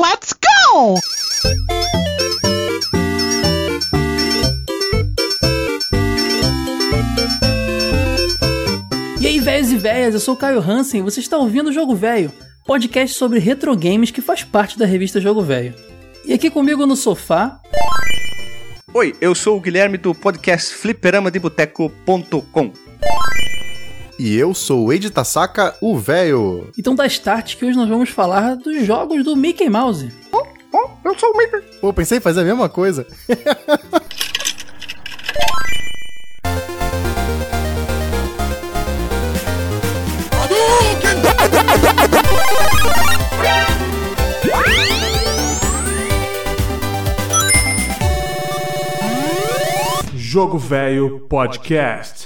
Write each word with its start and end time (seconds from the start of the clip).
Let's 0.00 0.32
go! 0.32 0.94
E 9.20 9.26
aí, 9.26 9.38
velhos 9.38 9.70
e 9.70 9.76
velhas, 9.76 10.14
eu 10.14 10.20
sou 10.20 10.32
o 10.32 10.36
Caio 10.38 10.58
Hansen 10.58 11.00
e 11.00 11.02
você 11.02 11.20
está 11.20 11.36
ouvindo 11.36 11.68
o 11.68 11.72
Jogo 11.72 11.94
Velho, 11.94 12.32
podcast 12.64 13.18
sobre 13.18 13.38
retro 13.38 13.76
games 13.76 14.10
que 14.10 14.22
faz 14.22 14.42
parte 14.42 14.78
da 14.78 14.86
revista 14.86 15.20
Jogo 15.20 15.42
Velho. 15.42 15.74
E 16.24 16.32
aqui 16.32 16.48
comigo 16.48 16.86
no 16.86 16.96
sofá, 16.96 17.60
Oi, 18.94 19.14
eu 19.20 19.34
sou 19.34 19.58
o 19.58 19.60
Guilherme 19.60 19.98
do 19.98 20.14
podcast 20.14 20.74
fliperamadeboteco.com. 20.76 22.72
E 24.22 24.36
eu 24.36 24.52
sou 24.52 24.84
o 24.84 24.92
Ed 24.92 25.08
Tasaka, 25.08 25.74
o 25.80 25.96
velho. 25.96 26.68
então 26.78 26.94
dá 26.94 27.06
start 27.06 27.56
que 27.56 27.64
hoje 27.64 27.74
nós 27.74 27.88
vamos 27.88 28.10
falar 28.10 28.54
dos 28.54 28.84
jogos 28.84 29.24
do 29.24 29.34
Mickey 29.34 29.70
Mouse. 29.70 30.12
Oh, 30.30 30.44
eu 31.02 31.18
sou 31.18 31.30
o 31.30 31.38
Mickey. 31.38 31.62
Pô, 31.80 31.90
pensei 31.90 32.18
em 32.18 32.20
fazer 32.20 32.42
a 32.42 32.44
mesma 32.44 32.68
coisa. 32.68 33.06
Jogo 50.14 50.58
Velho 50.58 51.20
Podcast. 51.20 52.19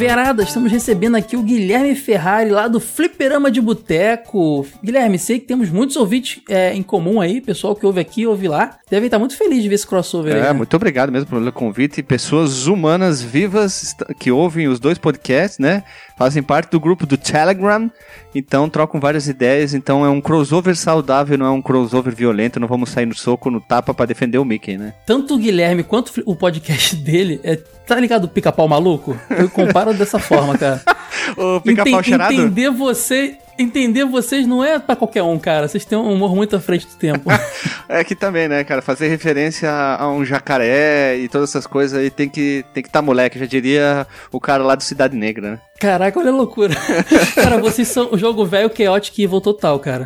Verada, 0.00 0.42
estamos 0.42 0.72
recebendo 0.72 1.14
aqui 1.14 1.36
o 1.36 1.42
Guilherme 1.42 1.94
Ferrari 1.94 2.48
lá 2.48 2.66
do 2.68 2.80
Fliperama 2.80 3.50
de 3.50 3.60
Boteco. 3.60 4.66
Guilherme, 4.82 5.18
sei 5.18 5.38
que 5.38 5.44
temos 5.44 5.68
muitos 5.68 5.94
ouvintes 5.94 6.40
é, 6.48 6.72
em 6.72 6.82
comum 6.82 7.20
aí, 7.20 7.38
pessoal 7.38 7.76
que 7.76 7.84
ouve 7.84 8.00
aqui, 8.00 8.26
ouve 8.26 8.48
lá. 8.48 8.78
Devem 8.88 9.08
estar 9.08 9.18
muito 9.18 9.36
felizes 9.36 9.62
de 9.62 9.68
ver 9.68 9.74
esse 9.74 9.86
crossover 9.86 10.36
aí. 10.36 10.40
É, 10.40 10.44
né? 10.44 10.52
muito 10.54 10.74
obrigado 10.74 11.12
mesmo 11.12 11.28
pelo 11.28 11.52
convite. 11.52 12.02
Pessoas 12.02 12.66
humanas 12.66 13.20
vivas 13.20 13.94
que 14.18 14.32
ouvem 14.32 14.68
os 14.68 14.80
dois 14.80 14.96
podcasts, 14.96 15.58
né? 15.58 15.84
Fazem 16.20 16.42
parte 16.42 16.70
do 16.70 16.78
grupo 16.78 17.06
do 17.06 17.16
Telegram, 17.16 17.90
então 18.34 18.68
trocam 18.68 19.00
várias 19.00 19.26
ideias. 19.26 19.72
Então 19.72 20.04
é 20.04 20.10
um 20.10 20.20
crossover 20.20 20.76
saudável, 20.76 21.38
não 21.38 21.46
é 21.46 21.50
um 21.50 21.62
crossover 21.62 22.14
violento. 22.14 22.60
Não 22.60 22.68
vamos 22.68 22.90
sair 22.90 23.06
no 23.06 23.14
soco, 23.14 23.50
no 23.50 23.58
tapa 23.58 23.94
pra 23.94 24.04
defender 24.04 24.36
o 24.36 24.44
Mickey, 24.44 24.76
né? 24.76 24.92
Tanto 25.06 25.34
o 25.34 25.38
Guilherme 25.38 25.82
quanto 25.82 26.12
o 26.26 26.36
podcast 26.36 26.94
dele, 27.02 27.40
é, 27.42 27.56
tá 27.56 27.98
ligado 27.98 28.24
o 28.24 28.28
pica-pau 28.28 28.68
maluco? 28.68 29.18
Eu 29.30 29.48
comparo 29.48 29.94
dessa 29.94 30.18
forma, 30.18 30.58
cara. 30.58 30.82
O 31.36 31.60
pica-pau 31.60 32.00
Enten- 32.00 32.02
cheirado? 32.02 32.32
Entender 32.34 32.70
você. 32.70 33.36
Entender 33.58 34.04
vocês 34.04 34.46
não 34.46 34.64
é 34.64 34.78
pra 34.78 34.96
qualquer 34.96 35.22
um, 35.22 35.38
cara. 35.38 35.68
Vocês 35.68 35.84
têm 35.84 35.96
um 35.96 36.12
humor 36.12 36.34
muito 36.34 36.56
à 36.56 36.60
frente 36.60 36.86
do 36.86 36.94
tempo. 36.96 37.30
É 37.88 38.04
que 38.04 38.14
também, 38.14 38.46
né, 38.46 38.62
cara? 38.62 38.80
Fazer 38.80 39.08
referência 39.08 39.68
a 39.68 40.08
um 40.08 40.24
jacaré 40.24 41.16
e 41.16 41.28
todas 41.28 41.50
essas 41.50 41.66
coisas 41.66 41.98
aí 41.98 42.08
tem 42.08 42.28
que 42.28 42.64
tem 42.72 42.84
que 42.84 42.88
tá 42.88 43.02
moleque, 43.02 43.36
já 43.36 43.46
diria 43.46 44.06
o 44.30 44.38
cara 44.38 44.62
lá 44.62 44.76
do 44.76 44.82
Cidade 44.84 45.16
Negra, 45.16 45.50
né? 45.52 45.58
Caraca, 45.80 46.20
olha 46.20 46.28
a 46.30 46.34
loucura. 46.34 46.74
Cara, 47.34 47.56
vocês 47.56 47.88
são 47.88 48.10
o 48.12 48.18
jogo 48.18 48.44
velho 48.44 48.70
Chaotic 48.76 49.18
Evil 49.18 49.40
total, 49.40 49.78
cara. 49.78 50.04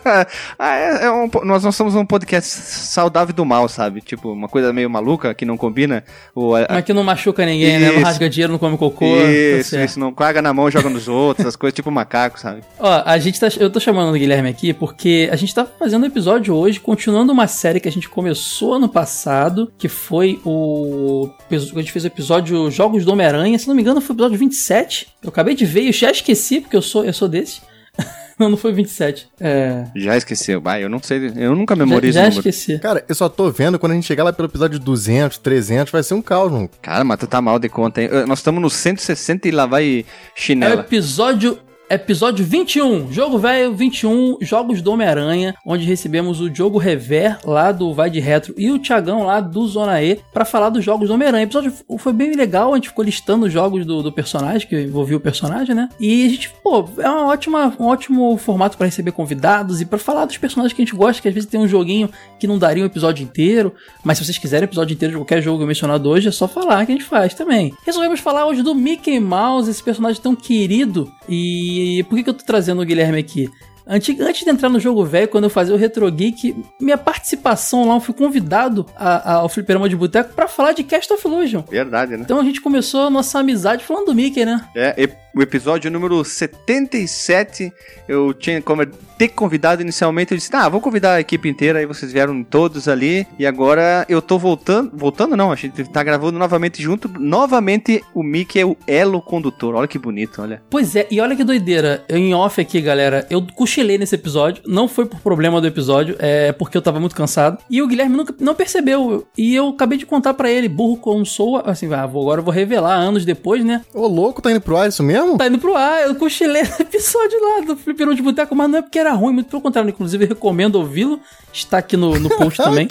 ah, 0.58 0.74
é, 0.74 1.04
é 1.04 1.10
um 1.10 1.28
nós 1.44 1.62
não 1.62 1.70
somos 1.70 1.94
um 1.94 2.06
podcast 2.06 2.48
saudável 2.48 3.34
do 3.34 3.44
mal, 3.44 3.68
sabe? 3.68 4.00
Tipo, 4.00 4.32
uma 4.32 4.48
coisa 4.48 4.72
meio 4.72 4.88
maluca 4.88 5.34
que 5.34 5.44
não 5.44 5.58
combina. 5.58 6.02
O, 6.34 6.54
a- 6.54 6.66
Mas 6.70 6.84
que 6.84 6.94
não 6.94 7.04
machuca 7.04 7.44
ninguém, 7.44 7.78
né? 7.78 7.88
Não 7.88 7.96
Isso. 7.96 8.04
rasga 8.06 8.30
dinheiro, 8.30 8.52
não 8.52 8.58
come 8.58 8.78
cocô. 8.78 9.04
tá 9.04 9.30
isso, 9.30 9.78
isso, 9.78 10.00
não 10.00 10.14
caga 10.14 10.40
na 10.40 10.54
mão, 10.54 10.70
joga 10.70 10.88
nos 10.88 11.08
outros, 11.08 11.46
as 11.46 11.56
coisas 11.56 11.74
tipo 11.74 11.90
macaco, 11.90 12.40
sabe? 12.40 12.62
Ó, 12.78 13.02
a 13.04 13.18
gente 13.18 13.38
tá. 13.38 13.48
Eu 13.60 13.68
tô 13.68 13.78
chamando 13.78 14.14
o 14.14 14.18
Guilherme 14.18 14.48
aqui 14.48 14.72
porque 14.72 15.28
a 15.30 15.36
gente 15.36 15.54
tá 15.54 15.66
fazendo 15.78 16.04
um 16.04 16.06
episódio 16.06 16.54
hoje, 16.54 16.80
continuando 16.80 17.32
uma 17.32 17.46
série 17.46 17.80
que 17.80 17.88
a 17.88 17.92
gente 17.92 18.08
começou 18.08 18.72
ano 18.74 18.88
passado, 18.88 19.70
que 19.76 19.90
foi 19.90 20.40
o. 20.42 21.28
A 21.50 21.54
gente 21.80 21.92
fez 21.92 22.04
o 22.04 22.06
episódio 22.08 22.70
Jogos 22.70 23.04
do 23.04 23.12
Homem-Aranha. 23.12 23.58
Se 23.58 23.68
não 23.68 23.74
me 23.74 23.82
engano, 23.82 24.00
foi 24.00 24.14
o 24.14 24.16
episódio 24.16 24.38
27. 24.38 24.85
Eu 25.22 25.28
acabei 25.30 25.54
de 25.54 25.64
ver 25.64 25.82
e 25.82 25.86
eu 25.88 25.92
já 25.92 26.10
esqueci, 26.10 26.60
porque 26.60 26.76
eu 26.76 26.82
sou, 26.82 27.04
eu 27.04 27.12
sou 27.12 27.28
desse. 27.28 27.60
não, 28.38 28.50
não 28.50 28.56
foi 28.56 28.72
27. 28.72 29.28
É. 29.40 29.84
Já 29.96 30.16
esqueceu, 30.16 30.60
vai, 30.60 30.84
eu 30.84 30.88
não 30.88 31.02
sei, 31.02 31.32
eu 31.36 31.54
nunca 31.54 31.74
Já, 31.74 31.84
memorizo 31.84 32.14
já 32.14 32.20
o 32.20 32.28
número. 32.28 32.38
esqueci. 32.48 32.78
Cara, 32.78 33.04
eu 33.08 33.14
só 33.14 33.28
tô 33.28 33.50
vendo 33.50 33.78
quando 33.78 33.92
a 33.92 33.94
gente 33.94 34.06
chegar 34.06 34.24
lá 34.24 34.32
pelo 34.32 34.48
episódio 34.48 34.78
200, 34.78 35.38
300, 35.38 35.90
vai 35.92 36.02
ser 36.02 36.14
um 36.14 36.22
caos, 36.22 36.52
mano. 36.52 36.68
Cara, 36.82 37.02
mas 37.04 37.18
tu 37.18 37.26
tá 37.26 37.40
mal 37.40 37.58
de 37.58 37.68
conta, 37.68 38.02
hein? 38.02 38.08
Nós 38.26 38.38
estamos 38.40 38.60
no 38.60 38.68
160 38.70 39.48
e 39.48 39.50
lá 39.50 39.64
vai 39.66 40.00
É 40.00 40.02
o 40.02 40.04
chinela. 40.34 40.80
episódio. 40.82 41.58
Episódio 41.88 42.44
21, 42.44 43.12
Jogo 43.12 43.38
Velho 43.38 43.72
21, 43.72 44.38
Jogos 44.40 44.82
do 44.82 44.90
Homem-Aranha, 44.90 45.54
onde 45.64 45.84
recebemos 45.84 46.40
o 46.40 46.50
Diogo 46.50 46.78
Rever 46.78 47.38
lá 47.44 47.70
do 47.70 47.94
Vai 47.94 48.10
de 48.10 48.18
Retro 48.18 48.52
e 48.58 48.72
o 48.72 48.78
Thiagão 48.78 49.22
lá 49.22 49.38
do 49.38 49.64
Zona 49.68 50.02
E 50.02 50.20
pra 50.32 50.44
falar 50.44 50.70
dos 50.70 50.84
jogos 50.84 51.06
do 51.06 51.14
Homem-Aranha. 51.14 51.44
O 51.44 51.46
episódio 51.46 51.72
foi 51.96 52.12
bem 52.12 52.34
legal, 52.34 52.72
a 52.72 52.76
gente 52.76 52.88
ficou 52.88 53.04
listando 53.04 53.46
os 53.46 53.52
jogos 53.52 53.86
do, 53.86 54.02
do 54.02 54.10
personagem, 54.10 54.66
que 54.66 54.80
envolvia 54.80 55.16
o 55.16 55.20
personagem, 55.20 55.76
né? 55.76 55.88
E 56.00 56.26
a 56.26 56.28
gente, 56.28 56.50
pô, 56.60 56.88
é 56.98 57.08
uma 57.08 57.28
ótima, 57.28 57.72
um 57.78 57.84
ótimo 57.84 58.36
formato 58.36 58.76
pra 58.76 58.86
receber 58.86 59.12
convidados 59.12 59.80
e 59.80 59.86
pra 59.86 59.96
falar 59.96 60.24
dos 60.24 60.38
personagens 60.38 60.72
que 60.72 60.82
a 60.82 60.84
gente 60.84 60.96
gosta, 60.96 61.22
que 61.22 61.28
às 61.28 61.34
vezes 61.34 61.48
tem 61.48 61.60
um 61.60 61.68
joguinho 61.68 62.10
que 62.36 62.48
não 62.48 62.58
daria 62.58 62.82
um 62.82 62.86
episódio 62.86 63.22
inteiro, 63.22 63.72
mas 64.02 64.18
se 64.18 64.24
vocês 64.24 64.38
quiserem 64.38 64.64
episódio 64.64 64.92
inteiro 64.92 65.12
de 65.12 65.18
qualquer 65.20 65.40
jogo 65.40 65.64
mencionado 65.64 66.08
hoje, 66.08 66.26
é 66.26 66.32
só 66.32 66.48
falar 66.48 66.84
que 66.84 66.90
a 66.90 66.96
gente 66.96 67.06
faz 67.06 67.32
também. 67.32 67.72
Resolvemos 67.84 68.18
falar 68.18 68.44
hoje 68.44 68.64
do 68.64 68.74
Mickey 68.74 69.20
Mouse, 69.20 69.70
esse 69.70 69.82
personagem 69.84 70.20
tão 70.20 70.34
querido. 70.34 71.12
E 71.28 71.75
por 72.08 72.16
que, 72.16 72.24
que 72.24 72.30
eu 72.30 72.34
tô 72.34 72.44
trazendo 72.44 72.80
o 72.80 72.84
Guilherme 72.84 73.18
aqui? 73.18 73.48
Antes, 73.88 74.16
de 74.16 74.50
entrar 74.50 74.68
no 74.68 74.80
jogo 74.80 75.04
velho, 75.04 75.28
quando 75.28 75.44
eu 75.44 75.50
fazia 75.50 75.72
o 75.72 75.78
Retro 75.78 76.10
Geek, 76.10 76.56
minha 76.80 76.98
participação 76.98 77.86
lá, 77.86 77.94
eu 77.94 78.00
fui 78.00 78.12
convidado 78.12 78.84
a- 78.96 79.16
a- 79.16 79.34
ao 79.36 79.48
Fliperama 79.48 79.88
de 79.88 79.94
Boteco 79.94 80.34
pra 80.34 80.48
falar 80.48 80.72
de 80.72 80.82
Cast 80.82 81.12
of 81.12 81.24
Illusion. 81.24 81.62
Verdade, 81.70 82.16
né? 82.16 82.22
Então 82.24 82.40
a 82.40 82.42
gente 82.42 82.60
começou 82.60 83.02
a 83.02 83.10
nossa 83.10 83.38
amizade 83.38 83.84
falando 83.84 84.06
do 84.06 84.14
Mickey, 84.14 84.44
né? 84.44 84.60
É, 84.74 84.92
e- 85.04 85.08
o 85.36 85.42
episódio 85.42 85.90
número 85.90 86.24
77, 86.24 87.70
eu 88.08 88.32
tinha 88.32 88.62
como 88.62 88.86
ter 89.18 89.28
convidado 89.28 89.82
inicialmente, 89.82 90.32
eu 90.32 90.38
disse, 90.38 90.54
ah, 90.54 90.66
vou 90.66 90.80
convidar 90.80 91.14
a 91.14 91.20
equipe 91.20 91.46
inteira, 91.46 91.78
aí 91.78 91.84
vocês 91.86 92.10
vieram 92.10 92.42
todos 92.42 92.88
ali, 92.88 93.26
e 93.38 93.46
agora 93.46 94.06
eu 94.08 94.22
tô 94.22 94.38
voltando, 94.38 94.92
voltando 94.94 95.36
não, 95.36 95.52
a 95.52 95.56
gente 95.56 95.84
tá 95.84 96.02
gravando 96.02 96.38
novamente 96.38 96.82
junto, 96.82 97.08
novamente 97.18 98.02
o 98.14 98.22
Mickey 98.22 98.60
é 98.60 98.64
o 98.64 98.76
elo 98.86 99.20
condutor, 99.20 99.74
olha 99.74 99.86
que 99.86 99.98
bonito, 99.98 100.40
olha. 100.40 100.62
Pois 100.70 100.96
é, 100.96 101.06
e 101.10 101.20
olha 101.20 101.36
que 101.36 101.44
doideira. 101.44 102.02
Eu 102.08 102.16
em 102.16 102.34
off 102.34 102.58
aqui, 102.58 102.80
galera, 102.80 103.26
eu 103.28 103.46
cochilei 103.54 103.98
nesse 103.98 104.14
episódio. 104.14 104.62
Não 104.66 104.88
foi 104.88 105.04
por 105.04 105.20
problema 105.20 105.60
do 105.60 105.66
episódio, 105.66 106.16
é 106.18 106.52
porque 106.52 106.76
eu 106.76 106.82
tava 106.82 107.00
muito 107.00 107.14
cansado. 107.14 107.58
E 107.68 107.82
o 107.82 107.86
Guilherme 107.86 108.16
nunca, 108.16 108.34
não 108.40 108.54
percebeu. 108.54 109.26
E 109.36 109.54
eu 109.54 109.68
acabei 109.68 109.98
de 109.98 110.06
contar 110.06 110.34
pra 110.34 110.50
ele, 110.50 110.68
burro 110.68 110.96
como 110.96 111.26
sou, 111.26 111.62
assim, 111.64 111.92
ah, 111.92 112.06
vou, 112.06 112.22
agora 112.22 112.40
eu 112.40 112.44
vou 112.44 112.54
revelar 112.54 112.94
anos 112.94 113.24
depois, 113.24 113.64
né? 113.64 113.82
Ô, 113.92 114.06
louco, 114.06 114.40
tá 114.40 114.50
indo 114.50 114.60
pro 114.60 114.76
ar 114.76 114.88
isso 114.88 115.02
mesmo? 115.02 115.25
Tá 115.36 115.46
indo 115.48 115.58
pro 115.58 115.74
ar, 115.76 116.02
eu 116.06 116.14
cochilei 116.14 116.62
no 116.62 116.68
episódio 116.80 117.38
lá 117.42 117.60
do 117.66 117.76
Fliperão 117.76 118.14
de 118.14 118.22
Boteco, 118.22 118.54
mas 118.54 118.70
não 118.70 118.78
é 118.78 118.82
porque 118.82 118.98
era 118.98 119.12
ruim, 119.12 119.32
muito 119.32 119.48
pelo 119.50 119.62
contrário. 119.62 119.88
Inclusive, 119.90 120.24
recomendo 120.26 120.76
ouvi-lo. 120.76 121.20
Está 121.52 121.78
aqui 121.78 121.96
no, 121.96 122.18
no 122.18 122.28
post 122.28 122.58
também. 122.62 122.88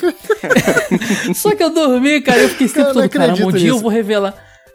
Só 1.33 1.55
que 1.55 1.63
eu 1.63 1.69
dormi, 1.69 2.21
cara, 2.21 2.39
eu 2.41 2.49
fiquei 2.49 2.67
sempre 2.67 2.93
todo, 2.93 3.09
caramba, 3.09 3.45
um 3.45 3.51
dia 3.51 3.69
eu 3.69 3.79
vou 3.79 3.89
revelar. 3.91 4.33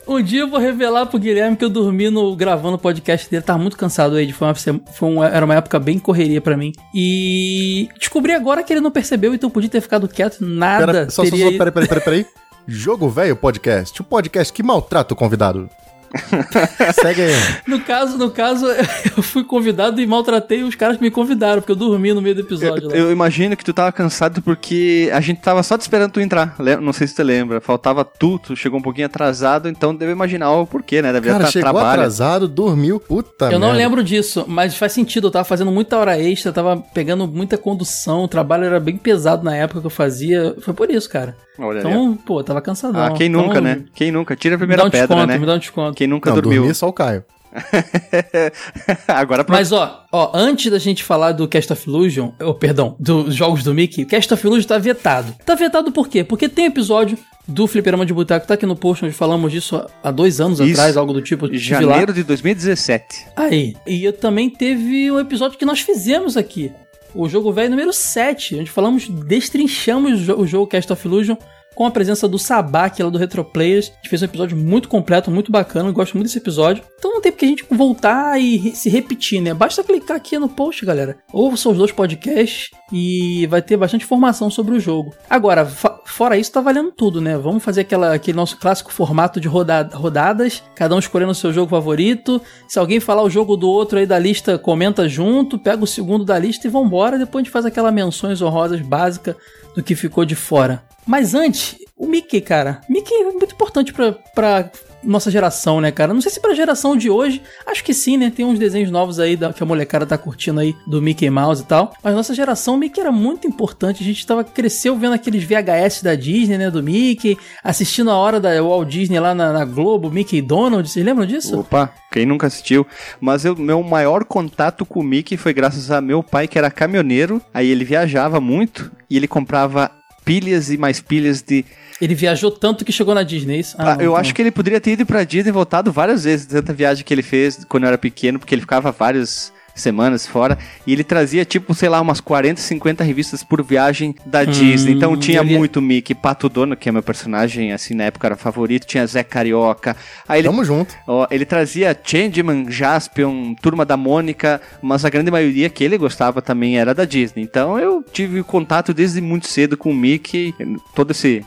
Um 0.09 0.21
dia 0.23 0.41
eu 0.41 0.49
vou 0.49 0.59
revelar 0.59 1.07
pro 1.07 1.19
Guilherme 1.19 1.57
que 1.57 1.65
eu 1.65 1.69
dormi 1.69 2.11
no, 2.11 2.35
gravando 2.35 2.75
o 2.77 2.79
podcast 2.79 3.31
dele. 3.31 3.43
Tava 3.43 3.59
muito 3.59 3.77
cansado, 3.77 4.19
Ed. 4.19 4.33
Foi 4.33 4.49
uma, 4.49 4.55
foi 4.55 5.09
uma- 5.09 5.29
era 5.29 5.45
uma 5.45 5.55
época 5.55 5.79
bem 5.79 5.99
correria 5.99 6.41
pra 6.41 6.57
mim. 6.57 6.73
E 6.95 7.89
descobri 7.99 8.33
agora 8.33 8.63
que 8.63 8.73
ele 8.73 8.81
não 8.81 8.91
percebeu, 8.91 9.33
então 9.35 9.49
eu 9.49 9.53
podia 9.53 9.69
ter 9.71 9.81
ficado 9.81 10.09
quieto. 10.09 10.39
Nada. 10.41 10.87
Pera, 10.87 11.11
só, 11.11 11.23
só, 11.23 11.31
teria 11.31 11.53
só, 11.53 11.59
peraí, 11.59 11.71
peraí, 11.73 11.89
peraí, 11.89 12.05
peraí. 12.05 12.27
Jogo 12.67 13.09
Velho 13.09 13.37
Podcast, 13.37 14.01
o 14.01 14.05
podcast 14.05 14.53
que 14.53 14.63
maltrata 14.63 15.15
o 15.15 15.17
convidado. 15.17 15.69
Segue 17.01 17.23
aí. 17.23 17.35
No 17.67 17.81
caso, 17.81 18.19
no 18.19 18.31
caso, 18.31 18.67
eu 19.17 19.23
fui 19.23 19.45
convidado 19.45 20.01
e 20.01 20.07
maltratei 20.07 20.63
os 20.63 20.75
caras 20.75 20.97
que 20.97 21.03
me 21.03 21.11
convidaram, 21.11 21.61
porque 21.61 21.73
eu 21.73 21.77
dormi 21.77 22.13
no 22.13 22.21
meio 22.23 22.35
do 22.35 22.41
episódio 22.43 22.85
Eu, 22.85 22.89
lá. 22.91 22.97
eu 22.97 23.13
imagino 23.13 23.57
que 23.57 23.65
tu 23.65 23.73
tava 23.73 23.93
cansado 23.93 24.43
porque 24.43 25.11
a 25.13 25.21
gente 25.21 25.41
tava 25.41 25.63
só 25.63 25.77
te 25.79 25.83
esperando 25.83 26.13
tu 26.13 26.21
entrar. 26.21 26.57
Não 26.81 26.93
sei 26.93 27.07
se 27.07 27.15
tu 27.15 27.23
lembra. 27.23 27.61
Faltava 27.61 28.05
tu, 28.05 28.39
tu 28.39 28.57
chegou 28.57 28.79
um 28.79 28.83
pouquinho 28.83 29.07
atrasado, 29.07 29.69
então 29.69 29.95
deve 29.95 30.13
imaginar 30.13 30.51
o 30.53 30.67
porquê, 30.67 31.01
né? 31.03 31.13
Deve 31.13 31.29
Cara, 31.29 31.41
estar 31.45 31.53
chegou 31.53 31.71
trabalho. 31.71 32.01
atrasado, 32.01 32.49
dormiu. 32.49 32.99
Puta 33.01 33.47
Eu 33.47 33.59
não 33.59 33.69
merda. 33.69 33.79
lembro 33.79 34.05
disso, 34.05 34.45
mas 34.49 34.77
faz 34.77 34.93
sentido. 34.93 35.29
Eu 35.29 35.31
tava 35.31 35.45
fazendo 35.45 35.71
muita 35.71 35.97
hora 35.97 36.19
extra, 36.19 36.53
tava 36.53 36.77
pegando 36.95 37.27
muita 37.27 37.57
condução, 37.57 38.25
o 38.25 38.29
trabalho 38.29 38.65
era 38.65 38.81
bem 38.81 38.97
pesado 38.97 39.45
na 39.45 39.55
época 39.57 39.81
que 39.81 39.87
eu 39.87 39.91
fazia. 39.91 40.55
Foi 40.61 40.75
por 40.75 40.91
isso, 40.91 41.09
cara. 41.09 41.37
Olha 41.61 41.81
ali. 41.81 41.89
Então, 41.91 42.17
pô, 42.17 42.43
tava 42.43 42.61
cansadão. 42.61 43.01
Ah, 43.03 43.11
quem 43.13 43.29
Então, 43.29 43.43
nunca, 43.47 43.61
né? 43.61 43.85
Quem 43.95 44.11
nunca? 44.11 44.35
Tira 44.35 44.55
a 44.55 44.57
Me 44.57 44.61
primeira 44.61 44.83
dá 44.83 44.89
um 44.89 44.91
pedra, 44.91 45.07
desconto, 45.09 45.27
né? 45.33 45.39
me 45.39 45.47
dá 45.47 45.55
um 45.55 45.59
desconto. 45.59 45.95
Quem 45.97 46.07
nunca 46.07 46.31
Não, 46.31 46.37
dormiu. 46.37 46.63
dormir 46.63 46.75
só 46.75 46.89
o 46.89 46.93
Caio. 46.93 47.25
Agora 49.09 49.45
pra... 49.45 49.57
Mas 49.57 49.73
ó, 49.73 50.05
ó, 50.13 50.31
antes 50.35 50.71
da 50.71 50.79
gente 50.79 51.03
falar 51.03 51.33
do 51.33 51.49
Cast 51.49 51.73
of 51.73 51.89
Illusion, 51.89 52.31
oh, 52.41 52.55
perdão, 52.55 52.95
dos 52.99 53.35
jogos 53.35 53.63
do 53.65 53.75
Mickey, 53.75 54.05
Cast 54.05 54.33
of 54.33 54.47
Illusion 54.47 54.69
tá 54.69 54.79
vetado. 54.79 55.35
Tá 55.45 55.55
vetado 55.55 55.91
por 55.93 56.09
quê? 56.09 56.23
Porque 56.25 56.49
tem 56.49 56.67
episódio 56.67 57.19
do 57.47 57.67
Fliperama 57.67 58.07
de 58.07 58.13
Boteco 58.15 58.47
tá 58.47 58.55
aqui 58.55 58.67
no 58.67 58.77
post, 58.77 59.05
onde 59.05 59.15
falamos 59.15 59.51
disso 59.51 59.85
há 60.03 60.11
dois 60.13 60.41
anos 60.41 60.61
Isso. 60.61 60.73
atrás, 60.73 60.97
algo 60.97 61.13
do 61.13 61.21
tipo. 61.21 61.47
lá. 61.47 61.53
Janeiro 61.55 62.13
de 62.13 62.23
2017. 62.23 63.27
Aí. 63.35 63.75
E 63.87 64.05
eu 64.05 64.13
também 64.13 64.49
teve 64.49 65.11
um 65.11 65.19
episódio 65.19 65.59
que 65.59 65.65
nós 65.65 65.81
fizemos 65.81 66.37
aqui. 66.37 66.71
O 67.15 67.29
jogo 67.29 67.53
velho 67.53 67.71
número 67.71 67.93
7, 67.93 68.57
onde 68.61 68.71
falamos, 68.71 69.09
destrinchamos 69.09 70.13
o 70.21 70.25
jo- 70.25 70.39
o 70.41 70.47
jogo 70.47 70.67
Cast 70.67 70.93
of 70.93 71.07
Illusion 71.07 71.37
com 71.81 71.87
a 71.87 71.91
presença 71.91 72.29
do 72.29 72.39
Sabak 72.39 73.03
lá 73.03 73.09
do 73.09 73.17
Retroplayers. 73.17 73.89
A 73.89 73.95
gente 73.95 74.11
fez 74.11 74.21
um 74.21 74.27
episódio 74.27 74.55
muito 74.55 74.87
completo, 74.87 75.31
muito 75.31 75.51
bacana, 75.51 75.89
eu 75.89 75.95
gosto 75.95 76.13
muito 76.13 76.27
desse 76.27 76.37
episódio. 76.37 76.85
Então 76.99 77.11
não 77.11 77.23
tem 77.23 77.33
porque 77.33 77.47
a 77.47 77.49
gente 77.49 77.65
voltar 77.71 78.39
e 78.39 78.77
se 78.77 78.91
repetir, 78.91 79.41
né? 79.41 79.55
Basta 79.55 79.83
clicar 79.83 80.19
aqui 80.19 80.39
no 80.39 80.47
post, 80.47 80.85
galera. 80.85 81.17
Ouça 81.33 81.71
os 81.71 81.79
dois 81.79 81.91
podcasts 81.91 82.69
e 82.93 83.47
vai 83.47 83.63
ter 83.63 83.79
bastante 83.79 84.05
informação 84.05 84.51
sobre 84.51 84.75
o 84.75 84.79
jogo. 84.79 85.15
Agora, 85.31 85.65
fora 86.05 86.37
isso, 86.37 86.53
tá 86.53 86.61
valendo 86.61 86.93
tudo, 86.93 87.19
né? 87.19 87.39
Vamos 87.39 87.65
fazer 87.65 87.81
aquela, 87.81 88.13
aquele 88.13 88.37
nosso 88.37 88.59
clássico 88.59 88.93
formato 88.93 89.41
de 89.41 89.49
roda- 89.49 89.89
rodadas, 89.95 90.63
cada 90.75 90.95
um 90.95 90.99
escolhendo 90.99 91.33
o 91.33 91.35
seu 91.35 91.51
jogo 91.51 91.71
favorito. 91.71 92.43
Se 92.69 92.79
alguém 92.79 93.01
falar 93.01 93.23
o 93.23 93.31
jogo 93.31 93.57
do 93.57 93.71
outro 93.71 93.99
aí 93.99 94.05
da 94.05 94.19
lista, 94.19 94.59
comenta 94.59 95.09
junto, 95.09 95.59
pega 95.59 95.83
o 95.83 95.87
segundo 95.87 96.27
da 96.27 96.39
lista 96.39 96.67
e 96.67 96.71
vambora. 96.71 97.19
Depois 97.19 97.41
a 97.41 97.45
gente 97.45 97.53
faz 97.53 97.65
aquela 97.65 97.91
menções 97.91 98.43
honrosas 98.43 98.83
básica 98.83 99.35
do 99.75 99.83
que 99.83 99.95
ficou 99.95 100.27
de 100.27 100.35
fora. 100.35 100.83
Mas 101.07 101.35
antes, 101.35 101.77
o 101.97 102.07
Mickey, 102.07 102.41
cara. 102.41 102.81
Mickey 102.89 103.13
é 103.15 103.25
muito 103.33 103.53
importante 103.55 103.93
pra, 103.93 104.13
pra 104.35 104.71
nossa 105.03 105.31
geração, 105.31 105.81
né, 105.81 105.91
cara? 105.91 106.13
Não 106.13 106.21
sei 106.21 106.31
se 106.31 106.39
pra 106.41 106.53
geração 106.55 106.95
de 106.95 107.09
hoje, 107.09 107.41
acho 107.67 107.83
que 107.83 107.95
sim, 107.95 108.19
né? 108.19 108.31
Tem 108.35 108.45
uns 108.45 108.59
desenhos 108.59 108.91
novos 108.91 109.19
aí 109.19 109.35
da- 109.35 109.51
que 109.53 109.63
a 109.63 109.67
molecada 109.67 110.05
tá 110.07 110.19
curtindo 110.19 110.61
aí 110.61 110.75
do 110.87 111.01
Mickey 111.01 111.29
Mouse 111.31 111.63
e 111.63 111.65
tal. 111.67 111.93
Mas 112.05 112.15
nossa 112.15 112.35
geração, 112.35 112.75
o 112.75 112.79
Mickey 112.79 113.01
era 113.01 113.11
muito 113.11 113.47
importante. 113.49 114.03
A 114.03 114.07
gente 114.07 114.27
tava, 114.27 114.45
cresceu 114.45 114.95
vendo 114.97 115.15
aqueles 115.15 115.43
VHS 115.43 116.03
da 116.03 116.15
Disney, 116.15 116.59
né? 116.59 116.71
Do 116.71 116.83
Mickey, 116.83 117.37
assistindo 117.65 118.11
a 118.11 118.15
hora 118.17 118.39
da 118.39 118.51
Walt 118.63 118.89
Disney 118.89 119.19
lá 119.19 119.35
na, 119.35 119.53
na 119.55 119.65
Globo, 119.65 120.11
Mickey 120.11 120.43
Donald. 120.43 120.87
Vocês 120.89 121.05
lembram 121.05 121.25
disso? 121.27 121.61
Opa, 121.61 121.93
quem 122.13 122.27
nunca 122.27 122.47
assistiu? 122.47 122.87
Mas 123.21 123.45
eu, 123.47 123.57
meu 123.57 123.83
maior 123.83 124.25
contato 124.25 124.85
com 124.85 125.01
o 125.01 125.05
Mickey 125.05 125.37
foi 125.39 125.55
graças 125.55 125.91
a 125.91 126.01
meu 126.03 126.23
pai, 126.23 126.47
que 126.47 126.59
era 126.59 126.71
caminhoneiro. 126.71 127.41
Aí 127.55 127.69
ele 127.71 127.85
viajava 127.87 128.39
muito 128.39 128.91
e 129.09 129.17
ele 129.17 129.27
comprava 129.27 129.91
pilhas 130.31 130.71
e 130.71 130.79
mais 130.79 131.01
pilhas 131.01 131.43
de. 131.43 131.65
Ele 132.01 132.15
viajou 132.15 132.53
tanto 132.53 132.85
que 132.85 132.93
chegou 132.93 133.15
na 133.15 133.25
Disney, 133.25 133.57
é 133.57 133.59
isso? 133.59 133.77
Ah, 133.77 133.97
eu 134.01 134.15
acho 134.15 134.33
que 134.33 134.41
ele 134.41 134.53
poderia 134.53 134.81
ter 134.81 134.93
ido 134.93 135.05
pra 135.05 135.25
Disney 135.25 135.51
e 135.51 135.53
voltado 135.53 135.91
várias 135.91 136.23
vezes, 136.23 136.47
tanta 136.47 136.73
viagem 136.73 137.05
que 137.05 137.13
ele 137.13 137.23
fez 137.23 137.65
quando 137.69 137.83
eu 137.83 137.89
era 137.89 137.99
pequeno, 137.99 138.39
porque 138.39 138.55
ele 138.55 138.63
ficava 138.63 138.93
várias 138.93 139.53
semanas 139.81 140.27
fora 140.27 140.59
e 140.87 140.93
ele 140.93 141.03
trazia 141.05 141.45
tipo, 141.45 141.75
sei 141.75 141.89
lá, 141.89 142.01
umas 142.01 142.21
40, 142.21 142.61
50 142.61 143.03
revistas 143.05 143.43
por 143.43 143.63
viagem 143.63 144.15
da 144.27 144.45
Disney. 144.45 144.93
Então 144.95 145.17
tinha 145.17 145.41
ele- 145.41 145.57
muito 145.57 145.81
Mickey, 145.83 146.15
Pato 146.15 146.49
Dono, 146.49 146.77
que 146.77 146.89
é 146.89 146.93
meu 146.93 147.03
personagem 147.03 147.73
assim 147.73 147.95
na 147.95 148.05
época 148.05 148.27
era 148.29 148.37
favorito, 148.37 148.87
tinha 148.87 149.07
Zé 149.07 149.23
Carioca. 149.23 149.97
Aí 150.29 150.41
ele 150.41 150.49
Tamo 150.49 150.65
junto. 150.65 150.95
Ó, 151.07 151.27
ele 151.31 151.45
trazia 151.45 151.97
Changeman, 152.05 152.71
Jaspion, 152.71 153.55
Turma 153.55 153.85
da 153.85 153.97
Mônica, 153.97 154.61
mas 154.83 155.05
a 155.05 155.11
grande 155.11 155.31
maioria 155.31 155.69
que 155.71 155.83
ele 155.85 155.97
gostava 155.99 156.43
também 156.43 156.79
era 156.79 156.95
da 156.95 157.05
Disney. 157.05 157.43
Então 157.43 157.79
eu 157.79 158.03
tive 158.03 158.43
contato 158.43 158.93
desde 158.93 159.21
muito 159.21 159.47
cedo 159.47 159.77
com 159.77 159.91
o 159.91 159.95
Mickey, 159.95 160.55
todo 160.95 161.13
esse 161.13 161.45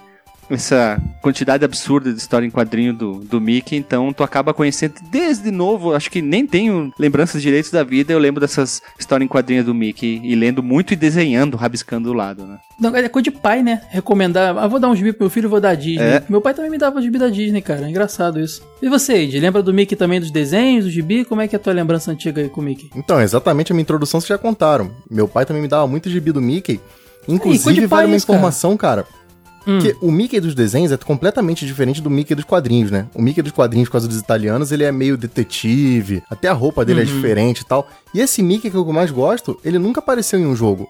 essa 0.49 1.01
quantidade 1.21 1.63
absurda 1.63 2.11
de 2.11 2.19
história 2.19 2.45
em 2.45 2.51
quadrinho 2.51 2.93
do, 2.93 3.13
do 3.19 3.39
Mickey, 3.39 3.75
então 3.75 4.11
tu 4.13 4.23
acaba 4.23 4.53
conhecendo 4.53 4.95
desde 5.09 5.51
novo, 5.51 5.93
acho 5.93 6.11
que 6.11 6.21
nem 6.21 6.45
tenho 6.45 6.91
lembranças 6.97 7.41
direitos 7.41 7.71
da 7.71 7.83
vida, 7.83 8.13
eu 8.13 8.19
lembro 8.19 8.41
dessas 8.41 8.81
histórias 8.97 9.25
em 9.25 9.29
quadrinho 9.29 9.63
do 9.63 9.73
Mickey 9.73 10.21
e 10.23 10.35
lendo 10.35 10.61
muito 10.61 10.93
e 10.93 10.95
desenhando, 10.95 11.57
rabiscando 11.57 12.09
do 12.09 12.13
lado, 12.13 12.45
né? 12.45 12.57
Não, 12.79 12.95
é 12.95 13.07
coisa 13.07 13.23
de 13.23 13.31
pai, 13.31 13.63
né? 13.63 13.81
Recomendar. 13.89 14.57
Ah, 14.57 14.67
vou 14.67 14.79
dar 14.79 14.89
um 14.89 14.95
gibi 14.95 15.13
pro 15.13 15.23
meu 15.23 15.29
filho, 15.29 15.49
vou 15.49 15.61
dar 15.61 15.69
a 15.69 15.75
Disney. 15.75 16.03
É. 16.03 16.23
Meu 16.27 16.41
pai 16.41 16.53
também 16.53 16.71
me 16.71 16.77
dava 16.77 17.01
gibi 17.01 17.17
da 17.17 17.29
Disney, 17.29 17.61
cara. 17.61 17.85
É 17.85 17.89
engraçado 17.89 18.39
isso. 18.39 18.61
E 18.81 18.89
você, 18.89 19.13
Ed? 19.13 19.39
Lembra 19.39 19.61
do 19.61 19.73
Mickey 19.73 19.95
também 19.95 20.19
dos 20.19 20.31
desenhos, 20.31 20.85
do 20.85 20.91
gibi? 20.91 21.23
Como 21.23 21.41
é 21.41 21.47
que 21.47 21.55
é 21.55 21.57
a 21.57 21.59
tua 21.59 21.71
lembrança 21.71 22.11
antiga 22.11 22.41
aí 22.41 22.49
com 22.49 22.61
o 22.61 22.63
Mickey? 22.63 22.89
Então, 22.95 23.21
exatamente 23.21 23.71
a 23.71 23.75
minha 23.75 23.83
introdução 23.83 24.19
vocês 24.19 24.29
já 24.29 24.37
contaram. 24.37 24.91
Meu 25.09 25.27
pai 25.27 25.45
também 25.45 25.61
me 25.61 25.67
dava 25.67 25.87
muito 25.87 26.09
gibi 26.09 26.31
do 26.31 26.41
Mickey. 26.41 26.79
Inclusive, 27.27 27.81
pai 27.81 27.87
vale 27.87 28.07
uma 28.07 28.17
isso, 28.17 28.27
cara. 28.27 28.37
informação, 28.37 28.75
cara. 28.75 29.05
Hum. 29.67 29.79
Que 29.79 29.95
o 30.01 30.11
Mickey 30.11 30.39
dos 30.39 30.53
desenhos 30.53 30.91
é 30.91 30.97
completamente 30.97 31.65
diferente 31.65 32.01
do 32.01 32.09
Mickey 32.09 32.35
dos 32.35 32.43
quadrinhos, 32.45 32.91
né? 32.91 33.07
O 33.15 33.21
Mickey 33.21 33.41
dos 33.41 33.51
quadrinhos, 33.51 33.87
por 33.87 33.93
causa 33.93 34.07
dos 34.07 34.19
italianos, 34.19 34.71
ele 34.71 34.83
é 34.83 34.91
meio 34.91 35.17
detetive, 35.17 36.21
até 36.29 36.47
a 36.47 36.53
roupa 36.53 36.83
dele 36.83 37.01
é 37.01 37.03
Uhum. 37.03 37.09
diferente 37.15 37.59
e 37.61 37.65
tal. 37.65 37.87
E 38.13 38.19
esse 38.19 38.41
Mickey 38.41 38.69
que 38.69 38.75
eu 38.77 38.85
mais 38.91 39.11
gosto, 39.11 39.59
ele 39.63 39.79
nunca 39.79 39.99
apareceu 39.99 40.39
em 40.39 40.45
um 40.45 40.55
jogo. 40.55 40.87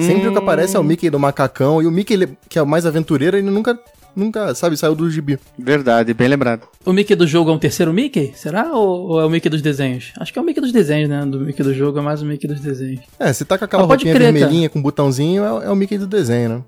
Sempre 0.00 0.28
o 0.28 0.32
que 0.32 0.38
aparece 0.38 0.76
é 0.76 0.80
o 0.80 0.84
Mickey 0.84 1.10
do 1.10 1.18
macacão, 1.18 1.82
e 1.82 1.86
o 1.86 1.90
Mickey, 1.90 2.14
ele- 2.14 2.38
que 2.48 2.58
é 2.58 2.62
o 2.62 2.66
mais 2.66 2.86
aventureiro, 2.86 3.36
ele 3.36 3.50
nunca, 3.50 3.78
nunca, 4.16 4.54
sabe, 4.54 4.78
saiu 4.78 4.94
do 4.94 5.10
gibi. 5.10 5.38
Verdade, 5.58 6.14
bem 6.14 6.26
lembrado. 6.26 6.62
O 6.86 6.92
Mickey 6.94 7.14
do 7.14 7.26
jogo 7.26 7.50
é 7.50 7.52
um 7.52 7.58
terceiro 7.58 7.92
Mickey? 7.92 8.32
Será? 8.34 8.72
Ou, 8.72 9.08
ou 9.10 9.20
é 9.20 9.26
o 9.26 9.28
Mickey 9.28 9.50
dos 9.50 9.60
desenhos? 9.60 10.12
Acho 10.18 10.32
que 10.32 10.38
é 10.38 10.42
o 10.42 10.44
Mickey 10.44 10.60
dos 10.62 10.72
desenhos, 10.72 11.10
né? 11.10 11.26
Do 11.26 11.38
Mickey 11.40 11.62
do 11.62 11.74
jogo 11.74 11.98
é 11.98 12.02
mais 12.02 12.22
o 12.22 12.24
Mickey 12.24 12.48
dos 12.48 12.60
desenhos. 12.60 13.00
É, 13.18 13.30
se 13.34 13.44
tá 13.44 13.58
com 13.58 13.66
aquela 13.66 13.86
pode 13.86 14.04
roupinha 14.06 14.14
crer, 14.14 14.32
vermelhinha 14.32 14.70
com 14.70 14.80
botãozinho, 14.80 15.44
é, 15.44 15.66
é 15.66 15.70
o 15.70 15.76
Mickey 15.76 15.98
do 15.98 16.06
desenho, 16.06 16.48
né? 16.48 16.62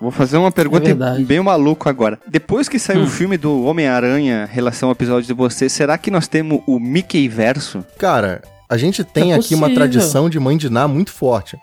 Vou 0.00 0.10
fazer 0.10 0.36
uma 0.36 0.50
pergunta 0.50 0.90
É 0.90 1.20
bem 1.22 1.40
maluco 1.40 1.88
agora. 1.88 2.18
Depois 2.26 2.68
que 2.68 2.78
saiu 2.78 3.00
Hum. 3.00 3.04
o 3.04 3.08
filme 3.08 3.36
do 3.36 3.64
Homem-Aranha, 3.64 4.48
relação 4.50 4.88
ao 4.88 4.92
episódio 4.92 5.26
de 5.26 5.32
você, 5.32 5.68
será 5.68 5.96
que 5.96 6.10
nós 6.10 6.26
temos 6.26 6.60
o 6.66 6.78
Mickey 6.80 7.28
verso? 7.28 7.84
Cara, 7.98 8.42
a 8.68 8.76
gente 8.76 9.02
tem 9.02 9.32
É 9.32 9.36
aqui 9.36 9.54
uma 9.54 9.68
possível. 9.68 9.74
tradição 9.74 10.28
de 10.28 10.68
Ná 10.70 10.86
muito 10.86 11.10
forte. 11.10 11.56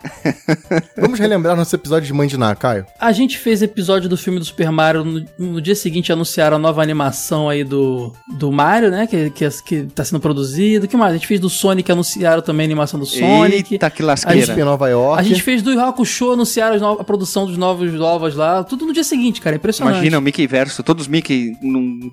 Vamos 0.97 1.19
relembrar 1.19 1.55
nosso 1.55 1.75
episódio 1.75 2.11
de 2.27 2.37
Ná, 2.37 2.55
Caio. 2.55 2.85
A 2.99 3.11
gente 3.11 3.37
fez 3.37 3.61
episódio 3.61 4.09
do 4.09 4.17
filme 4.17 4.39
do 4.39 4.45
Super 4.45 4.71
Mario. 4.71 5.03
No, 5.05 5.25
no 5.37 5.61
dia 5.61 5.75
seguinte 5.75 6.11
anunciaram 6.11 6.55
a 6.57 6.59
nova 6.59 6.81
animação 6.81 7.47
aí 7.47 7.63
do, 7.63 8.11
do 8.37 8.51
Mario, 8.51 8.89
né? 8.89 9.05
Que, 9.05 9.29
que, 9.29 9.47
que 9.63 9.83
tá 9.93 10.03
sendo 10.03 10.19
produzido. 10.19 10.85
O 10.85 10.87
que 10.89 10.97
mais? 10.97 11.11
A 11.11 11.17
gente 11.17 11.27
fez 11.27 11.39
do 11.39 11.49
Sonic, 11.49 11.91
anunciaram 11.91 12.41
também 12.41 12.65
a 12.65 12.67
animação 12.67 12.99
do 12.99 13.05
Sonic. 13.05 13.73
Eita, 13.75 13.89
que 13.89 14.01
A 14.01 14.05
lasqueira. 14.05 14.37
Príncipe 14.37 14.61
em 14.61 14.65
Nova 14.65 14.89
York. 14.89 15.19
A 15.19 15.23
gente 15.23 15.43
fez 15.43 15.61
do 15.61 15.71
Yu 15.71 15.79
Hakusho, 15.81 16.31
anunciaram 16.31 16.79
no- 16.79 16.99
a 17.01 17.03
produção 17.03 17.45
dos 17.45 17.57
novos 17.57 17.93
novas 17.93 18.35
lá. 18.35 18.63
Tudo 18.63 18.85
no 18.85 18.93
dia 18.93 19.03
seguinte, 19.03 19.41
cara. 19.41 19.55
é 19.55 19.57
Impressionante. 19.57 19.95
Imagina 19.95 20.17
o 20.17 20.21
Mickey 20.21 20.47
verso, 20.47 20.81
todos 20.81 21.03
os 21.03 21.07
Mickey, 21.07 21.55
num, 21.61 22.11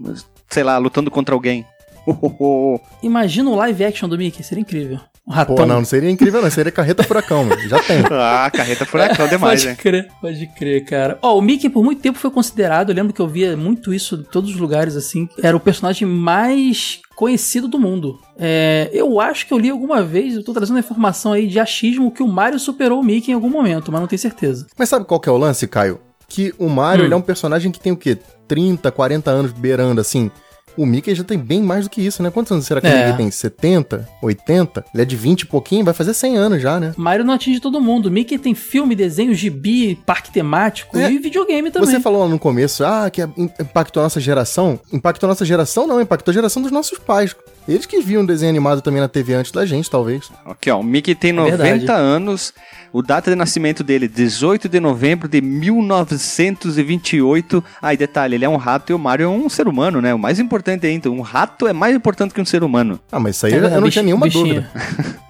sei 0.50 0.62
lá, 0.62 0.76
lutando 0.78 1.10
contra 1.10 1.34
alguém. 1.34 1.64
Imagina 3.02 3.50
o 3.50 3.54
live 3.56 3.84
action 3.84 4.08
do 4.08 4.16
Mickey, 4.18 4.42
seria 4.42 4.62
incrível. 4.62 4.98
Um 5.26 5.32
ratão. 5.32 5.54
Pô, 5.54 5.64
não, 5.64 5.76
não 5.76 5.84
seria 5.84 6.10
incrível, 6.10 6.42
não. 6.42 6.50
Seria 6.50 6.72
carreta 6.72 7.04
furacão, 7.04 7.44
mano. 7.44 7.68
Já 7.68 7.78
tem. 7.80 8.02
ah, 8.10 8.50
carreta 8.52 8.84
furacão 8.84 9.26
demais, 9.30 9.60
pode 9.62 9.66
né? 9.68 9.76
crer, 9.80 10.08
pode 10.20 10.46
crer, 10.48 10.84
cara. 10.84 11.16
Ó, 11.22 11.38
o 11.38 11.40
Mickey 11.40 11.68
por 11.70 11.84
muito 11.84 12.02
tempo 12.02 12.18
foi 12.18 12.30
considerado, 12.30 12.90
eu 12.90 12.96
lembro 12.96 13.12
que 13.12 13.20
eu 13.20 13.28
via 13.28 13.56
muito 13.56 13.94
isso 13.94 14.16
em 14.16 14.24
todos 14.24 14.50
os 14.50 14.56
lugares, 14.56 14.96
assim, 14.96 15.28
era 15.40 15.56
o 15.56 15.60
personagem 15.60 16.08
mais 16.08 17.00
conhecido 17.14 17.68
do 17.68 17.78
mundo. 17.78 18.18
É, 18.36 18.90
eu 18.92 19.20
acho 19.20 19.46
que 19.46 19.54
eu 19.54 19.58
li 19.58 19.70
alguma 19.70 20.02
vez, 20.02 20.34
eu 20.34 20.42
tô 20.42 20.52
trazendo 20.52 20.78
a 20.78 20.80
informação 20.80 21.32
aí 21.32 21.46
de 21.46 21.60
achismo 21.60 22.10
que 22.10 22.22
o 22.22 22.26
Mario 22.28 22.58
superou 22.58 23.00
o 23.00 23.04
Mickey 23.04 23.30
em 23.30 23.34
algum 23.34 23.48
momento, 23.50 23.92
mas 23.92 24.00
não 24.00 24.08
tenho 24.08 24.18
certeza. 24.18 24.66
Mas 24.76 24.88
sabe 24.88 25.04
qual 25.04 25.20
que 25.20 25.28
é 25.28 25.32
o 25.32 25.36
lance, 25.36 25.68
Caio? 25.68 26.00
Que 26.28 26.52
o 26.58 26.68
Mario, 26.68 27.02
Hum. 27.04 27.06
ele 27.06 27.14
é 27.14 27.16
um 27.16 27.22
personagem 27.22 27.70
que 27.70 27.78
tem 27.78 27.92
o 27.92 27.96
quê? 27.96 28.18
30, 28.48 28.90
40 28.90 29.30
anos 29.30 29.52
beirando, 29.52 30.00
assim. 30.00 30.32
O 30.76 30.86
Mickey 30.86 31.14
já 31.14 31.24
tem 31.24 31.38
bem 31.38 31.62
mais 31.62 31.84
do 31.84 31.90
que 31.90 32.00
isso, 32.00 32.22
né? 32.22 32.30
Quantos 32.30 32.50
anos 32.52 32.66
será 32.66 32.80
que 32.80 32.86
o 32.86 32.90
É. 32.90 33.06
Mickey 33.06 33.16
tem? 33.18 33.30
70? 33.30 34.08
80? 34.22 34.84
Ele 34.94 35.02
é 35.02 35.06
de 35.06 35.16
20 35.16 35.42
e 35.42 35.46
pouquinho, 35.46 35.84
vai 35.84 35.94
fazer 35.94 36.14
100 36.14 36.36
anos 36.36 36.62
já, 36.62 36.78
né? 36.80 36.92
Mario 36.96 37.24
não 37.24 37.34
atinge 37.34 37.60
todo 37.60 37.80
mundo. 37.80 38.10
Mickey 38.10 38.38
tem 38.38 38.54
filme, 38.54 38.94
desenho, 38.94 39.34
gibi, 39.34 39.94
parque 40.06 40.30
temático 40.32 40.96
É. 40.98 41.10
e 41.10 41.18
videogame 41.18 41.70
também. 41.70 41.88
Você 41.90 42.00
falou 42.00 42.22
lá 42.22 42.28
no 42.28 42.38
começo, 42.38 42.84
ah, 42.84 43.10
que 43.10 43.22
impactou 43.60 44.00
a 44.00 44.04
nossa 44.04 44.20
geração. 44.20 44.78
Impactou 44.92 45.26
a 45.26 45.30
nossa 45.32 45.44
geração, 45.44 45.86
não, 45.86 46.00
impactou 46.00 46.32
a 46.32 46.34
geração 46.34 46.62
dos 46.62 46.70
nossos 46.72 46.98
pais. 46.98 47.34
Eles 47.68 47.86
que 47.86 48.00
viam 48.00 48.26
desenho 48.26 48.50
animado 48.50 48.80
também 48.82 49.00
na 49.00 49.06
TV 49.08 49.34
antes 49.34 49.52
da 49.52 49.64
gente, 49.64 49.88
talvez. 49.88 50.28
Aqui, 50.44 50.68
ó, 50.70 50.80
o 50.80 50.82
Mickey 50.82 51.14
tem 51.14 51.30
É 51.30 51.34
90 51.34 51.56
verdade. 51.58 51.92
anos, 52.00 52.52
o 52.92 53.00
data 53.02 53.30
de 53.30 53.36
nascimento 53.36 53.84
dele, 53.84 54.08
18 54.08 54.68
de 54.68 54.80
novembro 54.80 55.28
de 55.28 55.40
1928. 55.40 57.62
Ah, 57.80 57.94
e 57.94 57.96
detalhe, 57.96 58.34
ele 58.34 58.44
é 58.44 58.48
um 58.48 58.56
rato 58.56 58.90
e 58.90 58.94
o 58.94 58.98
Mario 58.98 59.26
é 59.26 59.28
um 59.28 59.48
ser 59.48 59.68
humano, 59.68 60.00
né? 60.00 60.12
O 60.12 60.18
mais 60.18 60.40
importante 60.40 60.84
ainda, 60.86 61.08
um 61.10 61.20
rato 61.20 61.68
é 61.68 61.72
mais 61.72 61.94
importante 61.94 62.34
que 62.34 62.40
um 62.40 62.44
ser 62.44 62.64
humano. 62.64 62.98
Ah, 63.10 63.20
mas 63.20 63.36
isso 63.36 63.46
aí 63.46 63.52
É 63.52 63.56
eu 63.56 63.60
verdade, 63.60 63.80
não 63.82 63.90
tinha 63.90 64.02
nenhuma 64.02 64.26
bichinho. 64.26 64.62
dúvida. 64.62 64.70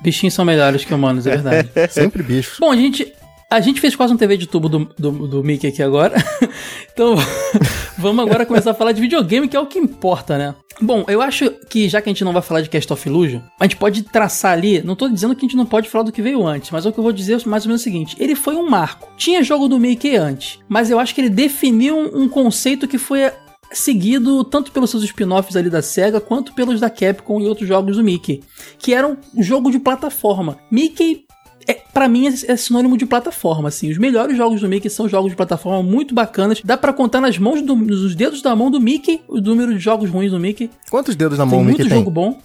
Bichinhos 0.01 0.33
são 0.35 0.45
melhores 0.45 0.85
que 0.85 0.95
humanos, 0.95 1.27
é 1.27 1.31
verdade. 1.37 1.69
Sempre 1.93 2.23
bicho. 2.23 2.57
Bom, 2.61 2.71
a 2.73 2.77
gente, 2.77 3.13
a 3.53 3.61
gente 3.61 3.81
fez 3.81 3.95
quase 3.95 4.13
um 4.13 4.17
TV 4.17 4.37
de 4.37 4.47
tubo 4.47 4.69
do, 4.69 4.91
do, 4.99 5.11
do 5.29 5.45
Mickey 5.45 5.67
aqui 5.67 5.83
agora. 5.83 6.17
então, 6.93 7.15
vamos 7.99 8.25
agora 8.25 8.47
começar 8.47 8.71
a 8.71 8.75
falar 8.75 8.93
de 8.93 9.01
videogame, 9.01 9.47
que 9.47 9.57
é 9.57 9.61
o 9.61 9.67
que 9.67 9.79
importa, 9.79 10.39
né? 10.39 10.55
Bom, 10.81 11.05
eu 11.07 11.21
acho 11.21 11.51
que 11.69 11.89
já 11.89 12.01
que 12.01 12.09
a 12.09 12.13
gente 12.13 12.25
não 12.25 12.33
vai 12.33 12.41
falar 12.41 12.63
de 12.63 12.71
Cast 12.71 12.91
of 12.91 13.09
Illusion, 13.09 13.41
a 13.61 13.65
gente 13.65 13.77
pode 13.77 14.03
traçar 14.05 14.53
ali. 14.53 14.83
Não 14.83 14.97
tô 14.97 15.07
dizendo 15.07 15.35
que 15.35 15.45
a 15.45 15.49
gente 15.49 15.57
não 15.57 15.67
pode 15.67 15.89
falar 15.89 16.05
do 16.05 16.13
que 16.13 16.23
veio 16.23 16.47
antes, 16.47 16.71
mas 16.71 16.87
o 16.87 16.93
que 16.93 16.99
eu 16.99 17.05
vou 17.05 17.13
dizer 17.13 17.41
é 17.41 17.49
mais 17.49 17.65
ou 17.65 17.69
menos 17.69 17.83
o 17.83 17.85
seguinte: 17.85 18.17
ele 18.19 18.35
foi 18.35 18.57
um 18.57 18.69
marco. 18.69 19.09
Tinha 19.17 19.45
jogo 19.45 19.69
do 19.69 19.79
Mickey 19.79 20.17
antes, 20.17 20.59
mas 20.67 20.91
eu 20.91 20.99
acho 20.99 21.15
que 21.15 21.21
ele 21.21 21.31
definiu 21.31 21.97
um, 21.97 22.23
um 22.23 22.29
conceito 22.29 22.89
que 22.89 22.97
foi 22.97 23.31
seguido 23.71 24.45
tanto 24.45 24.73
pelos 24.73 24.91
seus 24.91 25.05
spin-offs 25.05 25.57
ali 25.57 25.71
da 25.71 25.83
SEGA 25.83 26.21
quanto 26.21 26.53
pelos 26.55 26.81
da 26.81 26.91
Capcom 26.91 27.41
e 27.41 27.47
outros 27.47 27.69
jogos 27.69 27.97
do 27.97 28.05
Mickey, 28.05 28.43
que 28.79 28.95
era 28.95 29.07
um 29.07 29.17
jogo 29.43 29.71
de 29.71 29.79
plataforma. 29.79 30.59
Mickey 30.71 31.25
é, 31.67 31.75
para 31.75 32.09
mim 32.09 32.27
é, 32.29 32.53
é, 32.53 32.57
sinônimo 32.57 32.97
de 32.97 33.07
plataforma, 33.07 33.69
assim. 33.69 33.91
Os 33.91 33.99
melhores 33.99 34.37
jogos 34.37 34.61
do 34.61 34.69
Mickey 34.69 34.89
são 34.91 35.09
jogos 35.09 35.31
de 35.31 35.37
plataforma 35.37 35.83
muito 35.83 36.15
bacanas. 36.15 36.61
Dá 36.65 36.77
para 36.77 36.93
contar 36.93 37.21
nas 37.21 37.39
mãos 37.39 37.63
do, 37.63 37.75
nos 37.77 38.15
dedos 38.15 38.43
da 38.43 38.55
mão 38.57 38.71
do 38.71 38.81
Mickey 38.81 39.21
o 39.29 39.41
número 39.41 39.73
de 39.73 39.79
jogos 39.81 40.11
ruins 40.11 40.31
do 40.31 40.39
Mickey. 40.41 40.71
Quantos 40.91 41.15
dedos 41.17 41.39
na 41.39 41.45
mão 41.47 41.59
tem 41.59 41.61
o 41.61 41.65
Mickey 41.65 41.79
muito 41.83 41.89
tem? 41.91 41.99
jogo 41.99 42.11
bom. 42.11 42.39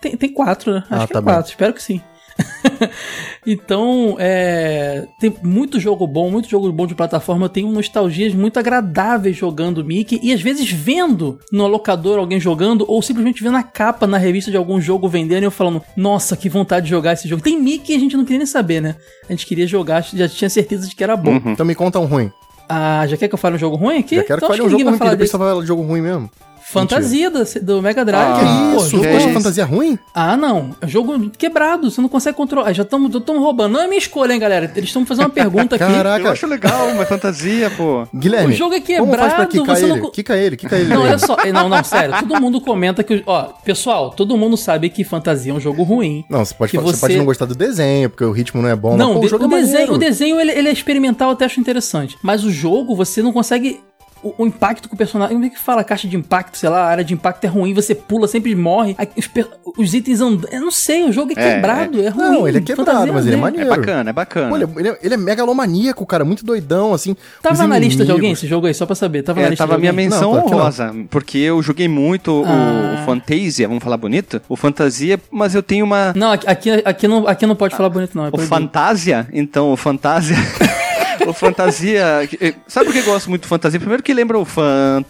Tem, 0.00 0.16
tem 0.16 0.28
quatro, 0.32 0.72
né? 0.72 0.84
Acho 0.90 1.02
Ah, 1.04 1.06
que 1.06 1.12
tá 1.12 1.18
é 1.18 1.22
bem. 1.22 1.34
quatro. 1.34 1.50
Espero 1.50 1.74
que 1.74 1.82
sim. 1.82 2.00
então, 3.46 4.16
é, 4.18 5.06
tem 5.20 5.34
muito 5.42 5.78
jogo 5.78 6.06
bom, 6.06 6.30
muito 6.30 6.48
jogo 6.48 6.70
bom 6.72 6.86
de 6.86 6.94
plataforma. 6.94 7.46
Eu 7.46 7.50
tenho 7.50 7.70
nostalgias 7.70 8.34
muito 8.34 8.58
agradáveis 8.58 9.36
jogando 9.36 9.84
Mickey 9.84 10.20
e 10.22 10.32
às 10.32 10.40
vezes 10.40 10.70
vendo 10.70 11.38
no 11.50 11.66
locador 11.66 12.18
alguém 12.18 12.40
jogando 12.40 12.84
ou 12.88 13.02
simplesmente 13.02 13.42
vendo 13.42 13.56
a 13.56 13.62
capa 13.62 14.06
na 14.06 14.18
revista 14.18 14.50
de 14.50 14.56
algum 14.56 14.80
jogo 14.80 15.08
vendendo 15.08 15.42
e 15.42 15.46
eu 15.46 15.50
falando, 15.50 15.82
nossa, 15.96 16.36
que 16.36 16.48
vontade 16.48 16.84
de 16.86 16.90
jogar 16.90 17.12
esse 17.12 17.28
jogo. 17.28 17.42
Tem 17.42 17.60
Mickey 17.60 17.92
e 17.92 17.96
a 17.96 18.00
gente 18.00 18.16
não 18.16 18.24
queria 18.24 18.38
nem 18.38 18.46
saber, 18.46 18.80
né? 18.80 18.96
A 19.28 19.32
gente 19.32 19.46
queria 19.46 19.66
jogar, 19.66 20.02
já 20.02 20.28
tinha 20.28 20.50
certeza 20.50 20.88
de 20.88 20.94
que 20.94 21.04
era 21.04 21.16
bom. 21.16 21.40
Então 21.46 21.66
me 21.66 21.74
conta 21.74 21.98
um 21.98 22.06
ruim. 22.06 22.30
Ah, 22.68 23.06
já 23.06 23.16
quer 23.16 23.28
que 23.28 23.34
eu 23.34 23.38
fale 23.38 23.56
um 23.56 23.58
jogo 23.58 23.76
ruim 23.76 23.98
aqui? 23.98 24.16
Já 24.16 24.24
quero 24.24 24.38
então 24.38 24.48
que 24.48 24.56
fale 24.56 24.66
um 24.66 24.70
jogo 24.70 24.88
ruim, 24.88 24.98
falar 24.98 25.10
depois 25.10 25.28
desse. 25.28 25.38
vai 25.38 25.48
falar 25.48 25.60
de 25.60 25.66
jogo 25.66 25.82
ruim 25.82 26.00
mesmo. 26.00 26.30
Fantasia 26.72 27.30
do, 27.30 27.44
do 27.62 27.82
Mega 27.82 28.04
Drive. 28.04 28.32
Ah, 28.32 28.38
que 28.38 28.74
Pô, 28.76 28.80
isso? 28.82 28.90
jogo 28.90 29.04
Jogo 29.04 29.18
de 29.28 29.32
fantasia 29.34 29.64
ruim? 29.64 29.98
ah, 30.14 30.36
não. 30.36 30.70
É 30.80 30.86
jogo 30.88 31.30
quebrado, 31.30 31.90
você 31.90 32.00
não 32.00 32.08
consegue 32.08 32.36
controlar. 32.36 32.72
Já 32.72 32.82
estamos 32.82 33.12
roubando. 33.26 33.72
Não 33.72 33.80
é 33.80 33.86
minha 33.86 33.98
escolha, 33.98 34.32
hein, 34.32 34.38
galera. 34.38 34.70
Eles 34.74 34.88
estão 34.88 35.04
fazendo 35.04 35.24
uma 35.24 35.30
pergunta 35.30 35.76
aqui. 35.76 35.84
Caraca. 35.84 36.24
Eu 36.26 36.32
acho 36.32 36.46
legal, 36.46 36.88
uma 36.88 37.04
fantasia, 37.04 37.70
pô. 37.70 38.06
Guilherme, 38.14 38.52
O 38.54 38.56
jogo 38.56 38.74
é 38.74 38.80
como 38.80 39.12
faz 39.14 39.32
pra 39.34 39.46
quebrado, 39.46 39.78
você 39.80 39.86
não 39.86 39.96
ele? 39.96 40.04
co- 40.04 40.10
Quica 40.10 40.36
ele, 40.36 40.56
quica 40.56 40.76
ele. 40.76 40.92
Não, 40.94 41.02
olha 41.02 41.18
só. 41.18 41.36
Não, 41.52 41.68
não, 41.68 41.84
sério. 41.84 42.14
Todo 42.26 42.40
mundo 42.40 42.60
comenta 42.60 43.02
que. 43.02 43.22
Ó, 43.26 43.42
pessoal, 43.64 44.10
todo 44.10 44.36
mundo 44.36 44.56
sabe 44.56 44.88
que 44.90 45.04
fantasia 45.04 45.52
é 45.52 45.54
um 45.54 45.60
jogo 45.60 45.82
ruim. 45.82 46.24
Não, 46.30 46.44
você 46.44 46.54
pode, 46.54 46.72
você 46.72 46.78
você- 46.82 47.00
pode 47.00 47.16
não 47.16 47.24
gostar 47.24 47.44
do 47.46 47.54
desenho, 47.54 48.08
porque 48.10 48.24
o 48.24 48.32
ritmo 48.32 48.62
não 48.62 48.68
é 48.68 48.76
bom. 48.76 48.96
Não, 48.96 49.08
mas, 49.08 49.14
pô, 49.14 49.20
de- 49.20 49.26
o 49.26 49.28
jogo 49.30 49.44
o, 49.46 49.56
é 49.56 49.60
desenho, 49.60 49.92
o 49.92 49.98
desenho 49.98 50.40
ele, 50.40 50.52
ele 50.52 50.68
é 50.68 50.72
experimental, 50.72 51.28
eu 51.28 51.32
até 51.34 51.44
acho 51.44 51.60
interessante. 51.60 52.16
Mas 52.22 52.44
o 52.44 52.50
jogo, 52.50 52.94
você 52.96 53.22
não 53.22 53.32
consegue. 53.32 53.80
O, 54.22 54.34
o 54.38 54.46
impacto 54.46 54.88
com 54.88 54.94
o 54.94 54.98
personagem. 54.98 55.34
Como 55.34 55.44
é 55.46 55.50
que 55.50 55.58
fala? 55.58 55.80
A 55.80 55.84
caixa 55.84 56.06
de 56.06 56.16
impacto, 56.16 56.56
sei 56.56 56.68
lá, 56.68 56.82
a 56.84 56.86
área 56.86 57.04
de 57.04 57.12
impacto 57.12 57.44
é 57.44 57.48
ruim, 57.48 57.74
você 57.74 57.94
pula, 57.94 58.28
sempre 58.28 58.54
morre. 58.54 58.94
Aí 58.96 59.08
Os, 59.16 59.28
os 59.76 59.94
itens 59.94 60.20
andam. 60.20 60.48
Eu 60.52 60.60
não 60.60 60.70
sei, 60.70 61.02
o 61.04 61.12
jogo 61.12 61.32
é 61.36 61.40
É, 61.42 61.54
quebrado, 61.54 62.00
é, 62.00 62.08
ruim. 62.08 62.24
Não, 62.30 62.46
ele 62.48 62.58
é 62.58 62.60
quebrado, 62.60 62.90
fantasia 62.90 63.12
mas 63.12 63.26
ele 63.26 63.34
é 63.34 63.36
bem. 63.36 63.40
É 63.40 63.50
maneiro. 63.50 63.68
bacana, 63.70 64.10
é 64.10 64.12
bacana. 64.12 64.48
Pô, 64.48 64.56
ele, 64.56 64.64
é, 64.64 64.68
ele 64.78 64.88
é- 64.90 64.98
ele 65.02 65.14
é 65.14 65.16
megalomaníaco, 65.16 66.06
cara, 66.06 66.24
muito 66.24 66.44
doidão, 66.44 66.94
assim. 66.94 67.16
Tava 67.42 67.66
na 67.66 67.78
lista 67.78 68.04
de 68.04 68.12
alguém 68.12 68.32
esse 68.32 68.46
jogo 68.46 68.66
aí, 68.66 68.74
só 68.74 68.86
pra 68.86 68.94
saber. 68.94 69.22
Tava 69.22 69.40
na 69.40 69.46
É, 69.46 69.50
lista 69.50 69.64
tava 69.64 69.74
de 69.74 69.80
minha 69.80 69.90
alguém? 69.92 70.08
menção 70.08 70.32
Não, 70.34 70.46
honrosa, 70.46 70.94
porque 71.10 71.38
eu 71.38 71.60
joguei 71.62 71.88
muito 71.88 72.42
o- 72.42 72.44
Ah. 72.46 73.00
o 73.02 73.04
Fantasia, 73.06 73.66
vamos 73.66 73.82
falar 73.82 73.96
bonito? 73.96 74.40
O 74.48 74.56
Fantasia, 74.56 75.18
mas 75.30 75.54
eu 75.54 75.62
tenho 75.62 75.84
uma... 75.84 76.12
Não, 76.14 76.30
aqui, 76.32 76.46
aqui, 76.48 76.70
aqui 76.84 77.08
não, 77.08 77.26
aqui 77.26 77.46
não 77.46 77.56
pode 77.56 77.76
falar 77.76 77.88
bonito, 77.88 78.16
não. 78.16 78.26
É 78.26 78.30
O. 78.32 78.38
Fantasia, 78.38 79.26
então, 79.32 79.72
o 79.72 79.76
Fantasia... 79.76 80.36
o 81.26 81.32
Fantasia... 81.32 82.28
eh, 82.40 82.54
Sabe 82.66 82.86
por 82.86 82.92
que 82.92 83.00
eu 83.00 83.04
gosto 83.04 83.28
muito 83.30 83.42
do 83.42 83.48
Fantasia? 83.48 83.78
Primeiro 83.78 84.02
que 84.02 84.12
lembra 84.14 84.38
o 84.38 84.44
Fantasia 84.44 85.06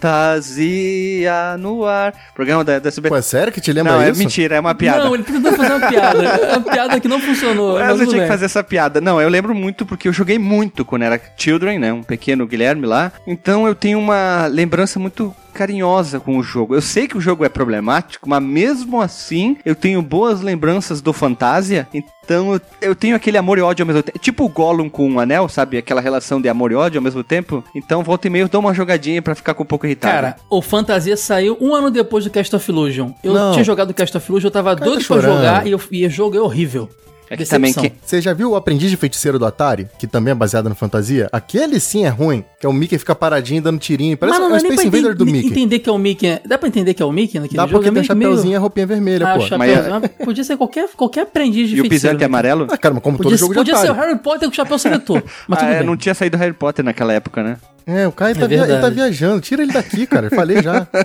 no 1.59 1.85
ar, 1.85 2.13
programa 2.35 2.65
da, 2.65 2.79
da 2.79 2.89
SBT. 2.89 3.09
Pô, 3.11 3.17
é 3.17 3.23
sério 3.23 3.53
que 3.53 3.61
te 3.61 3.73
lembra 3.73 3.93
Não, 3.95 4.03
é 4.03 4.11
isso? 4.11 4.19
mentira, 4.19 4.57
é 4.57 4.61
uma 4.61 4.75
piada. 4.75 5.05
Não, 5.05 5.15
ele 5.15 5.25
tentou 5.25 5.53
fazer 5.53 5.73
uma 5.73 5.89
piada. 5.89 6.25
É 6.25 6.57
uma 6.57 6.71
piada 6.71 7.01
que 7.01 7.09
não 7.09 7.21
funcionou. 7.21 7.79
Mas 7.79 7.93
mas 7.93 8.01
eu 8.01 8.07
tinha 8.07 8.19
bem. 8.19 8.27
que 8.27 8.33
fazer 8.33 8.45
essa 8.47 8.63
piada. 8.65 9.01
Não, 9.01 9.21
eu 9.21 9.29
lembro 9.29 9.55
muito 9.55 9.85
porque 9.87 10.09
eu 10.09 10.13
joguei 10.13 10.39
muito 10.39 10.85
quando 10.85 11.03
era 11.03 11.21
Children, 11.37 11.79
né? 11.79 11.93
Um 11.93 12.03
pequeno 12.03 12.47
Guilherme 12.47 12.87
lá. 12.87 13.13
Então 13.27 13.67
eu 13.67 13.75
tenho 13.75 13.99
uma 13.99 14.47
lembrança 14.47 14.99
muito 14.99 15.35
carinhosa 15.53 16.19
com 16.19 16.39
o 16.39 16.43
jogo. 16.43 16.75
Eu 16.75 16.81
sei 16.83 17.07
que 17.07 17.17
o 17.17 17.21
jogo 17.21 17.45
é 17.45 17.49
problemático, 17.49 18.29
mas 18.29 18.43
mesmo 18.43 19.01
assim 19.01 19.57
eu 19.65 19.75
tenho 19.75 20.03
boas 20.03 20.41
lembranças 20.41 21.01
do 21.01 21.13
Fantasia. 21.13 21.87
Então 21.93 22.55
eu, 22.55 22.61
eu 22.81 22.95
tenho 22.95 23.15
aquele 23.17 23.37
amor 23.39 23.59
e 23.59 23.63
ódio 23.63 23.83
ao 23.83 23.87
mesmo 23.87 24.03
tempo. 24.03 24.19
Tipo 24.19 24.45
o 24.45 24.49
Gollum 24.49 24.89
com 24.89 25.13
o 25.13 25.21
anel, 25.21 25.49
sabe? 25.49 25.77
Aquela 25.77 26.01
relação 26.01 26.41
de 26.41 26.49
amor 26.49 26.73
e 26.73 26.75
ódio 26.75 26.99
ao 26.99 27.03
mesmo 27.03 27.23
tempo. 27.23 27.63
Então 27.75 28.03
volta 28.03 28.27
e 28.27 28.31
meio 28.31 28.45
eu 28.45 28.49
dou 28.49 28.61
uma 28.61 28.75
jogadinha 28.75 29.21
pra 29.21 29.35
ficar 29.35 29.55
com 29.55 29.63
um 29.63 29.67
pouco 29.67 29.87
irritado. 29.87 30.15
Cara, 30.15 30.37
o 30.49 30.63
Fantasia 30.63 31.17
saiu 31.17 31.57
um 31.61 31.75
ano 31.75 31.91
depois 31.91 32.25
do 32.25 32.31
Cast 32.31 32.55
of 32.55 32.71
Illusion. 32.71 33.11
Eu 33.23 33.35
Não. 33.35 33.53
tinha 33.53 33.65
jogado 33.65 33.91
o 33.91 33.95
Cast 33.95 34.17
of 34.17 34.31
Illusion, 34.31 34.49
eu 34.49 34.53
tava 34.53 34.75
cara 34.75 34.85
doido 34.91 35.07
tá 35.07 35.15
pra 35.15 35.23
jogar 35.23 35.67
e, 35.67 35.73
eu, 35.73 35.81
e 35.91 36.07
o 36.07 36.11
jogo 36.11 36.37
é 36.37 36.41
horrível. 36.41 36.89
É 37.33 37.37
que 37.37 37.45
também 37.47 37.73
que, 37.73 37.93
Você 38.05 38.21
já 38.21 38.33
viu 38.33 38.51
o 38.51 38.57
Aprendiz 38.57 38.91
de 38.91 38.97
Feiticeiro 38.97 39.39
do 39.39 39.47
Atari? 39.47 39.89
Que 39.99 40.07
também 40.07 40.33
é 40.33 40.35
baseado 40.35 40.69
no 40.69 40.75
fantasia? 40.75 41.29
Aquele 41.33 41.81
sim 41.81 42.05
é 42.05 42.09
ruim, 42.09 42.45
que 42.61 42.67
é 42.67 42.69
o 42.69 42.73
Mickey 42.73 42.99
fica 42.99 43.15
paradinho 43.15 43.63
dando 43.63 43.79
tirinho. 43.79 44.17
Parece 44.17 44.39
Mas 44.39 44.47
um 44.47 44.51
não 44.51 44.57
dá 44.59 44.63
nem 44.63 44.73
Space 44.73 44.91
pra 44.91 44.99
Invader 44.99 45.17
do 45.17 45.27
Mickey. 45.27 45.49
entender 45.49 45.79
que 45.79 45.89
é 45.89 45.93
o 45.93 45.99
Mickey. 45.99 46.41
Dá 46.47 46.59
pra 46.59 46.69
entender 46.69 46.95
que 46.95 47.03
é 47.03 47.07
o 47.07 47.13
Mickey 47.13 47.39
naquele 47.41 47.57
Dá 47.57 47.63
jogo? 47.63 47.73
porque 47.75 47.89
é 47.89 47.93
tem 47.93 48.03
meio- 48.03 48.15
meio- 48.17 48.31
chapeuzinho 48.31 48.53
e 48.53 48.57
a 48.57 48.59
roupinha 48.61 48.87
vermelha, 48.87 49.27
Ah, 49.29 49.35
pô. 49.35 49.41
chapéu. 49.41 49.59
Mas 49.59 49.71
é- 49.71 49.91
Ah, 50.21 50.25
Podia 50.25 50.45
ser 50.45 50.57
qualquer, 50.57 50.89
qualquer 50.97 51.23
aprendiz 51.23 51.69
de 51.69 51.77
E 51.77 51.81
o 51.81 51.83
feiticeiro, 51.83 52.17
Pisante 52.17 52.21
né? 52.21 52.27
amarelo? 52.27 52.67
Ah, 52.71 52.77
cara, 52.79 52.95
mas 52.95 53.03
como 53.03 53.17
todo 53.17 53.25
Podia, 53.25 53.39
jogo 53.39 53.53
de 53.53 53.59
podia 53.61 53.75
Atari. 53.75 53.89
ser 53.89 53.93
o 53.93 53.97
Harry 53.97 54.19
Potter 54.19 54.49
com 54.49 54.53
o 54.53 54.57
chapéu 54.57 54.79
seletor. 54.79 55.23
Mas 55.49 55.59
Ah, 55.59 55.63
tudo 55.63 55.73
é, 55.75 55.79
bem. 55.79 55.87
não 55.87 55.97
tinha 55.97 56.15
saído 56.15 56.37
Harry 56.37 56.53
Potter 56.53 56.85
naquela 56.85 57.13
época, 57.13 57.43
né? 57.43 57.57
É, 57.87 58.07
o 58.07 58.13
Caio 58.13 58.35
tá, 58.35 58.45
É 58.45 58.49
via- 58.49 58.63
ele 58.65 58.79
tá 58.81 58.89
viajando. 58.89 59.41
Tira 59.41 59.63
ele 59.63 59.73
daqui, 59.73 60.07
cara. 60.07 60.27
Eu 60.27 60.31
falei 60.31 60.63
já. 60.63 60.87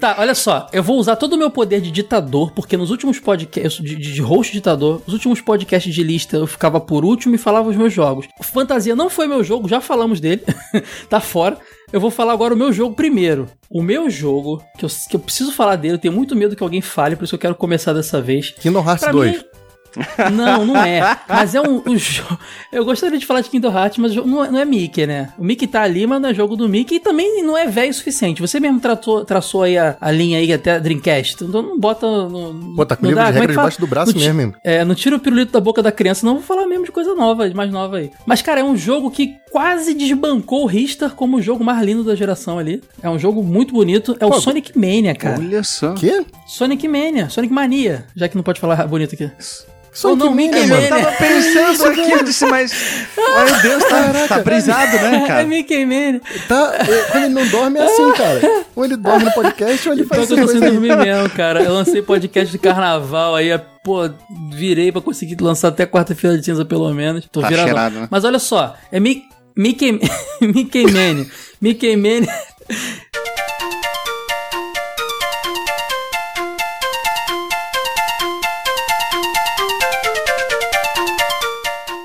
Tá, 0.00 0.16
olha 0.18 0.34
só, 0.34 0.66
eu 0.72 0.82
vou 0.82 0.98
usar 0.98 1.16
todo 1.16 1.34
o 1.34 1.36
meu 1.38 1.50
poder 1.50 1.80
de 1.80 1.90
ditador, 1.90 2.50
porque 2.52 2.76
nos 2.76 2.90
últimos 2.90 3.18
podcasts, 3.20 3.82
de, 3.82 3.94
de, 3.96 4.12
de 4.12 4.20
host 4.20 4.52
ditador, 4.52 5.02
os 5.06 5.12
últimos 5.12 5.40
podcasts 5.40 5.94
de 5.94 6.02
lista 6.02 6.36
eu 6.36 6.46
ficava 6.46 6.80
por 6.80 7.04
último 7.04 7.34
e 7.34 7.38
falava 7.38 7.68
os 7.68 7.76
meus 7.76 7.92
jogos. 7.92 8.26
Fantasia 8.42 8.96
não 8.96 9.08
foi 9.08 9.26
meu 9.26 9.42
jogo, 9.44 9.68
já 9.68 9.80
falamos 9.80 10.20
dele, 10.20 10.42
tá 11.08 11.20
fora. 11.20 11.56
Eu 11.92 12.00
vou 12.00 12.10
falar 12.10 12.32
agora 12.32 12.54
o 12.54 12.56
meu 12.56 12.72
jogo 12.72 12.94
primeiro. 12.94 13.46
O 13.70 13.82
meu 13.82 14.10
jogo, 14.10 14.62
que 14.78 14.84
eu, 14.84 14.88
que 15.08 15.14
eu 15.16 15.20
preciso 15.20 15.52
falar 15.52 15.76
dele, 15.76 15.94
eu 15.94 15.98
tenho 15.98 16.14
muito 16.14 16.34
medo 16.34 16.56
que 16.56 16.62
alguém 16.62 16.80
fale, 16.80 17.14
por 17.14 17.24
isso 17.24 17.34
eu 17.34 17.38
quero 17.38 17.54
começar 17.54 17.92
dessa 17.92 18.20
vez. 18.20 18.50
Kingdom 18.58 18.80
Hearts 18.84 19.04
Pra 19.04 19.12
2. 19.12 19.32
mim, 19.36 19.44
não, 20.32 20.64
não 20.66 20.76
é. 20.76 21.18
Mas 21.28 21.54
é 21.54 21.60
um, 21.60 21.82
um 21.86 21.96
jogo. 21.96 22.38
Eu 22.72 22.84
gostaria 22.84 23.18
de 23.18 23.26
falar 23.26 23.40
de 23.40 23.50
Kingdom 23.50 23.72
Hearts, 23.72 23.98
mas 23.98 24.16
o 24.16 24.26
não 24.26 24.44
é, 24.44 24.50
não 24.50 24.58
é 24.58 24.64
Mickey, 24.64 25.06
né? 25.06 25.32
O 25.38 25.44
Mickey 25.44 25.66
tá 25.66 25.82
ali, 25.82 26.06
mas 26.06 26.20
não 26.20 26.28
é 26.28 26.34
jogo 26.34 26.56
do 26.56 26.68
Mickey 26.68 26.96
e 26.96 27.00
também 27.00 27.42
não 27.42 27.56
é 27.56 27.66
velho 27.66 27.90
o 27.90 27.94
suficiente. 27.94 28.40
Você 28.40 28.58
mesmo 28.58 28.80
tratou, 28.80 29.24
traçou 29.24 29.62
aí 29.62 29.78
a, 29.78 29.96
a 30.00 30.10
linha 30.10 30.38
aí 30.38 30.52
até 30.52 30.72
a 30.72 30.78
Dreamcast. 30.78 31.44
Então 31.44 31.62
não 31.62 31.78
bota. 31.78 32.06
No, 32.06 32.74
Pô, 32.74 32.84
tá 32.86 32.96
com 32.96 33.02
o 33.06 33.10
não 33.10 33.10
livro 33.10 33.24
de 33.24 33.30
é 33.30 33.32
regra 33.32 33.48
que 33.48 33.54
debaixo 33.54 33.80
do 33.80 33.86
braço 33.86 34.12
Não 34.12 34.34
mesmo? 34.34 34.54
É, 34.64 34.84
não 34.84 34.94
tira 34.94 35.16
o 35.16 35.20
pirulito 35.20 35.52
da 35.52 35.60
boca 35.60 35.82
da 35.82 35.92
criança, 35.92 36.26
não 36.26 36.34
vou 36.34 36.42
falar 36.42 36.66
mesmo 36.66 36.84
de 36.84 36.92
coisa 36.92 37.14
nova, 37.14 37.48
mais 37.54 37.70
nova 37.70 37.98
aí. 37.98 38.10
Mas, 38.26 38.42
cara, 38.42 38.60
é 38.60 38.64
um 38.64 38.76
jogo 38.76 39.10
que 39.10 39.36
quase 39.50 39.94
desbancou 39.94 40.64
o 40.64 40.66
Ristar 40.66 41.14
como 41.14 41.36
o 41.36 41.42
jogo 41.42 41.62
mais 41.62 41.84
lindo 41.84 42.02
da 42.02 42.14
geração 42.14 42.58
ali. 42.58 42.82
É 43.02 43.08
um 43.08 43.18
jogo 43.18 43.42
muito 43.42 43.72
bonito. 43.72 44.16
É 44.18 44.26
o 44.26 44.30
Pô, 44.30 44.40
Sonic 44.40 44.76
Mania, 44.76 45.14
cara. 45.14 45.38
Olha 45.38 45.62
só. 45.62 45.94
Quê? 45.94 46.24
Sonic 46.46 46.86
Mania, 46.88 47.28
Sonic 47.28 47.52
Mania, 47.52 48.06
já 48.16 48.28
que 48.28 48.36
não 48.36 48.42
pode 48.42 48.60
falar 48.60 48.86
bonito 48.86 49.14
aqui. 49.14 49.30
Sonic 49.94 50.22
Ou 50.24 50.28
não, 50.30 50.34
Mickey 50.36 50.58
mano. 50.66 50.68
Mania. 50.74 50.88
Eu 50.88 50.88
tava 51.04 51.12
pensando 51.16 51.84
aqui, 51.88 52.10
eu 52.10 52.24
disse, 52.24 52.46
mas. 52.46 52.72
Meu 53.16 53.62
Deus, 53.62 53.84
tá, 53.84 54.12
tá 54.28 54.38
brisado, 54.42 54.96
né, 54.96 55.20
É 55.24 55.26
cara? 55.26 55.44
Mickey 55.44 55.86
Mania. 55.86 56.20
Tá, 56.48 56.74
é, 57.14 57.16
ele 57.18 57.28
não 57.28 57.46
dorme 57.46 57.78
é 57.78 57.84
assim, 57.84 58.12
cara. 58.12 58.40
Ou 58.74 58.84
ele 58.84 58.96
dorme 58.96 59.24
no 59.26 59.32
podcast 59.32 59.88
ou 59.88 59.94
ele 59.94 60.04
faz 60.04 60.26
que 60.26 60.32
eu 60.32 60.38
tô 60.38 60.48
sem 60.48 60.60
dormir 60.60 60.96
mesmo, 60.96 61.30
cara. 61.30 61.62
Eu 61.62 61.72
lancei 61.72 62.02
podcast 62.02 62.50
de 62.50 62.58
carnaval 62.58 63.36
aí, 63.36 63.56
pô, 63.84 64.10
virei 64.52 64.90
pra 64.90 65.00
conseguir 65.00 65.36
lançar 65.40 65.68
até 65.68 65.86
quarta-feira 65.86 66.36
de 66.36 66.44
cinza 66.44 66.64
pelo 66.64 66.92
menos. 66.92 67.26
Tô 67.30 67.40
Tá 67.40 67.48
virado. 67.48 67.64
cheirado, 67.66 67.94
né? 68.00 68.08
Mas 68.10 68.24
olha 68.24 68.40
só, 68.40 68.74
é 68.90 68.98
Mi- 68.98 69.22
Mickey, 69.56 70.00
Mickey 70.42 70.84
Mania. 70.90 71.26
Mickey 71.60 71.96
Mania. 71.96 72.28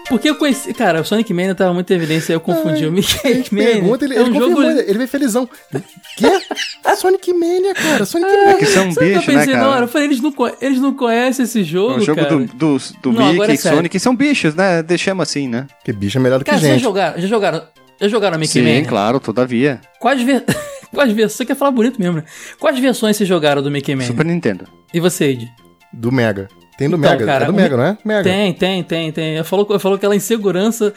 Porque 0.10 0.30
eu 0.30 0.36
conheci. 0.36 0.74
Cara, 0.74 1.02
o 1.02 1.06
Sonic 1.06 1.32
Mania 1.34 1.54
tava 1.54 1.74
muito 1.74 1.92
em 1.92 1.96
evidência, 1.96 2.34
aí 2.34 2.36
eu 2.36 2.42
confundi. 2.42 2.86
o 2.86 2.92
Mickey 2.92 3.20
A 3.24 3.34
gente 3.34 3.54
Mania. 3.54 3.74
pergunta, 3.74 4.06
ele, 4.06 4.16
é 4.16 4.20
ele 4.22 4.30
um 4.30 4.34
jogo. 4.34 4.56
confirmou, 4.56 4.82
ele 4.82 4.98
veio 4.98 5.08
felizão. 5.08 5.50
Quê? 6.18 6.28
Sonic 6.98 7.32
Mania, 7.34 7.74
cara. 7.76 8.06
Sonic 8.06 8.30
Mania. 8.32 8.56
Que 8.58 8.66
são 8.66 8.92
Sabe 8.92 9.06
o 9.06 9.10
que 9.22 9.30
eu 9.30 9.34
né, 9.34 9.40
pensei 9.40 9.54
na 9.54 9.62
hora? 9.62 9.72
cara? 9.74 9.84
Eu 9.86 9.88
falei, 9.88 10.08
eles 10.08 10.20
não, 10.22 10.34
eles 10.62 10.80
não 10.82 10.94
conhecem 10.94 11.44
esse 11.46 11.62
É 11.62 11.64
jogo, 11.64 11.96
um 11.96 12.02
jogo 12.02 12.22
cara. 12.22 12.36
do, 12.36 12.46
do, 12.46 12.78
do 13.02 13.12
Não, 13.14 13.34
Mickey 13.34 13.52
é 13.52 13.54
e 13.54 13.58
sério. 13.58 13.78
Sonic 13.78 14.00
são 14.00 14.16
bichos, 14.16 14.56
né? 14.56 14.82
Deixamos 14.84 15.22
assim, 15.24 15.48
né? 15.48 15.68
Que 15.86 15.94
bicho 15.94 16.18
é 16.18 16.22
melhor 16.22 16.40
do 16.40 16.46
que 16.46 16.52
Cara, 16.52 16.60
vocês 16.60 16.70
já 16.72 16.76
gente. 16.78 16.84
jogaram, 16.84 17.22
já 17.22 17.28
jogaram, 17.28 17.62
já 18.02 18.08
jogaram 18.08 18.38
Mickey 18.40 18.54
Sim, 18.54 18.64
Mania? 18.64 18.86
claro, 18.86 19.20
todavia. 19.20 19.80
Quais, 20.00 20.22
ver... 20.22 20.44
Quais 20.92 21.12
versões, 21.12 21.34
você 21.38 21.46
quer 21.46 21.56
falar 21.56 21.70
bonito 21.72 22.00
mesmo, 22.02 22.16
né? 22.18 22.24
Quais 22.60 22.80
versões 22.80 23.16
vocês 23.16 23.30
jogaram 23.30 23.62
do 23.62 23.70
Mickey 23.70 23.94
Mania? 23.94 24.08
Super 24.08 24.26
Nintendo. 24.26 24.66
E 24.92 25.00
você, 25.00 25.26
Ed? 25.26 25.48
Do 25.94 26.12
Mega. 26.12 26.48
Tem 26.80 26.90
do 26.90 26.96
Então, 26.96 27.12
Mega. 27.12 27.26
cara, 27.26 27.44
é 27.44 27.48
do 27.48 27.54
Mega, 27.54 27.76
não 27.76 27.84
é? 27.84 27.98
Mega. 28.06 28.24
Tem, 28.24 28.54
tem, 28.54 28.82
tem, 28.84 29.12
tem. 29.12 29.36
Eu 29.36 29.44
falou, 29.44 29.68
eu 29.70 29.80
falou 29.82 29.98
aquela 29.98 30.16
insegurança 30.16 30.94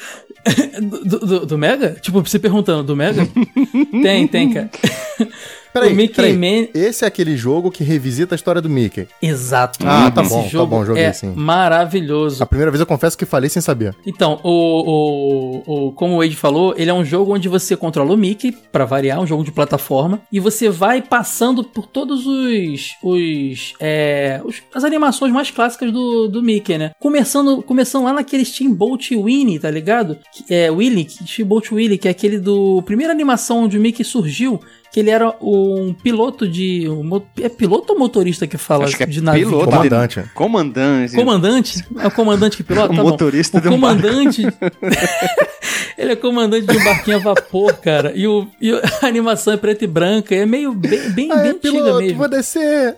do, 0.80 1.18
do, 1.18 1.46
do 1.46 1.58
Mega? 1.58 1.96
Tipo, 2.00 2.20
você 2.22 2.38
perguntando, 2.38 2.84
do 2.84 2.94
Mega? 2.94 3.26
tem, 4.00 4.28
tem, 4.28 4.52
cara. 4.52 4.70
Peraí, 5.72 5.92
o 5.92 5.96
Mickey 5.96 6.14
peraí. 6.14 6.36
Man. 6.36 6.68
Esse 6.74 7.04
é 7.04 7.08
aquele 7.08 7.36
jogo 7.36 7.70
que 7.70 7.82
revisita 7.82 8.34
a 8.34 8.36
história 8.36 8.60
do 8.60 8.68
Mickey. 8.68 9.06
Exato. 9.20 9.78
Ah, 9.86 10.10
tá 10.10 10.22
bom, 10.22 10.48
tá 10.48 10.64
bom, 10.66 10.84
joguei 10.84 11.04
é 11.04 11.12
sim. 11.12 11.32
maravilhoso. 11.34 12.42
A 12.42 12.46
primeira 12.46 12.70
vez 12.70 12.80
eu 12.80 12.86
confesso 12.86 13.16
que 13.16 13.24
falei 13.24 13.48
sem 13.48 13.62
saber. 13.62 13.94
Então, 14.06 14.38
o, 14.42 15.62
o, 15.66 15.86
o, 15.88 15.92
como 15.92 16.14
o 16.14 16.18
Wade 16.18 16.36
falou, 16.36 16.74
ele 16.76 16.90
é 16.90 16.94
um 16.94 17.04
jogo 17.04 17.34
onde 17.34 17.48
você 17.48 17.76
controla 17.76 18.12
o 18.12 18.16
Mickey, 18.16 18.52
pra 18.70 18.84
variar, 18.84 19.20
um 19.20 19.26
jogo 19.26 19.44
de 19.44 19.52
plataforma, 19.52 20.20
e 20.30 20.38
você 20.40 20.68
vai 20.68 21.00
passando 21.02 21.64
por 21.64 21.86
todos 21.86 22.26
os, 22.26 22.90
os, 23.02 23.74
é, 23.80 24.40
os- 24.44 24.62
as 24.74 24.84
animações 24.84 25.32
mais 25.32 25.50
clássicas 25.50 25.92
do, 25.92 26.28
do 26.28 26.42
Mickey, 26.42 26.78
né? 26.78 26.90
Começando, 26.98 27.62
começando 27.62 28.04
lá 28.04 28.12
naquele 28.12 28.44
Steamboat 28.44 29.14
Winnie, 29.16 29.58
tá 29.58 29.70
ligado? 29.70 30.18
Que 30.32 30.52
É 30.54 30.70
Willy, 30.70 31.08
Steamboat 31.08 31.72
Willy, 31.74 31.98
que 31.98 32.08
é 32.08 32.10
aquele 32.10 32.38
do 32.38 32.82
primeira 32.82 33.12
animação 33.12 33.64
onde 33.64 33.78
o 33.78 33.80
Mickey 33.80 34.04
surgiu, 34.04 34.60
que 34.92 35.00
ele 35.00 35.10
era 35.10 35.34
um 35.40 35.94
piloto 35.94 36.46
de 36.46 36.86
um 36.88 37.22
é 37.40 37.48
piloto 37.48 37.94
ou 37.94 37.98
motorista 37.98 38.46
que 38.46 38.58
fala 38.58 38.84
Acho 38.84 38.96
que 38.96 39.02
é 39.02 39.06
de 39.06 39.22
navio? 39.22 39.48
piloto. 39.48 39.70
Comandante. 39.70 40.24
Comandante. 40.34 41.14
Comandante? 41.16 41.84
É 41.98 42.06
o 42.06 42.10
comandante 42.10 42.56
que 42.58 42.62
pilota? 42.62 42.92
O 42.92 42.96
Tá 42.96 43.02
bom. 43.02 43.08
motorista 43.10 43.56
o 43.58 43.60
de 43.62 43.68
um 43.68 43.72
comandante. 43.72 44.42
ele 45.96 46.12
é 46.12 46.16
comandante 46.16 46.66
de 46.66 46.76
um 46.76 46.84
barquinho 46.84 47.16
a 47.16 47.20
vapor, 47.20 47.72
cara. 47.78 48.12
E, 48.14 48.26
o, 48.26 48.46
e 48.60 48.70
a 48.72 49.06
animação 49.06 49.54
é 49.54 49.56
preta 49.56 49.84
e 49.84 49.88
branca. 49.88 50.34
É 50.34 50.44
meio 50.44 50.72
bem, 50.74 51.10
bem, 51.10 51.32
Aê, 51.32 51.42
bem 51.42 51.50
antiga 51.52 51.72
piloto, 51.72 51.98
mesmo. 51.98 52.18
vou 52.18 52.28
descer. 52.28 52.96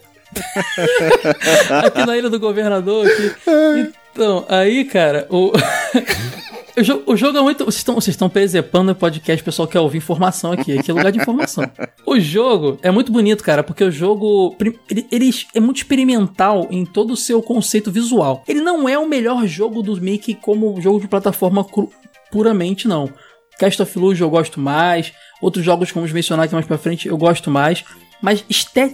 Aqui 1.84 2.04
na 2.04 2.16
Ilha 2.16 2.28
do 2.28 2.40
Governador. 2.40 3.06
Aqui. 3.06 3.92
Então, 4.12 4.44
aí, 4.48 4.84
cara, 4.84 5.28
o. 5.30 5.52
O 6.76 6.82
jogo, 6.82 7.12
o 7.12 7.16
jogo 7.16 7.38
é 7.38 7.42
muito. 7.42 7.64
Vocês 7.64 7.76
estão, 7.76 7.94
vocês 7.94 8.14
estão 8.14 8.28
presepando 8.28 8.90
o 8.90 8.94
podcast, 8.96 9.40
o 9.40 9.44
pessoal 9.44 9.68
quer 9.68 9.78
ouvir 9.78 9.98
informação 9.98 10.50
aqui. 10.52 10.76
Aqui 10.76 10.90
é 10.90 10.94
lugar 10.94 11.12
de 11.12 11.18
informação. 11.20 11.64
O 12.06 12.20
jogo 12.20 12.78
é 12.82 12.90
muito 12.90 13.10
bonito, 13.10 13.42
cara, 13.42 13.62
porque 13.62 13.82
o 13.82 13.90
jogo. 13.90 14.54
Ele, 14.90 15.06
ele 15.10 15.30
é 15.54 15.58
muito 15.60 15.78
experimental 15.78 16.68
em 16.70 16.84
todo 16.84 17.12
o 17.12 17.16
seu 17.16 17.40
conceito 17.42 17.90
visual. 17.90 18.44
Ele 18.46 18.60
não 18.60 18.88
é 18.88 18.98
o 18.98 19.08
melhor 19.08 19.46
jogo 19.46 19.82
do 19.82 19.98
Mickey 20.00 20.34
como 20.34 20.78
jogo 20.82 21.00
de 21.00 21.08
plataforma 21.08 21.64
cru- 21.64 21.90
puramente, 22.30 22.86
não. 22.86 23.10
Cast 23.58 23.80
of 23.82 23.98
Illusion 23.98 24.26
eu 24.26 24.30
gosto 24.30 24.60
mais. 24.60 25.12
Outros 25.40 25.64
jogos, 25.64 25.90
como 25.90 26.02
vamos 26.02 26.12
mencionar 26.12 26.44
aqui 26.44 26.54
mais 26.54 26.66
pra 26.66 26.76
frente, 26.78 27.08
eu 27.08 27.16
gosto 27.16 27.50
mais. 27.50 27.82
Mas 28.20 28.44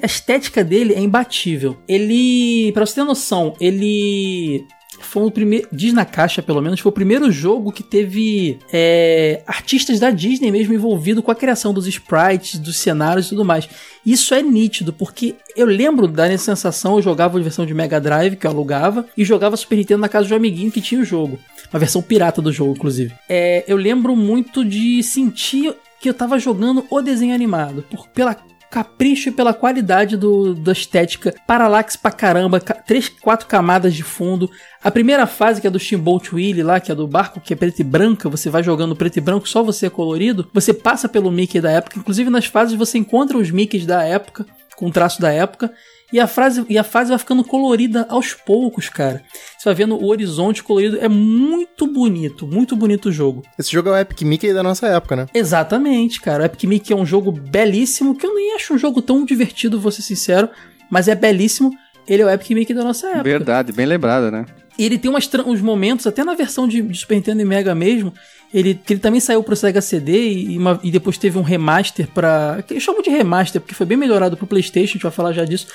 a 0.03 0.07
estética 0.07 0.63
dele 0.65 0.95
é 0.95 1.01
imbatível. 1.01 1.77
Ele. 1.89 2.71
Pra 2.73 2.87
você 2.87 2.95
ter 2.95 3.05
noção, 3.05 3.55
ele. 3.61 4.65
Foi 5.05 5.25
o 5.25 5.31
primeiro. 5.31 5.69
Diz 5.73 5.93
na 5.93 6.05
caixa, 6.05 6.43
pelo 6.43 6.61
menos, 6.61 6.81
foi 6.81 6.91
o 6.91 6.95
primeiro 6.95 7.31
jogo 7.31 7.73
que 7.73 7.83
teve 7.83 8.59
é, 8.73 9.43
artistas 9.47 9.99
da 9.99 10.11
Disney 10.11 10.51
mesmo 10.51 10.75
envolvido 10.75 11.23
com 11.23 11.31
a 11.31 11.35
criação 11.35 11.73
dos 11.73 11.87
sprites, 11.87 12.59
dos 12.59 12.79
cenários 12.79 13.27
e 13.27 13.29
tudo 13.31 13.45
mais. 13.45 13.69
Isso 14.05 14.35
é 14.35 14.43
nítido, 14.43 14.93
porque 14.93 15.35
eu 15.57 15.67
lembro 15.67 16.09
da 16.09 16.37
sensação, 16.39 16.97
eu 16.97 17.03
jogava 17.03 17.39
a 17.39 17.43
versão 17.43 17.67
de 17.67 17.75
Mega 17.75 18.01
Drive, 18.01 18.37
que 18.37 18.47
eu 18.47 18.51
alugava, 18.51 19.07
e 19.17 19.25
jogava 19.25 19.57
Super 19.57 19.77
Nintendo 19.77 20.01
na 20.01 20.09
casa 20.09 20.27
de 20.27 20.33
um 20.33 20.37
amiguinho 20.37 20.73
que 20.73 20.81
tinha 20.81 21.01
o 21.01 21.05
jogo. 21.05 21.39
Uma 21.73 21.79
versão 21.79 22.01
pirata 22.03 22.41
do 22.41 22.53
jogo, 22.53 22.73
inclusive. 22.73 23.15
É, 23.29 23.65
eu 23.67 23.77
lembro 23.77 24.17
muito 24.17 24.65
de 24.65 25.03
sentir 25.03 25.75
que 26.01 26.09
eu 26.09 26.15
tava 26.15 26.39
jogando 26.39 26.87
o 26.91 27.03
desenho 27.03 27.35
animado, 27.35 27.85
por, 27.91 28.09
pela 28.09 28.35
capricho 28.71 29.29
e 29.29 29.33
pela 29.33 29.53
qualidade 29.53 30.17
do, 30.17 30.55
da 30.55 30.73
estética. 30.73 31.35
Parallax 31.47 31.97
pra 31.97 32.11
caramba, 32.11 32.61
ca- 32.61 32.75
três, 32.75 33.09
quatro 33.09 33.47
camadas 33.47 33.95
de 33.95 34.03
fundo. 34.03 34.51
A 34.83 34.91
primeira 34.91 35.27
fase, 35.27 35.61
que 35.61 35.67
é 35.67 35.71
do 35.71 35.79
Steamboat 35.79 36.35
Willie 36.35 36.63
lá, 36.63 36.79
que 36.79 36.93
é 36.93 36.95
do 36.95 37.07
barco, 37.07 37.41
que 37.41 37.53
é 37.53 37.57
preto 37.57 37.81
e 37.81 37.85
branca, 37.85 38.29
você 38.29 38.49
vai 38.49 38.63
jogando 38.63 38.95
preto 38.95 39.17
e 39.17 39.21
branco, 39.21 39.49
só 39.49 39.63
você 39.63 39.87
é 39.87 39.91
colorido. 39.91 40.49
Você 40.55 40.73
passa 40.73 41.09
pelo 41.09 41.31
Mickey 41.31 41.61
da 41.61 41.71
época, 41.71 41.99
inclusive 41.99 42.31
nas 42.31 42.47
fases 42.47 42.75
você 42.79 42.97
encontra 42.99 43.37
os 43.37 43.51
Mickeys 43.51 43.85
da 43.85 44.03
época, 44.05 44.47
com 44.77 44.91
traço 44.91 45.21
da 45.21 45.31
época. 45.33 45.73
E 46.13 46.19
a, 46.19 46.27
frase, 46.27 46.65
e 46.69 46.77
a 46.77 46.83
fase 46.83 47.11
vai 47.11 47.19
ficando 47.19 47.45
colorida 47.45 48.05
aos 48.09 48.35
poucos, 48.35 48.89
cara. 48.89 49.23
Você 49.57 49.65
vai 49.67 49.75
vendo 49.75 49.95
o 49.95 50.07
horizonte 50.09 50.63
colorido. 50.63 50.99
É 51.01 51.09
muito 51.09 51.87
bonito, 51.87 52.47
muito 52.47 52.75
bonito 52.75 53.11
o 53.11 53.13
jogo. 53.13 53.43
Esse 53.59 53.71
jogo 53.71 53.91
é 53.91 53.93
o 53.93 53.97
Epic 53.99 54.23
Mickey 54.23 54.53
da 54.53 54.63
nossa 54.63 54.89
época, 54.89 55.15
né? 55.15 55.27
Exatamente, 55.33 56.21
cara. 56.21 56.43
O 56.43 56.47
Epic 56.47 56.65
Mickey 56.65 56.93
é 56.93 56.97
um 56.97 57.07
jogo 57.07 57.31
belíssimo, 57.31 58.17
que 58.17 58.27
eu 58.27 58.35
nem 58.35 58.55
acho 58.57 58.75
um 58.75 58.79
jogo 58.79 59.01
tão 59.01 59.25
divertido, 59.25 59.79
vou 59.81 59.93
ser 59.93 60.03
sincero, 60.03 60.49
mas 60.91 61.07
é 61.07 61.15
belíssimo. 61.15 61.71
Ele 62.09 62.23
é 62.23 62.27
o 62.27 62.31
Epic 62.31 62.51
Mickey 62.51 62.75
da 62.75 62.83
nossa 62.83 63.07
época. 63.09 63.23
Verdade, 63.23 63.73
bem 63.73 63.87
lembrado, 63.87 64.31
né? 64.33 64.47
E 64.79 64.85
ele 64.85 64.99
tem 64.99 65.11
umas, 65.11 65.29
uns 65.47 65.61
momentos, 65.61 66.07
até 66.07 66.25
na 66.25 66.35
versão 66.35 66.67
de, 66.67 66.81
de 66.83 66.99
Super 66.99 67.15
Nintendo 67.17 67.43
e 67.43 67.45
Mega 67.45 67.75
mesmo, 67.75 68.13
ele, 68.53 68.75
que 68.75 68.95
ele 68.95 69.01
também 69.01 69.21
saiu 69.21 69.43
pro 69.45 69.55
Sega 69.55 69.81
CD 69.81 70.33
e, 70.33 70.59
uma- 70.59 70.81
e 70.83 70.91
depois 70.91 71.19
teve 71.19 71.39
um 71.39 71.43
remaster 71.43 72.09
pra. 72.09 72.65
que 72.67 72.75
Eu 72.75 72.81
chamo 72.81 73.03
de 73.03 73.11
remaster, 73.11 73.61
porque 73.61 73.75
foi 73.75 73.87
bem 73.87 73.97
melhorado 73.99 74.37
pro 74.37 74.47
PlayStation, 74.47 74.93
a 74.93 74.95
gente 74.95 75.03
vai 75.03 75.13
falar 75.13 75.33
já 75.33 75.45
disso. 75.45 75.67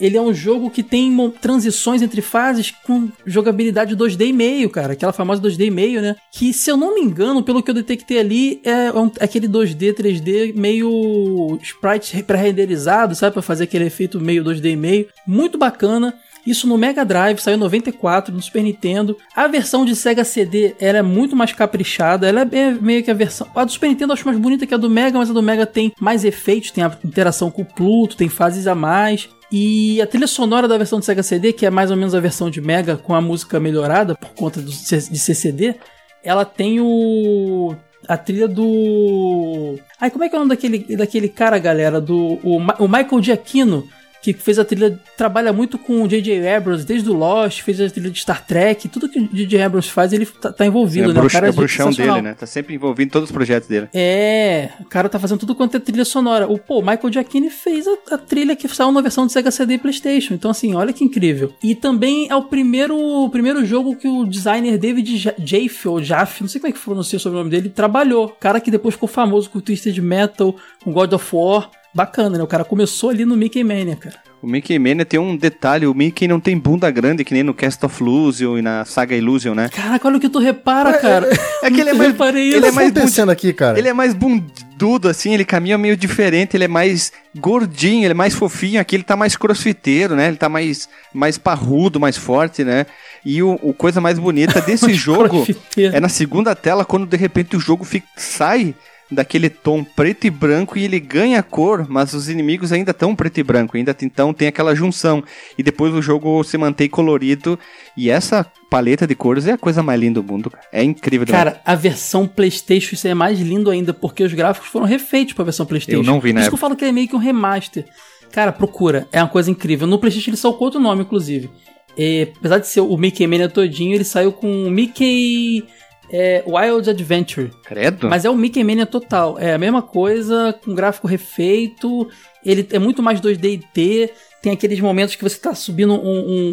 Ele 0.00 0.16
é 0.16 0.20
um 0.20 0.32
jogo 0.34 0.70
que 0.70 0.82
tem 0.82 1.14
transições 1.40 2.02
entre 2.02 2.20
fases 2.20 2.70
com 2.84 3.08
jogabilidade 3.24 3.96
2D 3.96 4.26
e 4.26 4.32
meio, 4.32 4.68
cara. 4.70 4.92
Aquela 4.92 5.12
famosa 5.12 5.40
2D 5.40 5.66
e 5.66 5.70
meio, 5.70 6.02
né? 6.02 6.16
Que, 6.32 6.52
se 6.52 6.70
eu 6.70 6.76
não 6.76 6.94
me 6.94 7.00
engano, 7.00 7.42
pelo 7.42 7.62
que 7.62 7.70
eu 7.70 7.74
detectei 7.74 8.18
ali, 8.18 8.60
é 8.64 8.92
um- 8.92 9.10
aquele 9.20 9.48
2D, 9.48 9.92
3D 9.92 10.52
meio 10.54 11.58
sprite 11.62 12.22
pré-renderizado, 12.22 13.14
sabe? 13.14 13.32
Pra 13.32 13.42
fazer 13.42 13.64
aquele 13.64 13.84
efeito 13.86 14.20
meio 14.20 14.44
2D 14.44 14.70
e 14.72 14.76
meio. 14.76 15.06
Muito 15.26 15.58
bacana. 15.58 16.14
Isso 16.46 16.68
no 16.68 16.78
Mega 16.78 17.04
Drive, 17.04 17.40
saiu 17.40 17.56
em 17.56 17.58
94, 17.58 18.32
no 18.32 18.40
Super 18.40 18.62
Nintendo. 18.62 19.16
A 19.34 19.48
versão 19.48 19.84
de 19.84 19.96
Sega 19.96 20.22
CD 20.22 20.76
ela 20.78 20.98
é 20.98 21.02
muito 21.02 21.34
mais 21.34 21.52
caprichada. 21.52 22.28
Ela 22.28 22.42
é 22.42 22.70
meio 22.70 23.02
que 23.02 23.10
a 23.10 23.14
versão. 23.14 23.48
A 23.52 23.64
do 23.64 23.72
Super 23.72 23.88
Nintendo 23.88 24.12
eu 24.12 24.14
acho 24.14 24.24
mais 24.24 24.38
bonita 24.38 24.64
que 24.64 24.72
a 24.72 24.76
do 24.76 24.88
Mega, 24.88 25.18
mas 25.18 25.28
a 25.28 25.32
do 25.32 25.42
Mega 25.42 25.66
tem 25.66 25.92
mais 26.00 26.24
efeitos, 26.24 26.70
tem 26.70 26.84
a 26.84 26.96
interação 27.04 27.50
com 27.50 27.62
o 27.62 27.64
Pluto, 27.64 28.16
tem 28.16 28.28
fases 28.28 28.68
a 28.68 28.76
mais. 28.76 29.28
E 29.50 30.00
a 30.02 30.06
trilha 30.06 30.26
sonora 30.26 30.66
da 30.66 30.76
versão 30.76 30.98
de 30.98 31.04
Sega 31.04 31.22
CD, 31.22 31.52
que 31.52 31.66
é 31.66 31.70
mais 31.70 31.90
ou 31.90 31.96
menos 31.96 32.14
a 32.14 32.20
versão 32.20 32.50
de 32.50 32.60
Mega, 32.60 32.96
com 32.96 33.14
a 33.14 33.20
música 33.20 33.60
melhorada 33.60 34.14
por 34.14 34.30
conta 34.30 34.60
do, 34.60 34.70
de 34.70 35.18
CCD, 35.18 35.76
ela 36.22 36.44
tem 36.44 36.80
o. 36.80 37.74
A 38.08 38.16
trilha 38.16 38.46
do. 38.46 39.78
Ai, 40.00 40.10
como 40.10 40.24
é 40.24 40.28
que 40.28 40.34
é 40.34 40.38
o 40.38 40.40
nome 40.40 40.50
daquele, 40.54 40.96
daquele 40.96 41.28
cara, 41.28 41.58
galera? 41.58 42.00
Do, 42.00 42.38
o, 42.42 42.58
o 42.78 42.88
Michael 42.88 43.22
Giacchino, 43.22 43.88
que 44.22 44.32
fez 44.32 44.58
a 44.58 44.64
trilha. 44.64 44.98
Trabalha 45.16 45.52
muito 45.52 45.78
com 45.78 46.02
o 46.02 46.08
J.J. 46.08 46.46
Abrams, 46.48 46.84
desde 46.84 47.08
o 47.08 47.12
Lost, 47.14 47.60
fez 47.62 47.80
a 47.80 47.88
trilha 47.88 48.10
de 48.10 48.18
Star 48.20 48.44
Trek. 48.44 48.88
Tudo 48.88 49.08
que 49.08 49.18
o 49.20 49.28
J.J. 49.32 49.62
Abrams 49.62 49.88
faz, 49.90 50.12
ele 50.12 50.26
tá, 50.26 50.52
tá 50.52 50.66
envolvido, 50.66 51.10
é, 51.10 51.14
né? 51.14 51.20
bruxa- 51.20 51.36
o 51.38 51.40
cara 51.40 51.46
é 51.46 51.50
o 51.50 51.52
bruxão 51.52 51.90
dele, 51.92 52.22
né? 52.22 52.34
Tá 52.34 52.46
sempre 52.46 52.74
envolvido 52.74 53.08
em 53.08 53.10
todos 53.12 53.28
os 53.30 53.32
projetos 53.32 53.68
dele. 53.68 53.88
É, 53.94 54.70
o 54.80 54.84
cara 54.84 55.08
tá 55.08 55.18
fazendo 55.18 55.38
tudo 55.40 55.54
quanto 55.54 55.76
é 55.76 55.80
trilha 55.80 56.04
sonora. 56.04 56.46
O 56.50 56.58
pô, 56.58 56.80
Michael 56.80 57.12
Giacchini 57.12 57.50
fez 57.50 57.86
a, 57.86 58.14
a 58.14 58.18
trilha 58.18 58.56
que 58.56 58.66
saiu 58.68 58.90
na 58.92 59.00
versão 59.00 59.26
de 59.26 59.32
Sega 59.32 59.50
CD 59.50 59.74
e 59.74 59.78
PlayStation. 59.78 60.34
Então 60.34 60.50
assim, 60.50 60.74
olha 60.74 60.92
que 60.92 61.04
incrível. 61.04 61.52
E 61.62 61.74
também 61.74 62.26
é 62.30 62.34
o 62.36 62.42
primeiro, 62.42 62.96
o 62.96 63.30
primeiro 63.30 63.64
jogo 63.64 63.94
que 63.96 64.08
o 64.08 64.24
designer 64.24 64.76
David 64.78 65.16
Ja- 65.18 65.34
Jaffe 65.38 65.88
ou 65.88 66.02
Jaffe, 66.02 66.42
não 66.42 66.48
sei 66.48 66.60
como 66.60 66.70
é 66.70 66.72
que 66.76 66.80
pronuncia 66.82 67.16
o 67.16 67.20
sobrenome 67.20 67.50
dele, 67.50 67.68
trabalhou. 67.68 68.28
Cara 68.40 68.60
que 68.60 68.70
depois 68.70 68.94
ficou 68.94 69.08
famoso 69.08 69.48
com 69.50 69.58
o 69.58 69.62
Twisted 69.62 69.96
Metal, 70.00 70.54
com 70.82 70.92
God 70.92 71.12
of 71.12 71.24
War. 71.34 71.70
Bacana, 71.96 72.36
né? 72.36 72.44
O 72.44 72.46
cara 72.46 72.62
começou 72.62 73.08
ali 73.08 73.24
no 73.24 73.36
Mickey 73.36 73.64
Mania, 73.64 73.96
cara. 73.96 74.16
O 74.42 74.46
Mickey 74.46 74.78
Mania 74.78 75.04
tem 75.06 75.18
um 75.18 75.34
detalhe, 75.34 75.86
o 75.86 75.94
Mickey 75.94 76.28
não 76.28 76.38
tem 76.38 76.58
bunda 76.58 76.90
grande, 76.90 77.24
que 77.24 77.32
nem 77.32 77.42
no 77.42 77.54
Cast 77.54 77.84
of 77.86 78.02
Illusion 78.02 78.58
e 78.58 78.62
na 78.62 78.84
Saga 78.84 79.16
Illusion, 79.16 79.54
né? 79.54 79.70
Caraca, 79.70 80.06
olha 80.06 80.18
o 80.18 80.20
que 80.20 80.28
tu 80.28 80.38
repara, 80.38 80.92
cara. 80.98 81.26
É 81.62 81.70
que 81.70 81.80
ele 81.80 81.88
é 81.88 81.92
Eu 81.92 81.96
mais, 81.96 82.10
reparei 82.12 82.48
ele 82.48 82.58
isso. 82.58 82.66
é 82.66 82.70
mais 82.70 82.92
Tá 82.92 83.00
acontecendo 83.00 83.30
aqui, 83.30 83.52
cara? 83.54 83.78
Ele 83.78 83.88
é 83.88 83.94
mais 83.94 84.12
bundudo, 84.12 85.08
assim, 85.08 85.32
ele 85.32 85.44
caminha 85.44 85.78
meio 85.78 85.96
diferente, 85.96 86.54
ele 86.54 86.64
é 86.64 86.68
mais 86.68 87.10
gordinho, 87.34 88.04
ele 88.04 88.10
é 88.12 88.14
mais 88.14 88.34
fofinho, 88.34 88.78
aqui 88.78 88.94
ele 88.94 89.02
tá 89.02 89.16
mais 89.16 89.34
crossfiteiro, 89.36 90.14
né? 90.14 90.28
Ele 90.28 90.36
tá 90.36 90.50
mais, 90.50 90.88
mais 91.14 91.38
parrudo, 91.38 91.98
mais 91.98 92.16
forte, 92.18 92.62
né? 92.62 92.84
E 93.24 93.42
o, 93.42 93.58
o 93.62 93.72
coisa 93.72 94.02
mais 94.02 94.18
bonita 94.18 94.60
desse 94.60 94.92
jogo 94.94 95.46
é 95.76 95.98
na 95.98 96.10
segunda 96.10 96.54
tela, 96.54 96.84
quando 96.84 97.06
de 97.06 97.16
repente 97.16 97.56
o 97.56 97.60
jogo 97.60 97.84
fica- 97.84 98.06
sai 98.16 98.74
daquele 99.10 99.48
tom 99.48 99.84
preto 99.84 100.26
e 100.26 100.30
branco 100.30 100.78
e 100.78 100.84
ele 100.84 100.98
ganha 100.98 101.42
cor, 101.42 101.86
mas 101.88 102.12
os 102.12 102.28
inimigos 102.28 102.72
ainda 102.72 102.90
estão 102.90 103.14
preto 103.14 103.38
e 103.38 103.42
branco, 103.42 103.76
ainda 103.76 103.96
então 104.02 104.32
tem 104.34 104.48
aquela 104.48 104.74
junção. 104.74 105.22
E 105.56 105.62
depois 105.62 105.94
o 105.94 106.02
jogo 106.02 106.42
se 106.42 106.58
mantém 106.58 106.88
colorido 106.88 107.58
e 107.96 108.10
essa 108.10 108.44
paleta 108.68 109.06
de 109.06 109.14
cores 109.14 109.46
é 109.46 109.52
a 109.52 109.58
coisa 109.58 109.82
mais 109.82 110.00
linda 110.00 110.20
do 110.20 110.32
mundo. 110.32 110.52
É 110.72 110.82
incrível. 110.82 111.24
demais. 111.24 111.44
Cara, 111.44 111.60
a 111.64 111.74
versão 111.74 112.26
PlayStation 112.26 112.94
isso 112.94 113.06
é 113.06 113.14
mais 113.14 113.38
lindo 113.38 113.70
ainda, 113.70 113.94
porque 113.94 114.24
os 114.24 114.32
gráficos 114.32 114.68
foram 114.68 114.86
refeitos 114.86 115.34
pra 115.34 115.44
versão 115.44 115.66
PlayStation. 115.66 116.00
Eu 116.00 116.04
não 116.04 116.20
vi 116.20 116.32
na 116.32 116.40
Por 116.40 116.42
isso 116.42 116.50
que 116.50 116.54
eu 116.54 116.60
falo 116.60 116.76
que 116.76 116.84
ele 116.84 116.90
é 116.90 116.94
meio 116.94 117.08
que 117.08 117.16
um 117.16 117.20
remaster. 117.20 117.84
Cara, 118.32 118.52
procura, 118.52 119.06
é 119.12 119.22
uma 119.22 119.28
coisa 119.28 119.50
incrível. 119.50 119.86
No 119.86 119.98
PlayStation 119.98 120.30
ele 120.30 120.36
saiu 120.36 120.54
com 120.54 120.64
outro 120.64 120.80
nome, 120.80 121.02
inclusive. 121.02 121.48
É, 121.96 122.28
apesar 122.36 122.58
de 122.58 122.66
ser 122.66 122.80
o 122.80 122.96
Mickey 122.96 123.26
Mania 123.26 123.48
todinho, 123.48 123.94
ele 123.94 124.04
saiu 124.04 124.30
com 124.30 124.68
Mickey 124.68 125.64
é, 126.10 126.42
Wild 126.46 126.88
Adventure. 126.90 127.50
Credo. 127.64 128.08
Mas 128.08 128.24
é 128.24 128.30
o 128.30 128.34
Mickey 128.36 128.62
Mania 128.64 128.86
total. 128.86 129.38
É 129.38 129.54
a 129.54 129.58
mesma 129.58 129.82
coisa, 129.82 130.54
com 130.64 130.74
gráfico 130.74 131.06
refeito. 131.06 132.08
Ele 132.44 132.66
é 132.70 132.78
muito 132.78 133.02
mais 133.02 133.20
2D 133.20 133.44
e 133.54 133.58
T. 133.58 134.10
Tem 134.42 134.52
aqueles 134.52 134.78
momentos 134.80 135.14
que 135.16 135.22
você 135.22 135.38
tá 135.38 135.54
subindo 135.54 135.94
um- 135.94 135.98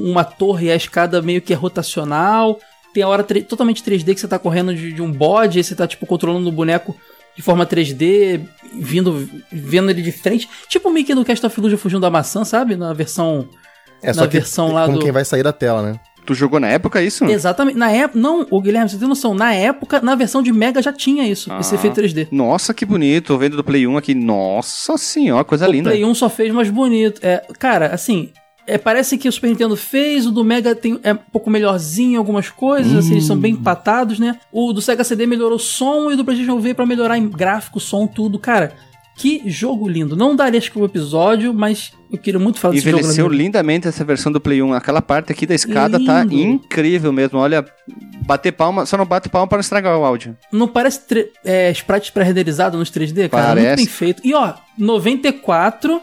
um- 0.05 0.11
uma 0.11 0.23
torre 0.23 0.67
e 0.67 0.71
a 0.71 0.75
escada 0.75 1.21
meio 1.21 1.41
que 1.41 1.53
é 1.53 1.55
rotacional. 1.55 2.59
Tem 2.93 3.03
a 3.03 3.07
hora 3.07 3.23
totalmente 3.23 3.83
3D 3.83 4.13
que 4.13 4.19
você 4.19 4.27
tá 4.27 4.37
correndo 4.39 4.73
de, 4.73 4.93
de 4.93 5.01
um 5.01 5.11
bode, 5.11 5.57
aí 5.59 5.63
você 5.63 5.75
tá 5.75 5.87
tipo 5.87 6.05
controlando 6.05 6.47
o 6.47 6.51
boneco 6.51 6.95
de 7.35 7.41
forma 7.41 7.65
3D, 7.65 8.41
vindo, 8.75 9.27
vendo 9.51 9.89
ele 9.89 10.01
de 10.03 10.11
frente. 10.11 10.47
Tipo 10.69 10.89
o 10.89 10.91
Mickey 10.93 11.15
do 11.15 11.25
Cast 11.25 11.43
of 11.45 11.59
Illusion 11.59 11.77
fugindo 11.77 12.01
da 12.01 12.09
maçã, 12.09 12.43
sabe? 12.45 12.75
Na 12.75 12.93
versão. 12.93 13.47
É, 14.01 14.13
na 14.13 14.25
versão 14.25 14.71
lá 14.73 14.85
com 14.85 14.93
do. 14.93 14.99
quem 14.99 15.11
vai 15.11 15.23
sair 15.25 15.41
da 15.43 15.53
tela, 15.53 15.81
né? 15.81 15.99
Tu 16.25 16.33
jogou 16.33 16.59
na 16.59 16.67
época 16.67 17.01
isso? 17.01 17.25
Exatamente. 17.25 17.77
Na 17.77 17.91
época. 17.91 18.19
Não, 18.19 18.45
o 18.49 18.61
Guilherme, 18.61 18.89
você 18.89 18.97
tem 18.97 19.07
noção. 19.07 19.33
Na 19.33 19.53
época, 19.53 19.99
na 20.01 20.15
versão 20.15 20.41
de 20.41 20.51
Mega 20.53 20.81
já 20.81 20.93
tinha 20.93 21.27
isso, 21.27 21.51
esse 21.59 21.73
Ah. 21.73 21.77
efeito 21.77 21.95
3D. 21.95 22.27
Nossa, 22.31 22.73
que 22.73 22.85
bonito. 22.85 23.27
Tô 23.27 23.37
vendo 23.37 23.57
do 23.57 23.63
Play 23.63 23.85
1 23.87 23.97
aqui. 23.97 24.13
Nossa 24.15 24.97
senhora, 24.97 25.43
coisa 25.43 25.67
O 25.67 25.71
linda. 25.71 25.89
Play 25.89 26.03
1 26.05 26.13
só 26.15 26.29
fez 26.29 26.53
mais 26.53 26.69
bonito. 26.69 27.19
É, 27.23 27.43
cara, 27.59 27.87
assim. 27.87 28.29
é, 28.65 28.77
parece 28.77 29.17
que 29.17 29.27
o 29.27 29.31
Super 29.31 29.49
Nintendo 29.49 29.75
fez, 29.75 30.25
o 30.25 30.31
do 30.31 30.41
Mega 30.43 30.73
tem, 30.73 30.97
é 31.03 31.11
um 31.11 31.17
pouco 31.17 31.49
melhorzinho 31.49 32.13
em 32.13 32.15
algumas 32.15 32.49
coisas, 32.49 32.95
assim, 32.95 33.11
eles 33.11 33.25
são 33.25 33.35
bem 33.37 33.51
empatados, 33.55 34.19
né? 34.19 34.37
O 34.53 34.71
do 34.71 34.81
Sega 34.81 35.03
CD 35.03 35.25
melhorou 35.25 35.57
o 35.57 35.59
som 35.59 36.09
e 36.09 36.13
o 36.13 36.17
do 36.17 36.23
PlayStation 36.23 36.57
veio 36.61 36.73
pra 36.73 36.85
melhorar 36.85 37.17
em 37.17 37.27
gráfico, 37.27 37.77
som, 37.81 38.07
tudo. 38.07 38.39
Cara, 38.39 38.71
que 39.15 39.43
jogo 39.49 39.87
lindo. 39.87 40.15
Não 40.15 40.35
daria 40.35 40.57
acho 40.59 40.71
que 40.71 40.79
o 40.79 40.85
episódio, 40.85 41.53
mas 41.53 41.91
eu 42.11 42.17
queria 42.17 42.39
muito 42.39 42.59
falar 42.59 42.73
desse 42.73 42.85
jogo. 42.85 42.97
Envelheceu 42.99 43.29
minha- 43.29 43.43
lindamente 43.43 43.87
essa 43.87 44.03
versão 44.03 44.31
do 44.31 44.41
Play 44.41 44.61
1. 44.61 44.73
Aquela 44.73 45.01
parte 45.01 45.31
aqui 45.31 45.45
da 45.45 45.53
escada 45.55 46.03
tá 46.03 46.23
Lindo. 46.23 46.33
incrível 46.35 47.11
mesmo. 47.13 47.37
Olha, 47.39 47.63
bater 48.25 48.51
palma, 48.51 48.85
só 48.85 48.97
não 48.97 49.05
bate 49.05 49.29
palma 49.29 49.47
para 49.47 49.57
não 49.57 49.61
estragar 49.61 49.97
o 49.97 50.03
áudio. 50.03 50.35
Não 50.51 50.67
parece 50.67 51.01
é, 51.45 51.69
sprite 51.71 52.11
pré-renderizado 52.11 52.77
nos 52.77 52.89
3D, 52.89 53.29
cara? 53.29 53.47
Muito 53.53 53.57
Parece. 53.63 53.75
bem 53.75 53.85
feito. 53.85 54.21
E 54.25 54.33
ó, 54.33 54.53
94, 54.77 56.01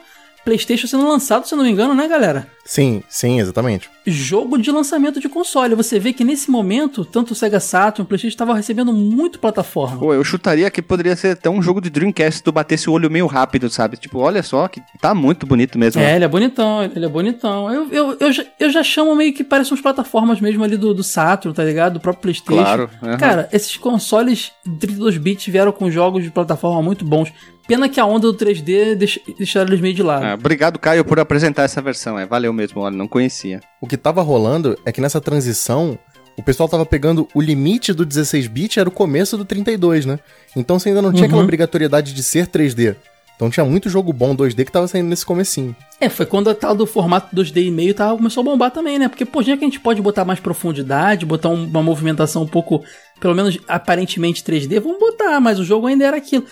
PlayStation 0.51 0.89
sendo 0.89 1.07
lançado, 1.07 1.47
se 1.47 1.55
eu 1.55 1.57
não 1.57 1.65
me 1.65 1.71
engano, 1.71 1.95
né, 1.95 2.09
galera? 2.09 2.49
Sim, 2.65 3.03
sim, 3.09 3.41
exatamente. 3.41 3.89
Jogo 4.05 4.59
de 4.59 4.71
lançamento 4.71 5.21
de 5.21 5.29
console. 5.29 5.77
Você 5.77 5.99
vê 5.99 6.13
que 6.13 6.25
nesse 6.25 6.51
momento, 6.51 7.05
tanto 7.05 7.33
o 7.33 7.35
Sega 7.35 7.61
Saturn 7.61 8.01
e 8.01 8.03
o 8.03 8.07
PlayStation 8.07 8.35
estavam 8.35 8.55
recebendo 8.55 8.93
muito 8.93 9.39
plataforma. 9.39 9.99
Pô, 9.99 10.13
eu 10.13 10.25
chutaria 10.25 10.71
que 10.71 10.83
poderia 10.83 11.15
ser 11.15 11.33
até 11.33 11.49
um 11.49 11.63
jogo 11.63 11.81
de 11.81 11.89
Dreamcast 11.89 12.39
se 12.39 12.43
tu 12.43 12.51
batesse 12.51 12.91
o 12.91 12.93
olho 12.93 13.11
meio 13.11 13.27
rápido, 13.27 13.71
sabe? 13.71 13.97
Tipo, 13.97 14.19
olha 14.19 14.43
só, 14.43 14.67
que 14.67 14.83
tá 15.01 15.15
muito 15.15 15.47
bonito 15.47 15.79
mesmo. 15.79 16.03
É, 16.03 16.17
ele 16.17 16.25
é 16.25 16.29
bonitão, 16.29 16.83
ele 16.83 17.05
é 17.05 17.09
bonitão. 17.09 17.73
Eu, 17.73 17.89
eu, 17.93 18.17
eu, 18.19 18.33
já, 18.33 18.45
eu 18.59 18.71
já 18.71 18.83
chamo 18.83 19.15
meio 19.15 19.33
que 19.33 19.45
parece 19.45 19.73
uns 19.73 19.81
plataformas 19.81 20.41
mesmo 20.41 20.65
ali 20.65 20.77
do, 20.77 20.93
do 20.93 21.05
Saturn, 21.05 21.55
tá 21.55 21.63
ligado? 21.65 21.95
Do 21.95 22.01
próprio 22.01 22.23
PlayStation. 22.23 22.63
Claro, 22.63 22.91
aham. 23.03 23.19
Cara, 23.19 23.49
esses 23.53 23.77
consoles 23.77 24.51
32 24.81 25.17
bits 25.17 25.47
vieram 25.47 25.71
com 25.71 25.91
jogos 25.91 26.25
de 26.25 26.31
plataforma 26.31 26.83
muito 26.83 27.05
bons. 27.05 27.33
Pena 27.67 27.89
que 27.89 28.01
a 28.01 28.05
onda 28.07 28.33
do 28.33 28.35
3D 28.37 28.95
deix, 28.97 29.19
deixaram 29.39 29.69
eles 29.69 29.81
meio 29.81 29.95
de 29.95 30.03
lado. 30.03 30.25
Ah, 30.25 30.35
obrigado, 30.35 30.79
Caio, 30.79 31.05
por 31.05 31.21
apresentar 31.21 31.63
essa 31.63 31.81
versão. 31.81 32.19
É, 32.19 32.27
valeu 32.27 32.53
mesmo, 32.53 32.81
olha, 32.81 32.97
não 32.97 33.07
conhecia. 33.07 33.61
O 33.81 33.87
que 33.87 33.97
tava 33.97 34.23
rolando 34.23 34.77
é 34.85 34.91
que 34.91 35.01
nessa 35.01 35.21
transição, 35.21 35.97
o 36.37 36.43
pessoal 36.43 36.69
tava 36.69 36.85
pegando 36.85 37.29
o 37.35 37.41
limite 37.41 37.93
do 37.93 38.05
16-bit, 38.05 38.81
era 38.81 38.89
o 38.89 38.93
começo 38.93 39.37
do 39.37 39.45
32, 39.45 40.05
né? 40.07 40.19
Então 40.57 40.79
você 40.79 40.89
ainda 40.89 41.03
não 41.03 41.13
tinha 41.13 41.27
aquela 41.27 41.39
Uhum. 41.41 41.45
obrigatoriedade 41.45 42.13
de 42.13 42.23
ser 42.23 42.47
3D. 42.49 42.97
Então 43.37 43.49
tinha 43.49 43.65
muito 43.65 43.89
jogo 43.89 44.13
bom 44.13 44.35
2D 44.37 44.67
que 44.67 44.73
tava 44.73 44.87
saindo 44.87 45.09
nesse 45.09 45.25
comecinho. 45.25 45.75
É, 45.99 46.11
foi 46.11 46.27
quando 46.27 46.51
a 46.51 46.55
tal 46.55 46.75
do 46.75 46.87
formato 46.87 47.35
2D 47.35 47.63
e 47.65 47.71
meio 47.71 47.95
tava, 47.95 48.15
começou 48.17 48.43
a 48.43 48.45
bombar 48.45 48.71
também, 48.71 48.99
né? 48.99 49.09
Porque, 49.09 49.25
pô, 49.25 49.43
já 49.43 49.57
que 49.57 49.65
a 49.65 49.67
gente 49.67 49.81
pode 49.81 50.03
botar 50.03 50.27
mais 50.27 50.39
profundidade, 50.41 51.25
botar 51.25 51.49
um- 51.49 51.65
uma 51.65 51.83
movimentação 51.83 52.43
um 52.43 52.47
pouco, 52.47 52.83
pelo 53.21 53.35
menos 53.35 53.59
aparentemente 53.69 54.43
3D, 54.43 54.81
vamos 54.81 54.99
botar, 54.99 55.39
mas 55.41 55.59
o 55.59 55.65
jogo 55.65 55.87
ainda 55.87 56.05
era 56.05 56.17
aquilo. 56.17 56.45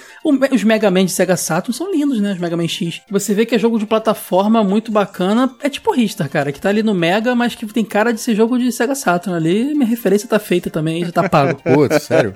Os 0.52 0.62
Mega 0.62 0.90
Man 0.90 1.06
de 1.06 1.12
Sega 1.12 1.36
Saturn 1.36 1.76
são 1.76 1.90
lindos, 1.90 2.20
né? 2.20 2.32
Os 2.32 2.38
Mega 2.38 2.56
Man 2.56 2.68
X. 2.68 3.00
Você 3.10 3.34
vê 3.34 3.46
que 3.46 3.54
é 3.54 3.58
jogo 3.58 3.78
de 3.78 3.86
plataforma 3.86 4.62
muito 4.62 4.92
bacana. 4.92 5.50
É 5.62 5.68
tipo 5.68 5.92
Ristar, 5.92 6.28
cara, 6.28 6.52
que 6.52 6.60
tá 6.60 6.68
ali 6.68 6.82
no 6.82 6.94
Mega, 6.94 7.34
mas 7.34 7.54
que 7.54 7.66
tem 7.66 7.84
cara 7.84 8.12
de 8.12 8.20
ser 8.20 8.34
jogo 8.34 8.58
de 8.58 8.70
Sega 8.70 8.94
Saturn 8.94 9.36
ali. 9.36 9.74
Minha 9.74 9.88
referência 9.88 10.28
tá 10.28 10.38
feita 10.38 10.68
também, 10.68 11.04
já 11.04 11.10
tá 11.12 11.28
pago. 11.28 11.60
Putz, 11.64 12.02
sério. 12.02 12.32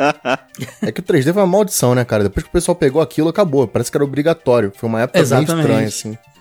É 0.81 0.91
que 0.91 1.01
o 1.01 1.03
3D 1.03 1.33
foi 1.33 1.43
uma 1.43 1.47
maldição, 1.47 1.95
né, 1.95 2.05
cara? 2.05 2.25
Depois 2.25 2.43
que 2.45 2.49
o 2.49 2.53
pessoal 2.53 2.75
pegou 2.75 3.03
aquilo, 3.03 3.29
acabou. 3.29 3.69
Parece 3.69 3.91
que 3.91 3.97
era 3.97 4.05
obrigatório. 4.05 4.73
Foi 4.75 4.89
uma 4.89 5.03
época 5.03 5.19
Exatamente. 5.19 5.53
bem 5.53 5.61
estranha, 5.61 5.87
assim. 5.89 6.32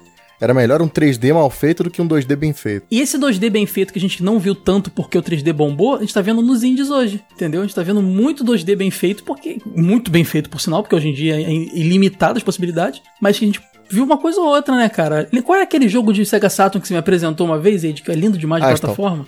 Era 0.41 0.55
melhor 0.55 0.81
um 0.81 0.89
3D 0.89 1.31
mal 1.31 1.47
feito 1.51 1.83
do 1.83 1.91
que 1.91 2.01
um 2.01 2.07
2D 2.07 2.35
bem 2.35 2.51
feito. 2.51 2.87
E 2.89 2.99
esse 2.99 3.15
2D 3.15 3.47
bem 3.51 3.67
feito 3.67 3.93
que 3.93 3.99
a 3.99 4.01
gente 4.01 4.23
não 4.23 4.39
viu 4.39 4.55
tanto 4.55 4.89
porque 4.89 5.15
o 5.15 5.21
3D 5.21 5.53
bombou, 5.53 5.97
a 5.97 5.99
gente 5.99 6.11
tá 6.11 6.19
vendo 6.19 6.41
nos 6.41 6.63
indies 6.63 6.89
hoje, 6.89 7.23
entendeu? 7.31 7.61
A 7.61 7.63
gente 7.63 7.75
tá 7.75 7.83
vendo 7.83 8.01
muito 8.01 8.43
2D 8.43 8.75
bem 8.75 8.89
feito, 8.89 9.23
porque. 9.23 9.59
Muito 9.65 10.09
bem 10.09 10.23
feito, 10.23 10.49
por 10.49 10.59
sinal, 10.59 10.81
porque 10.81 10.95
hoje 10.95 11.09
em 11.09 11.13
dia 11.13 11.35
é 11.35 11.51
ilimitado 11.51 12.37
as 12.37 12.43
possibilidades, 12.43 13.03
mas 13.21 13.37
que 13.37 13.45
a 13.45 13.47
gente 13.47 13.61
viu 13.87 14.03
uma 14.03 14.17
coisa 14.17 14.39
ou 14.39 14.47
outra, 14.47 14.75
né, 14.75 14.89
cara? 14.89 15.29
Qual 15.45 15.59
é 15.59 15.61
aquele 15.61 15.87
jogo 15.87 16.11
de 16.11 16.25
Sega 16.25 16.49
Saturn 16.49 16.81
que 16.81 16.87
você 16.87 16.93
me 16.95 16.99
apresentou 16.99 17.45
uma 17.45 17.59
vez, 17.59 17.83
Ed, 17.83 18.01
que 18.01 18.09
é 18.09 18.15
lindo 18.15 18.37
demais 18.37 18.63
de 18.63 18.71
Astal. 18.71 18.95
plataforma? 18.95 19.27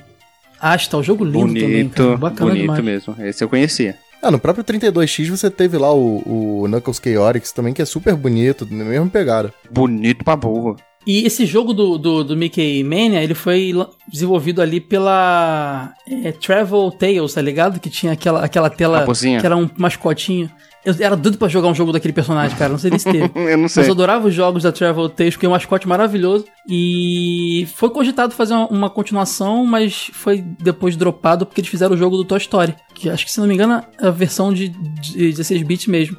Astal, 0.59 1.03
jogo 1.03 1.23
lindo 1.23 1.53
também, 1.53 1.61
bonito, 1.61 1.95
cara. 1.95 2.17
Bacana 2.17 2.51
bonito 2.51 2.61
demais. 2.61 2.83
mesmo. 2.83 3.15
Esse 3.19 3.43
eu 3.43 3.49
conhecia. 3.49 3.97
Ah, 4.21 4.31
no 4.31 4.39
próprio 4.39 4.63
32X 4.63 5.29
você 5.29 5.51
teve 5.51 5.77
lá 5.77 5.93
o, 5.93 6.63
o 6.63 6.67
Knuckles 6.69 7.01
Chaotix 7.03 7.51
também, 7.51 7.73
que 7.73 7.81
é 7.81 7.85
super 7.85 8.15
bonito, 8.15 8.65
na 8.71 8.85
mesma 8.85 9.07
pegada. 9.07 9.53
Bonito 9.69 10.23
pra 10.23 10.37
burro. 10.37 10.77
E 11.05 11.25
esse 11.25 11.45
jogo 11.45 11.73
do, 11.73 11.97
do, 11.97 12.23
do 12.23 12.37
Mickey 12.37 12.83
Mania, 12.83 13.21
ele 13.21 13.33
foi 13.33 13.73
desenvolvido 14.07 14.61
ali 14.61 14.79
pela 14.79 15.93
é, 16.07 16.31
Travel 16.31 16.91
Tales, 16.91 17.33
tá 17.33 17.41
ligado? 17.41 17.79
Que 17.79 17.89
tinha 17.89 18.13
aquela, 18.13 18.43
aquela 18.43 18.69
tela 18.69 19.05
que 19.05 19.45
era 19.45 19.55
um 19.57 19.69
mascotinho. 19.77 20.49
Eu 20.85 20.93
era 20.99 21.15
doido 21.15 21.37
pra 21.37 21.47
jogar 21.47 21.69
um 21.69 21.75
jogo 21.75 21.93
daquele 21.93 22.13
personagem, 22.13 22.57
cara. 22.57 22.71
Não 22.71 22.77
sei 22.77 22.89
nem 22.89 22.99
se 22.99 23.09
teve. 23.09 23.31
Eu 23.35 23.57
não 23.57 23.69
sei. 23.69 23.81
Mas 23.81 23.87
eu 23.87 23.93
adorava 23.93 24.27
os 24.27 24.33
jogos 24.33 24.63
da 24.63 24.71
Travel 24.71 25.07
Tales, 25.07 25.35
porque 25.35 25.45
é 25.45 25.49
um 25.49 25.53
mascote 25.53 25.87
maravilhoso. 25.87 26.45
E 26.67 27.65
foi 27.75 27.89
cogitado 27.89 28.33
fazer 28.33 28.53
uma, 28.53 28.67
uma 28.67 28.89
continuação, 28.89 29.65
mas 29.65 30.11
foi 30.13 30.41
depois 30.41 30.97
dropado 30.97 31.45
porque 31.45 31.61
eles 31.61 31.71
fizeram 31.71 31.95
o 31.95 31.97
jogo 31.97 32.17
do 32.17 32.25
Toy 32.25 32.37
Story. 32.37 32.75
Que 32.93 33.09
acho 33.09 33.25
que, 33.25 33.31
se 33.31 33.39
não 33.39 33.47
me 33.47 33.53
engano, 33.53 33.81
é 33.97 34.07
a 34.07 34.11
versão 34.11 34.53
de, 34.53 34.67
de 34.67 35.29
16 35.29 35.63
bits 35.63 35.87
mesmo. 35.87 36.17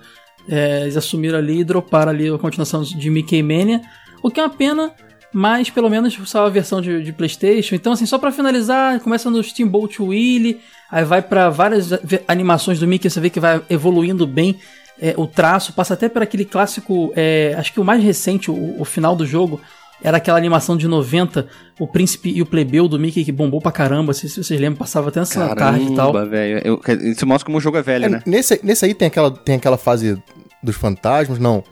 É, 0.49 0.83
eles 0.83 0.97
assumiram 0.97 1.39
ali 1.39 1.61
e 1.61 1.65
droparam 1.65 2.11
ali 2.11 2.29
a 2.29 2.39
continuação 2.39 2.83
de 2.83 3.11
Mickey 3.11 3.43
Mania. 3.43 3.83
O 4.25 4.31
que 4.31 4.41
é 4.41 4.43
uma 4.43 4.49
pena, 4.51 4.91
mas 5.33 5.69
pelo 5.69 5.91
menos 5.91 6.19
saiu 6.29 6.47
a 6.47 6.49
versão 6.49 6.81
de, 6.81 7.03
de 7.03 7.13
PlayStation. 7.13 7.75
Então, 7.75 7.93
assim, 7.93 8.07
só 8.07 8.17
pra 8.19 8.33
finalizar, 8.33 8.99
começa 9.01 9.29
no 9.31 9.43
Steamboat 9.43 10.01
Willie, 10.01 10.61
aí 10.91 11.05
vai 11.05 11.21
pra 11.21 11.51
várias 11.51 11.91
animações 12.27 12.79
do 12.81 12.87
Mickey, 12.87 13.11
você 13.11 13.21
vê 13.21 13.29
que 13.29 13.39
vai 13.39 13.61
evoluindo 13.69 14.27
bem 14.27 14.57
é, 15.01 15.13
o 15.17 15.27
traço, 15.27 15.73
passa 15.75 15.93
até 15.95 16.09
por 16.09 16.23
aquele 16.23 16.45
clássico, 16.45 17.13
é, 17.15 17.55
acho 17.59 17.73
que 17.73 17.81
o 17.81 17.85
mais 17.85 18.03
recente, 18.03 18.51
o, 18.51 18.81
o 18.81 18.85
final 18.85 19.15
do 19.15 19.27
jogo, 19.27 19.61
era 20.03 20.17
aquela 20.19 20.39
animação 20.39 20.77
de 20.77 20.87
90, 20.89 21.47
o 21.79 21.87
príncipe 21.87 22.31
e 22.31 22.41
o 22.41 22.47
plebeu 22.47 22.87
do 22.89 22.99
Mickey 22.99 23.25
que 23.25 23.33
bombou 23.33 23.61
pra 23.61 23.73
caramba, 23.73 24.13
se, 24.15 24.29
se 24.29 24.43
vocês 24.43 24.61
lembram, 24.61 24.79
passava 24.79 25.09
até 25.09 25.21
essa 25.21 25.55
tarde 25.55 25.85
e 25.85 25.95
tal. 25.95 26.13
Caramba, 26.13 26.31
velho. 26.31 26.61
Eu- 26.65 26.81
Isso 27.11 27.27
mostra 27.27 27.45
como 27.47 27.59
o 27.59 27.61
jogo 27.61 27.77
é 27.77 27.83
velho, 27.83 28.05
É, 28.07 28.09
né? 28.09 28.23
nesse, 28.27 28.59
nesse 28.63 28.85
aí 28.85 28.95
tem 28.95 29.09
aquela, 29.09 29.31
tem 29.31 29.57
aquela 29.57 29.77
fase 29.77 30.17
dos 30.63 30.77
fantasmas, 30.77 31.39
não. 31.39 31.63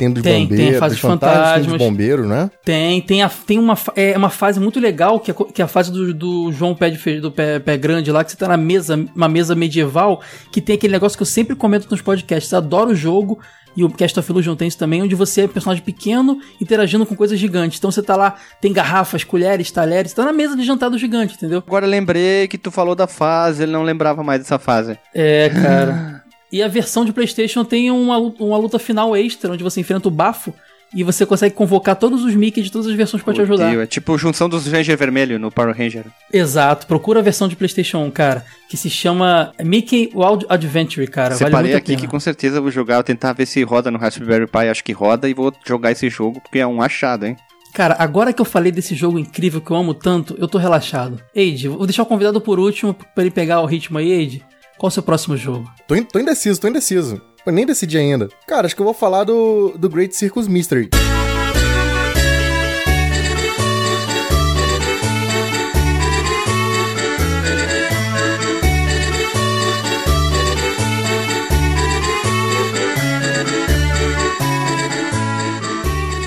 Tem 0.00 0.10
dos 0.10 0.22
Tem, 0.22 0.32
tem 0.32 0.44
a 0.46 0.48
bombeiros, 0.48 0.78
fase 0.78 0.94
dos 0.94 1.02
fantasmas, 1.02 1.52
tem 1.66 1.68
dos 1.76 1.76
bombeiros, 1.78 2.26
né? 2.26 2.50
Tem, 2.64 3.02
tem, 3.02 3.22
a, 3.22 3.28
tem 3.28 3.58
uma, 3.58 3.76
é, 3.94 4.16
uma 4.16 4.30
fase 4.30 4.58
muito 4.58 4.80
legal, 4.80 5.20
que 5.20 5.30
é, 5.30 5.34
que 5.34 5.60
é 5.60 5.64
a 5.66 5.68
fase 5.68 5.92
do, 5.92 6.14
do 6.14 6.50
João 6.52 6.74
Pé, 6.74 6.88
de 6.88 6.96
Fe- 6.96 7.20
do 7.20 7.30
pé, 7.30 7.58
pé 7.58 7.76
Grande 7.76 8.10
lá, 8.10 8.24
que 8.24 8.30
você 8.30 8.36
tá 8.38 8.48
na 8.48 8.56
mesa, 8.56 8.98
uma 9.14 9.28
mesa 9.28 9.54
medieval, 9.54 10.22
que 10.50 10.62
tem 10.62 10.76
aquele 10.76 10.94
negócio 10.94 11.18
que 11.18 11.22
eu 11.22 11.26
sempre 11.26 11.54
comento 11.54 11.86
nos 11.90 12.00
podcasts. 12.00 12.50
Eu 12.50 12.56
adoro 12.56 12.92
o 12.92 12.94
jogo, 12.94 13.38
e 13.76 13.84
o 13.84 13.90
Cast 13.90 14.18
of 14.18 14.32
Illusion 14.32 14.56
tem 14.56 14.68
isso 14.68 14.78
também, 14.78 15.02
onde 15.02 15.14
você 15.14 15.42
é 15.42 15.44
um 15.44 15.48
personagem 15.48 15.84
pequeno 15.84 16.40
interagindo 16.60 17.04
com 17.04 17.14
coisas 17.14 17.38
gigantes. 17.38 17.78
Então 17.78 17.90
você 17.90 18.02
tá 18.02 18.16
lá, 18.16 18.36
tem 18.58 18.72
garrafas, 18.72 19.22
colheres, 19.22 19.70
talheres, 19.70 20.14
tá 20.14 20.24
na 20.24 20.32
mesa 20.32 20.56
de 20.56 20.64
jantar 20.64 20.88
do 20.88 20.96
gigante, 20.98 21.34
entendeu? 21.34 21.62
Agora 21.66 21.84
eu 21.84 21.90
lembrei 21.90 22.48
que 22.48 22.56
tu 22.56 22.70
falou 22.70 22.94
da 22.94 23.06
fase, 23.06 23.62
ele 23.64 23.72
não 23.72 23.82
lembrava 23.82 24.24
mais 24.24 24.40
dessa 24.40 24.58
fase. 24.58 24.98
É, 25.14 25.50
cara. 25.50 26.19
e 26.52 26.62
a 26.62 26.68
versão 26.68 27.04
de 27.04 27.12
PlayStation 27.12 27.64
tem 27.64 27.90
uma, 27.90 28.18
uma 28.18 28.56
luta 28.56 28.78
final 28.78 29.16
extra, 29.16 29.52
onde 29.52 29.62
você 29.62 29.80
enfrenta 29.80 30.08
o 30.08 30.10
bafo. 30.10 30.54
E 30.92 31.04
você 31.04 31.24
consegue 31.24 31.54
convocar 31.54 31.94
todos 31.94 32.24
os 32.24 32.34
Mickey 32.34 32.62
de 32.62 32.72
todas 32.72 32.88
as 32.88 32.94
versões 32.94 33.22
pra 33.22 33.32
te 33.32 33.40
ajudar. 33.40 33.72
É 33.72 33.86
tipo 33.86 34.18
junção 34.18 34.48
dos 34.48 34.66
Ranger 34.66 34.98
Vermelho 34.98 35.38
no 35.38 35.48
Power 35.48 35.72
Ranger. 35.72 36.04
Exato, 36.32 36.84
procura 36.88 37.20
a 37.20 37.22
versão 37.22 37.46
de 37.46 37.54
PlayStation 37.54 37.98
1, 38.06 38.10
cara, 38.10 38.44
que 38.68 38.76
se 38.76 38.90
chama 38.90 39.52
Mickey 39.62 40.10
Wild 40.12 40.46
Adventure, 40.48 41.06
cara. 41.06 41.36
vale 41.36 41.44
Separei 41.44 41.74
a 41.74 41.76
aqui 41.76 41.94
que 41.94 42.08
com 42.08 42.18
certeza 42.18 42.58
eu 42.58 42.62
vou 42.62 42.72
jogar, 42.72 42.96
vou 42.96 43.04
tentar 43.04 43.32
ver 43.32 43.46
se 43.46 43.62
roda 43.62 43.88
no 43.88 43.98
Raspberry 43.98 44.48
Pi, 44.48 44.68
acho 44.68 44.82
que 44.82 44.92
roda, 44.92 45.28
e 45.28 45.34
vou 45.34 45.54
jogar 45.64 45.92
esse 45.92 46.10
jogo, 46.10 46.40
porque 46.40 46.58
é 46.58 46.66
um 46.66 46.82
achado, 46.82 47.24
hein? 47.24 47.36
Cara, 47.72 47.94
agora 47.96 48.32
que 48.32 48.40
eu 48.42 48.44
falei 48.44 48.72
desse 48.72 48.96
jogo 48.96 49.16
incrível 49.16 49.60
que 49.60 49.70
eu 49.70 49.76
amo 49.76 49.94
tanto, 49.94 50.34
eu 50.38 50.48
tô 50.48 50.58
relaxado. 50.58 51.20
Eide, 51.32 51.68
vou 51.68 51.86
deixar 51.86 52.02
o 52.02 52.06
convidado 52.06 52.40
por 52.40 52.58
último 52.58 52.94
pra 52.94 53.22
ele 53.22 53.30
pegar 53.30 53.60
o 53.60 53.66
ritmo 53.66 53.98
aí, 53.98 54.10
Eide. 54.10 54.44
Qual 54.80 54.88
o 54.88 54.90
seu 54.90 55.02
próximo 55.02 55.36
jogo? 55.36 55.70
Tô, 55.86 55.94
in- 55.94 56.04
tô 56.04 56.18
indeciso, 56.18 56.58
tô 56.58 56.66
indeciso. 56.66 57.20
Eu 57.44 57.52
nem 57.52 57.66
decidi 57.66 57.98
ainda. 57.98 58.30
Cara, 58.48 58.64
acho 58.64 58.74
que 58.74 58.80
eu 58.80 58.84
vou 58.86 58.94
falar 58.94 59.24
do, 59.24 59.74
do 59.76 59.90
Great 59.90 60.16
Circus 60.16 60.48
Mystery. 60.48 60.88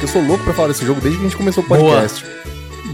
Eu 0.02 0.08
sou 0.08 0.22
louco 0.22 0.44
pra 0.44 0.54
falar 0.54 0.68
desse 0.70 0.86
jogo 0.86 1.00
desde 1.00 1.18
que 1.20 1.26
a 1.26 1.30
gente 1.30 1.38
começou 1.38 1.64
o 1.64 1.68
Boa. 1.68 1.80
podcast. 1.80 2.26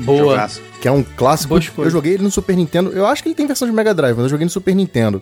Boa. 0.03 0.17
Jogaço. 0.17 0.61
Que 0.79 0.87
é 0.87 0.91
um 0.91 1.03
clássico. 1.03 1.49
Boa. 1.75 1.87
Eu 1.87 1.89
joguei 1.89 2.13
ele 2.13 2.23
no 2.23 2.31
Super 2.31 2.55
Nintendo. 2.55 2.91
Eu 2.91 3.05
acho 3.05 3.23
que 3.23 3.29
ele 3.29 3.35
tem 3.35 3.47
versão 3.47 3.67
de 3.67 3.73
Mega 3.73 3.93
Drive, 3.93 4.15
mas 4.15 4.23
eu 4.25 4.29
joguei 4.29 4.45
no 4.45 4.51
Super 4.51 4.75
Nintendo. 4.75 5.21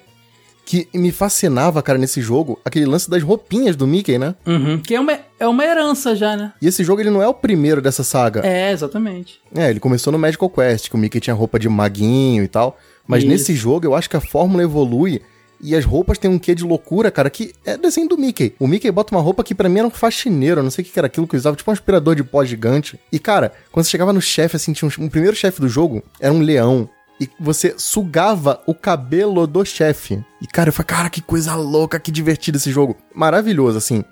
Que 0.68 0.86
me 0.94 1.14
fascinava, 1.14 1.82
cara, 1.82 1.98
nesse 1.98 2.20
jogo, 2.20 2.60
aquele 2.66 2.86
lance 2.86 3.10
das 3.10 3.24
roupinhas 3.24 3.78
do 3.78 3.88
Mickey, 3.88 4.18
né? 4.18 4.36
Uhum, 4.46 4.78
que 4.78 4.94
é 4.94 5.00
uma, 5.00 5.18
é 5.40 5.48
uma 5.48 5.64
herança 5.64 6.14
já, 6.14 6.36
né? 6.36 6.52
E 6.62 6.68
esse 6.68 6.84
jogo, 6.84 7.02
ele 7.02 7.10
não 7.10 7.24
é 7.24 7.28
o 7.28 7.34
primeiro 7.34 7.82
dessa 7.82 8.04
saga. 8.04 8.46
É, 8.46 8.70
exatamente. 8.74 9.40
É, 9.56 9.70
ele 9.70 9.80
começou 9.80 10.12
no 10.12 10.20
Magical 10.20 10.50
Quest, 10.50 10.90
que 10.90 10.96
o 10.96 10.98
Mickey 10.98 11.22
tinha 11.22 11.34
roupa 11.34 11.58
de 11.58 11.70
maguinho 11.70 12.44
e 12.44 12.50
tal. 12.50 12.78
Mas 13.08 13.24
Isso. 13.24 13.32
nesse 13.32 13.56
jogo, 13.56 13.86
eu 13.86 13.96
acho 13.96 14.10
que 14.10 14.18
a 14.18 14.20
fórmula 14.20 14.62
evolui 14.62 15.22
e 15.62 15.74
as 15.74 15.86
roupas 15.86 16.18
têm 16.18 16.30
um 16.30 16.38
quê 16.38 16.54
de 16.54 16.66
loucura, 16.66 17.10
cara, 17.10 17.30
que 17.30 17.54
é 17.66 17.78
desenho 17.78 18.10
do 18.10 18.18
Mickey. 18.18 18.54
O 18.60 18.68
Mickey 18.68 18.92
bota 18.92 19.16
uma 19.16 19.22
roupa 19.22 19.46
que 19.46 19.56
pra 19.56 19.70
mim 19.70 19.80
era 19.80 19.88
um 19.88 19.92
faxineiro, 19.92 20.62
não 20.62 20.70
sei 20.70 20.82
o 20.82 20.86
que 20.86 20.92
que 20.92 21.00
era 21.00 21.08
aquilo 21.08 21.26
que 21.26 21.38
usava, 21.38 21.56
tipo 21.56 21.72
um 21.72 21.74
aspirador 21.74 22.14
de 22.14 22.26
pó 22.26 22.44
gigante. 22.44 23.00
E, 23.10 23.20
cara, 23.20 23.54
quando 23.72 23.86
você 23.86 23.92
chegava 23.92 24.12
no 24.12 24.22
chefe, 24.22 24.58
assim, 24.58 24.74
tinha 24.74 24.90
um, 24.90 25.06
um 25.06 25.08
primeiro 25.08 25.36
chefe 25.36 25.62
do 25.62 25.70
jogo, 25.70 26.04
era 26.20 26.34
um 26.34 26.42
leão. 26.42 26.90
E 27.20 27.30
você 27.40 27.74
sugava 27.78 28.62
o 28.68 28.74
cabelo 28.76 29.48
do 29.48 29.66
chefe. 29.66 30.24
E, 30.42 30.46
cara, 30.48 30.70
eu 30.70 30.74
falei, 30.74 30.88
cara, 30.88 31.10
que 31.10 31.22
coisa 31.22 31.56
louca, 31.56 32.00
que 32.00 32.12
divertido 32.12 32.58
esse 32.58 32.72
jogo. 32.72 32.96
Maravilhoso, 33.16 33.78
assim. 33.78 34.04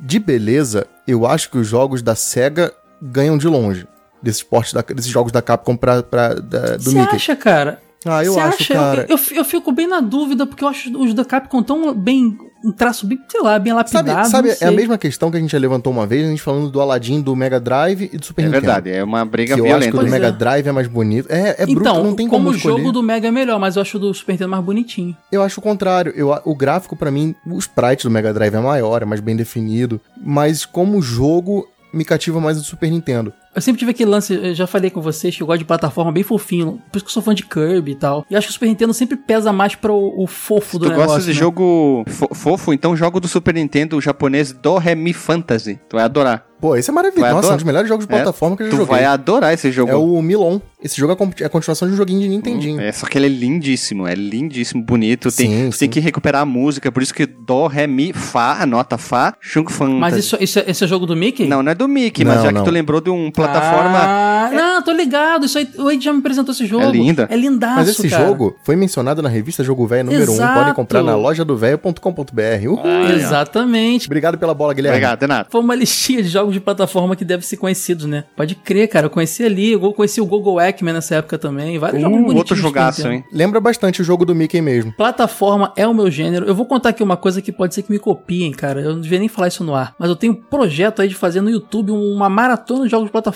De 0.00 0.18
beleza, 0.18 0.86
eu 1.06 1.26
acho 1.26 1.50
que 1.50 1.58
os 1.58 1.66
jogos 1.66 2.00
da 2.02 2.14
SEGA 2.14 2.72
ganham 3.00 3.36
de 3.36 3.46
longe. 3.46 3.86
Desses, 4.22 4.42
portes 4.42 4.72
da, 4.72 4.80
desses 4.80 5.10
jogos 5.10 5.30
da 5.32 5.42
Capcom 5.42 5.76
pra, 5.76 6.02
pra, 6.02 6.34
da- 6.34 6.76
do 6.76 6.82
Você 6.84 6.98
Mickey. 6.98 7.16
acha, 7.16 7.36
cara? 7.36 7.82
Ah, 8.04 8.24
eu 8.24 8.34
Você 8.34 8.40
acho, 8.40 8.62
acha? 8.62 8.72
Eu- 8.72 8.76
cara. 8.80 9.06
Eu, 9.08 9.18
eu 9.38 9.44
fico 9.44 9.72
bem 9.72 9.86
na 9.86 10.00
dúvida, 10.00 10.46
porque 10.46 10.64
eu 10.64 10.68
acho 10.68 10.96
os 10.98 11.12
da 11.12 11.24
Capcom 11.24 11.62
tão 11.62 11.92
bem. 11.94 12.38
Um 12.66 12.72
traço 12.72 13.06
bem, 13.06 13.20
sei 13.28 13.40
lá, 13.40 13.58
bem 13.60 13.72
lapidado. 13.72 14.08
Sabe, 14.28 14.50
sabe 14.50 14.56
é 14.60 14.66
a 14.66 14.72
mesma 14.72 14.98
questão 14.98 15.30
que 15.30 15.36
a 15.36 15.40
gente 15.40 15.52
já 15.52 15.58
levantou 15.58 15.92
uma 15.92 16.04
vez, 16.06 16.26
a 16.26 16.30
gente 16.30 16.42
falando 16.42 16.68
do 16.68 16.80
Aladdin, 16.80 17.20
do 17.20 17.36
Mega 17.36 17.60
Drive 17.60 18.10
e 18.12 18.18
do 18.18 18.26
Super 18.26 18.42
É 18.42 18.44
Nintendo. 18.46 18.66
verdade, 18.66 18.90
é 18.90 19.04
uma 19.04 19.24
briga 19.24 19.54
Que 19.54 19.60
eu 19.60 19.64
acho 19.66 19.74
que 19.74 19.78
violenta. 19.92 19.96
o 19.96 20.04
do 20.04 20.10
Mega 20.10 20.26
é. 20.26 20.32
Drive 20.32 20.66
é 20.66 20.72
mais 20.72 20.88
bonito. 20.88 21.26
É, 21.30 21.62
é 21.62 21.66
bruto, 21.66 21.80
Então, 21.80 22.02
não 22.02 22.14
tem 22.16 22.26
como, 22.26 22.44
como, 22.46 22.54
o 22.54 22.56
escolher. 22.56 22.78
jogo 22.78 22.92
do 22.92 23.02
Mega 23.02 23.28
é 23.28 23.30
melhor, 23.30 23.60
mas 23.60 23.76
eu 23.76 23.82
acho 23.82 23.96
o 23.98 24.00
do 24.00 24.12
Super 24.12 24.32
Nintendo 24.32 24.50
mais 24.50 24.64
bonitinho. 24.64 25.16
Eu 25.30 25.42
acho 25.42 25.60
o 25.60 25.62
contrário. 25.62 26.12
Eu, 26.16 26.36
o 26.44 26.54
gráfico, 26.56 26.96
pra 26.96 27.10
mim, 27.10 27.34
o 27.46 27.56
sprite 27.58 28.02
do 28.04 28.10
Mega 28.10 28.34
Drive 28.34 28.54
é 28.54 28.60
maior, 28.60 29.00
é 29.02 29.04
mais 29.04 29.20
bem 29.20 29.36
definido. 29.36 30.00
Mas 30.20 30.64
como 30.66 31.00
jogo, 31.00 31.68
me 31.94 32.04
cativa 32.04 32.40
mais 32.40 32.56
o 32.58 32.60
do 32.62 32.66
Super 32.66 32.90
Nintendo. 32.90 33.32
Eu 33.56 33.62
sempre 33.62 33.78
tive 33.78 33.90
aquele 33.92 34.10
lance, 34.10 34.34
eu 34.34 34.54
já 34.54 34.66
falei 34.66 34.90
com 34.90 35.00
vocês, 35.00 35.34
que 35.34 35.42
eu 35.42 35.46
gosto 35.46 35.60
de 35.60 35.64
plataforma 35.64 36.12
bem 36.12 36.22
fofinho. 36.22 36.78
Por 36.92 36.98
isso 36.98 37.04
que 37.06 37.08
eu 37.08 37.12
sou 37.14 37.22
fã 37.22 37.34
de 37.34 37.42
Kirby 37.44 37.92
e 37.92 37.94
tal. 37.94 38.24
E 38.30 38.36
acho 38.36 38.46
que 38.46 38.50
o 38.50 38.52
Super 38.52 38.66
Nintendo 38.66 38.92
sempre 38.92 39.16
pesa 39.16 39.52
mais 39.52 39.74
pro 39.74 39.94
o 39.96 40.26
fofo 40.26 40.78
do 40.78 40.84
Tu 40.84 40.90
negócio. 40.90 41.08
gosta 41.10 41.22
de 41.22 41.28
né? 41.28 41.40
jogo 41.40 42.04
fo- 42.06 42.28
fofo? 42.34 42.72
Então 42.74 42.94
jogo 42.94 43.18
do 43.18 43.26
Super 43.26 43.54
Nintendo 43.54 43.98
japonês 44.00 44.52
Do 44.52 44.76
Re 44.76 44.94
Mi 44.94 45.12
Fantasy. 45.14 45.80
Tu 45.88 45.96
vai 45.96 46.04
adorar. 46.04 46.44
Pô, 46.58 46.74
esse 46.74 46.88
é 46.88 46.92
maravilhoso. 46.92 47.34
Nossa, 47.34 47.48
é 47.48 47.52
um 47.52 47.56
dos 47.56 47.64
melhores 47.64 47.86
jogos 47.86 48.06
de 48.06 48.12
É, 48.14 48.16
plataforma 48.16 48.56
que 48.56 48.62
eu 48.62 48.66
já 48.66 48.70
Tu 48.72 48.76
joguei. 48.78 48.94
vai 48.96 49.04
adorar 49.04 49.52
esse 49.52 49.70
jogo. 49.70 49.90
É 49.92 49.94
o 49.94 50.22
Milon. 50.22 50.58
Esse 50.82 50.96
jogo 50.96 51.12
é 51.12 51.16
a 51.42 51.42
é 51.42 51.46
a 51.46 51.50
continuação 51.50 51.86
de 51.86 51.92
um 51.92 51.96
joguinho 51.98 52.20
de 52.20 52.28
Nintendinho. 52.28 52.80
É, 52.80 52.90
só 52.92 53.06
que 53.06 53.18
ele 53.18 53.26
é 53.26 53.28
lindíssimo, 53.28 54.06
é 54.06 54.14
lindíssimo, 54.14 54.82
bonito. 54.82 55.30
Tem, 55.30 55.46
Sim, 55.50 55.56
você 55.70 55.80
tem 55.80 55.86
sim. 55.86 55.88
que 55.88 56.00
recuperar 56.00 56.42
a 56.42 56.46
música, 56.46 56.90
por 56.90 57.02
isso 57.02 57.12
que 57.12 57.26
Dó, 57.26 57.66
Ré, 57.66 57.86
Mi, 57.86 58.12
Fá, 58.14 58.62
a 58.62 58.64
nota 58.66 58.96
Fá, 58.96 59.34
Chung 59.38 59.68
Fan. 59.70 59.90
Mas 59.98 60.16
isso, 60.16 60.36
isso 60.40 60.58
é, 60.58 60.64
esse 60.70 60.82
é 60.82 60.86
jogo 60.86 61.04
do 61.04 61.14
Mickey? 61.14 61.46
Não, 61.46 61.62
não 61.62 61.72
é 61.72 61.74
do 61.74 61.86
Mickey, 61.86 62.24
mas 62.24 62.36
Não, 62.36 62.44
já 62.44 62.52
não. 62.52 62.62
que 62.62 62.68
tu 62.70 62.72
lembrou 62.72 63.02
de 63.02 63.10
um 63.10 63.30
plataforma. 63.48 63.98
Ah, 63.98 64.50
Não, 64.52 64.82
tô 64.82 64.92
ligado. 64.92 65.46
Isso 65.46 65.58
aí, 65.58 65.68
o 65.78 65.90
Ed 65.90 66.04
já 66.04 66.12
me 66.12 66.20
apresentou 66.20 66.52
esse 66.52 66.66
jogo. 66.66 66.84
É 66.84 66.90
linda. 66.90 67.26
É 67.30 67.36
lindaço, 67.36 67.76
Mas 67.76 67.88
esse 67.88 68.08
cara. 68.08 68.26
jogo 68.26 68.56
foi 68.62 68.76
mencionado 68.76 69.20
na 69.22 69.28
revista 69.28 69.62
Jogo 69.64 69.86
Velho 69.86 70.04
número 70.04 70.30
1. 70.30 70.34
Exato. 70.34 70.58
Podem 70.58 70.74
comprar 70.74 71.02
na 71.02 71.16
loja 71.16 71.44
do 71.44 71.56
velho.com.br. 71.56 73.12
Exatamente. 73.14 74.06
Obrigado 74.06 74.38
pela 74.38 74.54
bola, 74.54 74.74
Guilherme. 74.74 74.96
Obrigado, 74.98 75.20
Renato. 75.20 75.50
Foi 75.50 75.60
uma 75.60 75.74
listinha 75.74 76.22
de 76.22 76.28
jogos 76.28 76.52
de 76.54 76.60
plataforma 76.60 77.16
que 77.16 77.24
devem 77.24 77.44
ser 77.44 77.56
conhecidos, 77.56 78.06
né? 78.06 78.24
Pode 78.36 78.54
crer, 78.54 78.88
cara. 78.88 79.06
Eu 79.06 79.10
conheci 79.10 79.44
ali, 79.44 79.72
eu 79.72 79.92
conheci 79.92 80.20
o 80.20 80.26
Google 80.26 80.60
Eggman 80.60 80.94
nessa 80.94 81.16
época 81.16 81.38
também. 81.38 81.78
Vários 81.78 82.00
jogos 82.02 82.16
Uh, 82.16 82.20
bonitinhos. 82.20 82.38
outro 82.40 82.54
de 82.56 82.62
jogaço, 82.62 82.98
Nintendo. 83.02 83.14
hein? 83.14 83.24
Lembra 83.32 83.60
bastante 83.60 84.00
o 84.00 84.04
jogo 84.04 84.24
do 84.24 84.34
Mickey 84.34 84.60
mesmo. 84.60 84.92
Plataforma 84.92 85.72
é 85.76 85.86
o 85.86 85.94
meu 85.94 86.10
gênero. 86.10 86.46
Eu 86.46 86.54
vou 86.54 86.66
contar 86.66 86.90
aqui 86.90 87.02
uma 87.02 87.16
coisa 87.16 87.42
que 87.42 87.52
pode 87.52 87.74
ser 87.74 87.82
que 87.82 87.90
me 87.90 87.98
copiem, 87.98 88.52
cara. 88.52 88.80
Eu 88.80 88.94
não 88.94 89.00
devia 89.00 89.18
nem 89.18 89.28
falar 89.28 89.48
isso 89.48 89.64
no 89.64 89.74
ar. 89.74 89.94
Mas 89.98 90.08
eu 90.08 90.16
tenho 90.16 90.32
um 90.32 90.36
projeto 90.36 91.02
aí 91.02 91.08
de 91.08 91.14
fazer 91.14 91.40
no 91.40 91.50
YouTube 91.50 91.90
uma 91.92 92.28
maratona 92.28 92.84
de 92.84 92.90
jogos 92.90 93.06
de 93.06 93.12
plataforma. 93.12 93.35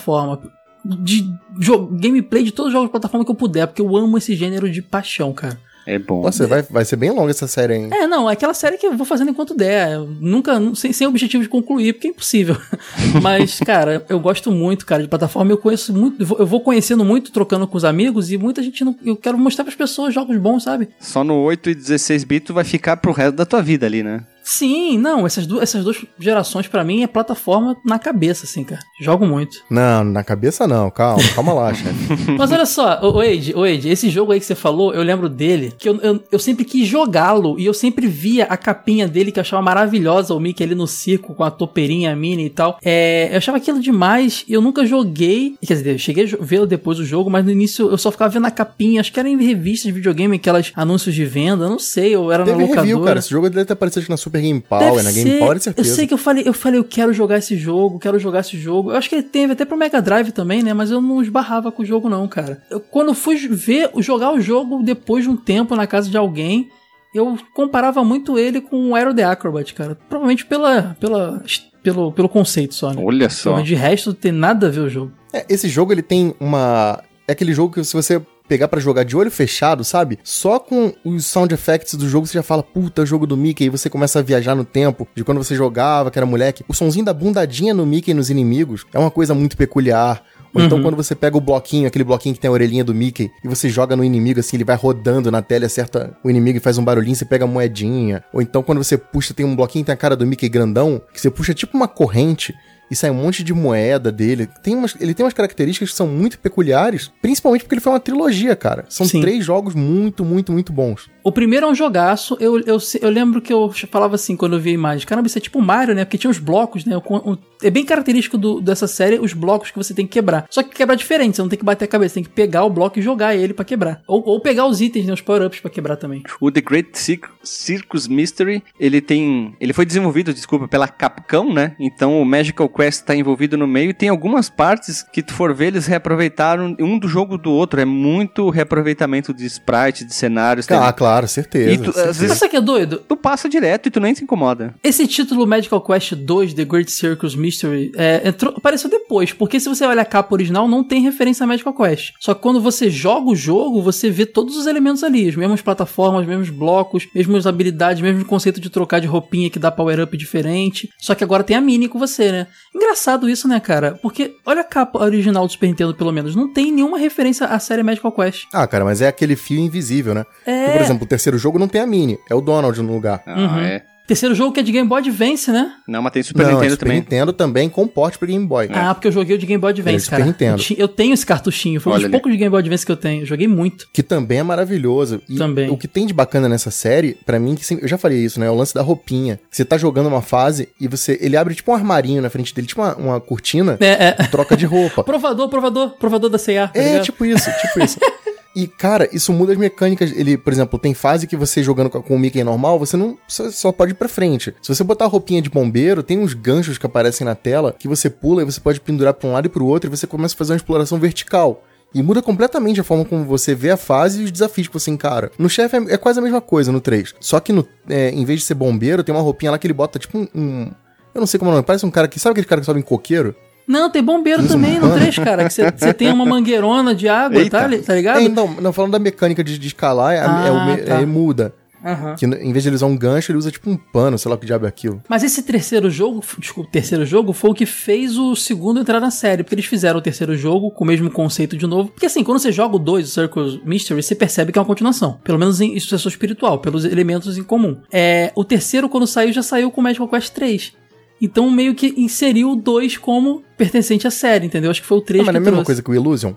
De 0.83 1.23
jo- 1.59 1.87
gameplay 1.93 2.43
de 2.43 2.51
todos 2.51 2.69
os 2.69 2.73
jogos 2.73 2.87
de 2.87 2.91
plataforma 2.91 3.23
que 3.23 3.29
eu 3.31 3.35
puder, 3.35 3.67
porque 3.67 3.81
eu 3.81 3.95
amo 3.95 4.17
esse 4.17 4.35
gênero 4.35 4.67
de 4.69 4.81
paixão, 4.81 5.31
cara. 5.31 5.59
É 5.85 5.97
bom. 5.97 6.21
Nossa, 6.21 6.45
vai, 6.45 6.61
vai 6.61 6.85
ser 6.85 6.95
bem 6.95 7.09
longa 7.09 7.31
essa 7.31 7.47
série, 7.47 7.73
hein? 7.75 7.89
É, 7.91 8.05
não, 8.05 8.29
é 8.29 8.33
aquela 8.33 8.53
série 8.53 8.77
que 8.77 8.85
eu 8.85 8.95
vou 8.95 9.05
fazendo 9.05 9.31
enquanto 9.31 9.55
der. 9.55 9.93
Eu 9.93 10.05
nunca, 10.19 10.59
nu- 10.59 10.75
sem, 10.75 10.93
sem 10.93 11.07
objetivo 11.07 11.41
de 11.41 11.49
concluir, 11.49 11.93
porque 11.93 12.07
é 12.07 12.11
impossível. 12.11 12.55
Mas, 13.21 13.59
cara, 13.59 14.05
eu 14.07 14.19
gosto 14.19 14.51
muito, 14.51 14.85
cara, 14.85 15.01
de 15.01 15.07
plataforma. 15.09 15.51
Eu 15.51 15.57
conheço 15.57 15.91
muito, 15.91 16.21
eu 16.39 16.45
vou- 16.45 16.61
conhecendo 16.61 17.03
muito, 17.03 17.31
trocando 17.31 17.67
com 17.67 17.77
os 17.77 17.83
amigos, 17.83 18.31
e 18.31 18.37
muita 18.37 18.61
gente 18.61 18.83
não. 18.85 18.95
Eu 19.03 19.15
quero 19.15 19.37
mostrar 19.39 19.63
pras 19.63 19.75
pessoas 19.75 20.13
jogos 20.13 20.37
bons, 20.37 20.63
sabe? 20.63 20.89
Só 20.99 21.23
no 21.23 21.35
8 21.41 21.71
e 21.71 21.75
16 21.75 22.23
bits 22.25 22.47
tu 22.47 22.53
vai 22.53 22.63
ficar 22.63 22.97
pro 22.97 23.11
resto 23.11 23.35
da 23.35 23.45
tua 23.45 23.61
vida 23.61 23.85
ali, 23.87 24.03
né? 24.03 24.23
Sim, 24.43 24.97
não, 24.97 25.25
essas, 25.25 25.45
du 25.45 25.61
essas 25.61 25.83
duas 25.83 25.97
gerações, 26.19 26.67
pra 26.67 26.83
mim, 26.83 27.03
é 27.03 27.07
plataforma 27.07 27.75
na 27.85 27.99
cabeça, 27.99 28.45
assim, 28.45 28.63
cara. 28.63 28.81
Jogo 28.99 29.25
muito. 29.25 29.57
Não, 29.69 30.03
na 30.03 30.23
cabeça 30.23 30.67
não. 30.67 30.89
Calma, 30.89 31.21
calma 31.35 31.53
lá, 31.53 31.73
chefe. 31.75 32.31
Mas 32.37 32.51
olha 32.51 32.65
só, 32.65 32.99
o 33.01 33.11
o 33.11 33.21
o 33.61 33.63
Age, 33.63 33.89
esse 33.89 34.09
jogo 34.09 34.31
aí 34.31 34.39
que 34.39 34.45
você 34.45 34.55
falou, 34.55 34.93
eu 34.93 35.03
lembro 35.03 35.29
dele, 35.29 35.73
que 35.77 35.87
eu, 35.87 35.97
eu, 36.01 36.23
eu 36.31 36.39
sempre 36.39 36.65
quis 36.65 36.87
jogá-lo 36.87 37.59
e 37.59 37.65
eu 37.65 37.73
sempre 37.73 38.07
via 38.07 38.45
a 38.45 38.57
capinha 38.57 39.07
dele 39.07 39.31
que 39.31 39.39
eu 39.39 39.41
achava 39.41 39.61
maravilhosa, 39.61 40.33
o 40.33 40.39
Mickey 40.39 40.63
ali 40.63 40.75
no 40.75 40.87
circo 40.87 41.33
com 41.35 41.43
a 41.43 41.51
topeirinha 41.51 42.15
mini 42.15 42.45
e 42.45 42.49
tal. 42.49 42.77
É, 42.83 43.29
eu 43.31 43.37
achava 43.37 43.57
aquilo 43.57 43.79
demais 43.79 44.43
e 44.47 44.53
eu 44.53 44.61
nunca 44.61 44.85
joguei. 44.85 45.55
Quer 45.65 45.75
dizer, 45.75 45.93
eu 45.93 45.99
cheguei 45.99 46.23
a 46.25 46.43
ver 46.43 46.65
depois 46.65 46.99
o 46.99 47.05
jogo, 47.05 47.29
mas 47.29 47.45
no 47.45 47.51
início 47.51 47.89
eu 47.89 47.97
só 47.97 48.11
ficava 48.11 48.29
vendo 48.31 48.47
a 48.47 48.51
capinha, 48.51 49.01
acho 49.01 49.11
que 49.11 49.19
era 49.19 49.29
em 49.29 49.37
revistas 49.41 49.85
de 49.87 49.91
videogame, 49.91 50.35
aquelas 50.35 50.71
anúncios 50.75 51.13
de 51.13 51.25
venda, 51.25 51.69
não 51.69 51.79
sei, 51.79 52.15
eu 52.15 52.31
era 52.31 52.43
Teve 52.43 52.57
na 52.57 52.63
locadora. 52.63 52.81
review, 52.87 53.03
cara. 53.03 53.19
Esse 53.19 53.29
jogo 53.29 53.49
deve 53.49 53.65
ter 53.65 53.73
aparecido 53.73 54.05
na 54.09 54.17
Super 54.17 54.30
Game 54.39 54.61
Power, 54.61 54.91
Deve 54.91 55.03
na 55.03 55.11
Game 55.11 55.29
ser. 55.29 55.39
Power, 55.39 55.57
de 55.57 55.63
certeza. 55.63 55.89
Eu 55.89 55.95
sei 55.95 56.07
que 56.07 56.13
eu 56.13 56.17
falei, 56.17 56.43
eu 56.47 56.53
falei, 56.53 56.79
eu 56.79 56.83
quero 56.83 57.11
jogar 57.13 57.37
esse 57.37 57.57
jogo, 57.57 57.99
quero 57.99 58.19
jogar 58.19 58.39
esse 58.41 58.57
jogo. 58.57 58.91
Eu 58.91 58.97
acho 58.97 59.09
que 59.09 59.15
ele 59.15 59.23
teve 59.23 59.53
até 59.53 59.65
pro 59.65 59.77
Mega 59.77 60.01
Drive 60.01 60.31
também, 60.31 60.63
né? 60.63 60.73
Mas 60.73 60.91
eu 60.91 61.01
não 61.01 61.21
esbarrava 61.21 61.71
com 61.71 61.83
o 61.83 61.85
jogo, 61.85 62.09
não, 62.09 62.27
cara. 62.27 62.61
Eu, 62.69 62.79
quando 62.79 63.09
eu 63.09 63.13
fui 63.13 63.35
ver, 63.35 63.89
jogar 63.97 64.31
o 64.31 64.39
jogo 64.39 64.81
depois 64.83 65.23
de 65.23 65.29
um 65.29 65.35
tempo 65.35 65.75
na 65.75 65.87
casa 65.87 66.09
de 66.09 66.17
alguém, 66.17 66.69
eu 67.13 67.37
comparava 67.53 68.03
muito 68.03 68.37
ele 68.37 68.61
com 68.61 68.89
o 68.89 68.95
Aero 68.95 69.13
the 69.13 69.23
Acrobat, 69.23 69.73
cara. 69.73 69.97
Provavelmente 70.07 70.45
pela, 70.45 70.95
pela, 70.99 71.43
pelo, 71.83 72.11
pelo 72.11 72.29
conceito 72.29 72.73
só, 72.73 72.93
né? 72.93 73.01
Olha 73.03 73.29
só. 73.29 73.53
Mas 73.53 73.65
de 73.65 73.75
resto, 73.75 74.11
não 74.11 74.15
tem 74.15 74.31
nada 74.31 74.67
a 74.67 74.69
ver 74.69 74.81
o 74.81 74.89
jogo. 74.89 75.11
É, 75.33 75.45
esse 75.49 75.67
jogo, 75.67 75.91
ele 75.91 76.01
tem 76.01 76.33
uma... 76.39 77.03
É 77.27 77.33
aquele 77.33 77.53
jogo 77.53 77.73
que 77.73 77.83
se 77.83 77.93
você 77.93 78.21
pegar 78.51 78.67
pra 78.67 78.81
jogar 78.81 79.05
de 79.05 79.15
olho 79.15 79.31
fechado, 79.31 79.81
sabe? 79.81 80.19
Só 80.25 80.59
com 80.59 80.91
os 81.05 81.25
sound 81.25 81.53
effects 81.53 81.95
do 81.95 82.09
jogo 82.09 82.27
você 82.27 82.33
já 82.33 82.43
fala, 82.43 82.61
puta, 82.61 83.05
jogo 83.05 83.25
do 83.25 83.37
Mickey, 83.37 83.63
e 83.63 83.69
você 83.69 83.89
começa 83.89 84.19
a 84.19 84.21
viajar 84.21 84.55
no 84.55 84.65
tempo 84.65 85.07
de 85.15 85.23
quando 85.23 85.41
você 85.41 85.55
jogava, 85.55 86.11
que 86.11 86.19
era 86.19 86.25
moleque. 86.25 86.65
O 86.67 86.73
sonzinho 86.73 87.05
da 87.05 87.13
bundadinha 87.13 87.73
no 87.73 87.85
Mickey 87.85 88.11
e 88.11 88.13
nos 88.13 88.29
inimigos 88.29 88.85
é 88.93 88.99
uma 88.99 89.09
coisa 89.09 89.33
muito 89.33 89.55
peculiar. 89.55 90.21
Ou 90.53 90.61
então 90.61 90.81
quando 90.81 90.97
você 90.97 91.15
pega 91.15 91.37
o 91.37 91.39
bloquinho, 91.39 91.87
aquele 91.87 92.03
bloquinho 92.03 92.35
que 92.35 92.41
tem 92.41 92.49
a 92.49 92.51
orelhinha 92.51 92.83
do 92.83 92.93
Mickey, 92.93 93.31
e 93.41 93.47
você 93.47 93.69
joga 93.69 93.95
no 93.95 94.03
inimigo, 94.03 94.41
assim, 94.41 94.57
ele 94.57 94.65
vai 94.65 94.75
rodando 94.75 95.31
na 95.31 95.41
tela 95.41 95.65
acerta 95.65 96.13
o 96.21 96.29
inimigo 96.29 96.57
e 96.57 96.59
faz 96.59 96.77
um 96.77 96.83
barulhinho, 96.83 97.15
você 97.15 97.23
pega 97.23 97.45
a 97.45 97.47
moedinha. 97.47 98.21
Ou 98.33 98.41
então 98.41 98.61
quando 98.61 98.83
você 98.83 98.97
puxa, 98.97 99.33
tem 99.33 99.45
um 99.45 99.55
bloquinho 99.55 99.85
que 99.85 99.87
tem 99.87 99.93
a 99.93 99.97
cara 99.97 100.13
do 100.13 100.27
Mickey 100.27 100.49
grandão, 100.49 101.01
que 101.13 101.21
você 101.21 101.31
puxa 101.31 101.53
tipo 101.53 101.77
uma 101.77 101.87
corrente, 101.87 102.53
e 102.91 102.95
sai 102.95 103.09
um 103.09 103.13
monte 103.13 103.41
de 103.41 103.53
moeda 103.53 104.11
dele. 104.11 104.49
Tem 104.61 104.75
umas, 104.75 104.95
ele 104.99 105.13
tem 105.13 105.25
umas 105.25 105.33
características 105.33 105.91
que 105.91 105.95
são 105.95 106.07
muito 106.07 106.37
peculiares, 106.37 107.09
principalmente 107.21 107.61
porque 107.63 107.75
ele 107.75 107.81
foi 107.81 107.93
uma 107.93 108.01
trilogia, 108.01 108.53
cara. 108.53 108.83
São 108.89 109.07
Sim. 109.07 109.21
três 109.21 109.45
jogos 109.45 109.73
muito, 109.73 110.25
muito, 110.25 110.51
muito 110.51 110.73
bons. 110.73 111.09
O 111.23 111.31
primeiro 111.31 111.65
é 111.65 111.69
um 111.69 111.75
jogaço. 111.75 112.35
Eu, 112.39 112.59
eu, 112.61 112.77
eu 113.01 113.09
lembro 113.09 113.41
que 113.41 113.51
eu 113.53 113.71
falava 113.91 114.15
assim 114.15 114.35
quando 114.35 114.53
eu 114.55 114.59
vi 114.59 114.71
a 114.71 114.73
imagem: 114.73 115.05
caramba, 115.05 115.27
isso 115.27 115.37
é 115.37 115.41
tipo 115.41 115.61
Mario, 115.61 115.93
né? 115.95 116.03
Porque 116.05 116.17
tinha 116.17 116.31
os 116.31 116.39
blocos, 116.39 116.85
né? 116.85 116.97
O- 116.97 117.31
o- 117.33 117.37
é 117.63 117.69
bem 117.69 117.85
característico 117.85 118.37
do- 118.39 118.59
dessa 118.59 118.87
série 118.87 119.19
os 119.19 119.33
blocos 119.33 119.69
que 119.69 119.77
você 119.77 119.93
tem 119.93 120.05
que 120.07 120.13
quebrar. 120.13 120.45
Só 120.49 120.63
que 120.63 120.69
quebrar 120.69 120.95
diferente, 120.95 121.35
você 121.35 121.41
não 121.43 121.49
tem 121.49 121.59
que 121.59 121.65
bater 121.65 121.85
a 121.85 121.87
cabeça, 121.87 122.15
tem 122.15 122.23
que 122.23 122.29
pegar 122.29 122.63
o 122.65 122.69
bloco 122.71 122.97
e 122.97 123.01
jogar 123.03 123.35
ele 123.35 123.53
pra 123.53 123.63
quebrar. 123.63 124.01
Ou, 124.07 124.23
ou 124.25 124.39
pegar 124.39 124.65
os 124.65 124.81
itens, 124.81 125.05
né? 125.05 125.13
Os 125.13 125.21
power-ups 125.21 125.59
pra 125.59 125.69
quebrar 125.69 125.95
também. 125.95 126.23
O 126.39 126.51
The 126.51 126.61
Great 126.61 126.97
Cir- 126.97 127.19
Circus 127.43 128.07
Mystery, 128.07 128.63
ele 128.79 128.99
tem. 128.99 129.55
Ele 129.59 129.73
foi 129.73 129.85
desenvolvido, 129.85 130.33
desculpa, 130.33 130.67
pela 130.67 130.87
Capcom, 130.87 131.53
né? 131.53 131.75
Então 131.79 132.19
o 132.19 132.25
Magical 132.25 132.67
Quest 132.67 133.03
tá 133.05 133.15
envolvido 133.15 133.55
no 133.57 133.67
meio 133.67 133.91
e 133.91 133.93
tem 133.93 134.09
algumas 134.09 134.49
partes 134.49 135.03
que 135.03 135.21
tu 135.21 135.33
for 135.33 135.53
ver, 135.53 135.67
eles 135.67 135.85
reaproveitaram 135.85 136.75
um 136.79 136.97
do 136.97 137.07
jogo 137.07 137.37
do 137.37 137.51
outro. 137.51 137.79
É 137.79 137.85
muito 137.85 138.49
reaproveitamento 138.49 139.33
de 139.33 139.45
sprite, 139.45 140.03
de 140.05 140.13
cenários. 140.15 140.65
tem- 140.65 140.77
Ah, 140.77 140.91
claro, 140.91 141.10
certeza. 141.27 141.71
E 141.71 141.77
tu- 141.77 141.89
às 141.89 141.95
certeza. 141.95 142.07
Mas 142.07 142.17
vezes- 142.17 142.37
sabe 142.37 142.49
que 142.51 142.57
é 142.57 142.61
doido? 142.61 143.01
Tu 143.07 143.15
passa 143.15 143.47
direto 143.49 143.87
e 143.87 143.91
tu 143.91 143.99
nem 143.99 144.13
se 144.15 144.23
incomoda. 144.23 144.73
Esse 144.83 145.05
título 145.07 145.45
Magical 145.47 145.81
Quest 145.81 146.13
2 146.15 146.53
The 146.53 146.65
Great 146.65 146.91
Circus 146.91 147.35
Mystery 147.35 147.91
é, 147.95 148.21
entrou- 148.27 148.53
apareceu 148.57 148.89
depois, 148.89 149.33
porque 149.33 149.59
se 149.59 149.67
você 149.69 149.85
olha 149.85 150.01
a 150.01 150.05
capa 150.05 150.33
original, 150.33 150.67
não 150.67 150.83
tem 150.83 151.01
referência 151.01 151.43
a 151.43 151.47
Magical 151.47 151.73
Quest. 151.73 152.11
Só 152.19 152.33
que 152.33 152.41
quando 152.41 152.61
você 152.61 152.89
joga 152.89 153.29
o 153.29 153.35
jogo, 153.35 153.81
você 153.81 154.09
vê 154.09 154.25
todos 154.25 154.55
os 154.55 154.65
elementos 154.67 155.03
ali, 155.03 155.27
as 155.27 155.35
mesmas 155.35 155.61
plataformas, 155.61 156.21
os 156.21 156.27
mesmos 156.27 156.49
blocos, 156.49 157.07
mesmas 157.13 157.45
habilidades, 157.47 158.01
mesmo 158.01 158.23
conceito 158.25 158.59
de 158.61 158.69
trocar 158.69 158.99
de 158.99 159.07
roupinha 159.07 159.49
que 159.49 159.59
dá 159.59 159.71
power-up 159.71 160.15
diferente. 160.17 160.89
Só 160.99 161.13
que 161.15 161.23
agora 161.23 161.43
tem 161.43 161.55
a 161.55 161.61
Mini 161.61 161.87
com 161.87 161.99
você, 161.99 162.31
né? 162.31 162.47
Engraçado 162.75 163.29
isso, 163.29 163.47
né, 163.47 163.59
cara? 163.59 163.97
Porque 164.01 164.35
olha 164.45 164.61
a 164.61 164.63
capa 164.63 164.99
original 165.03 165.45
do 165.45 165.51
Super 165.51 165.67
Nintendo, 165.67 165.93
pelo 165.93 166.11
menos, 166.11 166.35
não 166.35 166.51
tem 166.51 166.71
nenhuma 166.71 166.97
referência 166.97 167.45
à 167.47 167.59
série 167.59 167.83
Magical 167.83 168.11
Quest. 168.11 168.45
Ah, 168.53 168.65
cara, 168.67 168.83
mas 168.85 169.01
é 169.01 169.07
aquele 169.07 169.35
fio 169.35 169.59
invisível, 169.59 170.13
né? 170.13 170.23
É. 170.45 170.63
Porque, 170.65 170.77
por 170.77 170.81
exemplo, 170.85 171.00
exemplo, 171.01 171.05
o 171.05 171.07
terceiro 171.07 171.37
jogo 171.37 171.57
não 171.59 171.67
tem 171.67 171.81
a 171.81 171.85
Mini, 171.87 172.17
é 172.29 172.35
o 172.35 172.41
Donald 172.41 172.81
no 172.81 172.93
lugar. 172.93 173.21
Ah, 173.25 173.39
Uhum. 173.39 173.59
é. 173.59 173.83
Terceiro 174.07 174.35
jogo 174.35 174.51
que 174.51 174.59
é 174.59 174.63
de 174.63 174.73
Game 174.73 174.89
Boy 174.89 174.99
Advance, 174.99 175.49
né? 175.51 175.71
Não, 175.87 176.01
mas 176.01 176.11
tem 176.11 176.21
Super 176.21 176.43
não, 176.43 176.53
Nintendo 176.55 176.71
Super 176.71 176.85
também. 176.85 176.97
Nintendo 176.99 177.31
também 177.31 177.69
com 177.69 177.87
porte 177.87 178.17
pro 178.17 178.27
Game 178.27 178.45
Boy. 178.45 178.67
Ah, 178.73 178.93
porque 178.93 179.07
eu 179.07 179.11
joguei 179.11 179.37
o 179.37 179.39
de 179.39 179.45
Game 179.45 179.61
Boy 179.61 179.69
É, 179.69 179.73
Advance, 179.73 179.99
Super 180.05 180.17
cara. 180.17 180.25
Nintendo. 180.25 180.61
Eu, 180.77 180.87
tenho 180.89 181.13
esse 181.13 181.25
cartuchinho, 181.25 181.79
foi 181.79 181.93
um 181.93 181.99
dos 181.99 182.09
poucos 182.09 182.29
de 182.29 182.37
Game 182.37 182.49
Boy 182.49 182.59
Advance 182.59 182.85
que 182.85 182.91
eu 182.91 182.97
tenho. 182.97 183.21
Eu 183.21 183.25
joguei 183.25 183.47
muito. 183.47 183.87
Que 183.93 184.03
também 184.03 184.39
é 184.39 184.43
maravilhoso. 184.43 185.21
E 185.29 185.37
Também. 185.37 185.69
o 185.69 185.77
que 185.77 185.87
tem 185.87 186.05
de 186.05 186.13
bacana 186.13 186.49
nessa 186.49 186.69
série, 186.71 187.15
pra 187.25 187.39
mim, 187.39 187.55
que 187.55 187.63
sempre- 187.63 187.85
eu 187.85 187.87
já 187.87 187.97
falei 187.97 188.17
isso, 188.17 188.37
né? 188.37 188.47
É 188.47 188.51
o 188.51 188.55
lance 188.55 188.73
da 188.73 188.81
roupinha. 188.81 189.39
Você 189.49 189.63
tá 189.63 189.77
jogando 189.77 190.07
uma 190.07 190.21
fase 190.21 190.67
e 190.77 190.89
você. 190.89 191.17
Ele 191.21 191.37
abre 191.37 191.55
tipo 191.55 191.71
um 191.71 191.75
armarinho 191.75 192.21
na 192.21 192.29
frente 192.29 192.53
dele, 192.53 192.67
tipo 192.67 192.81
uma, 192.81 192.95
uma 192.95 193.21
cortina, 193.21 193.77
É, 193.79 194.07
é. 194.07 194.11
troca 194.27 194.57
de 194.57 194.65
roupa. 194.65 195.03
Provador, 195.05 195.47
provador, 195.47 195.91
provador 195.91 196.29
da 196.29 196.37
C&A, 196.37 196.67
tá 196.67 196.77
É, 196.77 196.83
ligado? 196.85 197.03
tipo 197.05 197.23
isso, 197.23 197.49
tipo 197.61 197.81
isso. 197.81 197.97
E, 198.55 198.67
cara, 198.67 199.07
isso 199.13 199.31
muda 199.31 199.53
as 199.53 199.57
mecânicas. 199.57 200.11
Ele, 200.11 200.37
por 200.37 200.51
exemplo, 200.51 200.77
tem 200.77 200.93
fase 200.93 201.25
que 201.25 201.37
você 201.37 201.63
jogando 201.63 201.89
com 201.89 202.15
o 202.15 202.19
Mickey 202.19 202.43
normal, 202.43 202.77
você 202.77 202.97
não 202.97 203.17
só, 203.27 203.49
só 203.49 203.71
pode 203.71 203.91
ir 203.91 203.95
pra 203.95 204.09
frente. 204.09 204.53
Se 204.61 204.73
você 204.75 204.83
botar 204.83 205.05
a 205.05 205.07
roupinha 205.07 205.41
de 205.41 205.49
bombeiro, 205.49 206.03
tem 206.03 206.19
uns 206.19 206.33
ganchos 206.33 206.77
que 206.77 206.85
aparecem 206.85 207.23
na 207.23 207.33
tela 207.35 207.73
que 207.77 207.87
você 207.87 208.09
pula 208.09 208.41
e 208.41 208.45
você 208.45 208.59
pode 208.59 208.81
pendurar 208.81 209.13
pra 209.13 209.29
um 209.29 209.33
lado 209.33 209.45
e 209.45 209.49
pro 209.49 209.65
outro 209.65 209.89
e 209.89 209.95
você 209.95 210.05
começa 210.05 210.35
a 210.35 210.37
fazer 210.37 210.51
uma 210.53 210.57
exploração 210.57 210.99
vertical. 210.99 211.63
E 211.93 212.01
muda 212.01 212.21
completamente 212.21 212.79
a 212.79 212.83
forma 212.85 213.03
como 213.03 213.25
você 213.25 213.53
vê 213.53 213.69
a 213.69 213.77
fase 213.77 214.21
e 214.21 214.23
os 214.25 214.31
desafios 214.31 214.67
que 214.67 214.73
você 214.73 214.89
encara. 214.91 215.29
No 215.37 215.49
chefe 215.49 215.75
é, 215.77 215.93
é 215.93 215.97
quase 215.97 216.19
a 216.19 216.21
mesma 216.21 216.39
coisa 216.41 216.71
no 216.71 216.79
3. 216.79 217.15
Só 217.19 217.39
que 217.39 217.51
no, 217.51 217.67
é, 217.89 218.09
em 218.11 218.23
vez 218.25 218.39
de 218.39 218.45
ser 218.45 218.53
bombeiro, 218.55 219.03
tem 219.03 219.13
uma 219.13 219.21
roupinha 219.21 219.51
lá 219.51 219.57
que 219.59 219.67
ele 219.67 219.73
bota 219.73 219.99
tipo 219.99 220.17
um. 220.17 220.27
um- 220.33 220.71
eu 221.13 221.19
não 221.19 221.27
sei 221.27 221.37
como 221.37 221.51
é 221.51 221.53
o 221.53 221.55
nome, 221.55 221.65
parece 221.65 221.85
um 221.85 221.91
cara 221.91 222.07
que. 222.07 222.17
Sabe 222.19 222.31
aquele 222.31 222.47
cara 222.47 222.61
que 222.61 222.65
sobe 222.65 222.79
em 222.79 222.83
coqueiro? 222.83 223.35
Não, 223.67 223.89
tem 223.89 224.03
bombeiro 224.03 224.47
também 224.47 224.75
no 224.75 224.81
pano. 224.87 224.95
3, 224.95 225.15
cara. 225.19 225.47
Que 225.47 225.53
você 225.53 225.93
tem 225.93 226.11
uma 226.11 226.25
mangueirona 226.25 226.93
de 226.95 227.07
água, 227.07 227.39
Eita. 227.41 227.69
tá, 227.69 227.77
tá 227.85 227.95
ligado? 227.95 228.19
É, 228.19 228.29
não, 228.29 228.47
não, 228.61 228.73
falando 228.73 228.91
da 228.91 228.99
mecânica 228.99 229.43
de, 229.43 229.57
de 229.57 229.67
escalar, 229.67 230.13
é, 230.13 230.19
Ah, 230.19 230.43
é 230.47 230.51
o 230.51 230.65
me- 230.65 230.77
tá. 230.77 231.01
é, 231.01 231.05
muda. 231.05 231.53
Aham. 231.83 232.13
Que 232.15 232.27
em 232.27 232.51
vez 232.51 232.61
de 232.61 232.69
ele 232.69 232.75
usar 232.75 232.85
um 232.85 232.95
gancho, 232.95 233.31
ele 233.31 233.39
usa 233.39 233.49
tipo 233.49 233.67
um 233.67 233.75
pano, 233.75 234.15
sei 234.15 234.29
lá 234.29 234.35
o 234.35 234.37
que 234.37 234.45
diabo 234.45 234.67
é 234.67 234.69
aquilo. 234.69 235.01
Mas 235.09 235.23
esse 235.23 235.41
terceiro 235.41 235.89
jogo, 235.89 236.23
desculpa, 236.37 236.69
terceiro 236.71 237.03
jogo 237.07 237.33
foi 237.33 237.49
o 237.49 237.53
que 237.55 237.65
fez 237.65 238.19
o 238.19 238.35
segundo 238.35 238.79
entrar 238.79 238.99
na 238.99 239.09
série, 239.09 239.41
porque 239.41 239.55
eles 239.55 239.65
fizeram 239.65 239.97
o 239.97 240.01
terceiro 240.01 240.35
jogo 240.37 240.69
com 240.69 240.83
o 240.83 240.87
mesmo 240.87 241.09
conceito 241.09 241.57
de 241.57 241.65
novo. 241.65 241.89
Porque 241.89 242.05
assim, 242.05 242.23
quando 242.23 242.37
você 242.37 242.51
joga 242.51 242.75
o 242.75 242.79
2, 242.79 243.07
o 243.07 243.11
Circle 243.11 243.61
Mystery, 243.65 244.03
você 244.03 244.13
percebe 244.13 244.51
que 244.51 244.59
é 244.59 244.61
uma 244.61 244.67
continuação. 244.67 245.17
Pelo 245.23 245.39
menos 245.39 245.59
em 245.59 245.79
sucessor 245.79 246.11
espiritual, 246.11 246.59
pelos 246.59 246.85
elementos 246.85 247.35
em 247.35 247.43
comum. 247.43 247.75
É, 247.91 248.31
o 248.35 248.43
terceiro, 248.43 248.87
quando 248.87 249.07
saiu, 249.07 249.33
já 249.33 249.41
saiu 249.41 249.71
com 249.71 249.81
o 249.81 249.83
Magical 249.83 250.07
Quest 250.07 250.31
3. 250.35 250.73
Então 251.21 251.49
meio 251.51 251.75
que 251.75 251.93
inseriu 251.97 252.51
o 252.51 252.55
2 252.55 252.97
como 252.97 253.43
pertencente 253.57 254.07
à 254.07 254.11
série, 254.11 254.45
entendeu? 254.47 254.71
Acho 254.71 254.81
que 254.81 254.87
foi 254.87 254.97
o 254.97 255.01
3 255.01 255.21
Ah, 255.21 255.25
mas 255.25 255.33
que 255.33 255.33
não 255.33 255.37
é 255.37 255.41
a 255.41 255.41
mesma 255.41 255.55
trouxe. 255.57 255.65
coisa 255.67 255.83
que 255.83 255.91
o 255.91 255.93
Illusion? 255.95 256.33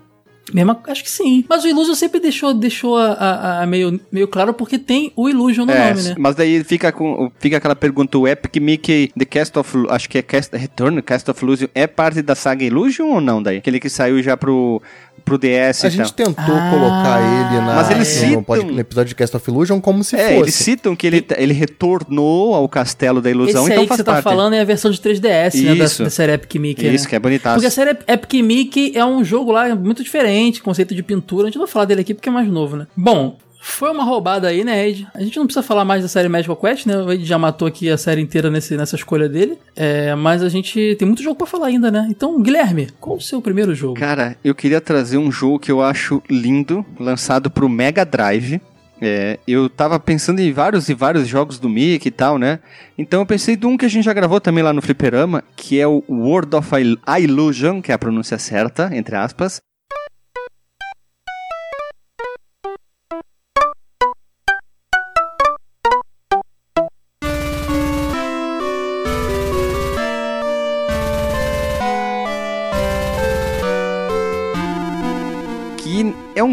Mesma, 0.53 0.79
acho 0.87 1.03
que 1.03 1.09
sim. 1.09 1.43
Mas 1.49 1.63
o 1.63 1.67
Illusion 1.67 1.95
sempre 1.95 2.19
deixou, 2.19 2.53
deixou 2.53 2.95
a, 2.97 3.13
a- 3.13 3.63
a 3.63 3.65
meio, 3.65 3.99
meio 4.11 4.27
claro 4.27 4.53
porque 4.53 4.77
tem 4.77 5.11
o 5.15 5.27
Illusion 5.27 5.65
no 5.65 5.71
É, 5.71 5.89
nome, 5.89 6.03
né? 6.09 6.15
mas 6.19 6.35
daí 6.35 6.63
fica 6.63 6.91
com 6.91 7.31
fica 7.39 7.57
aquela 7.57 7.75
pergunta, 7.75 8.15
o 8.15 8.27
Epic 8.27 8.57
Mickey 8.61 9.11
The 9.17 9.25
Cast 9.25 9.57
of 9.57 9.75
acho 9.89 10.07
que 10.07 10.19
é 10.19 10.21
Cast 10.21 10.55
Return, 10.55 11.01
Cast 11.01 11.31
of 11.31 11.43
Illusion 11.43 11.67
é 11.73 11.87
parte 11.87 12.21
da 12.21 12.35
saga 12.35 12.63
Illusion 12.63 13.07
ou 13.07 13.19
não 13.19 13.41
daí? 13.41 13.57
Aquele 13.57 13.79
que 13.79 13.89
saiu 13.89 14.21
já 14.21 14.37
pro 14.37 14.79
pro 15.23 15.37
DS 15.37 15.85
A 15.85 15.87
e 15.87 15.91
gente 15.91 16.13
tentou 16.13 16.33
Ah, 16.55 16.69
colocar 16.69 17.19
ele 17.21 17.65
na, 17.65 17.75
Mas 17.75 17.91
eles 17.91 18.07
no, 18.21 18.27
citam- 18.27 18.43
pod- 18.43 18.63
no 18.65 18.79
episódio 18.79 19.09
de 19.09 19.15
Cast 19.15 19.35
of 19.35 19.49
Illusion 19.49 19.79
como 19.81 20.03
se 20.03 20.15
É, 20.15 20.19
fosse. 20.29 20.35
eles 20.41 20.55
citam 20.55 20.95
que 20.95 21.07
ele, 21.07 21.25
ele 21.37 21.53
retornou 21.53 22.53
ao 22.53 22.67
castelo 22.69 23.21
da 23.21 23.29
ilusão, 23.29 23.63
Esse 23.63 23.71
então 23.71 23.81
aí 23.83 23.87
que 23.89 23.95
você 23.95 24.03
tá 24.03 24.13
parte. 24.13 24.23
falando 24.23 24.53
é 24.53 24.61
a 24.61 24.63
versão 24.65 24.91
de 24.91 24.99
3DS, 24.99 25.61
né? 25.63 25.75
Da, 25.75 25.85
Isso. 25.85 26.03
da 26.03 26.09
série 26.09 26.33
Epic 26.33 26.55
Mickey. 26.55 26.87
Isso, 26.93 27.05
né? 27.05 27.09
que 27.09 27.15
é 27.15 27.19
bonitaço. 27.19 27.55
Porque 27.55 27.67
a 27.67 27.71
série 27.71 27.97
Epic 28.07 28.33
Mickey 28.43 28.91
é 28.95 29.05
um 29.05 29.23
jogo 29.23 29.51
lá 29.51 29.73
muito 29.75 30.03
diferente, 30.03 30.61
conceito 30.61 30.93
de 30.93 31.01
pintura. 31.01 31.43
A 31.43 31.45
gente 31.47 31.55
não 31.57 31.65
vai 31.65 31.71
falar 31.71 31.85
dele 31.85 32.01
aqui 32.01 32.13
porque 32.13 32.29
é 32.29 32.31
mais 32.31 32.47
novo, 32.47 32.75
né? 32.75 32.87
Bom, 32.95 33.37
foi 33.67 33.91
uma 33.91 34.03
roubada 34.03 34.47
aí, 34.47 34.63
né, 34.63 34.87
Ed? 34.87 35.07
A 35.13 35.21
gente 35.21 35.37
não 35.37 35.45
precisa 35.45 35.63
falar 35.65 35.83
mais 35.83 36.03
da 36.03 36.07
série 36.07 36.29
Magical 36.29 36.55
Quest, 36.55 36.85
né? 36.85 36.97
O 36.97 37.11
Ed 37.11 37.25
já 37.25 37.37
matou 37.37 37.67
aqui 37.67 37.89
a 37.89 37.97
série 37.97 38.21
inteira 38.21 38.49
nesse, 38.51 38.77
nessa 38.77 38.95
escolha 38.95 39.27
dele. 39.27 39.57
É, 39.75 40.13
mas 40.15 40.43
a 40.43 40.49
gente 40.49 40.95
tem 40.99 41.07
muito 41.07 41.23
jogo 41.23 41.35
pra 41.35 41.47
falar 41.47 41.67
ainda, 41.67 41.89
né? 41.89 42.07
Então, 42.09 42.41
Guilherme, 42.41 42.89
qual 42.99 43.17
o 43.17 43.21
seu 43.21 43.41
primeiro 43.41 43.73
jogo? 43.73 43.95
Cara, 43.99 44.37
eu 44.43 44.53
queria 44.53 44.79
trazer 44.79 45.17
um 45.17 45.31
jogo 45.31 45.59
que 45.59 45.71
eu 45.71 45.81
acho 45.81 46.21
lindo, 46.29 46.85
lançado 46.99 47.49
pro 47.49 47.67
Mega 47.67 48.05
Drive. 48.05 48.61
É, 49.01 49.39
eu 49.45 49.69
tava 49.69 49.99
pensando 49.99 50.39
em 50.39 50.53
vários 50.53 50.87
e 50.87 50.93
vários 50.93 51.27
jogos 51.27 51.59
do 51.59 51.67
Mickey 51.67 52.07
e 52.07 52.11
tal, 52.11 52.37
né? 52.37 52.59
Então 52.97 53.19
eu 53.19 53.25
pensei 53.25 53.57
de 53.57 53.65
um 53.65 53.75
que 53.75 53.85
a 53.85 53.89
gente 53.89 54.05
já 54.05 54.13
gravou 54.13 54.39
também 54.39 54.63
lá 54.63 54.71
no 54.71 54.81
Fliperama, 54.81 55.43
que 55.55 55.77
é 55.79 55.85
o 55.85 56.01
World 56.07 56.55
of 56.55 56.69
Il- 56.79 56.97
Illusion, 57.19 57.81
que 57.81 57.91
é 57.91 57.95
a 57.95 57.99
pronúncia 57.99 58.37
certa, 58.39 58.89
entre 58.95 59.15
aspas. 59.17 59.59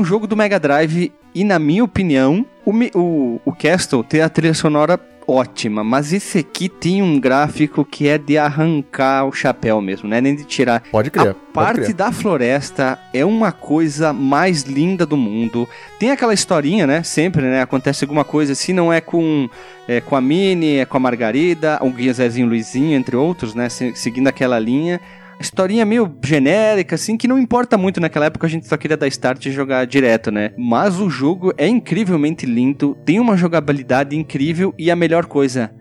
Um 0.03 0.05
jogo 0.05 0.27
do 0.27 0.37
Mega 0.37 0.59
Drive 0.59 1.13
e, 1.35 1.45
na 1.45 1.59
minha 1.59 1.85
opinião, 1.85 2.45
o, 2.67 2.73
o, 2.99 3.41
o 3.45 3.53
Castle 3.53 4.03
tem 4.05 4.21
a 4.21 4.29
trilha 4.29 4.53
sonora 4.55 4.99
ótima, 5.27 5.85
mas 5.85 6.13
esse 6.13 6.39
aqui 6.39 6.69
tem 6.69 7.01
um 7.01 7.19
gráfico 7.21 7.85
que 7.85 8.09
é 8.09 8.19
de 8.19 8.37
arrancar 8.37 9.25
o 9.25 9.33
chapéu 9.33 9.81
mesmo, 9.81 10.09
né? 10.09 10.21
Nem 10.21 10.35
de 10.35 10.43
tirar. 10.45 10.83
Pode 10.91 11.11
crer. 11.13 11.31
A 11.31 11.35
parte 11.53 11.93
da 11.93 12.11
floresta 12.11 12.99
é 13.15 13.25
uma 13.25 13.53
coisa 13.53 14.13
mais 14.13 14.63
linda 14.65 15.07
do 15.07 15.17
mundo. 15.17 15.69
Tem 15.99 16.11
aquela 16.11 16.35
historinha, 16.35 16.89
né? 16.89 17.05
Sempre, 17.05 17.43
né? 17.43 17.63
Acontece 17.63 18.03
alguma 18.05 18.25
coisa. 18.25 18.55
Se 18.57 18.73
não 18.73 18.93
é 18.93 19.01
com, 19.01 19.49
é, 19.87 20.01
com 20.01 20.17
a 20.17 20.21
Minnie, 20.21 20.79
é 20.79 20.85
com 20.85 20.97
a 20.97 21.01
Margarida, 21.01 21.79
o 21.81 21.91
Guia 21.91 22.13
Zezinho 22.13 22.49
Luizinho, 22.49 22.97
entre 22.99 23.15
outros, 23.15 23.55
né? 23.55 23.69
se- 23.69 23.95
Seguindo 23.95 24.27
aquela 24.27 24.59
linha. 24.59 25.01
Historinha 25.43 25.85
meio 25.85 26.17
genérica, 26.25 26.95
assim, 26.95 27.17
que 27.17 27.27
não 27.27 27.37
importa 27.37 27.77
muito 27.77 28.01
naquela 28.01 28.27
época, 28.27 28.47
a 28.47 28.51
gente 28.51 28.69
só 28.69 28.77
queria 28.77 28.97
dar 28.97 29.09
start 29.09 29.45
e 29.45 29.51
jogar 29.51 29.85
direto, 29.87 30.31
né? 30.31 30.53
Mas 30.57 31.01
o 31.01 31.11
jogo 31.11 31.53
é 31.59 31.67
incrivelmente 31.67 32.47
lindo, 32.47 32.97
tem 33.05 33.19
uma 33.19 33.37
jogabilidade 33.37 34.17
incrível 34.17 34.73
e 34.79 34.89
a 34.89 34.95
melhor 34.95 35.27
coisa, 35.27 35.73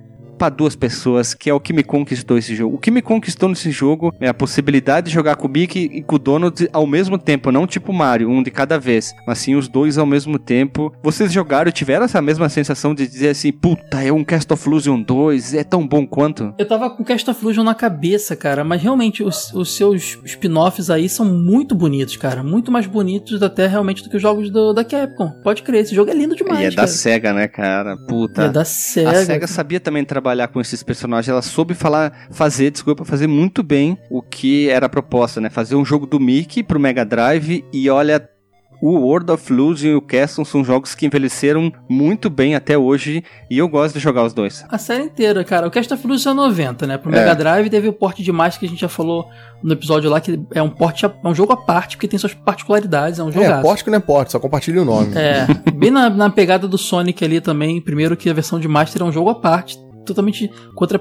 pra 0.42 0.50
duas 0.50 0.76
pessoas, 0.76 1.36
que 1.36 1.52
é 1.52 1.54
o 1.54 1.60
que 1.60 1.72
me 1.72 1.84
conquistou 1.84 2.36
esse 2.36 2.56
jogo. 2.56 2.76
O 2.76 2.80
que 2.80 2.90
me 2.90 3.00
conquistou 3.00 3.48
nesse 3.48 3.70
jogo 3.70 4.12
é 4.20 4.28
a 4.28 4.34
possibilidade 4.34 5.06
de 5.08 5.14
jogar 5.14 5.36
com 5.36 5.48
o 5.48 5.52
Mickey 5.52 5.88
e 5.94 6.02
com 6.02 6.16
o 6.16 6.20
Donald 6.20 6.68
ao 6.74 6.88
mesmo 6.88 7.16
tempo, 7.16 7.52
não 7.52 7.68
tipo 7.68 7.94
Mario, 7.94 8.28
um 8.28 8.42
de 8.42 8.50
cada 8.50 8.80
vez, 8.80 9.14
mas 9.28 9.38
sim 9.38 9.54
os 9.54 9.68
dois 9.68 10.00
ao 10.00 10.06
mesmo 10.08 10.40
tempo. 10.40 10.92
Vocês 11.04 11.32
jogaram 11.32 11.70
e 11.70 11.72
tiveram 11.72 12.06
essa 12.06 12.20
mesma 12.24 12.50
sensação 12.50 12.96
de 12.96 13.06
dizer 13.08 13.30
assim, 13.30 13.52
puta, 13.52 14.02
é 14.04 14.12
um 14.12 14.24
Cast 14.24 14.52
of 14.52 14.68
Illusion 14.68 15.00
2, 15.04 15.54
é 15.54 15.64
tão 15.64 15.88
bom 15.88 16.08
quanto? 16.08 16.56
Eu 16.58 16.68
tava 16.68 16.90
com 16.90 17.04
Cast 17.04 17.30
of 17.30 17.40
Illusion 17.44 17.64
na 17.64 17.76
cabeça, 17.76 18.36
cara, 18.36 18.64
mas 18.64 18.82
realmente 18.82 19.22
os, 19.22 19.54
os 19.54 19.76
seus 19.76 20.18
spin-offs 20.26 20.90
aí 20.90 21.08
são 21.08 21.24
muito 21.26 21.76
bonitos, 21.76 22.18
cara. 22.18 22.42
Muito 22.42 22.72
mais 22.72 22.88
bonitos 22.88 23.44
até 23.44 23.68
realmente 23.68 24.02
do 24.02 24.10
que 24.10 24.16
os 24.16 24.22
jogos 24.24 24.50
do- 24.50 24.74
da 24.74 24.84
Capcom. 24.84 25.30
Pode 25.44 25.62
crer, 25.62 25.82
esse 25.84 25.94
jogo 25.94 26.10
é 26.10 26.16
lindo 26.16 26.36
demais, 26.36 26.62
e 26.62 26.66
é 26.66 26.70
da 26.72 26.76
cara. 26.78 26.88
SEGA, 26.88 27.32
né, 27.32 27.48
cara? 27.48 27.96
Puta. 28.08 28.46
É 28.46 28.50
da 28.50 28.66
SEGA. 28.66 29.12
A 29.12 29.24
SEGA 29.26 29.46
sabia 29.46 29.80
também 29.80 30.04
trabalhar 30.04 30.31
com 30.48 30.60
esses 30.62 30.82
personagens, 30.84 31.30
ela 31.30 31.42
soube 31.42 31.74
falar, 31.74 32.28
fazer, 32.32 32.72
desculpa, 32.72 33.04
fazer 33.06 33.28
muito 33.28 33.62
bem 33.64 33.98
o 34.10 34.22
que 34.22 34.70
era 34.70 34.86
a 34.86 34.90
proposta, 34.90 35.40
né? 35.42 35.50
Fazer 35.50 35.76
um 35.76 35.86
jogo 35.86 36.06
do 36.06 36.20
Mickey 36.20 36.64
pro 36.64 36.80
Mega 36.80 37.06
Drive 37.06 37.64
e 37.74 37.90
olha, 37.90 38.28
o 38.84 38.94
World 38.98 39.32
of 39.32 39.54
Illusion 39.54 39.90
e 39.90 39.94
o 39.96 40.02
Castle 40.02 40.44
são 40.44 40.64
jogos 40.66 40.96
que 40.96 41.06
envelheceram 41.06 41.72
muito 41.88 42.32
bem 42.32 42.56
até 42.56 42.76
hoje 42.76 43.24
e 43.48 43.60
eu 43.60 43.68
gosto 43.68 43.94
de 43.94 44.00
jogar 44.00 44.24
os 44.24 44.34
dois. 44.34 44.66
A 44.70 44.78
série 44.80 45.04
inteira, 45.04 45.44
cara. 45.44 45.68
O 45.68 45.70
Cast 45.72 45.94
of 45.94 46.04
Illusion 46.04 46.32
é 46.32 46.34
90, 46.34 46.88
né? 46.88 46.98
Pro 46.98 47.12
É. 47.14 47.20
Mega 47.20 47.36
Drive 47.36 47.70
teve 47.70 47.88
o 47.88 47.94
porte 47.94 48.24
de 48.24 48.32
mais 48.32 48.58
que 48.58 48.66
a 48.66 48.70
gente 48.70 48.82
já 48.82 48.90
falou 48.90 49.28
no 49.62 49.74
episódio 49.74 50.10
lá, 50.10 50.20
que 50.20 50.42
é 50.56 50.64
um 50.64 50.70
porte, 50.72 51.06
é 51.06 51.12
um 51.24 51.36
jogo 51.36 51.54
à 51.54 51.58
parte, 51.58 51.96
porque 51.96 52.08
tem 52.08 52.18
suas 52.18 52.34
particularidades, 52.34 53.20
é 53.20 53.24
um 53.24 53.30
É, 53.30 53.34
jogaço. 53.34 53.62
porte 53.62 53.84
que 53.84 53.92
não 53.92 53.98
é 53.98 54.02
porte, 54.02 54.32
só 54.32 54.40
compartilha 54.40 54.82
o 54.82 54.86
nome. 54.86 55.16
É, 55.16 55.46
bem 55.78 55.92
na, 55.92 56.10
na 56.10 56.32
pegada 56.32 56.68
do 56.68 56.78
Sonic 56.78 57.24
ali 57.24 57.40
também. 57.40 57.80
Primeiro 57.80 58.18
que 58.18 58.32
a 58.32 58.34
versão 58.34 58.60
de 58.60 58.68
Master 58.68 59.04
é 59.04 59.06
um 59.06 59.12
jogo 59.12 59.30
à 59.30 59.36
parte, 59.36 59.78
totalmente 60.06 60.50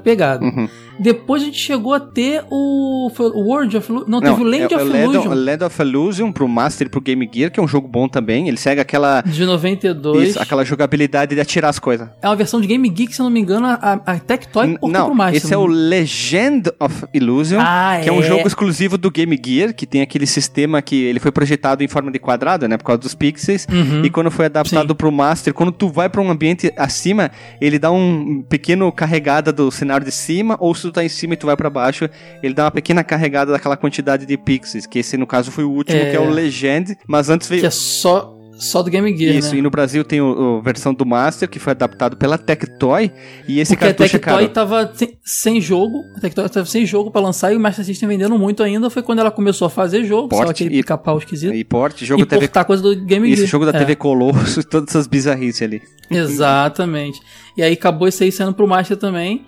pegada. 0.03 0.45
Uhum. 0.45 0.69
Depois 0.99 1.43
a 1.43 1.47
gente 1.47 1.59
chegou 1.59 1.95
a 1.95 2.01
ter 2.01 2.45
o, 2.51 3.11
foi 3.15 3.31
o 3.31 3.41
World 3.47 3.77
of 3.77 3.91
Illusion. 3.91 4.11
Não, 4.11 4.21
teve 4.21 4.41
o 4.41 4.45
Land 4.45 4.75
é, 4.75 4.77
of 4.77 4.85
Land 4.85 5.05
Illusion 5.05 5.35
Land 5.35 5.65
of 5.65 5.83
Illusion 5.83 6.33
pro 6.33 6.49
Master 6.49 6.87
e 6.87 6.91
pro 6.91 7.01
Game 7.01 7.29
Gear, 7.33 7.51
que 7.51 7.59
é 7.59 7.63
um 7.63 7.69
jogo 7.69 7.89
bom 7.89 8.09
também. 8.09 8.49
Ele 8.49 8.57
segue 8.57 8.81
aquela, 8.81 9.23
de 9.23 9.45
92. 9.45 10.31
isso, 10.31 10.43
aquela 10.43 10.65
jogabilidade 10.65 11.35
de 11.35 11.41
atirar 11.41 11.71
as 11.71 11.79
coisas. 11.79 12.09
É 12.21 12.29
uma 12.29 12.37
versão 12.37 12.61
de 12.61 12.67
Game 12.67 12.89
Geek, 12.89 13.15
se 13.15 13.21
eu 13.21 13.25
não 13.25 13.31
me 13.31 13.41
engano, 13.41 13.67
a, 13.67 14.01
a 14.07 14.19
Tectoy 14.19 14.69
portou 14.73 14.91
Não, 14.91 15.07
pro 15.07 15.15
Master. 15.15 15.37
esse 15.37 15.55
é 15.55 15.57
o 15.57 15.67
Legend 15.67 16.71
of 16.79 17.05
Illusion, 17.15 17.59
Ah, 17.61 18.01
que 18.03 18.09
é 18.09 18.13
um 18.13 18.21
é. 18.21 18.23
jogo 18.23 18.47
exclusivo 18.47 18.97
do 18.99 19.11
Game 19.11 19.39
Gear, 19.45 19.75
que 19.75 19.87
tem 19.87 20.03
aquele 20.03 20.27
sistema 20.27 20.83
que 20.83 20.97
ele 21.05 21.19
foi 21.21 21.33
projetado 21.33 21.83
em 21.83 21.89
forma 21.89 22.11
de 22.11 22.19
quadrado, 22.19 22.69
né, 22.69 22.77
por 22.77 22.85
causa 22.85 23.01
dos 23.01 23.15
pixels, 23.15 23.67
Uhum. 23.71 24.05
e 24.05 24.11
quando 24.11 24.31
foi 24.31 24.47
adaptado 24.47 24.89
Sim. 24.89 24.95
pro 24.95 25.11
Master, 25.13 25.55
quando 25.55 25.73
tu 25.73 25.89
vai 25.89 26.09
pra 26.09 26.21
um 26.21 26.31
ambiente 26.31 26.73
acima, 26.77 27.31
ele 27.61 27.79
dá 27.79 27.91
um 27.91 28.43
pequeno 28.49 28.90
carregada 28.93 29.53
do 29.53 29.71
cenário 29.71 30.05
de 30.05 30.13
cima, 30.13 30.57
ou 30.61 30.75
se 30.75 30.83
tu 30.83 30.93
tá 30.93 31.05
em 31.05 31.09
cima 31.09 31.35
e 31.35 31.37
tu 31.37 31.47
vai 31.47 31.57
pra 31.57 31.71
baixo, 31.71 32.09
ele 32.43 32.55
dá 32.55 32.65
uma 32.65 32.71
pequena 32.71 33.03
carregada 33.05 33.53
daquela 33.53 33.77
quantidade 33.77 34.27
de 34.27 34.37
pixels, 34.37 34.87
que 34.87 34.99
esse 34.99 35.17
no 35.17 35.27
caso 35.27 35.51
foi 35.51 35.65
o 35.65 35.71
último, 35.71 35.99
É. 35.99 36.11
que 36.11 36.17
é 36.17 36.21
o 36.21 36.29
Legend, 36.31 36.97
mas 37.07 37.29
antes 37.31 37.49
veio... 37.49 37.61
Que 37.61 37.67
é 37.67 37.71
só, 37.71 38.37
Só 38.63 38.83
do 38.83 38.91
Game 38.91 39.17
Gear, 39.17 39.35
Isso, 39.37 39.53
né? 39.55 39.59
e 39.61 39.63
no 39.63 39.71
Brasil 39.71 40.05
tem 40.05 40.21
o 40.21 40.61
versão 40.61 40.93
do 40.93 41.07
Master, 41.07 41.49
que 41.49 41.59
foi 41.59 41.71
adaptado 41.71 42.15
pela 42.19 42.37
Tectoy, 42.37 43.11
e 43.49 43.59
esse 43.59 43.73
Porque 43.75 43.85
a 43.87 43.89
cartucho 43.89 44.17
é 44.17 44.19
Tectoy 44.19 44.35
caro. 44.43 44.49
tava 44.53 44.93
sem, 45.25 45.59
jogo, 45.63 45.97
a 46.15 46.21
Tectoy 46.21 46.47
tava 46.47 46.67
sem 46.67 46.85
jogo 46.85 47.11
pra 47.11 47.23
lançar 47.23 47.55
e 47.55 47.57
o 47.57 47.61
Master 47.61 47.83
System 47.87 48.07
vendendo 48.11 48.39
muito 48.39 48.63
ainda. 48.63 48.91
Foi 48.91 49.03
quando 49.03 49.21
ela 49.21 49.31
começou 49.31 49.65
a 49.67 49.71
fazer 49.71 50.05
jogo, 50.05 50.29
só 50.31 50.43
Porte 50.45 50.51
aquele 50.65 50.75
e- 50.75 50.83
pica-pau 50.83 51.17
esquisito. 51.17 51.55
E 51.55 51.65
porte, 51.65 52.05
jogo 52.05 52.21
e 52.23 52.27
TV, 52.27 52.41
portar 52.49 52.67
coisa 52.67 52.83
do 52.83 52.95
Game 53.03 53.27
Gear. 53.29 53.39
esse 53.39 53.47
jogo 53.51 53.65
da 53.65 53.71
É, 53.75 53.79
TV 53.79 53.97
Colosso, 53.97 54.63
todas 54.69 54.91
essas 54.91 55.07
bizarrices 55.07 55.63
ali. 55.63 55.81
Exatamente. 56.11 57.21
E 57.57 57.63
aí 57.63 57.73
acabou 57.73 58.09
isso 58.09 58.23
aí 58.23 58.33
sendo 58.33 58.53
pro 58.53 58.67
Master 58.67 58.97
também. 58.97 59.45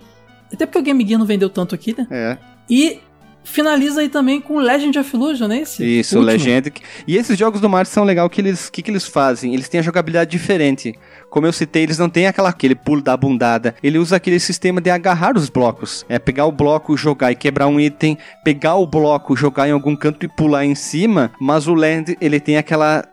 Até 0.51 0.65
porque 0.65 0.79
o 0.79 0.83
Game 0.83 1.05
Gear 1.05 1.19
não 1.19 1.25
vendeu 1.25 1.49
tanto 1.49 1.73
aqui, 1.73 1.95
né? 1.97 2.07
É. 2.09 2.37
E 2.69 2.99
finaliza 3.43 4.01
aí 4.01 4.09
também 4.09 4.39
com 4.39 4.57
Legend 4.57 4.97
of 4.97 5.15
Illusion, 5.15 5.47
né? 5.47 5.59
Esse 5.59 5.83
Isso, 5.83 6.15
o 6.15 6.19
último. 6.19 6.37
Legend. 6.37 6.73
E 7.07 7.17
esses 7.17 7.37
jogos 7.37 7.59
do 7.59 7.69
Mario 7.69 7.89
são 7.89 8.03
legais, 8.03 8.29
que 8.31 8.41
eles, 8.41 8.69
que, 8.69 8.81
que 8.81 8.89
eles 8.89 9.05
fazem? 9.05 9.53
Eles 9.53 9.67
têm 9.67 9.79
a 9.79 9.83
jogabilidade 9.83 10.31
diferente. 10.31 10.93
Como 11.29 11.45
eu 11.45 11.53
citei, 11.53 11.83
eles 11.83 11.97
não 11.97 12.09
têm 12.09 12.27
aquela, 12.27 12.49
aquele 12.49 12.75
pulo 12.75 13.01
da 13.01 13.17
bundada. 13.17 13.75
Ele 13.83 13.97
usa 13.97 14.15
aquele 14.15 14.39
sistema 14.39 14.79
de 14.79 14.89
agarrar 14.89 15.35
os 15.35 15.49
blocos. 15.49 16.05
É 16.07 16.17
pegar 16.17 16.45
o 16.45 16.51
bloco, 16.51 16.95
jogar 16.95 17.31
e 17.31 17.35
quebrar 17.35 17.67
um 17.67 17.79
item, 17.79 18.17
pegar 18.43 18.75
o 18.75 18.87
bloco, 18.87 19.35
jogar 19.35 19.67
em 19.67 19.71
algum 19.71 19.95
canto 19.95 20.25
e 20.25 20.29
pular 20.29 20.65
em 20.65 20.75
cima. 20.75 21.31
Mas 21.39 21.67
o 21.67 21.73
Land, 21.73 22.17
ele 22.21 22.39
tem 22.39 22.57
aquela. 22.57 23.03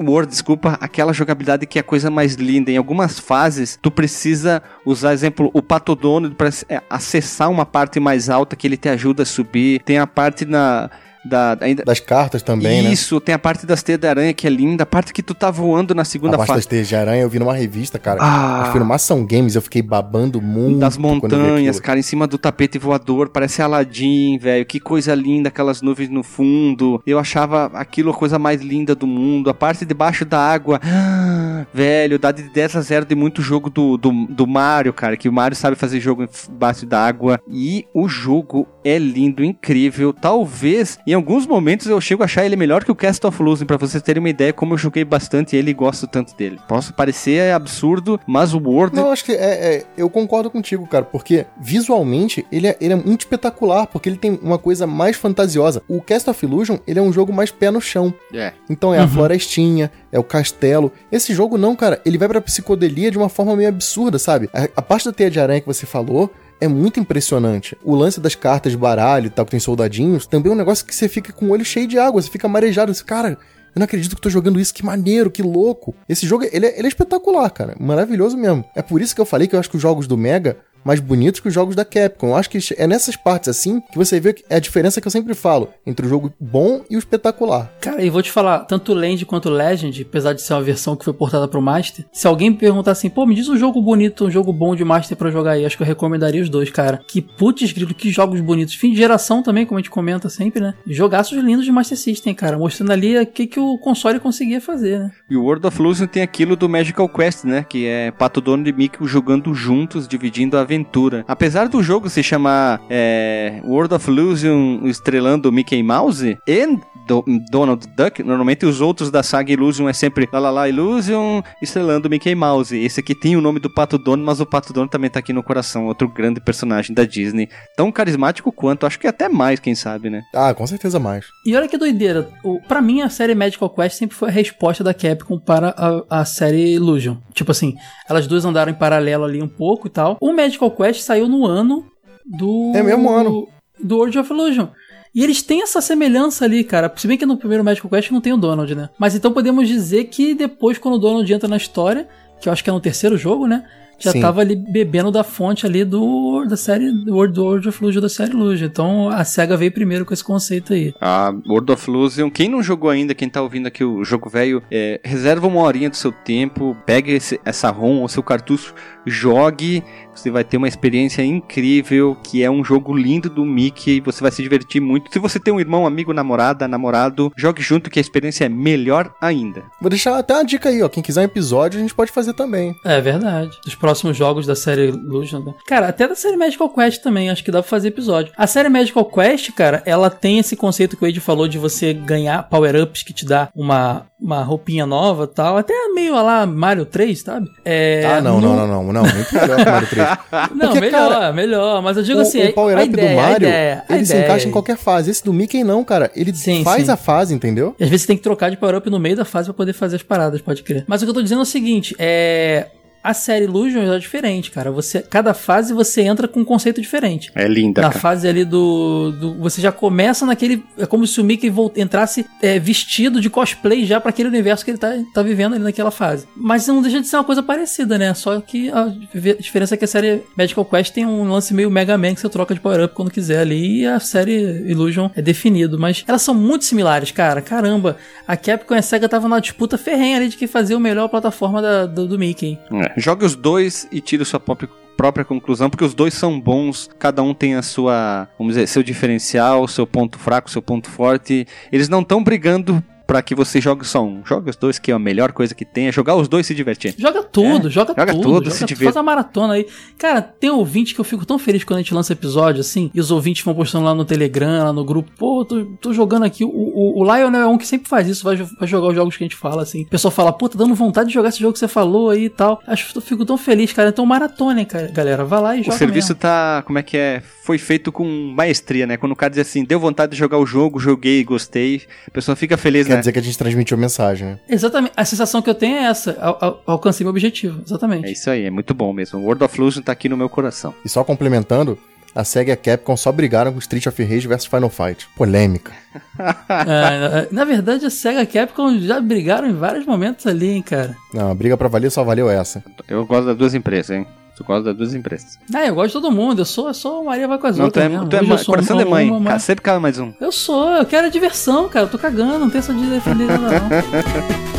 Word, 0.00 0.30
desculpa, 0.30 0.78
aquela 0.80 1.12
jogabilidade 1.12 1.66
que 1.66 1.78
é 1.78 1.80
a 1.80 1.84
coisa 1.84 2.10
mais 2.10 2.34
linda. 2.34 2.70
Em 2.70 2.76
algumas 2.76 3.18
fases, 3.18 3.78
tu 3.80 3.90
precisa 3.90 4.62
usar, 4.84 5.12
exemplo, 5.12 5.50
o 5.52 5.62
Pato 5.62 5.94
Donald 5.94 6.34
para 6.34 6.48
é, 6.68 6.82
acessar 6.88 7.50
uma 7.50 7.66
parte 7.66 8.00
mais 8.00 8.28
alta 8.30 8.56
que 8.56 8.66
ele 8.66 8.76
te 8.76 8.88
ajuda 8.88 9.22
a 9.22 9.26
subir. 9.26 9.82
Tem 9.82 9.98
a 9.98 10.06
parte 10.06 10.44
na. 10.44 10.90
Da, 11.28 11.56
ainda, 11.60 11.84
Das 11.84 12.00
cartas 12.00 12.42
também, 12.42 12.82
né? 12.82 12.92
isso, 12.92 13.20
tem 13.20 13.34
a 13.34 13.38
parte 13.38 13.66
das 13.66 13.82
teias 13.82 14.00
da 14.00 14.10
aranha 14.10 14.32
que 14.32 14.46
é 14.46 14.50
linda, 14.50 14.84
a 14.84 14.86
parte 14.86 15.12
que 15.12 15.22
tu 15.22 15.34
tá 15.34 15.50
voando 15.50 15.94
na 15.94 16.02
A 16.02 16.04
segunda 16.04 16.36
parte 16.36 16.54
das 16.54 16.66
teias 16.66 16.88
de 16.88 16.94
aranha 16.96 17.22
eu 17.22 17.28
vi 17.28 17.38
numa 17.38 17.54
revista, 17.54 17.98
cara. 17.98 18.20
Ah. 18.22 18.68
Foi 18.70 18.80
no 18.80 18.86
Mação 18.86 19.24
Games, 19.24 19.54
eu 19.54 19.62
fiquei 19.62 19.82
babando 19.82 20.40
muito. 20.40 20.78
Das 20.78 20.96
montanhas, 20.96 21.80
cara, 21.80 21.98
em 21.98 22.02
cima 22.02 22.26
do 22.26 22.38
tapete 22.38 22.78
voador, 22.78 23.28
parece 23.28 23.62
Aladdin, 23.62 24.38
velho. 24.38 24.64
Que 24.64 24.78
coisa 24.78 25.14
linda, 25.14 25.48
aquelas 25.48 25.82
nuvens 25.82 26.08
no 26.08 26.22
fundo. 26.22 27.02
Eu 27.06 27.18
achava 27.18 27.66
aquilo 27.74 28.10
a 28.10 28.14
coisa 28.14 28.38
mais 28.38 28.60
linda 28.62 28.94
do 28.94 29.06
mundo. 29.06 29.50
A 29.50 29.54
parte 29.54 29.84
debaixo 29.84 30.24
da 30.24 30.38
água, 30.38 30.80
ah, 30.82 31.66
velho, 31.72 32.18
dá 32.18 32.32
de 32.32 32.42
10 32.44 32.76
a 32.76 32.80
0 32.80 33.06
de 33.06 33.14
muito 33.14 33.42
jogo 33.42 33.70
do, 33.70 33.96
do, 33.96 34.10
do 34.26 34.46
Mario, 34.46 34.92
cara. 34.92 35.16
Que 35.16 35.28
o 35.28 35.32
Mario 35.32 35.56
sabe 35.56 35.76
fazer 35.76 36.00
jogo 36.00 36.26
embaixo 36.48 36.86
da 36.86 37.04
água. 37.04 37.40
E 37.50 37.86
o 37.92 38.08
jogo 38.08 38.66
é 38.84 38.98
lindo, 38.98 39.42
incrível. 39.42 40.12
Talvez, 40.12 40.98
em 41.06 41.12
alguns 41.16 41.46
momentos, 41.46 41.86
eu 41.88 42.00
chego 42.00 42.22
a 42.22 42.26
achar 42.26 42.44
ele 42.46 42.54
melhor 42.56 42.84
que 42.84 42.92
o 42.92 42.94
Cast 42.94 43.26
of 43.26 43.40
Illusion, 43.42 43.66
pra 43.66 43.76
vocês 43.76 44.02
terem 44.02 44.20
uma 44.20 44.28
ideia 44.28 44.52
como 44.52 44.74
eu 44.74 44.78
joguei 44.78 45.04
bastante 45.04 45.56
ele 45.56 45.70
e 45.70 45.74
gosto 45.74 46.06
tanto 46.06 46.36
dele. 46.36 46.58
Posso 46.68 46.94
parecer 46.94 47.52
absurdo, 47.52 48.20
mas 48.26 48.54
o 48.54 48.58
World 48.58 48.94
Não, 48.94 49.10
acho 49.10 49.24
que 49.24 49.32
é, 49.32 49.36
é- 49.76 49.86
eu 49.96 50.08
concordo 50.08 50.50
contigo, 50.50 50.86
cara, 50.86 51.04
porque 51.04 51.46
visualmente 51.60 52.44
ele 52.50 52.66
é, 52.68 52.76
ele 52.80 52.92
é 52.92 52.96
muito 52.96 53.20
espetacular, 53.22 53.86
porque 53.86 54.08
ele 54.08 54.16
tem 54.16 54.38
uma 54.42 54.58
coisa 54.58 54.86
mais 54.86 55.16
fantasiosa. 55.16 55.82
O 55.88 56.00
Cast 56.00 56.28
of 56.30 56.44
Illusion, 56.44 56.78
ele 56.86 56.98
é 56.98 57.02
um 57.02 57.12
jogo 57.12 57.32
mais 57.32 57.50
pé 57.50 57.70
no 57.70 57.80
chão. 57.80 58.12
é. 58.32 58.52
Então 58.68 58.92
é 58.94 58.98
a 58.98 59.02
Uhum. 59.02 59.08
florestinha, 59.08 59.90
é 60.12 60.18
o 60.18 60.24
castelo. 60.24 60.92
Esse 61.10 61.32
jogo 61.34 61.56
não, 61.56 61.74
cara, 61.76 62.00
ele 62.04 62.18
vai 62.18 62.28
pra 62.28 62.40
psicodelia 62.40 63.10
de 63.10 63.16
uma 63.18 63.28
forma 63.28 63.54
meio 63.56 63.68
absurda, 63.68 64.18
sabe? 64.18 64.48
A, 64.52 64.64
a 64.76 64.82
parte 64.82 65.04
da 65.06 65.12
teia 65.12 65.30
de 65.30 65.38
aranha 65.40 65.60
que 65.60 65.66
você 65.66 65.86
falou 65.86 66.30
é 66.60 66.68
muito 66.68 66.98
impressionante. 66.98 67.76
O 67.84 67.94
lance 67.94 68.20
das 68.20 68.34
cartas 68.34 68.72
de 68.72 68.78
baralho 68.78 69.26
e 69.26 69.30
tal, 69.30 69.44
que 69.44 69.50
tem 69.50 69.60
soldadinhos, 69.60 70.26
também 70.26 70.50
é 70.50 70.54
um 70.54 70.58
negócio 70.58 70.84
que 70.84 70.94
você 70.94 71.08
fica 71.08 71.32
com 71.32 71.46
o 71.46 71.50
olho 71.50 71.64
cheio 71.64 71.86
de 71.86 71.98
água, 71.98 72.20
você 72.20 72.30
fica 72.30 72.48
marejado. 72.48 72.92
Você, 72.92 73.04
cara, 73.04 73.30
eu 73.30 73.80
não 73.80 73.84
acredito 73.84 74.10
que 74.12 74.18
eu 74.18 74.22
tô 74.22 74.30
jogando 74.30 74.58
isso, 74.58 74.72
que 74.72 74.84
maneiro, 74.84 75.30
que 75.30 75.42
louco. 75.42 75.94
Esse 76.08 76.26
jogo, 76.26 76.44
ele 76.50 76.66
é, 76.66 76.78
ele 76.78 76.86
é 76.86 76.88
espetacular, 76.88 77.50
cara. 77.50 77.76
Maravilhoso 77.78 78.36
mesmo. 78.36 78.64
É 78.74 78.82
por 78.82 79.02
isso 79.02 79.14
que 79.14 79.20
eu 79.20 79.26
falei 79.26 79.46
que 79.46 79.54
eu 79.54 79.60
acho 79.60 79.68
que 79.68 79.76
os 79.76 79.82
jogos 79.82 80.06
do 80.06 80.16
Mega 80.16 80.56
mais 80.86 81.00
bonitos 81.00 81.40
que 81.40 81.48
os 81.48 81.54
jogos 81.54 81.74
da 81.74 81.84
Capcom. 81.84 82.28
Eu 82.28 82.36
acho 82.36 82.48
que 82.48 82.58
é 82.78 82.86
nessas 82.86 83.16
partes 83.16 83.48
assim 83.48 83.80
que 83.80 83.98
você 83.98 84.20
vê 84.20 84.32
que 84.32 84.44
é 84.48 84.56
a 84.56 84.60
diferença 84.60 85.00
que 85.00 85.06
eu 85.06 85.10
sempre 85.10 85.34
falo 85.34 85.68
entre 85.84 86.06
o 86.06 86.08
jogo 86.08 86.32
bom 86.38 86.82
e 86.88 86.96
o 86.96 86.98
espetacular. 86.98 87.72
Cara, 87.80 88.02
e 88.02 88.08
vou 88.08 88.22
te 88.22 88.30
falar, 88.30 88.60
tanto 88.60 88.92
o 88.92 88.94
Land 88.94 89.26
quanto 89.26 89.48
o 89.48 89.52
Legend, 89.52 90.02
apesar 90.02 90.32
de 90.32 90.42
ser 90.42 90.54
uma 90.54 90.62
versão 90.62 90.94
que 90.94 91.04
foi 91.04 91.12
portada 91.12 91.48
pro 91.48 91.60
Master, 91.60 92.04
se 92.12 92.26
alguém 92.26 92.50
me 92.50 92.56
perguntar 92.56 92.92
assim, 92.92 93.10
pô, 93.10 93.26
me 93.26 93.34
diz 93.34 93.48
um 93.48 93.56
jogo 93.56 93.82
bonito, 93.82 94.26
um 94.26 94.30
jogo 94.30 94.52
bom 94.52 94.76
de 94.76 94.84
Master 94.84 95.16
pra 95.16 95.30
jogar 95.30 95.52
aí, 95.52 95.64
acho 95.64 95.76
que 95.76 95.82
eu 95.82 95.86
recomendaria 95.86 96.40
os 96.40 96.48
dois, 96.48 96.70
cara. 96.70 97.00
Que 97.08 97.20
putz 97.20 97.72
grilo, 97.72 97.92
que 97.92 98.10
jogos 98.10 98.40
bonitos. 98.40 98.74
Fim 98.74 98.92
de 98.92 98.96
geração 98.96 99.42
também, 99.42 99.66
como 99.66 99.78
a 99.78 99.80
gente 99.80 99.90
comenta 99.90 100.28
sempre, 100.28 100.60
né? 100.60 100.74
Jogaços 100.86 101.36
lindos 101.42 101.64
de 101.64 101.72
Master 101.72 101.98
System, 101.98 102.34
cara, 102.34 102.56
mostrando 102.56 102.92
ali 102.92 103.18
o 103.18 103.26
que, 103.26 103.46
que 103.46 103.58
o 103.58 103.76
console 103.78 104.20
conseguia 104.20 104.60
fazer, 104.60 105.00
né? 105.00 105.10
E 105.28 105.36
o 105.36 105.42
World 105.42 105.66
of 105.66 105.80
Illusion 105.80 106.06
tem 106.06 106.22
aquilo 106.22 106.54
do 106.54 106.68
Magical 106.68 107.08
Quest, 107.08 107.44
né? 107.44 107.64
Que 107.68 107.86
é 107.86 108.10
Pato 108.10 108.40
Donald 108.40 108.68
e 108.68 108.72
Mickey 108.72 109.04
jogando 109.06 109.52
juntos, 109.52 110.06
dividindo 110.06 110.56
a 110.56 110.64
aventura. 110.80 111.24
Apesar 111.26 111.68
do 111.68 111.82
jogo 111.82 112.08
se 112.10 112.22
chamar 112.22 112.80
é, 112.90 113.60
World 113.64 113.94
of 113.94 114.10
Illusion 114.10 114.80
estrelando 114.86 115.50
Mickey 115.50 115.82
Mouse 115.82 116.36
e 116.46 116.66
do- 117.06 117.24
Donald 117.50 117.86
Duck, 117.96 118.22
normalmente 118.22 118.66
os 118.66 118.80
outros 118.80 119.10
da 119.10 119.22
saga 119.22 119.52
Illusion 119.52 119.88
é 119.88 119.92
sempre 119.92 120.28
La 120.32 120.38
La 120.38 120.50
La 120.50 120.68
Illusion 120.68 121.42
estrelando 121.62 122.10
Mickey 122.10 122.34
Mouse. 122.34 122.76
Esse 122.76 123.00
aqui 123.00 123.14
tem 123.14 123.36
o 123.36 123.40
nome 123.40 123.58
do 123.60 123.72
Pato 123.72 123.96
Donald, 123.98 124.22
mas 124.24 124.40
o 124.40 124.46
Pato 124.46 124.72
Donald 124.72 124.90
também 124.90 125.08
tá 125.10 125.18
aqui 125.20 125.32
no 125.32 125.42
coração, 125.42 125.86
outro 125.86 126.08
grande 126.08 126.40
personagem 126.40 126.94
da 126.94 127.04
Disney. 127.04 127.48
Tão 127.76 127.90
carismático 127.90 128.52
quanto, 128.52 128.86
acho 128.86 128.98
que 128.98 129.06
até 129.06 129.28
mais, 129.28 129.60
quem 129.60 129.74
sabe, 129.74 130.10
né? 130.10 130.22
Ah, 130.34 130.52
com 130.52 130.66
certeza 130.66 130.98
mais. 130.98 131.26
E 131.44 131.54
olha 131.56 131.68
que 131.68 131.78
doideira, 131.78 132.28
o, 132.44 132.60
pra 132.60 132.82
mim 132.82 133.00
a 133.00 133.08
série 133.08 133.34
Magical 133.34 133.70
Quest 133.70 133.96
sempre 133.98 134.16
foi 134.16 134.28
a 134.28 134.32
resposta 134.32 134.82
da 134.84 134.92
Capcom 134.92 135.38
para 135.38 135.74
a, 136.10 136.20
a 136.20 136.24
série 136.24 136.74
Illusion. 136.74 137.16
Tipo 137.32 137.50
assim, 137.52 137.74
elas 138.08 138.26
duas 138.26 138.44
andaram 138.44 138.72
em 138.72 138.74
paralelo 138.74 139.24
ali 139.24 139.42
um 139.42 139.48
pouco 139.48 139.86
e 139.86 139.90
tal. 139.90 140.16
O 140.20 140.32
Magical 140.32 140.55
Quest 140.58 141.00
saiu 141.02 141.28
no 141.28 141.46
ano 141.46 141.84
do... 142.24 142.72
É 142.74 142.82
mesmo 142.82 143.10
ano. 143.10 143.48
Do 143.82 143.96
World 143.96 144.18
of 144.18 144.32
Illusion. 144.32 144.68
E 145.14 145.22
eles 145.22 145.42
têm 145.42 145.62
essa 145.62 145.80
semelhança 145.80 146.44
ali, 146.44 146.62
cara. 146.64 146.92
Se 146.96 147.06
bem 147.06 147.16
que 147.16 147.24
no 147.26 147.36
primeiro 147.38 147.64
Magical 147.64 147.90
Quest 147.90 148.10
não 148.10 148.20
tem 148.20 148.32
o 148.32 148.36
Donald, 148.36 148.74
né? 148.74 148.90
Mas 148.98 149.14
então 149.14 149.32
podemos 149.32 149.66
dizer 149.66 150.04
que 150.04 150.34
depois, 150.34 150.76
quando 150.78 150.94
o 150.96 150.98
Donald 150.98 151.32
entra 151.32 151.48
na 151.48 151.56
história, 151.56 152.06
que 152.40 152.48
eu 152.48 152.52
acho 152.52 152.62
que 152.62 152.68
é 152.70 152.72
no 152.72 152.80
terceiro 152.80 153.16
jogo, 153.16 153.46
né? 153.46 153.64
Já 153.98 154.12
Sim. 154.12 154.20
tava 154.20 154.42
ali 154.42 154.54
bebendo 154.54 155.10
da 155.10 155.24
fonte 155.24 155.64
ali 155.64 155.82
do 155.82 156.44
da 156.44 156.54
série 156.54 156.92
do 156.92 157.14
World, 157.14 157.40
World 157.40 157.68
of 157.70 157.82
Illusion 157.82 158.02
da 158.02 158.10
série 158.10 158.32
Illusion. 158.32 158.66
Então 158.66 159.08
a 159.08 159.24
SEGA 159.24 159.56
veio 159.56 159.72
primeiro 159.72 160.04
com 160.04 160.12
esse 160.12 160.22
conceito 160.22 160.74
aí. 160.74 160.92
A 161.00 161.32
World 161.48 161.72
of 161.72 161.88
Illusion, 161.90 162.28
quem 162.28 162.46
não 162.46 162.62
jogou 162.62 162.90
ainda, 162.90 163.14
quem 163.14 163.26
tá 163.26 163.40
ouvindo 163.40 163.66
aqui 163.68 163.82
o 163.82 164.04
jogo 164.04 164.28
velho, 164.28 164.62
é, 164.70 165.00
reserva 165.02 165.46
uma 165.46 165.62
horinha 165.62 165.88
do 165.88 165.96
seu 165.96 166.12
tempo, 166.12 166.76
pegue 166.84 167.12
esse- 167.12 167.40
essa 167.42 167.70
ROM 167.70 168.02
ou 168.02 168.08
seu 168.08 168.22
cartucho, 168.22 168.74
jogue, 169.06 169.82
você 170.20 170.30
vai 170.30 170.44
ter 170.44 170.56
uma 170.56 170.68
experiência 170.68 171.22
incrível, 171.22 172.16
que 172.22 172.42
é 172.42 172.50
um 172.50 172.64
jogo 172.64 172.94
lindo 172.96 173.28
do 173.30 173.44
Mickey, 173.44 174.00
você 174.00 174.20
vai 174.22 174.30
se 174.30 174.42
divertir 174.42 174.80
muito. 174.80 175.12
Se 175.12 175.18
você 175.18 175.38
tem 175.38 175.52
um 175.52 175.60
irmão, 175.60 175.86
amigo, 175.86 176.12
namorada, 176.12 176.66
namorado, 176.68 177.32
jogue 177.36 177.62
junto 177.62 177.90
que 177.90 177.98
a 177.98 178.02
experiência 178.02 178.44
é 178.44 178.48
melhor 178.48 179.12
ainda. 179.20 179.62
Vou 179.80 179.90
deixar 179.90 180.18
até 180.18 180.34
uma 180.34 180.44
dica 180.44 180.68
aí, 180.68 180.82
ó. 180.82 180.88
Quem 180.88 181.02
quiser 181.02 181.20
um 181.20 181.24
episódio, 181.24 181.78
a 181.78 181.82
gente 181.82 181.94
pode 181.94 182.10
fazer 182.12 182.32
também. 182.34 182.74
É 182.84 183.00
verdade. 183.00 183.50
Dos 183.64 183.74
próximos 183.74 184.16
jogos 184.16 184.46
da 184.46 184.54
série 184.54 184.88
Illusion. 184.88 185.40
né? 185.44 185.54
Cara, 185.66 185.88
até 185.88 186.06
da 186.08 186.14
série 186.14 186.36
Magical 186.36 186.68
Quest 186.70 187.02
também, 187.02 187.30
acho 187.30 187.44
que 187.44 187.50
dá 187.50 187.60
pra 187.62 187.68
fazer 187.68 187.88
episódio. 187.88 188.32
A 188.36 188.46
série 188.46 188.68
Magical 188.68 189.04
Quest, 189.04 189.52
cara, 189.52 189.82
ela 189.86 190.10
tem 190.10 190.38
esse 190.38 190.56
conceito 190.56 190.96
que 190.96 191.04
o 191.04 191.06
Ed 191.08 191.20
falou 191.20 191.46
de 191.48 191.58
você 191.58 191.92
ganhar 191.92 192.42
power-ups 192.44 193.02
que 193.02 193.12
te 193.12 193.24
dá 193.24 193.48
uma, 193.54 194.06
uma 194.20 194.42
roupinha 194.42 194.86
nova 194.86 195.24
e 195.24 195.34
tal. 195.34 195.56
Até 195.56 195.74
meio 195.94 196.14
a 196.16 196.22
lá 196.22 196.46
Mario 196.46 196.84
3, 196.86 197.20
sabe? 197.20 197.48
É, 197.64 198.04
ah, 198.06 198.20
não, 198.20 198.40
no- 198.40 198.56
não, 198.56 198.66
não, 198.66 198.82
não, 198.84 198.92
não. 198.92 199.02
Muito 199.02 199.34
melhor 199.34 199.56
que 199.56 199.68
o 199.68 199.72
Mario 199.72 199.88
3. 199.88 200.05
Não, 200.54 200.68
Porque, 200.68 200.80
melhor, 200.80 201.10
cara, 201.10 201.32
melhor. 201.32 201.82
Mas 201.82 201.96
eu 201.96 202.02
digo 202.02 202.18
o, 202.18 202.22
assim, 202.22 202.42
o 202.42 202.48
a- 202.48 202.52
Power 202.52 202.76
Up 202.78 202.88
ideia, 202.88 203.08
do 203.10 203.14
Mario, 203.16 203.48
ideia, 203.48 203.84
ele 203.90 204.04
se 204.06 204.16
encaixa 204.16 204.48
em 204.48 204.50
qualquer 204.50 204.76
fase. 204.76 205.10
Esse 205.10 205.24
do 205.24 205.32
Mickey 205.32 205.62
não, 205.64 205.82
cara. 205.84 206.10
Ele 206.14 206.32
Sim, 206.34 206.62
faz 206.64 206.86
sim. 206.86 206.90
a 206.90 206.96
fase, 206.96 207.34
entendeu? 207.34 207.74
E 207.78 207.84
às 207.84 207.90
vezes 207.90 208.02
você 208.02 208.08
tem 208.08 208.16
que 208.16 208.22
trocar 208.22 208.50
de 208.50 208.56
power-up 208.56 208.88
no 208.90 208.98
meio 208.98 209.16
da 209.16 209.24
fase 209.24 209.46
pra 209.46 209.54
poder 209.54 209.72
fazer 209.72 209.96
as 209.96 210.02
paradas, 210.02 210.40
pode 210.40 210.62
crer. 210.62 210.84
Mas 210.86 211.02
o 211.02 211.04
que 211.06 211.10
eu 211.10 211.14
tô 211.14 211.22
dizendo 211.22 211.40
é 211.40 211.42
o 211.42 211.46
seguinte, 211.46 211.94
é... 211.98 212.66
A 213.08 213.14
série 213.14 213.44
Illusion 213.44 213.82
é 213.92 213.98
diferente, 213.98 214.50
cara. 214.50 214.70
Você, 214.72 215.00
cada 215.02 215.32
fase 215.32 215.72
você 215.72 216.02
entra 216.02 216.26
com 216.26 216.40
um 216.40 216.44
conceito 216.44 216.80
diferente. 216.80 217.30
É 217.34 217.46
linda, 217.46 217.82
Na 217.82 217.88
cara. 217.88 218.00
fase 218.00 218.26
ali 218.28 218.44
do, 218.44 219.12
do- 219.12 219.34
Você 219.38 219.60
já 219.60 219.70
começa 219.70 220.26
naquele. 220.26 220.64
É 220.78 220.86
como 220.86 221.06
se 221.06 221.20
o 221.20 221.24
Mickey 221.24 221.48
volt- 221.50 221.76
entrasse 221.78 222.26
é, 222.42 222.58
vestido 222.58 223.20
de 223.20 223.30
cosplay 223.30 223.84
já 223.84 224.00
pra 224.00 224.10
aquele 224.10 224.28
universo 224.28 224.64
que 224.64 224.70
ele 224.70 224.78
tá, 224.78 224.92
tá 225.14 225.22
vivendo 225.22 225.54
ali 225.54 225.62
naquela 225.62 225.90
fase. 225.90 226.26
Mas 226.36 226.66
não 226.66 226.82
deixa 226.82 227.00
de 227.00 227.06
ser 227.06 227.16
uma 227.16 227.24
coisa 227.24 227.42
parecida, 227.42 227.96
né? 227.98 228.12
Só 228.14 228.40
que 228.40 228.70
a 228.70 228.92
diferença 229.38 229.74
é 229.74 229.78
que 229.78 229.84
a 229.84 229.88
série 229.88 230.22
Magical 230.36 230.64
Quest 230.64 230.92
tem 230.92 231.06
um 231.06 231.30
lance 231.30 231.54
meio 231.54 231.70
Mega 231.70 231.96
Man 231.96 232.14
que 232.14 232.20
você 232.20 232.28
troca 232.28 232.54
de 232.54 232.60
power-up 232.60 232.94
quando 232.94 233.10
quiser 233.10 233.38
ali. 233.38 233.82
E 233.82 233.86
a 233.86 234.00
série 234.00 234.64
Illusion 234.68 235.10
é 235.14 235.22
definido. 235.22 235.78
Mas 235.78 236.04
elas 236.06 236.22
são 236.22 236.34
muito 236.34 236.64
similares, 236.64 237.10
cara. 237.10 237.40
Caramba. 237.40 237.96
A 238.26 238.36
Capcom 238.36 238.74
e 238.74 238.78
a 238.78 238.82
SEGA 238.82 239.06
estavam 239.06 239.28
na 239.28 239.38
disputa 239.38 239.78
ferrenha 239.78 240.16
ali 240.16 240.28
de 240.28 240.36
quem 240.36 240.48
fazia 240.48 240.76
o 240.76 240.80
melhor 240.80 241.08
plataforma 241.08 241.62
da- 241.62 241.86
do, 241.86 242.06
do 242.08 242.18
Mickey. 242.18 242.58
É, 242.72 242.95
Jogue 242.96 243.24
os 243.24 243.36
dois 243.36 243.86
e 243.92 244.00
tire 244.00 244.24
sua 244.24 244.40
própria, 244.40 244.68
própria 244.96 245.24
conclusão, 245.24 245.68
porque 245.68 245.84
os 245.84 245.94
dois 245.94 246.14
são 246.14 246.40
bons, 246.40 246.88
cada 246.98 247.22
um 247.22 247.34
tem 247.34 247.54
a 247.54 247.62
sua, 247.62 248.28
vamos 248.38 248.54
dizer, 248.54 248.66
seu 248.66 248.82
diferencial, 248.82 249.68
seu 249.68 249.86
ponto 249.86 250.18
fraco, 250.18 250.50
seu 250.50 250.62
ponto 250.62 250.88
forte. 250.88 251.46
Eles 251.70 251.88
não 251.88 252.00
estão 252.00 252.24
brigando 252.24 252.82
pra 253.06 253.22
que 253.22 253.34
você 253.34 253.60
jogue 253.60 253.86
só 253.86 254.04
um. 254.04 254.22
Joga 254.24 254.50
os 254.50 254.56
dois, 254.56 254.78
que 254.78 254.90
é 254.90 254.94
a 254.94 254.98
melhor 254.98 255.32
coisa 255.32 255.54
que 255.54 255.64
tem, 255.64 255.88
é 255.88 255.92
jogar 255.92 256.16
os 256.16 256.28
dois 256.28 256.46
e 256.46 256.48
se 256.48 256.54
divertir. 256.54 256.94
Joga 256.98 257.22
tudo, 257.22 257.68
É, 257.68 257.70
joga, 257.70 257.94
joga 257.96 258.12
tudo. 258.12 258.22
tudo, 258.22 258.44
joga 258.46 258.50
se 258.56 258.64
divirta. 258.64 258.92
Faz 258.92 258.96
a 258.96 259.02
maratona 259.02 259.54
aí. 259.54 259.66
Cara, 259.98 260.20
tem 260.22 260.50
ouvinte 260.50 260.94
que 260.94 261.00
eu 261.00 261.04
fico 261.04 261.24
tão 261.24 261.38
feliz 261.38 261.62
quando 261.64 261.78
a 261.78 261.82
gente 261.82 261.94
lança 261.94 262.12
episódio 262.12 262.60
assim, 262.60 262.90
e 262.94 263.00
os 263.00 263.10
ouvintes 263.10 263.44
vão 263.44 263.54
postando 263.54 263.84
lá 263.84 263.94
no 263.94 264.04
Telegram, 264.04 264.64
lá 264.64 264.72
no 264.72 264.84
grupo. 264.84 265.10
Pô, 265.16 265.44
tô, 265.44 265.64
tô 265.80 265.92
jogando 265.92 266.24
aqui. 266.24 266.44
O, 266.44 266.48
o, 266.48 267.00
o 267.00 267.04
Lionel 267.04 267.42
é 267.42 267.46
um 267.46 267.58
que 267.58 267.66
sempre 267.66 267.88
faz 267.88 268.08
isso, 268.08 268.24
vai, 268.24 268.36
vai 268.36 268.66
jogar 268.68 268.88
os 268.88 268.94
jogos 268.94 269.16
que 269.16 269.24
a 269.24 269.26
gente 269.26 269.36
fala 269.36 269.62
assim. 269.62 269.82
O 269.82 269.88
pessoal 269.88 270.10
fala, 270.10 270.32
pô, 270.32 270.48
tá 270.48 270.58
dando 270.58 270.74
vontade 270.74 271.08
de 271.08 271.14
jogar 271.14 271.28
esse 271.28 271.38
jogo 271.40 271.52
que 271.52 271.58
você 271.58 271.68
falou 271.68 272.10
aí 272.10 272.24
e 272.24 272.30
tal. 272.30 272.60
Acho 272.66 272.90
que 272.92 272.98
eu 272.98 273.02
fico 273.02 273.24
tão 273.24 273.36
feliz, 273.38 273.72
cara. 273.72 273.90
Então, 273.90 274.04
maratona, 274.06 274.60
hein, 274.60 274.66
cara, 274.66 274.88
galera. 274.88 275.24
Vai 275.24 275.40
lá 275.40 275.56
e 275.56 275.60
O 275.60 275.64
joga. 275.64 275.76
serviço 275.78 276.08
mesmo. 276.08 276.20
tá, 276.20 276.62
como 276.66 276.78
é 276.78 276.82
que 276.82 276.96
é? 276.96 277.22
Foi 277.44 277.58
feito 277.58 277.92
com 277.92 278.32
maestria, 278.34 278.86
né? 278.86 278.96
Quando 278.96 279.12
o 279.12 279.16
cara 279.16 279.30
diz 279.30 279.38
assim, 279.40 279.64
deu 279.64 279.78
vontade 279.78 280.12
de 280.12 280.18
jogar 280.18 280.38
o 280.38 280.44
jogo, 280.46 280.80
joguei, 280.80 281.22
gostei, 281.22 281.82
a 282.06 282.10
pessoa 282.10 282.34
fica 282.34 282.56
feliz, 282.56 282.88
Quer 282.96 282.98
né? 282.98 283.00
dizer 283.00 283.12
que 283.12 283.18
a 283.18 283.22
gente 283.22 283.38
transmitiu 283.38 283.76
a 283.76 283.80
mensagem, 283.80 284.26
né? 284.28 284.38
Exatamente. 284.48 284.92
A 284.96 285.04
sensação 285.04 285.40
que 285.42 285.50
eu 285.50 285.54
tenho 285.54 285.76
é 285.76 285.84
essa. 285.84 286.16
Al- 286.20 286.38
al- 286.40 286.62
alcancei 286.66 287.04
meu 287.04 287.10
objetivo. 287.10 287.60
Exatamente. 287.64 288.06
É 288.06 288.12
isso 288.12 288.28
aí, 288.30 288.44
é 288.44 288.50
muito 288.50 288.72
bom 288.74 288.92
mesmo. 288.92 289.20
World 289.20 289.44
of 289.44 289.56
Illusion 289.58 289.82
tá 289.82 289.92
aqui 289.92 290.08
no 290.08 290.16
meu 290.16 290.28
coração. 290.28 290.74
E 290.84 290.88
só 290.88 291.02
complementando, 291.04 291.78
a 292.14 292.24
SEGA 292.24 292.50
e 292.50 292.54
a 292.54 292.56
Capcom 292.56 292.96
só 292.96 293.12
brigaram 293.12 293.52
com 293.52 293.58
Street 293.58 293.86
of 293.86 294.02
Rage 294.02 294.26
versus 294.26 294.46
Final 294.48 294.70
Fight. 294.70 295.06
Polêmica. 295.16 295.72
É, 296.48 297.28
na 297.30 297.44
verdade, 297.44 297.84
a 297.86 297.90
SEGA 297.90 298.20
e 298.20 298.22
a 298.22 298.26
Capcom 298.26 298.78
já 298.78 299.00
brigaram 299.00 299.48
em 299.48 299.52
vários 299.54 299.84
momentos 299.86 300.26
ali, 300.26 300.50
hein, 300.50 300.62
cara. 300.62 300.96
Não, 301.12 301.30
a 301.30 301.34
briga 301.34 301.56
pra 301.56 301.68
valer 301.68 301.90
só 301.90 302.02
valeu 302.04 302.28
essa. 302.30 302.62
Eu 302.88 303.04
gosto 303.06 303.26
das 303.26 303.36
duas 303.36 303.54
empresas, 303.54 303.96
hein? 303.96 304.06
Eu 304.38 304.44
gosto 304.44 304.64
das 304.64 304.76
duas 304.76 304.94
empresas. 304.94 305.38
Ah, 305.54 305.64
eu 305.66 305.74
gosto 305.74 305.88
de 305.88 305.92
todo 305.94 306.10
mundo. 306.12 306.40
Eu 306.40 306.44
sou, 306.44 306.68
eu 306.68 306.74
sou 306.74 307.04
Maria 307.04 307.26
vai 307.26 307.38
com 307.38 307.46
as 307.46 307.56
Não, 307.56 307.64
tu 307.64 307.66
outras 307.68 307.84
é, 307.84 307.88
mesmo. 307.88 308.06
tu 308.08 308.16
é 308.16 308.22
ma- 308.22 308.34
eu 308.34 308.38
sou 308.38 308.46
coração 308.54 308.76
uma- 308.76 308.84
de 308.84 308.90
mãe. 308.90 309.06
uma- 309.08 309.16
uma- 309.16 309.26
Cara, 309.30 309.38
sempre 309.40 309.62
cabe 309.62 309.80
mais 309.80 309.98
um. 309.98 310.12
Eu 310.20 310.30
sou, 310.30 310.68
eu 310.74 310.84
quero 310.84 311.10
diversão, 311.10 311.68
cara. 311.68 311.86
Eu 311.86 311.90
tô 311.90 311.98
cagando, 311.98 312.38
não 312.38 312.50
tem 312.50 312.58
essa 312.58 312.74
de 312.74 312.84
defender 312.86 313.26
nada, 313.26 313.60
não. 313.60 314.46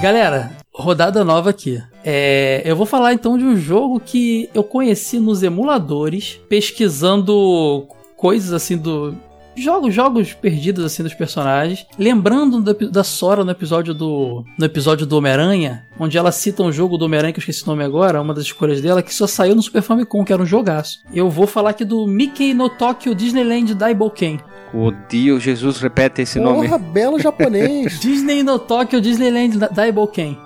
Galera, 0.00 0.52
rodada 0.72 1.24
nova 1.24 1.50
aqui. 1.50 1.82
É, 2.04 2.62
eu 2.64 2.76
vou 2.76 2.86
falar 2.86 3.12
então 3.12 3.36
de 3.36 3.44
um 3.44 3.56
jogo 3.56 3.98
que 3.98 4.48
eu 4.54 4.62
conheci 4.62 5.18
nos 5.18 5.42
emuladores, 5.42 6.40
pesquisando 6.48 7.86
coisas 8.16 8.52
assim 8.52 8.76
do. 8.76 9.14
Jogos, 9.56 9.92
jogos 9.92 10.32
perdidos 10.34 10.84
assim 10.84 11.02
dos 11.02 11.14
personagens. 11.14 11.84
Lembrando 11.98 12.60
do 12.60 12.70
epi- 12.70 12.86
da 12.86 13.02
Sora 13.02 13.44
no 13.44 13.50
episódio 13.50 13.92
do. 13.92 14.44
No 14.56 14.64
episódio 14.64 15.04
do 15.04 15.16
Homem-Aranha, 15.18 15.84
onde 15.98 16.16
ela 16.16 16.30
cita 16.30 16.62
um 16.62 16.70
jogo 16.70 16.96
do 16.96 17.06
Homem-Aranha, 17.06 17.32
que 17.32 17.40
eu 17.40 17.42
esqueci 17.42 17.64
o 17.64 17.66
nome 17.66 17.82
agora, 17.82 18.22
uma 18.22 18.32
das 18.32 18.44
escolhas 18.44 18.80
dela, 18.80 19.02
que 19.02 19.12
só 19.12 19.26
saiu 19.26 19.56
no 19.56 19.62
Super 19.62 19.82
Famicom, 19.82 20.24
que 20.24 20.32
era 20.32 20.40
um 20.40 20.46
jogaço. 20.46 21.00
Eu 21.12 21.28
vou 21.28 21.44
falar 21.48 21.70
aqui 21.70 21.84
do 21.84 22.06
Mickey 22.06 22.54
no 22.54 22.68
Tokyo 22.70 23.16
Disneyland 23.16 23.74
Daiboken. 23.74 24.38
O 24.74 24.90
Dio 25.08 25.40
Jesus 25.40 25.78
repete 25.80 26.22
esse 26.22 26.38
nome. 26.38 26.66
Porra, 26.68 26.78
belo 26.78 27.18
japonês. 27.18 27.98
Disney 28.00 28.42
no 28.42 28.58
Tokyo 28.58 29.00
Disneyland 29.00 29.56
Da- 29.58 29.68
Daiboken. 29.68 30.38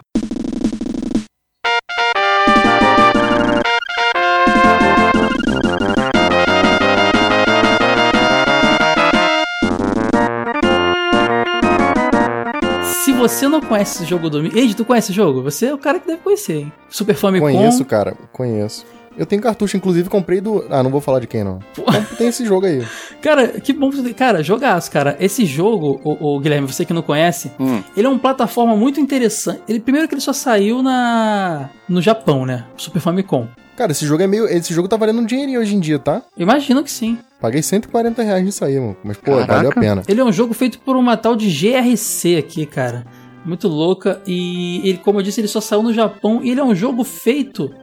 Se 13.04 13.12
você 13.12 13.48
não 13.48 13.60
conhece 13.60 13.96
esse 14.02 14.04
jogo 14.10 14.30
do 14.30 14.42
Mickey... 14.42 14.58
Ed, 14.58 14.76
tu 14.76 14.84
conhece 14.84 15.06
esse 15.10 15.16
jogo? 15.16 15.42
Você 15.42 15.66
é 15.66 15.74
o 15.74 15.78
cara 15.78 15.98
que 15.98 16.06
deve 16.06 16.20
conhecer, 16.22 16.54
hein? 16.60 16.72
Super 16.88 17.14
Famicom. 17.14 17.46
conheço, 17.46 17.84
cara. 17.84 18.14
Conheço. 18.32 18.86
Eu 19.16 19.26
tenho 19.26 19.42
cartucho, 19.42 19.76
inclusive 19.76 20.08
comprei 20.08 20.40
do. 20.40 20.64
Ah, 20.70 20.82
não 20.82 20.90
vou 20.90 21.00
falar 21.00 21.20
de 21.20 21.26
quem 21.26 21.44
não. 21.44 21.58
Então, 21.72 21.84
tem 22.16 22.28
esse 22.28 22.44
jogo 22.46 22.66
aí. 22.66 22.82
Cara, 23.20 23.48
que 23.48 23.72
bom 23.72 23.90
que 23.90 23.96
você... 23.96 24.14
Cara, 24.14 24.42
jogaço, 24.42 24.90
cara. 24.90 25.16
Esse 25.20 25.44
jogo, 25.44 26.00
o, 26.04 26.40
Guilherme, 26.40 26.66
você 26.66 26.84
que 26.84 26.92
não 26.92 27.02
conhece, 27.02 27.52
Hum. 27.60 27.82
ele 27.96 28.06
é 28.06 28.10
uma 28.10 28.18
plataforma 28.18 28.74
muito 28.76 29.00
interessante. 29.00 29.60
Ele, 29.68 29.80
primeiro 29.80 30.08
que 30.08 30.14
ele 30.14 30.20
só 30.22 30.32
saiu 30.32 30.82
na 30.82 31.70
no 31.88 32.00
Japão, 32.00 32.46
né? 32.46 32.64
Super 32.76 33.00
Famicom. 33.00 33.46
Cara, 33.76 33.92
esse 33.92 34.06
jogo 34.06 34.22
é 34.22 34.26
meio. 34.26 34.46
Esse 34.48 34.72
jogo 34.72 34.88
tá 34.88 34.96
valendo 34.96 35.20
um 35.20 35.24
dinheirinho 35.26 35.60
hoje 35.60 35.74
em 35.74 35.80
dia, 35.80 35.98
tá? 35.98 36.22
Imagino 36.36 36.82
que 36.82 36.90
sim. 36.90 37.18
Paguei 37.40 37.62
140 37.62 38.22
reais 38.22 38.44
nisso 38.44 38.64
aí, 38.64 38.78
mano. 38.78 38.96
Mas, 39.02 39.16
pô, 39.16 39.32
Caraca. 39.32 39.54
valeu 39.54 39.70
a 39.70 39.74
pena. 39.74 40.02
Ele 40.08 40.20
é 40.20 40.24
um 40.24 40.32
jogo 40.32 40.54
feito 40.54 40.78
por 40.80 40.94
uma 40.96 41.16
tal 41.16 41.34
de 41.34 41.48
GRC 41.50 42.36
aqui, 42.36 42.66
cara. 42.66 43.04
Muito 43.44 43.66
louca. 43.68 44.20
E 44.26 44.80
ele, 44.88 44.98
como 44.98 45.18
eu 45.18 45.22
disse, 45.22 45.40
ele 45.40 45.48
só 45.48 45.60
saiu 45.60 45.82
no 45.82 45.92
Japão. 45.92 46.40
E 46.44 46.50
ele 46.50 46.60
é 46.60 46.64
um 46.64 46.74
jogo 46.74 47.02
feito 47.02 47.74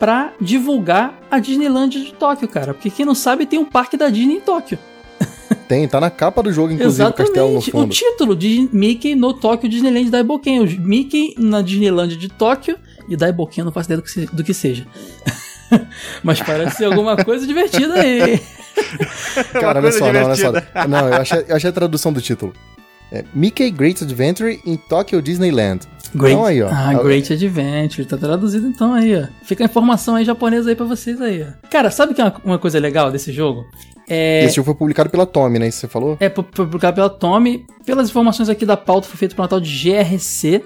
pra 0.00 0.32
divulgar 0.40 1.20
a 1.30 1.38
Disneyland 1.38 1.90
de 1.90 2.12
Tóquio, 2.14 2.48
cara. 2.48 2.72
Porque 2.72 2.88
quem 2.88 3.04
não 3.04 3.14
sabe, 3.14 3.44
tem 3.44 3.58
um 3.58 3.66
parque 3.66 3.98
da 3.98 4.08
Disney 4.08 4.36
em 4.36 4.40
Tóquio. 4.40 4.78
Tem, 5.68 5.86
tá 5.86 6.00
na 6.00 6.10
capa 6.10 6.42
do 6.42 6.52
jogo, 6.52 6.72
inclusive, 6.72 7.08
o 7.08 7.12
castelo 7.12 7.52
no 7.52 7.58
Exatamente. 7.58 7.68
O 7.68 7.72
fundo. 7.72 7.94
título 7.94 8.34
de 8.34 8.68
Mickey 8.72 9.14
no 9.14 9.34
Tóquio 9.34 9.68
Disneyland 9.68 10.10
Daiboken. 10.10 10.60
O 10.60 10.80
Mickey 10.80 11.34
na 11.38 11.60
Disneyland 11.60 12.16
de 12.16 12.28
Tóquio. 12.28 12.76
E 13.08 13.16
Daiboken 13.16 13.60
eu 13.60 13.64
não 13.66 13.72
faço 13.72 13.92
ideia 13.92 14.02
do 14.32 14.42
que, 14.42 14.54
seja. 14.54 14.86
Mas 16.24 16.40
parece 16.40 16.78
ser 16.78 16.86
alguma 16.86 17.22
coisa 17.22 17.46
divertida 17.46 17.94
aí. 18.00 18.40
Cara, 19.52 19.80
olha 19.80 19.92
só, 19.92 20.12
não, 20.12 20.24
olha 20.24 20.36
só. 20.36 20.52
Não, 20.88 21.08
eu 21.08 21.14
achei, 21.14 21.44
eu 21.46 21.56
achei 21.56 21.70
a 21.70 21.72
tradução 21.72 22.12
do 22.12 22.20
título. 22.20 22.52
É 23.12 23.24
Mickey 23.34 23.70
Great 23.70 24.02
Adventure 24.02 24.60
in 24.64 24.76
Tokyo 24.76 25.20
Disneyland. 25.20 25.86
Great. 26.14 26.32
Então 26.34 26.44
aí, 26.46 26.62
ó. 26.62 26.68
Ah, 26.70 26.94
Great 27.02 27.32
Adventure. 27.32 28.06
Tá 28.06 28.16
traduzido 28.16 28.66
então 28.66 28.92
aí, 28.94 29.16
ó. 29.16 29.26
Fica 29.44 29.64
a 29.64 29.66
informação 29.66 30.14
aí 30.16 30.24
japonesa 30.24 30.70
aí 30.70 30.76
pra 30.76 30.86
vocês 30.86 31.20
aí, 31.20 31.42
ó. 31.42 31.68
Cara, 31.68 31.90
sabe 31.90 32.14
que 32.14 32.20
é 32.20 32.24
uma, 32.24 32.34
uma 32.44 32.58
coisa 32.58 32.78
legal 32.78 33.10
desse 33.10 33.32
jogo? 33.32 33.64
É. 34.08 34.44
Esse 34.44 34.56
jogo 34.56 34.66
foi 34.66 34.74
publicado 34.74 35.08
pela 35.08 35.24
Tommy, 35.24 35.58
né? 35.60 35.68
Isso 35.68 35.78
você 35.78 35.88
falou? 35.88 36.16
É 36.18 36.28
pu- 36.28 36.42
publicado 36.42 36.96
pela 36.96 37.08
Tommy. 37.08 37.64
Pelas 37.86 38.08
informações 38.10 38.48
aqui 38.48 38.66
da 38.66 38.76
pauta, 38.76 39.06
foi 39.06 39.16
feito 39.16 39.36
por 39.36 39.42
uma 39.42 39.48
tal 39.48 39.60
de 39.60 39.70
GRC. 39.70 40.64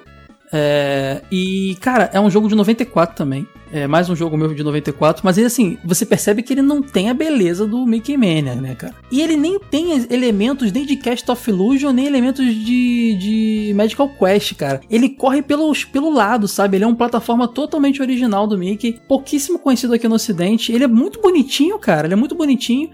É, 0.53 1.23
e, 1.33 1.77
cara, 1.81 2.11
é 2.13 2.21
um 2.21 2.31
jogo 2.31 2.49
de 2.49 2.55
94 2.55 3.17
também. 3.17 3.47
É 3.73 3.89
mais 3.89 4.09
um 4.09 4.15
jogo 4.15 4.37
meu 4.37 4.55
de 4.55 4.63
94. 4.63 5.23
Mas 5.25 5.37
ele, 5.37 5.49
assim, 5.49 5.77
você 5.85 6.07
percebe 6.07 6.43
que 6.45 6.53
ele 6.53 6.63
não 6.63 6.81
tem 6.81 7.11
a 7.11 7.15
beleza 7.15 7.67
do 7.67 7.85
Mickey 7.85 8.17
Mania, 8.17 8.55
né, 8.55 8.75
cara? 8.77 8.95
E 9.11 9.21
ele 9.21 9.37
nem 9.37 9.59
tem 9.59 9.91
elementos 10.11 10.71
nem 10.71 10.87
de 10.87 10.95
Cast 10.97 11.29
of 11.29 11.51
Illusion, 11.51 11.91
nem 11.91 12.07
elementos 12.07 12.45
de, 12.55 13.17
de 13.19 13.73
Magical 13.75 14.09
Quest, 14.11 14.55
cara. 14.55 14.81
Ele 14.89 15.09
corre 15.09 15.43
pelos, 15.43 15.85
pelo 15.85 16.09
lado, 16.13 16.47
sabe? 16.47 16.77
Ele 16.77 16.85
é 16.85 16.87
uma 16.87 16.95
plataforma 16.95 17.49
totalmente 17.49 18.01
original 18.01 18.47
do 18.47 18.57
Mickey. 18.57 19.01
Pouquíssimo 19.09 19.59
conhecido 19.59 19.93
aqui 19.95 20.07
no 20.07 20.15
Ocidente. 20.15 20.71
Ele 20.73 20.85
é 20.85 20.89
muito 20.89 21.21
bonitinho, 21.21 21.77
cara. 21.79 22.07
Ele 22.07 22.15
é 22.15 22.17
muito 22.17 22.37
bonitinho. 22.37 22.91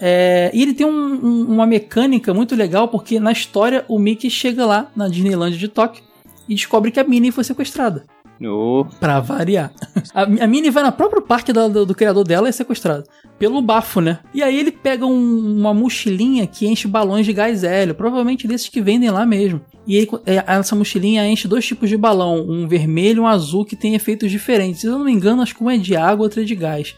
É, 0.00 0.50
e 0.52 0.60
ele 0.60 0.74
tem 0.74 0.84
um- 0.84 1.20
um- 1.24 1.44
uma 1.52 1.66
mecânica 1.66 2.34
muito 2.34 2.56
legal, 2.56 2.88
porque 2.88 3.20
na 3.20 3.30
história 3.30 3.84
o 3.86 4.00
Mickey 4.00 4.28
chega 4.28 4.66
lá 4.66 4.90
na 4.96 5.06
Disneyland 5.06 5.56
de 5.56 5.68
Tóquio 5.68 6.02
e 6.48 6.54
descobre 6.54 6.90
que 6.90 7.00
a 7.00 7.04
Minnie 7.04 7.30
foi 7.32 7.44
sequestrada. 7.44 8.04
Oh, 8.44 8.84
Pra 8.98 9.20
variar. 9.20 9.72
A, 10.12 10.22
a 10.22 10.46
Minnie 10.46 10.68
vai 10.70 10.82
no 10.82 10.90
próprio 10.90 11.22
parque 11.22 11.52
da- 11.52 11.68
do, 11.68 11.86
do 11.86 11.94
criador 11.94 12.24
dela 12.26 12.48
e 12.48 12.50
é 12.50 12.52
sequestrada. 12.52 13.04
Pelo 13.38 13.62
bafo, 13.62 14.00
né? 14.00 14.18
E 14.34 14.42
aí 14.42 14.58
ele 14.58 14.72
pega 14.72 15.06
um- 15.06 15.56
uma 15.60 15.72
mochilinha 15.72 16.44
que 16.46 16.66
enche 16.66 16.88
balões 16.88 17.24
de 17.24 17.32
gás 17.32 17.62
hélio. 17.62 17.94
Provavelmente 17.94 18.48
desses 18.48 18.68
que 18.68 18.80
vendem 18.82 19.08
lá 19.10 19.24
mesmo. 19.24 19.60
E 19.86 19.96
aí, 19.98 20.08
é, 20.26 20.42
essa 20.48 20.74
mochilinha 20.74 21.26
enche 21.28 21.46
dois 21.46 21.64
tipos 21.64 21.88
de 21.88 21.96
balão. 21.96 22.44
Um 22.46 22.66
vermelho 22.66 23.18
e 23.18 23.20
um 23.20 23.26
azul 23.28 23.64
que 23.64 23.76
tem 23.76 23.94
efeitos 23.94 24.30
diferentes. 24.30 24.80
Se 24.80 24.88
eu 24.88 24.98
não 24.98 25.04
me 25.04 25.12
engano, 25.12 25.40
acho 25.40 25.54
que 25.54 25.62
um 25.62 25.70
é 25.70 25.78
de 25.78 25.94
água, 25.96 26.24
outro 26.24 26.40
é 26.40 26.44
de 26.44 26.54
gás. 26.56 26.94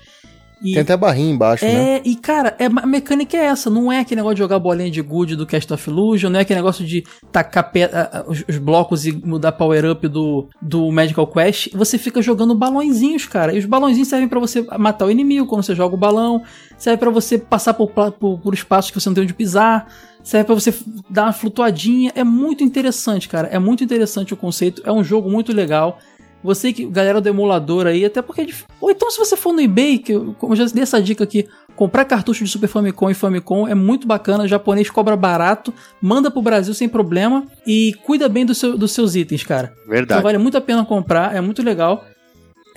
E- 0.63 0.73
Tem 0.73 0.81
até 0.83 0.97
barrinha 0.97 1.33
embaixo, 1.33 1.65
né? 1.65 1.97
é, 1.99 2.03
e 2.05 2.17
cara, 2.17 2.57
é, 2.59 2.65
a 2.65 2.87
mecânica 2.87 3.37
é 3.37 3.45
essa, 3.45 3.69
não 3.69 3.93
é 3.93 4.01
aquele 4.01 4.21
negócio 4.21 4.37
de 4.37 4.41
jogar 4.41 4.59
bolinha 4.59 4.91
de 4.91 5.03
good 5.03 5.37
do 5.37 5.47
Cast 5.47 5.71
of 5.73 5.91
Illusion, 5.91 6.31
não 6.31 6.39
é 6.39 6.43
aquele 6.43 6.59
negócio 6.61 6.83
de 6.85 7.05
tacar 7.31 7.71
pe- 7.71 7.91
os, 8.27 8.43
os 8.49 8.57
blocos 8.57 9.05
e 9.07 9.13
mudar 9.13 9.53
power 9.53 9.91
up 9.91 10.09
do, 10.09 10.49
do 10.63 10.91
Magical 10.91 11.27
Quest. 11.27 11.69
Você 11.75 11.99
fica 11.99 12.23
jogando 12.23 12.55
balõezinhos, 12.55 13.27
cara. 13.27 13.53
E 13.55 13.59
os 13.59 13.67
balõezinhos 13.67 14.09
servem 14.09 14.29
pra 14.29 14.41
você 14.41 14.63
matar 14.79 15.05
o 15.07 15.11
inimigo 15.11 15.47
quando 15.47 15.63
você 15.63 15.75
joga 15.75 15.95
o 15.95 15.99
balão, 15.99 16.43
serve 16.79 16.99
pra 16.99 17.11
você 17.11 17.37
passar 17.37 17.75
por, 17.75 17.91
por, 17.91 18.39
por 18.39 18.55
espaços 18.55 18.91
que 18.91 18.99
você 18.99 19.09
não 19.11 19.15
tem 19.15 19.25
onde 19.25 19.35
pisar. 19.35 19.87
Serve 20.23 20.45
pra 20.47 20.55
você 20.57 20.75
dar 21.09 21.25
uma 21.25 21.33
flutuadinha. 21.33 22.11
É 22.15 22.25
muito 22.25 22.65
interessante, 22.65 23.29
cara. 23.29 23.47
É 23.49 23.59
muito 23.61 23.85
interessante 23.85 24.35
o 24.35 24.37
conceito. 24.37 24.83
É 24.85 24.91
um 24.91 25.05
jogo 25.05 25.31
muito 25.31 25.53
legal. 25.53 25.99
Você 26.47 26.73
que, 26.73 26.87
galera 26.87 27.21
do 27.21 27.29
emulador 27.29 27.87
aí, 27.87 28.05
até 28.05 28.23
porque. 28.23 28.41
é 28.41 28.45
dif- 28.45 28.65
Ou 28.81 28.91
então, 28.91 29.11
se 29.11 29.19
você 29.19 29.37
for 29.37 29.53
no 29.53 29.61
eBay, 29.61 29.99
que 29.99 30.13
eu, 30.13 30.35
como 30.39 30.53
eu 30.53 30.57
já 30.57 30.65
dei 30.67 30.83
essa 30.83 31.03
dica 31.03 31.25
aqui, 31.25 31.47
comprar 31.75 32.05
cartucho 32.07 32.43
de 32.45 32.51
Super 32.51 32.69
Famicom 32.69 33.11
e 33.11 33.15
Famicom 33.15 33.69
é 33.69 33.75
muito 33.75 34.07
bacana. 34.07 34.45
O 34.45 34.49
japonês 34.49 34.89
cobra 34.89 35.17
barato, 35.17 35.75
manda 36.01 36.31
pro 36.31 36.41
Brasil 36.41 36.73
sem 36.73 36.89
problema 36.89 37.45
e 37.67 37.95
cuida 38.05 38.29
bem 38.29 38.47
do 38.47 38.55
seu- 38.55 38.79
dos 38.79 38.93
seus 38.93 39.15
itens, 39.15 39.43
cara. 39.45 39.73
Então 39.83 39.91
Verdade. 39.93 40.23
vale 40.23 40.39
muito 40.39 40.57
a 40.57 40.61
pena 40.61 40.85
comprar, 40.85 41.35
é 41.37 41.41
muito 41.41 41.63
legal. 41.63 42.05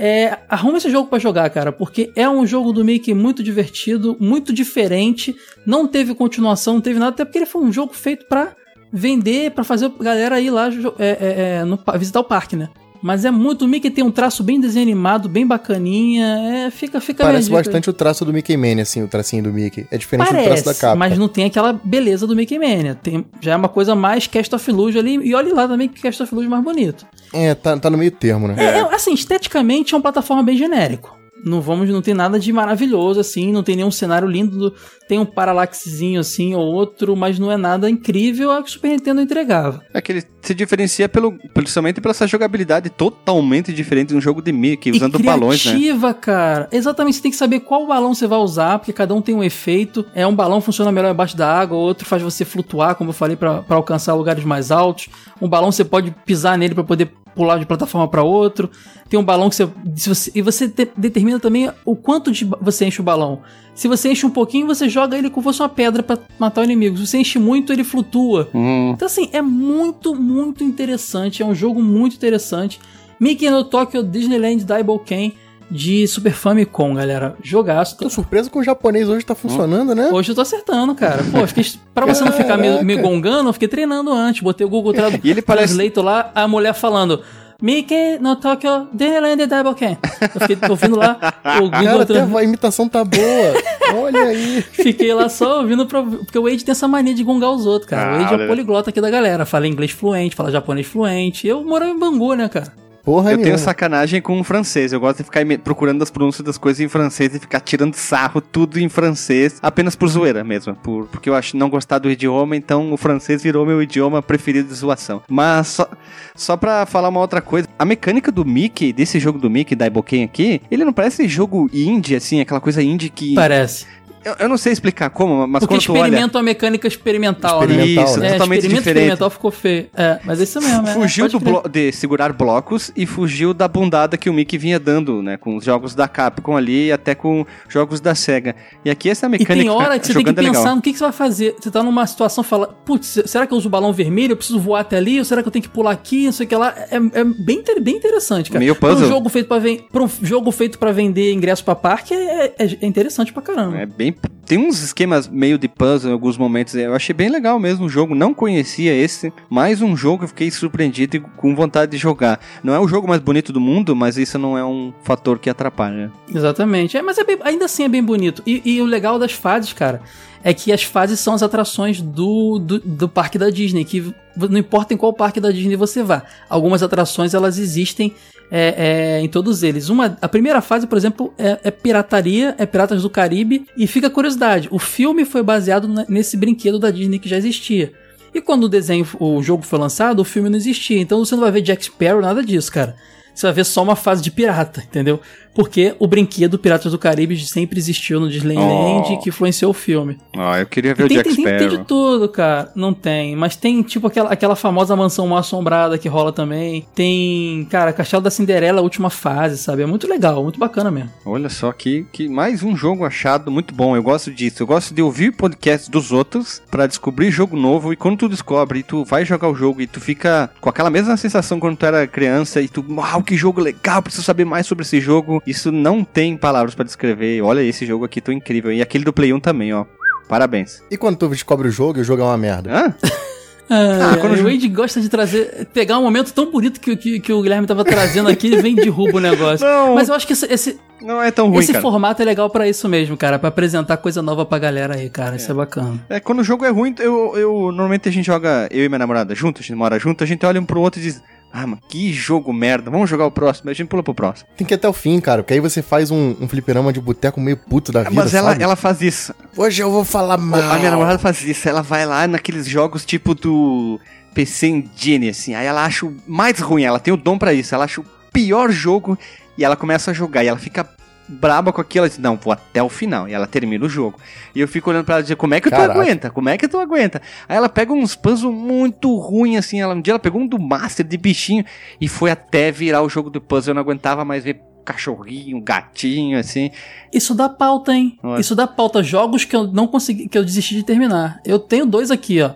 É, 0.02 0.38
arruma 0.48 0.78
esse 0.78 0.90
jogo 0.90 1.10
pra 1.10 1.20
jogar, 1.20 1.50
cara, 1.50 1.72
porque 1.74 2.10
é 2.16 2.28
um 2.30 2.48
jogo 2.48 2.72
do 2.72 2.86
Mickey 2.86 3.14
muito 3.14 3.44
divertido, 3.44 4.16
muito 4.20 4.54
diferente. 4.54 5.36
Não 5.66 5.86
teve 5.86 6.16
continuação, 6.16 6.76
não 6.76 6.82
teve 6.82 7.00
nada, 7.00 7.12
até 7.12 7.26
porque 7.26 7.38
ele 7.40 7.46
foi 7.46 7.62
um 7.62 7.72
jogo 7.72 7.94
feito 7.94 8.26
pra 8.28 8.54
vender, 8.94 9.52
pra 9.52 9.64
fazer 9.64 9.88
a 10.00 10.04
galera 10.04 10.40
ir 10.40 10.50
lá 10.52 10.70
é, 10.98 11.06
é, 11.06 11.18
é, 11.60 11.64
no 11.66 11.78
visitar 11.98 12.22
o 12.22 12.24
parque, 12.24 12.56
né? 12.56 12.70
Mas 13.02 13.26
é 13.26 13.32
muito. 13.32 13.66
O 13.66 13.68
Mickey 13.68 13.90
tem 13.90 14.04
um 14.04 14.12
traço 14.12 14.44
bem 14.44 14.60
desenhado, 14.60 15.30
bem 15.30 15.46
bacaninha. 15.46 16.26
É, 16.66 16.72
fica, 16.72 17.00
fica 17.00 17.24
Parece 17.24 17.50
bastante 17.50 17.90
o 17.90 17.94
traço 17.94 18.26
do 18.26 18.34
Mickey 18.34 18.58
Mania, 18.58 18.84
assim, 18.84 19.02
o 19.04 19.08
tracinho 19.08 19.44
do 19.44 19.54
Mickey. 19.54 19.88
É 19.90 19.98
diferente 19.98 20.28
do 20.28 20.32
Parece, 20.32 20.64
traço 20.64 20.66
da 20.66 20.74
capa. 20.74 20.96
mas 20.96 21.18
não 21.18 21.28
tem 21.28 21.46
aquela 21.46 21.74
beleza 21.74 22.28
do 22.28 22.36
Mickey 22.36 22.60
Mania. 22.60 22.96
Tem, 22.96 23.26
já 23.42 23.54
é 23.54 23.56
uma 23.56 23.70
coisa 23.70 23.96
mais 23.96 24.28
Cast 24.28 24.54
of 24.54 24.70
Illusion 24.70 25.00
ali. 25.00 25.16
E 25.16 25.34
olha 25.34 25.54
lá 25.54 25.68
também 25.68 25.88
que 25.88 26.02
Cast 26.02 26.24
of 26.24 26.34
Illusion 26.34 26.50
é 26.50 26.52
mais 26.52 26.64
bonito. 26.64 27.06
É, 27.34 27.54
tá, 27.56 27.78
tá 27.78 27.90
no 27.90 27.98
meio 27.98 28.12
termo, 28.12 28.48
né? 28.48 28.56
É, 28.58 28.80
é, 28.80 28.96
assim, 28.96 29.14
esteticamente 29.14 29.94
é 29.94 29.98
uma 29.98 30.02
plataforma 30.02 30.44
bem 30.44 30.58
genérico. 30.58 31.19
Não 31.46 31.62
vamos, 31.62 31.90
não 31.90 32.02
tem 32.02 32.14
nada 32.14 32.40
de 32.40 32.52
maravilhoso 32.52 33.20
assim, 33.20 33.52
não 33.52 33.64
tem 33.64 33.76
nenhum 33.76 33.92
cenário 33.92 34.28
lindo, 34.28 34.74
tem 35.08 35.20
um 35.20 35.26
paralaxezinho 35.26 36.20
assim 36.20 36.54
ou 36.54 36.62
outro, 36.62 37.16
mas 37.16 37.40
não 37.40 37.52
é 37.52 37.58
nada 37.58 37.90
incrível 37.90 38.52
a 38.52 38.62
que 38.62 38.70
o 38.70 38.72
Super 38.72 38.90
Nintendo 38.90 39.22
entregava. 39.22 39.82
É 39.94 40.02
que 40.02 40.12
ele 40.12 40.24
se 40.42 40.54
diferencia 40.54 41.10
pelo, 41.10 41.38
principalmente 41.54 42.00
pela 42.02 42.12
essa 42.12 42.28
jogabilidade 42.28 42.90
totalmente 42.90 43.74
diferente 43.74 44.10
de 44.10 44.16
um 44.16 44.22
jogo 44.22 44.42
de 44.42 44.52
Mickey, 44.52 44.92
usando 44.92 45.20
e 45.20 45.24
balões, 45.24 45.66
né? 45.66 45.72
criativa, 45.72 46.14
cara. 46.14 46.68
Exatamente, 46.72 47.18
você 47.18 47.22
tem 47.22 47.32
que 47.32 47.38
saber 47.38 47.62
qual 47.62 47.88
balão 47.88 48.14
você 48.14 48.28
vai 48.28 48.40
usar, 48.40 48.80
porque 48.80 48.94
cada 48.94 49.14
um 49.14 49.22
tem 49.22 49.36
um 49.36 49.44
efeito. 49.44 50.06
É 50.14 50.26
um 50.26 50.36
balão 50.36 50.62
funciona 50.62 50.92
melhor 50.92 51.12
embaixo 51.12 51.36
da 51.36 51.52
água, 51.52 51.78
outro 51.78 52.06
faz 52.06 52.22
você 52.22 52.46
flutuar, 52.46 52.96
como 52.96 53.10
eu 53.10 53.14
falei, 53.14 53.36
pra 53.36 53.64
alcançar 53.70 54.14
lugares 54.14 54.44
mais 54.44 54.72
altos. 54.72 55.10
Um 55.42 55.48
balão 55.48 55.72
você 55.72 55.86
pode 55.86 56.12
pisar 56.26 56.58
nele 56.58 56.74
pra 56.74 56.84
poder 56.84 57.12
pular 57.40 57.58
de 57.58 57.66
plataforma 57.66 58.06
pra 58.06 58.22
outro. 58.22 58.70
Tem 59.08 59.18
um 59.18 59.24
balão 59.24 59.50
que 59.50 59.56
você, 59.56 59.70
você 60.08 60.32
e 60.36 60.42
você 60.42 60.68
te- 60.68 60.92
determina 60.98 61.40
também 61.40 61.72
o 61.86 61.96
quanto 61.96 62.32
de 62.34 62.44
você 62.60 62.86
enche 62.86 63.00
o 63.00 63.04
balão. 63.04 63.40
Se 63.74 63.88
você 63.88 64.12
enche 64.12 64.26
um 64.26 64.30
pouquinho, 64.30 64.68
você 64.68 64.90
joga 64.90 65.18
ele 65.18 65.30
como 65.30 65.42
se 65.44 65.46
fosse 65.46 65.62
uma 65.62 65.70
pedra 65.70 66.04
pra 66.04 66.18
matar 66.38 66.62
o 66.62 66.64
inimigo. 66.66 66.98
Se 66.98 67.08
você 67.08 67.18
enche 67.20 67.40
muito, 67.40 67.72
ele 67.72 67.86
flutua. 67.86 68.50
Hum, 68.54 68.92
Então, 68.94 69.06
assim, 69.06 69.30
é 69.32 69.42
muito, 69.42 70.14
muito 70.14 70.64
interessante. 70.66 71.42
É 71.42 71.46
um 71.46 71.56
jogo 71.56 71.82
muito 71.82 72.14
interessante. 72.18 72.78
Mickey 73.20 73.50
no 73.50 73.64
Tokyo 73.64 74.04
Disneyland 74.04 74.66
Double 74.66 75.00
Ken 75.06 75.32
de 75.70 76.08
Super 76.08 76.34
Famicom, 76.34 76.94
galera. 76.96 77.36
Jogaço. 77.44 77.98
Tô 77.98 78.10
surpreso 78.10 78.50
com 78.50 78.60
o 78.60 78.64
japonês 78.64 79.08
hoje 79.08 79.26
tá 79.26 79.36
funcionando, 79.36 79.94
né? 79.94 80.10
Hoje 80.12 80.32
eu 80.32 80.36
tô 80.36 80.42
acertando, 80.42 80.96
cara. 80.96 81.24
Pô, 81.32 81.46
fiquei, 81.48 81.66
pra 81.94 82.06
você 82.06 82.24
não 82.24 82.32
ficar 82.32 82.58
me, 82.58 82.84
me 82.84 82.98
gongando, 82.98 83.50
eu 83.50 83.54
fiquei 83.54 83.68
treinando 83.68 84.12
antes. 84.12 84.42
Botei 84.42 84.66
o 84.66 84.70
Google 84.70 84.94
Trad 84.94 85.20
E 85.24 85.30
ele 85.30 85.42
parece- 85.42 85.76
Translate 85.76 86.00
lá, 86.00 86.32
a 86.34 86.48
mulher 86.48 86.74
falando... 86.74 87.22
Mickey 87.62 88.18
no 88.22 88.38
Tokyo 88.38 88.88
Disneyland 88.94 89.46
Double 89.46 89.76
Ken. 89.76 89.98
Eu 90.34 90.48
fiquei 90.48 90.70
ouvindo 90.70 90.96
lá 90.98 91.20
o 91.58 91.64
Google 91.64 91.72
Cara, 91.84 92.04
até 92.04 92.22
a 92.22 92.42
imitação 92.46 92.88
tá 92.88 93.04
boa. 93.04 94.02
Olha 94.02 94.22
aí. 94.24 94.62
Fiquei 94.62 95.14
lá 95.14 95.28
só 95.28 95.60
ouvindo, 95.60 95.86
pra... 95.86 96.02
porque 96.02 96.40
o 96.40 96.44
Wade 96.44 96.64
tem 96.64 96.72
essa 96.72 96.88
mania 96.88 97.14
de 97.14 97.22
gongar 97.22 97.52
os 97.52 97.66
outros, 97.66 97.90
cara. 97.90 98.12
Ah, 98.14 98.16
o 98.18 98.22
Wade 98.24 98.42
é 98.42 98.46
o 98.46 98.48
poliglota 98.48 98.92
aqui 98.92 99.02
da 99.02 99.10
galera. 99.10 99.46
Fala 99.46 99.68
inglês 99.68 99.92
fluente, 99.92 100.38
fala 100.38 100.50
japonês 100.52 100.88
fluente. 100.88 101.46
Eu 101.50 101.62
moro 101.66 101.84
em 101.84 102.00
Bangu, 102.00 102.34
né, 102.34 102.48
cara? 102.48 102.72
Porra 103.10 103.32
eu 103.32 103.38
tenho 103.38 103.46
nenhuma. 103.46 103.58
sacanagem 103.58 104.22
com 104.22 104.40
o 104.40 104.44
francês. 104.44 104.94
Eu 104.94 105.00
gosto 105.00 105.18
de 105.18 105.24
ficar 105.24 105.44
procurando 105.64 106.04
as 106.04 106.12
pronúncias 106.12 106.46
das 106.46 106.60
coisas 106.60 106.80
em 106.80 106.88
francês 106.88 107.34
e 107.34 107.40
ficar 107.40 107.60
tirando 107.60 107.96
sarro 107.96 108.40
tudo 108.40 108.80
em 108.80 108.88
francês, 108.88 109.58
apenas 109.64 109.96
por 109.96 110.08
zoeira 110.10 110.44
mesmo. 110.44 110.76
Por, 110.76 111.08
porque 111.08 111.28
eu 111.28 111.34
acho 111.34 111.58
não 111.58 111.72
gostar 111.72 111.98
do 111.98 112.08
idioma, 112.08 112.56
então 112.56 112.94
o 112.94 112.98
francês 112.98 113.42
virou 113.42 113.66
meu 113.66 113.82
idioma 113.82 114.22
preferido 114.22 114.70
de 114.70 114.76
zoação. 114.76 115.24
Mas 115.28 115.70
só, 115.70 115.90
só 116.36 116.56
pra 116.56 116.86
falar 116.86 117.10
uma 117.10 117.20
outra 117.20 117.42
coisa, 117.42 117.68
a 117.80 117.84
mecânica 117.84 118.32
do 118.32 118.46
Mickey, 118.46 118.94
desse 118.94 119.20
jogo 119.20 119.40
do 119.40 119.50
Mickey, 119.50 119.76
da 119.76 119.88
Iboken 119.88 120.24
aqui, 120.24 120.62
ele 120.70 120.86
não 120.86 120.94
parece 120.94 121.28
jogo 121.28 121.68
indie, 121.74 122.16
assim, 122.16 122.42
aquela 122.42 122.62
coisa 122.62 122.84
indie 122.84 123.10
que. 123.10 123.34
Parece. 123.34 123.88
Eu, 124.24 124.36
eu 124.40 124.50
não 124.50 124.58
sei 124.58 124.74
explicar 124.74 125.10
como, 125.10 125.48
mas 125.48 125.62
Porque 125.62 125.76
quando 125.76 125.86
tu 125.86 125.94
olha. 125.94 126.30
a 126.34 126.44
mecânica 126.44 126.88
experimental, 126.88 127.62
né? 127.62 127.68
Experimental, 127.68 128.06
Isso, 128.06 128.20
né? 128.20 128.28
É, 128.28 128.32
totalmente 128.34 128.58
experimento 128.60 128.80
diferente. 128.84 128.98
experimental 129.04 129.30
ficou 129.30 129.52
feio. 129.52 129.88
É, 129.96 130.20
mas 130.26 130.40
é 130.40 130.44
isso 130.44 130.62
mesmo, 130.62 130.88
é. 130.88 130.94
Fugiu 130.94 131.24
Pode 131.26 131.34
do 131.34 131.40
blo- 131.40 131.70
de 131.70 131.92
segurar 131.92 132.34
blocos 132.34 132.92
e 132.96 133.06
fugiu 133.06 133.54
da 133.54 133.68
bundada 133.68 134.18
que 134.18 134.30
o 134.30 134.34
Mickey 134.34 134.58
vinha 134.58 134.80
dando, 134.80 135.22
né? 135.22 135.38
Com 135.38 135.56
os 135.56 135.64
jogos 135.64 135.96
da 135.96 136.08
Capcom 136.08 136.56
ali 136.58 136.88
e 136.88 136.92
até 136.92 137.16
com 137.16 137.46
jogos 137.68 138.00
da 138.02 138.14
SEGA. 138.14 138.56
E 138.84 138.90
aqui 138.90 139.10
essa 139.10 139.26
E 139.26 139.30
mecânica 139.30 139.56
tem 139.56 139.70
hora 139.70 139.98
que 139.98 140.08
você 140.08 140.14
tem 140.14 140.24
que 140.24 140.30
é 140.30 140.34
pensar 140.34 140.60
legal. 140.60 140.76
no 140.76 140.82
que, 140.82 140.92
que 140.92 140.98
você 140.98 141.04
vai 141.06 141.14
fazer. 141.14 141.56
Você 141.60 141.72
tá 141.72 141.82
numa 141.82 142.06
situação 142.06 142.44
fala, 142.44 142.68
putz, 142.68 143.22
será 143.26 143.48
que 143.48 143.54
eu 143.54 143.58
uso 143.58 143.68
o 143.68 143.72
balão 143.72 143.94
vermelho? 143.94 144.34
Eu 144.34 144.38
preciso 144.38 144.60
voar 144.60 144.82
até 144.82 144.98
ali? 144.98 145.18
Ou 145.20 145.26
será 145.26 145.42
que 145.42 145.48
eu 145.48 145.52
tenho 145.52 145.64
que 145.64 145.70
pular 145.70 145.92
aqui? 145.92 146.26
Não 146.26 146.32
sei 146.34 146.46
o 146.46 146.50
que 146.50 146.56
lá. 146.56 146.74
É, 146.92 146.96
é 146.98 147.24
bem, 147.24 147.64
bem 147.82 147.96
interessante, 147.96 148.50
cara. 148.50 148.60
Meio 148.60 148.76
Pra 148.76 148.90
um 148.90 148.94
puzzle. 148.94 149.08
jogo 149.10 149.30
feito 149.30 149.48
pra, 149.48 149.60
ven- 149.60 149.82
pra 149.92 150.04
um 150.04 150.10
jogo 150.22 150.52
feito 150.52 150.78
pra 150.78 150.92
vender 150.92 151.34
ingresso 151.34 151.64
pra 151.64 151.76
parque 151.76 152.14
é, 152.14 152.54
é- 152.58 152.78
é 152.82 152.86
interessante 152.86 153.32
pra 153.34 153.42
caramba. 153.42 153.78
É 153.80 153.86
bem. 153.86 154.09
Tem 154.46 154.58
uns 154.58 154.82
esquemas 154.82 155.28
meio 155.28 155.60
de 155.60 155.68
puzzle 155.68 156.10
em 156.10 156.14
alguns 156.14 156.36
momentos. 156.38 156.74
Eu 156.74 156.96
achei 156.96 157.14
bem 157.14 157.30
legal 157.30 157.60
mesmo 157.60 157.86
o 157.86 157.90
jogo. 157.90 158.16
Não 158.16 158.34
conhecia 158.34 158.94
esse. 158.94 159.32
Mais 159.50 159.82
um 159.82 159.96
jogo 159.96 160.20
que 160.20 160.24
eu 160.24 160.28
fiquei 160.30 160.50
surpreendido 160.50 161.18
e 161.18 161.20
com 161.20 161.56
vontade 161.56 161.92
de 161.92 161.98
jogar. 161.98 162.40
Não 162.64 162.74
é 162.74 162.80
o 162.80 162.88
jogo 162.88 163.08
mais 163.08 163.22
bonito 163.22 163.54
do 163.54 163.60
mundo, 163.62 163.96
mas 163.96 164.18
isso 164.18 164.40
não 164.40 164.58
é 164.58 164.66
um 164.66 164.92
fator 165.04 165.38
que 165.38 165.50
atrapalha. 165.52 166.12
Exatamente. 166.34 166.98
É, 166.98 167.02
mas 167.02 167.18
é 167.20 167.24
bem- 167.24 167.38
ainda 167.44 167.66
assim 167.66 167.84
é 167.84 167.90
bem 167.90 168.04
bonito. 168.04 168.42
E, 168.46 168.62
e 168.66 168.82
o 168.82 168.86
legal 168.86 169.20
das 169.20 169.34
fases, 169.34 169.72
cara, 169.72 170.02
é 170.44 170.54
que 170.54 170.72
as 170.72 170.84
fases 170.84 171.20
são 171.20 171.34
as 171.34 171.44
atrações 171.44 172.02
do, 172.02 172.60
do, 172.60 172.80
do 172.80 173.10
parque 173.10 173.38
da 173.38 173.50
Disney, 173.50 173.84
que 173.84 174.14
não 174.36 174.58
importa 174.58 174.94
em 174.94 174.98
qual 174.98 175.14
parque 175.14 175.40
da 175.40 175.52
Disney 175.52 175.76
você 175.76 176.02
vá. 176.02 176.24
Algumas 176.50 176.82
atrações 176.82 177.34
elas 177.34 177.58
existem 177.58 178.14
é, 178.52 179.18
é, 179.18 179.22
em 179.22 179.28
todos 179.28 179.64
eles. 179.64 179.90
Uma, 179.90 180.18
a 180.22 180.28
primeira 180.28 180.62
fase, 180.62 180.88
por 180.88 180.98
exemplo, 180.98 181.34
é, 181.38 181.60
é 181.64 181.72
pirataria, 181.72 182.56
é 182.58 182.66
Piratas 182.66 183.02
do 183.02 183.10
Caribe. 183.10 183.66
E 183.76 183.86
fica 183.86 184.10
curiosidade: 184.10 184.68
o 184.72 184.80
filme 184.80 185.26
foi 185.26 185.44
baseado 185.44 185.88
nesse 186.08 186.38
brinquedo 186.38 186.80
da 186.80 186.90
Disney 186.92 187.20
que 187.20 187.30
já 187.30 187.38
existia. 187.38 187.92
E 188.34 188.42
quando 188.42 188.66
o 188.66 188.70
desenho, 188.70 189.08
o 189.20 189.42
jogo 189.42 189.64
foi 189.64 189.80
lançado, 189.80 190.20
o 190.20 190.26
filme 190.26 190.50
não 190.50 190.58
existia. 190.58 191.00
Então 191.00 191.24
você 191.24 191.36
não 191.36 191.42
vai 191.42 191.52
ver 191.52 191.62
Jack 191.62 191.84
Sparrow, 191.86 192.22
nada 192.22 192.44
disso, 192.44 192.72
cara. 192.72 192.96
Você 193.40 193.48
vai 193.48 193.54
ver 193.54 193.64
só 193.64 193.82
uma 193.82 193.96
fase 193.96 194.22
de 194.22 194.30
pirata, 194.32 194.82
entendeu? 194.84 195.22
Porque 195.56 195.96
o 195.98 196.08
brinquedo 196.08 196.60
Piratas 196.60 196.92
do 196.92 196.98
Caribe 197.00 197.38
sempre 197.40 197.80
existiu 197.80 198.20
no 198.20 198.30
Disneyland 198.30 199.14
Oh. 199.14 199.18
que 199.18 199.30
influenciou 199.30 199.72
o 199.72 199.74
filme. 199.74 200.18
Ah, 200.38 200.60
eu 200.60 200.66
queria 200.66 200.92
E 200.92 200.94
ver 200.94 201.04
o 201.04 201.08
tem, 201.08 201.18
Jack 201.18 201.30
tem, 201.30 201.36
tem, 201.38 201.46
tem 201.46 201.58
Sparrow. 201.60 201.78
de 201.78 201.86
tudo, 201.88 202.30
cara. 202.30 202.72
Não 202.76 202.94
tem. 202.94 203.36
Mas 203.36 203.56
tem, 203.56 203.82
tipo, 203.82 204.08
aquela, 204.08 204.30
aquela 204.32 204.56
famosa 204.56 204.96
mansão 204.96 205.26
mal 205.28 205.40
assombrada 205.40 205.98
que 205.98 206.08
rola 206.08 206.32
também. 206.34 206.86
Tem, 206.94 207.66
cara, 207.70 207.92
Castelo 207.94 208.22
da 208.22 208.30
Cinderela, 208.30 208.80
a 208.80 208.84
última 208.84 209.10
fase, 209.10 209.58
sabe? 209.58 209.82
É 209.82 209.86
muito 209.86 210.08
legal, 210.08 210.44
muito 210.44 210.60
bacana 210.60 210.92
mesmo. 210.92 211.10
Olha 211.26 211.50
só 211.50 211.72
que, 211.72 212.06
que 212.12 212.28
mais 212.30 212.62
um 212.62 212.76
jogo 212.76 213.06
achado 213.06 213.50
muito 213.50 213.74
bom. 213.74 213.96
Eu 213.96 214.04
gosto 214.04 214.32
disso. 214.32 214.62
Eu 214.64 214.68
gosto 214.68 214.94
de 214.94 215.02
ouvir 215.02 215.32
podcasts 215.32 215.90
dos 215.90 216.12
outros 216.12 216.62
pra 216.70 216.88
descobrir 216.88 217.32
jogo 217.32 217.58
novo. 217.58 217.92
E 217.92 217.96
quando 217.96 218.18
tu 218.18 218.30
descobre, 218.30 218.84
tu 218.84 219.04
vai 219.04 219.26
jogar 219.26 219.50
o 219.50 219.56
jogo 219.56 219.82
e 219.82 219.88
tu 219.88 220.00
fica 220.00 220.50
com 220.62 220.70
aquela 220.70 220.90
mesma 220.90 221.18
sensação 221.18 221.60
quando 221.60 221.76
tu 221.78 221.86
era 221.86 222.06
criança 222.08 222.62
e 222.62 222.68
tu, 222.68 222.86
uau, 222.90 223.24
que 223.30 223.38
jogo 223.38 223.62
legal, 223.62 224.02
preciso 224.02 224.24
saber 224.24 224.44
mais 224.44 224.66
sobre 224.66 224.84
esse 224.84 225.00
jogo. 225.00 225.40
Isso 225.46 225.72
não 225.72 226.04
tem 226.04 226.36
palavras 226.36 226.74
pra 226.74 226.84
descrever. 226.84 227.44
Olha 227.44 227.62
esse 227.62 227.86
jogo 227.86 228.04
aqui, 228.04 228.20
tão 228.20 228.34
incrível. 228.34 228.72
E 228.72 228.82
aquele 228.82 229.04
do 229.04 229.14
Play 229.14 229.32
1 229.32 229.40
também, 229.40 229.72
ó. 229.72 229.86
Parabéns. 230.28 230.82
E 230.90 230.98
quando 230.98 231.18
tu 231.18 231.28
descobre 231.28 231.68
o 231.68 231.72
jogo 231.72 232.00
e 232.00 232.02
o 232.02 232.04
jogo 232.04 232.24
é 232.24 232.26
uma 232.26 232.38
merda? 232.38 232.72
Hã? 232.76 232.96
Ah, 233.72 234.18
quando 234.20 234.34
o 234.34 234.44
Wade 234.44 234.68
gosta 234.68 235.00
de 235.00 235.08
trazer, 235.08 235.68
pegar 235.72 236.00
um 236.00 236.02
momento 236.02 236.34
tão 236.34 236.50
bonito 236.50 236.80
que, 236.80 236.96
que, 236.98 237.20
que 237.20 237.32
o 237.32 237.40
Guilherme 237.40 237.68
tava 237.68 237.86
trazendo 237.86 238.28
aqui 238.28 238.48
e 238.48 238.60
vem 238.60 238.74
e 238.74 238.78
derruba 238.78 239.18
o 239.18 239.20
negócio. 239.20 239.62
Não. 239.70 239.94
Mas 239.94 240.10
eu 240.10 240.16
acho 240.16 240.26
que 240.26 240.34
esse, 240.34 240.52
esse, 240.52 240.80
Não 241.00 241.22
é 241.22 241.30
tão 241.30 241.50
ruim, 241.50 241.60
esse 241.60 241.74
cara. 241.74 241.82
formato 241.84 242.20
é 242.20 242.26
legal 242.26 242.50
pra 242.50 242.68
isso 242.68 242.90
mesmo, 242.90 243.16
cara. 243.16 243.38
Pra 243.38 243.50
apresentar 243.50 243.98
coisa 243.98 244.24
nova 244.24 244.44
pra 244.44 244.58
galera 244.58 244.96
aí, 244.96 245.08
cara. 245.08 245.36
Isso 245.36 245.52
é 245.52 245.54
bacana. 245.54 246.04
É, 246.10 246.20
quando 246.20 246.40
o 246.40 246.44
jogo 246.44 246.66
é 246.66 246.70
ruim, 246.70 246.96
eu, 246.98 247.38
eu 247.38 247.54
normalmente 247.72 248.10
a 248.10 248.12
gente 248.12 248.26
joga, 248.26 248.68
eu 248.72 248.86
e 248.86 248.90
minha 248.90 248.98
namorada 248.98 249.36
junto, 249.36 249.60
a 249.60 249.62
gente 249.62 249.76
mora 249.76 250.00
junto, 250.00 250.24
a 250.24 250.28
gente 250.28 250.44
olha 250.48 250.60
um 250.60 250.66
pro 250.66 250.82
outro 250.82 251.00
e 251.00 251.04
diz, 251.04 251.22
ah, 251.52 251.66
mano, 251.66 251.82
que 251.90 252.14
jogo 252.14 252.54
merda, 252.54 252.92
vamos 252.92 253.10
jogar 253.10 253.26
o 253.26 253.32
próximo, 253.32 253.70
a 253.70 253.74
gente 253.74 253.88
pula 253.88 254.04
pro 254.04 254.14
próximo. 254.14 254.48
Tem 254.56 254.66
que 254.66 254.74
ir 254.74 254.76
até 254.76 254.88
o 254.88 254.94
fim, 254.94 255.20
cara, 255.20 255.42
porque 255.42 255.54
aí 255.54 255.60
você 255.60 255.82
faz 255.82 256.12
um, 256.12 256.36
um 256.40 256.48
fliperama 256.48 256.94
de 256.94 257.02
boteco 257.02 257.40
meio 257.40 257.58
puto 257.58 257.92
da 257.92 258.04
vida, 258.04 258.14
Mas 258.14 258.34
ela, 258.34 258.52
sabe? 258.52 258.64
ela 258.64 258.76
faz 258.76 259.02
isso. 259.02 259.34
Hoje 259.58 259.82
eu 259.82 259.92
vou 259.92 260.06
falar 260.06 260.38
mal. 260.38 260.62
A 260.62 260.78
minha 260.78 260.92
namorada 260.92 261.18
faz 261.18 261.42
isso, 261.44 261.68
ela 261.68 261.82
vai 261.82 262.06
lá 262.06 262.28
naqueles 262.28 262.68
jogos 262.68 263.04
tipo 263.06 263.34
do 263.34 264.00
PC 264.34 264.68
Engine, 264.68 265.30
assim, 265.30 265.56
aí 265.56 265.66
ela 265.66 265.84
acha 265.84 266.06
o 266.06 266.16
mais 266.28 266.60
ruim, 266.60 266.84
ela 266.84 267.00
tem 267.00 267.14
o 267.14 267.18
dom 267.18 267.38
pra 267.38 267.54
isso, 267.54 267.74
ela 267.74 267.86
acha 267.86 268.00
o 268.00 268.06
pior 268.32 268.70
jogo 268.70 269.18
e 269.58 269.66
ela 269.66 269.76
começa 269.76 270.12
a 270.12 270.14
jogar 270.14 270.44
e 270.44 270.48
ela 270.48 270.60
fica 270.60 270.88
braba 271.30 271.72
com 271.72 271.80
aquilo. 271.80 272.06
Ela 272.06 272.10
diz, 272.10 272.18
não, 272.18 272.36
vou 272.36 272.52
até 272.52 272.82
o 272.82 272.90
final. 272.90 273.30
E 273.30 273.34
ela 273.34 273.46
termina 273.46 273.86
o 273.86 273.90
jogo. 273.90 274.20
E 274.56 274.60
eu 274.60 274.68
fico 274.68 274.90
olhando 274.90 275.06
pra 275.06 275.16
ela 275.16 275.22
e 275.22 275.24
dizer, 275.24 275.36
como 275.36 275.54
é 275.54 275.62
que 275.62 275.70
tu 275.70 275.76
Caraca. 275.76 276.00
aguenta? 276.00 276.30
Como 276.30 276.50
é 276.50 276.58
que 276.58 276.68
tu 276.68 276.78
aguenta? 276.78 277.22
Aí 277.48 277.56
ela 277.56 277.70
pega 277.70 277.94
uns 277.94 278.16
puzzles 278.16 278.54
muito 278.54 279.16
ruins, 279.18 279.60
assim. 279.60 279.80
Ela, 279.80 279.94
um 279.94 280.02
dia 280.02 280.14
ela 280.14 280.20
pegou 280.20 280.42
um 280.42 280.48
do 280.48 280.60
Master 280.60 281.06
de 281.06 281.18
bichinho 281.18 281.64
e 282.02 282.08
foi 282.08 282.32
até 282.32 282.72
virar 282.72 283.04
o 283.04 283.10
jogo 283.10 283.30
do 283.30 283.40
puzzle. 283.40 283.72
Eu 283.72 283.76
não 283.76 283.82
aguentava 283.82 284.26
mais 284.26 284.44
ver 284.44 284.62
cachorrinho, 284.84 285.62
gatinho, 285.62 286.40
assim. 286.40 286.72
Isso 287.14 287.36
dá 287.36 287.48
pauta, 287.48 287.94
hein? 287.94 288.18
Olha. 288.24 288.42
Isso 288.42 288.56
dá 288.56 288.66
pauta. 288.66 289.04
Jogos 289.04 289.46
que 289.46 289.56
eu 289.56 289.68
não 289.68 289.86
consegui, 289.88 290.28
que 290.28 290.38
eu 290.38 290.44
desisti 290.44 290.76
de 290.76 290.84
terminar. 290.84 291.40
Eu 291.46 291.60
tenho 291.60 291.86
dois 291.86 292.10
aqui, 292.10 292.42
ó. 292.42 292.52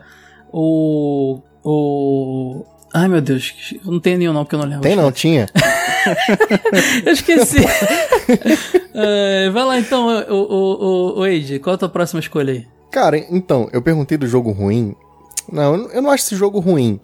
O. 0.51 1.41
O. 1.63 2.65
Ai 2.93 3.07
meu 3.07 3.21
Deus, 3.21 3.74
eu 3.84 3.91
não 3.91 3.99
tenho 3.99 4.19
nenhum 4.19 4.34
não, 4.34 4.43
porque 4.43 4.55
eu 4.55 4.59
não 4.59 4.67
lembro. 4.67 4.82
Tem 4.84 4.95
não, 4.95 5.11
tinha. 5.11 5.47
Eu 7.06 7.14
esqueci. 7.14 7.58
É, 8.94 9.50
vai 9.50 9.64
lá 9.64 9.80
então, 9.80 10.08
o, 10.30 10.34
o, 10.34 11.24
o, 11.24 11.60
qual 11.62 11.76
a 11.76 11.78
tua 11.78 11.90
próxima 11.90 12.20
escolha 12.20 12.54
aí? 12.54 12.68
Cara, 12.92 13.18
então, 13.18 13.70
eu 13.74 13.82
perguntei 13.82 14.18
do 14.18 14.28
jogo 14.28 14.52
ruim. 14.52 14.96
Não, 15.52 15.90
eu 15.92 16.02
não- 16.02 16.12
acho 16.12 16.26
esse 16.26 16.36
jogo 16.36 16.60
ruim. 16.60 17.00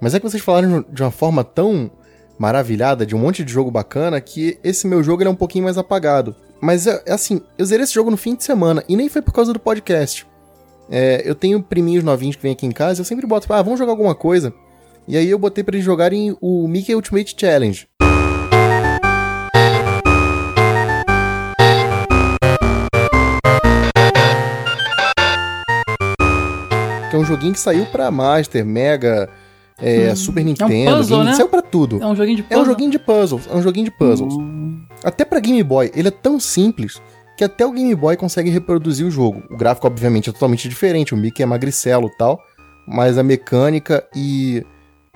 Mas 0.00 0.14
é 0.14 0.20
que 0.20 0.28
vocês 0.28 0.42
falaram 0.42 0.84
de 0.88 1.02
uma 1.02 1.10
forma 1.10 1.42
tão 1.42 1.90
maravilhada, 2.38 3.04
de 3.04 3.14
um 3.14 3.18
monte 3.18 3.44
de 3.44 3.52
jogo 3.52 3.70
bacana, 3.70 4.20
que 4.20 4.58
esse 4.62 4.86
meu 4.86 5.02
jogo 5.02 5.22
é 5.24 5.28
um 5.28 5.34
pouquinho 5.34 5.64
mais 5.64 5.76
apagado. 5.78 6.34
Mas 6.60 6.86
é, 6.86 7.02
é 7.06 7.12
assim, 7.12 7.40
eu 7.58 7.64
zerei 7.64 7.84
esse 7.84 7.92
jogo 7.94 8.10
no 8.10 8.16
fim 8.16 8.34
de 8.36 8.44
semana, 8.44 8.84
e 8.88 8.96
nem 8.96 9.08
foi 9.08 9.20
por 9.20 9.32
causa 9.32 9.52
do 9.52 9.58
podcast. 9.58 10.26
É, 10.90 11.22
eu 11.24 11.34
tenho 11.34 11.62
priminhos 11.62 12.04
novinhos 12.04 12.36
que 12.36 12.42
vêm 12.42 12.52
aqui 12.52 12.66
em 12.66 12.72
casa, 12.72 13.00
eu 13.00 13.04
sempre 13.04 13.26
boto, 13.26 13.52
ah, 13.52 13.62
vamos 13.62 13.78
jogar 13.78 13.92
alguma 13.92 14.14
coisa. 14.14 14.52
E 15.08 15.16
aí 15.16 15.28
eu 15.28 15.38
botei 15.38 15.64
pra 15.64 15.74
eles 15.74 15.84
jogarem 15.84 16.36
o 16.40 16.68
Mickey 16.68 16.94
Ultimate 16.94 17.34
Challenge. 17.36 17.88
Que 27.12 27.16
é 27.16 27.18
um 27.18 27.26
joguinho 27.26 27.52
que 27.52 27.60
saiu 27.60 27.84
pra 27.84 28.10
Master, 28.10 28.64
Mega, 28.64 29.28
é, 29.78 30.14
Super 30.14 30.42
Nintendo, 30.42 30.96
puzzle, 30.96 31.18
Game- 31.18 31.30
né? 31.30 31.36
saiu 31.36 31.48
pra 31.48 31.60
tudo. 31.60 32.02
É 32.02 32.06
um 32.06 32.16
joguinho 32.16 32.36
de 32.38 32.42
É 32.42 32.46
puzzle? 32.46 32.62
um 32.62 32.64
joguinho 32.64 32.90
de 32.90 32.98
puzzles, 32.98 33.46
é 33.50 33.54
um 33.54 33.62
joguinho 33.62 33.84
de 33.84 33.90
puzzles. 33.90 34.34
Até 35.04 35.22
pra 35.22 35.38
Game 35.38 35.62
Boy, 35.62 35.92
ele 35.94 36.08
é 36.08 36.10
tão 36.10 36.40
simples 36.40 37.02
que 37.36 37.44
até 37.44 37.66
o 37.66 37.72
Game 37.72 37.94
Boy 37.94 38.16
consegue 38.16 38.48
reproduzir 38.48 39.06
o 39.06 39.10
jogo. 39.10 39.42
O 39.50 39.56
gráfico, 39.58 39.86
obviamente, 39.86 40.30
é 40.30 40.32
totalmente 40.32 40.66
diferente, 40.70 41.12
o 41.12 41.18
Mickey 41.18 41.42
é 41.42 41.46
magricelo 41.46 42.06
e 42.08 42.16
tal, 42.16 42.40
mas 42.88 43.18
a 43.18 43.22
mecânica 43.22 44.02
e 44.16 44.64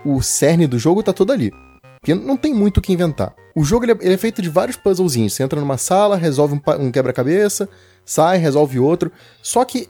o 0.05 0.21
cerne 0.21 0.67
do 0.67 0.79
jogo 0.79 1.03
tá 1.03 1.15
todo 1.15 1.33
ali. 1.33 1.51
Porque 1.99 2.15
não 2.15 2.37
tem 2.37 2.53
muito 2.53 2.77
o 2.77 2.81
que 2.83 2.93
inventar. 2.93 3.35
O 3.55 3.65
jogo 3.65 3.87
ele 3.87 3.93
é, 3.93 3.97
ele 4.03 4.15
é 4.15 4.19
feito 4.19 4.43
de 4.43 4.51
vários 4.51 4.77
puzzlezinhos. 4.77 5.33
Você 5.33 5.43
entra 5.43 5.59
numa 5.59 5.79
sala, 5.79 6.15
resolve 6.17 6.55
um, 6.55 6.61
um 6.85 6.93
quebra-cabeça, 6.93 7.67
sai, 8.05 8.37
resolve 8.37 8.79
outro. 8.79 9.11
Só 9.43 9.65
que 9.65 9.89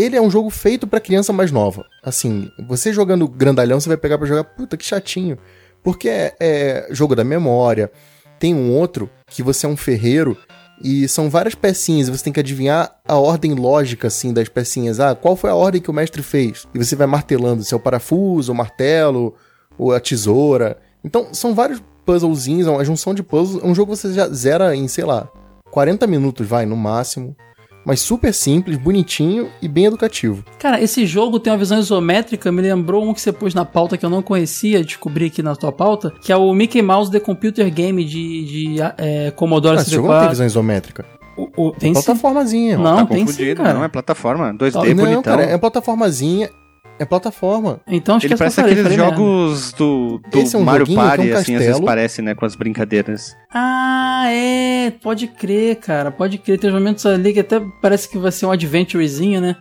ele 0.00 0.16
é 0.16 0.22
um 0.22 0.30
jogo 0.30 0.50
feito 0.50 0.86
pra 0.86 1.00
criança 1.00 1.32
mais 1.32 1.50
nova. 1.50 1.84
Assim, 2.02 2.50
você 2.68 2.92
jogando 2.92 3.26
grandalhão, 3.26 3.80
você 3.80 3.88
vai 3.88 3.96
pegar 3.96 4.18
pra 4.18 4.26
jogar, 4.26 4.44
puta 4.44 4.76
que 4.76 4.84
chatinho. 4.84 5.38
Porque 5.82 6.08
é, 6.08 6.34
é 6.40 6.88
jogo 6.90 7.14
da 7.14 7.24
memória. 7.24 7.90
Tem 8.38 8.54
um 8.54 8.72
outro 8.72 9.10
que 9.26 9.42
você 9.42 9.66
é 9.66 9.68
um 9.68 9.76
ferreiro 9.76 10.36
e 10.82 11.08
são 11.08 11.28
várias 11.28 11.54
pecinhas 11.54 12.08
e 12.08 12.10
você 12.10 12.24
tem 12.24 12.32
que 12.32 12.40
adivinhar 12.40 12.96
a 13.06 13.16
ordem 13.16 13.54
lógica 13.54 14.06
assim 14.06 14.32
das 14.32 14.48
pecinhas. 14.48 15.00
Ah, 15.00 15.14
qual 15.14 15.34
foi 15.34 15.50
a 15.50 15.54
ordem 15.54 15.80
que 15.80 15.90
o 15.90 15.94
mestre 15.94 16.22
fez? 16.22 16.66
E 16.72 16.78
você 16.78 16.94
vai 16.94 17.06
martelando 17.06 17.64
se 17.64 17.74
é 17.74 17.76
o 17.76 17.80
parafuso, 17.80 18.52
o 18.52 18.54
martelo, 18.54 19.34
ou 19.76 19.92
a 19.92 20.00
tesoura. 20.00 20.78
Então, 21.02 21.28
são 21.32 21.54
vários 21.54 21.82
puzzlezinhos, 22.04 22.66
é 22.66 22.70
uma 22.70 22.84
junção 22.84 23.14
de 23.14 23.22
puzzles. 23.22 23.62
É 23.62 23.66
um 23.66 23.74
jogo 23.74 23.92
que 23.92 23.98
você 23.98 24.12
já 24.12 24.28
zera 24.28 24.74
em, 24.74 24.88
sei 24.88 25.04
lá, 25.04 25.28
40 25.70 26.06
minutos, 26.06 26.46
vai, 26.46 26.66
no 26.66 26.76
máximo. 26.76 27.36
Mas 27.84 28.00
super 28.00 28.34
simples, 28.34 28.76
bonitinho 28.76 29.48
e 29.62 29.68
bem 29.68 29.86
educativo. 29.86 30.44
Cara, 30.58 30.80
esse 30.80 31.06
jogo 31.06 31.40
tem 31.40 31.52
uma 31.52 31.58
visão 31.58 31.78
isométrica, 31.78 32.52
me 32.52 32.60
lembrou 32.60 33.08
um 33.08 33.14
que 33.14 33.20
você 33.20 33.32
pôs 33.32 33.54
na 33.54 33.64
pauta 33.64 33.96
que 33.96 34.04
eu 34.04 34.10
não 34.10 34.20
conhecia, 34.22 34.84
descobri 34.84 35.26
aqui 35.26 35.42
na 35.42 35.56
tua 35.56 35.72
pauta, 35.72 36.12
que 36.20 36.30
é 36.32 36.36
o 36.36 36.52
Mickey 36.52 36.82
Mouse 36.82 37.10
The 37.10 37.20
Computer 37.20 37.70
Game 37.72 38.04
de, 38.04 38.44
de 38.44 38.76
é, 38.98 39.30
Commodore 39.30 39.78
Ah, 39.78 39.80
esse 39.80 39.90
jogo 39.90 40.08
não 40.08 40.14
tem 40.20 40.28
64. 40.28 40.30
visão 40.30 40.46
isométrica. 40.46 41.04
O, 41.36 41.68
o, 41.68 41.70
tem. 41.72 41.92
Plataformazinha. 41.92 42.76
Não, 42.76 42.96
tá 42.96 43.06
tem 43.06 43.18
sim, 43.18 43.26
confundido, 43.26 43.62
cara. 43.62 43.74
não 43.74 43.84
é 43.84 43.88
plataforma. 43.88 44.52
2D 44.54 44.74
Não, 44.74 45.04
bonitão. 45.04 45.22
cara, 45.22 45.42
é 45.44 45.56
plataformazinha. 45.56 46.50
É 46.98 47.04
plataforma. 47.04 47.80
Então 47.86 48.16
Ele 48.16 48.24
esquece 48.34 48.38
parece 48.38 48.54
que 48.56 48.60
eu 48.60 48.64
falei, 48.64 48.80
aqueles 48.80 48.96
jogos 48.96 49.72
do, 49.72 50.20
do 50.30 50.38
Esse 50.40 50.56
é 50.56 50.58
um 50.58 50.62
Mario 50.62 50.86
é 50.90 50.94
Party, 50.94 51.30
um 51.30 51.36
assim, 51.36 51.54
às 51.54 51.64
vezes 51.64 51.80
parece, 51.80 52.22
né, 52.22 52.34
com 52.34 52.44
as 52.44 52.56
brincadeiras. 52.56 53.36
Ah, 53.52 54.24
é, 54.28 54.90
pode 55.02 55.26
crer, 55.28 55.76
cara, 55.76 56.10
pode 56.10 56.38
crer. 56.38 56.58
Tem 56.58 56.70
uns 56.70 56.74
momentos 56.74 57.06
ali 57.06 57.32
que 57.32 57.40
até 57.40 57.60
parece 57.80 58.08
que 58.08 58.18
vai 58.18 58.32
ser 58.32 58.46
um 58.46 58.50
adventurezinho, 58.50 59.40
né? 59.40 59.56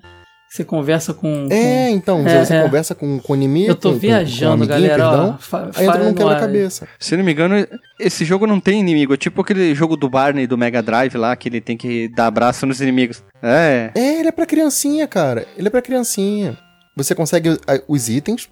Você 0.49 0.63
conversa 0.63 1.13
com. 1.13 1.47
É, 1.51 1.89
então, 1.89 2.25
É, 2.25 2.45
você 2.45 2.55
é. 2.55 2.61
conversa 2.63 2.95
com, 2.95 3.19
com 3.19 3.33
o 3.33 3.35
inimigo. 3.35 3.69
Eu 3.69 3.75
tô 3.75 3.89
com- 3.89 3.95
com- 3.95 3.99
viajando, 3.99 4.63
com 4.63 4.69
galera. 4.69 4.95
perdão, 5.03 5.39
ó, 5.51 5.57
aí 5.75 5.85
entra 5.85 6.03
num 6.05 6.13
quebra-cabeça. 6.13 6.87
Se 6.97 7.17
não 7.17 7.23
me 7.25 7.33
engano, 7.33 7.67
esse 7.99 8.23
jogo 8.23 8.47
não 8.47 8.57
tem 8.57 8.79
inimigo. 8.79 9.13
É 9.13 9.17
tipo 9.17 9.41
aquele 9.41 9.75
jogo 9.75 9.97
do 9.97 10.09
Barney 10.09 10.47
do 10.47 10.57
Mega 10.57 10.81
Drive 10.81 11.15
lá, 11.15 11.35
que 11.35 11.49
ele 11.49 11.59
tem 11.59 11.75
que 11.75 12.07
dar 12.07 12.27
abraço 12.27 12.65
nos 12.65 12.79
inimigos. 12.79 13.21
É. 13.43 13.91
É, 13.93 14.19
ele 14.19 14.29
é 14.29 14.31
pra 14.31 14.45
criancinha, 14.45 15.05
cara. 15.05 15.45
Ele 15.57 15.67
é 15.67 15.69
pra 15.69 15.81
criancinha. 15.81 16.57
Você 16.97 17.13
consegue 17.13 17.59
os 17.87 18.09
itens, 18.09 18.49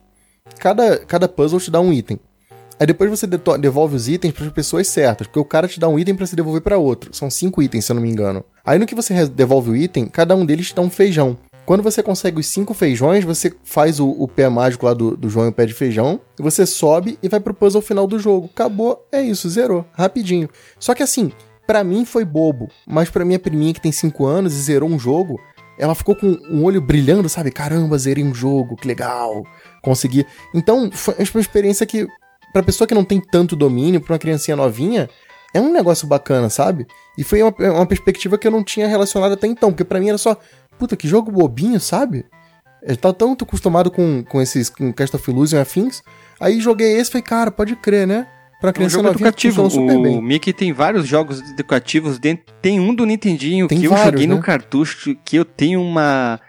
cada, 0.59 0.99
cada 0.99 1.27
puzzle 1.27 1.59
te 1.59 1.71
dá 1.71 1.81
um 1.81 1.91
item. 1.91 2.19
Aí 2.79 2.85
depois 2.85 3.09
você 3.09 3.25
devolve 3.25 3.95
os 3.95 4.07
itens 4.07 4.33
para 4.33 4.45
as 4.45 4.53
pessoas 4.53 4.87
certas, 4.87 5.25
porque 5.25 5.39
o 5.39 5.45
cara 5.45 5.67
te 5.67 5.79
dá 5.79 5.89
um 5.89 5.97
item 5.97 6.13
pra 6.13 6.27
se 6.27 6.35
devolver 6.35 6.61
pra 6.61 6.77
outro. 6.77 7.11
São 7.11 7.27
cinco 7.27 7.59
itens, 7.63 7.85
se 7.85 7.91
eu 7.91 7.95
não 7.95 8.03
me 8.03 8.09
engano. 8.09 8.45
Aí 8.63 8.77
no 8.77 8.85
que 8.85 8.93
você 8.93 9.25
devolve 9.27 9.71
o 9.71 9.75
item, 9.75 10.05
cada 10.05 10.35
um 10.35 10.45
deles 10.45 10.67
te 10.67 10.75
dá 10.75 10.81
um 10.83 10.91
feijão. 10.91 11.35
Quando 11.65 11.81
você 11.81 12.03
consegue 12.03 12.39
os 12.39 12.45
cinco 12.45 12.75
feijões, 12.75 13.23
você 13.23 13.51
faz 13.63 13.99
o, 13.99 14.07
o 14.07 14.27
pé 14.27 14.47
mágico 14.47 14.85
lá 14.85 14.93
do, 14.93 15.17
do 15.17 15.27
João 15.27 15.47
e 15.47 15.49
o 15.49 15.53
pé 15.53 15.65
de 15.65 15.73
feijão, 15.73 16.21
e 16.39 16.43
você 16.43 16.67
sobe 16.67 17.17
e 17.23 17.27
vai 17.27 17.39
pro 17.39 17.55
puzzle 17.55 17.81
final 17.81 18.05
do 18.05 18.19
jogo. 18.19 18.47
Acabou, 18.53 19.07
é 19.11 19.23
isso, 19.23 19.49
zerou, 19.49 19.83
rapidinho. 19.93 20.47
Só 20.79 20.93
que 20.93 21.01
assim, 21.01 21.31
pra 21.65 21.83
mim 21.83 22.05
foi 22.05 22.23
bobo, 22.23 22.69
mas 22.85 23.09
pra 23.09 23.25
minha 23.25 23.39
priminha 23.39 23.73
que 23.73 23.81
tem 23.81 23.91
5 23.91 24.23
anos 24.23 24.53
e 24.53 24.61
zerou 24.61 24.87
um 24.87 24.99
jogo, 24.99 25.39
ela 25.77 25.95
ficou 25.95 26.15
com 26.15 26.27
um 26.49 26.63
olho 26.63 26.81
brilhando, 26.81 27.27
sabe? 27.27 27.51
Caramba, 27.51 27.97
zerei 27.97 28.23
um 28.23 28.33
jogo, 28.33 28.75
que 28.75 28.87
legal, 28.87 29.45
consegui. 29.81 30.25
Então, 30.53 30.89
foi 30.91 31.15
uma 31.33 31.41
experiência 31.41 31.85
que, 31.85 32.07
pra 32.53 32.63
pessoa 32.63 32.87
que 32.87 32.93
não 32.93 33.03
tem 33.03 33.19
tanto 33.19 33.55
domínio, 33.55 34.01
pra 34.01 34.13
uma 34.13 34.19
criancinha 34.19 34.55
novinha, 34.55 35.09
é 35.53 35.61
um 35.61 35.71
negócio 35.71 36.07
bacana, 36.07 36.49
sabe? 36.49 36.85
E 37.17 37.23
foi 37.23 37.41
uma, 37.41 37.53
uma 37.57 37.85
perspectiva 37.85 38.37
que 38.37 38.47
eu 38.47 38.51
não 38.51 38.63
tinha 38.63 38.87
relacionado 38.87 39.33
até 39.33 39.47
então, 39.47 39.71
porque 39.71 39.83
pra 39.83 39.99
mim 39.99 40.09
era 40.09 40.17
só, 40.17 40.37
puta, 40.77 40.95
que 40.95 41.07
jogo 41.07 41.31
bobinho, 41.31 41.79
sabe? 41.79 42.25
Eu 42.81 42.95
tava 42.97 43.13
tanto 43.13 43.45
acostumado 43.45 43.89
com, 43.89 44.23
com 44.23 44.41
esses, 44.41 44.69
com 44.69 44.93
Cast 44.93 45.15
of 45.15 45.31
Illusion 45.31 45.57
e 45.57 45.61
afins, 45.61 46.03
aí 46.39 46.59
joguei 46.59 46.97
esse 46.97 47.09
e 47.09 47.11
falei, 47.13 47.23
cara, 47.23 47.51
pode 47.51 47.75
crer, 47.77 48.05
né? 48.05 48.27
Pra 48.73 48.83
É 48.83 48.85
um 48.85 48.87
criança 48.89 48.95
jogo 48.97 49.09
educativo. 49.09 49.69
super 49.69 49.95
O 49.97 50.01
bem. 50.01 50.21
Mickey 50.21 50.53
tem 50.53 50.73
vários 50.73 51.07
jogos 51.07 51.39
educativos 51.51 52.19
dentro. 52.19 52.45
Tem 52.61 52.79
um 52.79 52.93
do 52.93 53.05
Nintendinho 53.05 53.67
Tem 53.67 53.79
que 53.79 53.85
eu 53.85 53.91
vários, 53.91 54.05
joguei 54.11 54.27
no 54.27 54.35
né? 54.35 54.41
cartucho 54.41 55.15
que 55.23 55.35
eu 55.35 55.45
tenho 55.45 55.81
uma. 55.81 56.39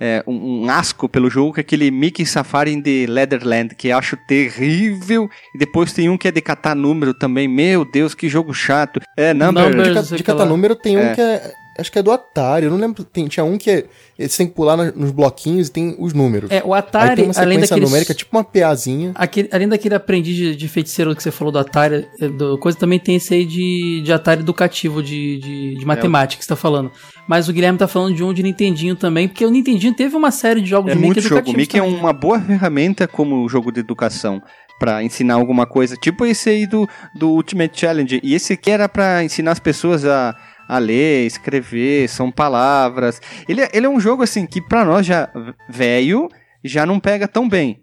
é, 0.00 0.22
um, 0.28 0.64
um 0.64 0.70
asco 0.70 1.08
pelo 1.08 1.28
jogo, 1.28 1.52
que 1.54 1.60
é 1.60 1.62
aquele 1.62 1.90
Mickey 1.90 2.24
Safari 2.24 2.72
in 2.72 2.80
the 2.80 3.06
Leatherland, 3.08 3.74
que 3.74 3.88
eu 3.88 3.98
acho 3.98 4.16
terrível. 4.28 5.28
E 5.54 5.58
depois 5.58 5.92
tem 5.92 6.08
um 6.08 6.16
que 6.16 6.28
é 6.28 6.30
de 6.30 6.40
catar 6.40 6.74
número 6.74 7.12
também. 7.14 7.48
Meu 7.48 7.84
Deus, 7.84 8.14
que 8.14 8.28
jogo 8.28 8.52
chato. 8.54 9.00
É, 9.16 9.34
Number. 9.34 9.64
Number- 9.64 9.86
De, 10.16 10.22
ca- 10.22 10.32
de 10.34 10.38
lá. 10.38 10.46
número 10.46 10.74
tem 10.76 10.96
um 10.96 11.00
É. 11.00 11.14
que 11.14 11.20
é. 11.20 11.52
Acho 11.78 11.92
que 11.92 11.98
é 11.98 12.02
do 12.02 12.10
Atari, 12.10 12.64
eu 12.66 12.70
não 12.72 12.78
lembro. 12.78 13.04
Tem, 13.04 13.26
tinha 13.28 13.44
um 13.44 13.56
que 13.56 13.70
é. 13.70 13.84
Você 14.18 14.38
tem 14.38 14.46
que 14.48 14.54
pular 14.54 14.76
na- 14.76 14.90
nos 14.90 15.12
bloquinhos 15.12 15.68
e 15.68 15.70
tem 15.72 15.94
os 15.98 16.12
números. 16.12 16.50
É, 16.50 16.60
o 16.64 16.74
Aí 16.74 16.80
Atari, 16.80 17.16
tem 17.16 17.24
uma 17.26 17.34
além 17.36 17.52
sequência 17.52 17.68
daquele. 17.76 17.86
numérica, 17.86 18.14
tipo 18.14 18.36
uma 18.36 18.42
PAzinha. 18.42 19.12
Aquele, 19.14 19.48
além 19.52 19.68
daquele 19.68 19.94
aprendiz 19.94 20.34
de, 20.36 20.56
de 20.56 20.68
feiticeiro 20.68 21.14
que 21.14 21.22
você 21.22 21.30
falou 21.30 21.52
do 21.52 21.58
Atari, 21.60 22.04
eh, 22.20 22.28
do, 22.28 22.58
coisa 22.58 22.76
também 22.76 22.98
tem 22.98 23.14
esse 23.16 23.32
aí 23.32 23.44
de, 23.44 24.02
de 24.04 24.12
Atari 24.12 24.40
educativo, 24.40 25.00
de, 25.02 25.38
de, 25.38 25.74
de 25.76 25.86
matemática 25.86 26.38
que 26.40 26.44
você 26.44 26.48
tá 26.48 26.56
falando. 26.56 26.90
Mas 27.28 27.48
o 27.48 27.52
Guilherme 27.52 27.78
tá 27.78 27.86
falando 27.86 28.14
de 28.14 28.24
um 28.24 28.34
de 28.34 28.42
Nintendinho 28.42 28.96
também, 28.96 29.28
porque 29.28 29.44
o 29.46 29.50
Nintendinho 29.50 29.94
teve 29.94 30.16
uma 30.16 30.32
série 30.32 30.60
de 30.60 30.68
jogos 30.68 30.90
É 30.90 30.94
de 30.96 31.00
muito 31.00 31.16
Mickey 31.18 31.28
jogo. 31.28 31.34
O 31.36 31.38
educativos 31.38 31.60
Mickey 31.60 31.76
é 31.78 31.80
também, 31.80 31.94
né? 31.94 32.00
uma 32.00 32.12
boa 32.12 32.40
ferramenta 32.40 33.06
como 33.06 33.48
jogo 33.48 33.70
de 33.70 33.78
educação 33.80 34.42
pra 34.80 35.02
ensinar 35.02 35.34
alguma 35.34 35.66
coisa. 35.66 35.96
Tipo 35.96 36.24
esse 36.24 36.48
aí 36.50 36.66
do, 36.66 36.88
do 37.14 37.30
Ultimate 37.30 37.78
Challenge. 37.80 38.20
E 38.22 38.34
esse 38.34 38.52
aqui 38.52 38.70
era 38.70 38.88
pra 38.88 39.22
ensinar 39.24 39.50
as 39.52 39.58
pessoas 39.58 40.04
a, 40.04 40.36
a 40.68 40.78
ler, 40.78 41.26
escrever, 41.26 42.08
são 42.08 42.30
palavras. 42.30 43.20
Ele, 43.48 43.62
é- 43.62 43.70
ele 43.72 43.86
é 43.86 43.88
um 43.88 43.98
jogo 43.98 44.22
assim 44.22 44.44
que 44.46 44.60
pra 44.60 44.84
nós 44.84 45.06
já 45.06 45.30
velho 45.68 46.28
já 46.62 46.84
não 46.84 47.00
pega 47.00 47.26
tão 47.26 47.48
bem. 47.48 47.80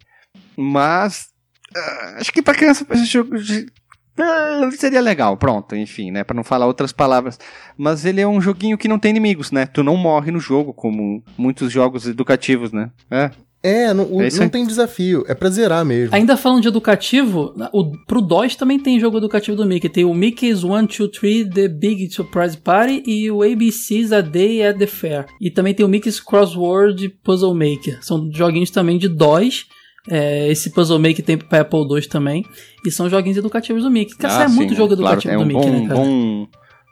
Mas 0.55 1.29
ah, 1.75 2.15
acho 2.19 2.31
que 2.31 2.41
pra 2.41 2.53
criança 2.53 2.85
esse 2.91 3.05
jogo 3.05 3.35
seria 4.77 5.01
legal, 5.01 5.35
pronto, 5.37 5.75
enfim, 5.75 6.11
né, 6.11 6.23
Pra 6.23 6.35
não 6.35 6.43
falar 6.43 6.65
outras 6.67 6.91
palavras. 6.91 7.39
Mas 7.77 8.05
ele 8.05 8.21
é 8.21 8.27
um 8.27 8.39
joguinho 8.41 8.77
que 8.77 8.87
não 8.87 8.99
tem 8.99 9.11
inimigos, 9.11 9.51
né? 9.51 9.65
Tu 9.65 9.83
não 9.83 9.97
morre 9.97 10.31
no 10.31 10.39
jogo 10.39 10.73
como 10.73 11.23
muitos 11.37 11.71
jogos 11.71 12.07
educativos, 12.07 12.71
né? 12.71 12.89
É. 13.11 13.31
É, 13.67 13.91
não, 13.95 14.03
o- 14.13 14.21
É 14.21 14.29
não 14.29 14.47
tem 14.47 14.63
desafio, 14.63 15.25
é 15.27 15.33
pra 15.33 15.49
zerar 15.49 15.83
mesmo. 15.83 16.13
Ainda 16.15 16.37
falando 16.37 16.61
de 16.61 16.67
educativo, 16.67 17.51
o, 17.73 17.91
pro 18.05 18.21
DOS 18.21 18.55
também 18.55 18.79
tem 18.79 18.99
jogo 18.99 19.17
educativo 19.17 19.57
do 19.57 19.65
Mickey. 19.65 19.89
Tem 19.89 20.05
o 20.05 20.13
Mickey's 20.13 20.63
1, 20.63 20.85
2, 20.85 21.09
3, 21.09 21.49
The 21.49 21.67
Big 21.67 22.07
Surprise 22.11 22.55
Party 22.55 23.01
e 23.07 23.31
o 23.31 23.41
ABC's 23.41 24.11
A 24.11 24.21
Day 24.21 24.63
at 24.63 24.77
the 24.77 24.85
Fair. 24.85 25.25
E 25.41 25.49
também 25.49 25.73
tem 25.73 25.83
o 25.83 25.89
Mickey's 25.89 26.19
Crossword 26.19 27.09
Puzzle 27.23 27.55
Maker. 27.55 27.97
São 28.05 28.29
joguinhos 28.31 28.69
também 28.69 28.99
de 28.99 29.07
DOS. 29.09 29.65
É, 30.09 30.49
esse 30.51 30.69
Puzzle 30.71 30.99
Maker 30.99 31.23
tem 31.25 31.37
pra 31.37 31.61
Apple 31.61 31.79
II 31.79 32.01
também. 32.07 32.45
E 32.85 32.91
são 32.91 33.09
joguinhos 33.09 33.37
educativos 33.37 33.83
do 33.83 33.89
Mickey. 33.91 34.15
Cara, 34.15 34.41
Ah, 34.41 34.43
é 34.43 34.47
sim, 34.49 34.55
muito 34.55 34.71
né? 34.71 34.75
jogo 34.77 34.95
Claro, 34.95 35.17
educativo 35.19 35.33
é 35.33 35.37
do 35.37 35.43
um 35.43 35.45
Mickey, 35.45 35.71
bom, 35.71 35.79
né, 35.81 35.87
cara? 35.87 35.99
bom, 35.99 36.47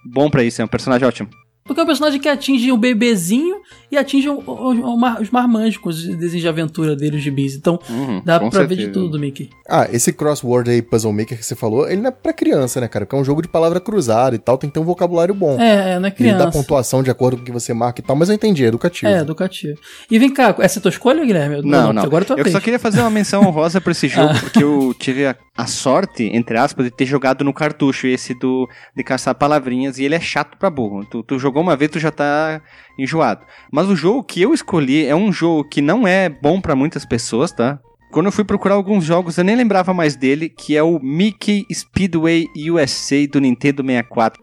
bom 0.06 0.30
pra 0.30 0.44
isso, 0.44 0.62
é 0.62 0.66
um 0.66 0.68
personagem 0.68 1.08
ótimo. 1.08 1.30
Porque 1.66 1.80
é 1.80 1.84
um 1.84 1.88
personagem 1.88 2.20
que 2.20 2.28
atinge 2.28 2.72
o 2.72 2.78
bebezinho 2.78 3.56
e 3.94 3.98
atinge 3.98 4.28
o- 4.30 4.40
o- 4.46 4.94
o 4.94 4.98
mar- 4.98 5.22
os 5.22 5.30
marmanjos 5.30 5.78
com 5.78 5.90
os 5.90 6.04
desenhos 6.04 6.42
de 6.42 6.48
aventura 6.48 6.96
dele, 6.96 7.18
os 7.18 7.22
gibis. 7.24 7.56
Então, 7.56 7.80
Uhum, 7.90 8.22
dá 8.26 8.40
pra 8.40 8.50
ver 8.64 8.68
de 8.70 8.76
certeza. 8.84 8.92
tudo 8.92 9.10
do 9.10 9.20
Mickey. 9.20 9.50
Ah, 9.70 9.88
esse 9.92 10.12
crossword 10.12 10.70
aí, 10.70 10.82
Puzzle 10.82 11.14
Maker 11.14 11.38
que 11.38 11.46
você 11.46 11.56
falou, 11.56 11.88
ele 11.90 12.02
não 12.02 12.10
é 12.10 12.12
pra 12.12 12.34
criança, 12.34 12.82
né, 12.82 12.88
cara? 12.88 13.06
Porque 13.06 13.16
é 13.16 13.20
um 13.20 13.24
jogo 13.24 13.42
de 13.42 13.48
palavra 13.48 13.80
cruzada 13.80 14.36
e 14.36 14.40
tal, 14.40 14.58
tem 14.58 14.70
que 14.70 14.74
ter 14.74 14.80
um 14.80 14.84
vocabulário 14.84 15.34
bom. 15.34 15.60
É, 15.60 15.94
é, 15.94 16.00
não 16.00 16.06
é 16.06 16.10
Ele 16.10 16.12
criança. 16.16 16.46
dá 16.46 16.52
pontuação 16.52 17.02
de 17.04 17.12
acordo 17.12 17.38
com 17.38 17.44
o 17.44 17.46
que 17.46 17.52
você 17.52 17.74
marca 17.74 18.02
e 18.02 18.04
tal, 18.04 18.16
mas 18.16 18.30
eu 18.30 18.36
entendi, 18.36 18.64
é 18.66 18.68
educativo. 18.68 19.12
É, 19.12 19.20
educativo. 19.20 19.78
E 20.10 20.18
vem 20.20 20.34
cá, 20.34 20.56
essa 20.60 20.78
é 20.78 20.80
a 20.80 20.82
tua 20.82 20.90
escolha, 20.90 21.24
Guilherme? 21.24 21.62
Não, 21.64 21.94
não. 21.94 22.04
Agora 22.04 22.26
é 22.28 22.32
eu 22.34 22.36
vez. 22.38 22.52
só 22.52 22.60
queria 22.60 22.80
fazer 22.80 23.00
uma 23.02 23.10
menção 23.10 23.44
honrosa 23.46 23.80
pra 23.80 23.92
esse 23.92 24.08
jogo, 24.34 24.34
porque 24.40 24.64
eu 24.64 24.94
tive 24.98 25.26
a, 25.28 25.36
a 25.58 25.68
sorte, 25.68 26.24
entre 26.34 26.58
aspas, 26.58 26.86
de 26.86 26.92
ter 26.92 27.06
jogado 27.06 27.44
no 27.44 27.54
cartucho 27.54 28.08
esse 28.08 28.34
do 28.34 28.68
de 28.96 29.04
caçar 29.04 29.36
palavrinhas, 29.36 29.98
e 30.00 30.04
ele 30.04 30.16
é 30.16 30.20
chato 30.20 30.58
pra 30.58 30.70
burro. 30.70 31.06
Tu, 31.06 31.22
tu 31.24 31.38
jogou 31.40 31.62
uma 31.62 31.76
vez, 31.76 31.92
tu 31.92 32.00
já 32.00 32.12
tá 32.12 32.62
enjoado. 32.98 33.42
Mas 33.72 33.83
o 33.90 33.96
jogo 33.96 34.24
que 34.24 34.42
eu 34.42 34.54
escolhi 34.54 35.06
é 35.06 35.16
um 35.16 35.32
jogo 35.32 35.64
que 35.64 35.82
não 35.82 36.08
é 36.08 36.30
bom 36.30 36.60
pra 36.60 36.76
muitas 36.76 37.06
pessoas, 37.06 37.52
tá? 37.52 37.80
Quando 38.12 38.28
eu 38.28 38.32
fui 38.32 38.44
procurar 38.44 38.76
alguns 38.76 39.04
jogos, 39.04 39.38
eu 39.38 39.44
nem 39.44 39.56
lembrava 39.56 39.94
mais 39.94 40.16
dele, 40.16 40.48
que 40.48 40.78
é 40.78 40.84
o 40.84 41.00
Mickey 41.00 41.66
Speedway 41.74 42.48
USA 42.70 43.28
do 43.28 43.42
Nintendo 43.42 43.84
64. 43.84 44.40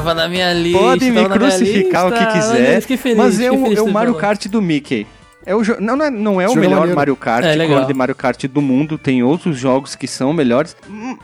Tava 0.00 0.14
na 0.14 0.28
minha 0.28 0.50
lista. 0.54 0.78
Pode 0.78 1.10
me 1.10 1.28
crucificar 1.28 2.06
o 2.06 2.12
que 2.12 2.26
quiser, 2.32 2.80
fiquei 2.80 2.96
feliz, 2.96 3.18
mas 3.18 3.38
é 3.38 3.50
o, 3.50 3.62
feliz 3.62 3.78
é 3.78 3.82
o 3.82 3.92
Mario. 3.92 4.14
Kart 4.14 4.46
do 4.48 4.62
Mickey. 4.62 5.06
É 5.44 5.54
o 5.54 5.62
não, 5.78 5.94
não 5.94 6.04
é, 6.04 6.10
não 6.10 6.40
é 6.40 6.48
o 6.48 6.54
melhor 6.54 6.80
maneiro. 6.80 6.96
Mario 6.96 7.16
Kart, 7.16 7.44
É, 7.44 7.66
clone 7.66 7.86
de 7.86 7.94
Mario 7.94 8.14
Kart 8.14 8.44
do 8.46 8.62
mundo, 8.62 8.96
tem 8.96 9.22
outros 9.22 9.58
jogos 9.58 9.94
que 9.94 10.06
são 10.06 10.32
melhores. 10.32 10.74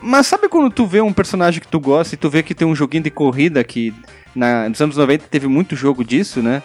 Mas 0.02 0.26
sabe 0.26 0.48
quando 0.48 0.70
tu 0.70 0.86
vê 0.86 1.00
um 1.00 1.12
personagem 1.12 1.60
que 1.60 1.68
tu 1.68 1.80
gosta 1.80 2.14
e 2.14 2.18
tu 2.18 2.28
vê 2.28 2.42
que 2.42 2.54
tem 2.54 2.68
um 2.68 2.74
joguinho 2.74 3.04
de 3.04 3.10
corrida 3.10 3.64
que 3.64 3.94
na, 4.34 4.68
nos 4.68 4.80
anos 4.80 4.96
90 4.96 5.24
teve 5.30 5.48
muito 5.48 5.74
jogo 5.74 6.04
disso, 6.04 6.42
né? 6.42 6.62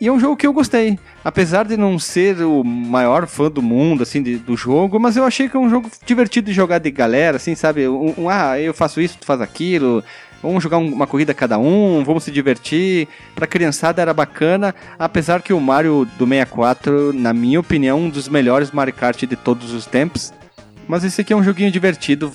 E 0.00 0.08
é 0.08 0.12
um 0.12 0.18
jogo 0.20 0.36
que 0.36 0.46
eu 0.46 0.52
gostei. 0.52 0.98
Apesar 1.24 1.64
de 1.64 1.76
não 1.76 1.98
ser 1.98 2.40
o 2.42 2.62
maior 2.64 3.26
fã 3.26 3.50
do 3.50 3.62
mundo, 3.62 4.02
assim, 4.02 4.22
de- 4.22 4.36
do 4.36 4.56
jogo, 4.56 4.98
mas 5.00 5.16
eu 5.16 5.24
achei 5.24 5.48
que 5.48 5.56
é 5.56 5.60
um 5.60 5.70
jogo 5.70 5.90
divertido 6.04 6.46
de 6.48 6.52
jogar 6.52 6.78
de 6.78 6.90
galera, 6.90 7.36
assim, 7.36 7.54
sabe? 7.54 7.88
Um, 7.88 8.12
um, 8.18 8.28
ah, 8.28 8.58
eu 8.60 8.74
faço 8.74 9.00
isso, 9.00 9.16
tu 9.20 9.26
faz 9.26 9.40
aquilo. 9.40 10.02
Vamos 10.42 10.62
jogar 10.62 10.76
um- 10.76 10.92
uma 10.92 11.06
corrida 11.06 11.32
cada 11.32 11.58
um, 11.58 12.04
vamos 12.04 12.24
se 12.24 12.30
divertir. 12.30 13.08
Pra 13.34 13.46
criançada 13.46 14.02
era 14.02 14.12
bacana, 14.12 14.74
apesar 14.98 15.40
que 15.40 15.54
o 15.54 15.60
Mario 15.60 16.06
do 16.18 16.26
64, 16.26 17.12
na 17.14 17.32
minha 17.32 17.58
opinião, 17.60 18.00
um 18.00 18.10
dos 18.10 18.28
melhores 18.28 18.70
Mario 18.70 18.92
Kart 18.92 19.24
de 19.24 19.36
todos 19.36 19.72
os 19.72 19.86
tempos. 19.86 20.34
Mas 20.86 21.02
esse 21.02 21.20
aqui 21.22 21.32
é 21.32 21.36
um 21.36 21.42
joguinho 21.42 21.70
divertido. 21.70 22.30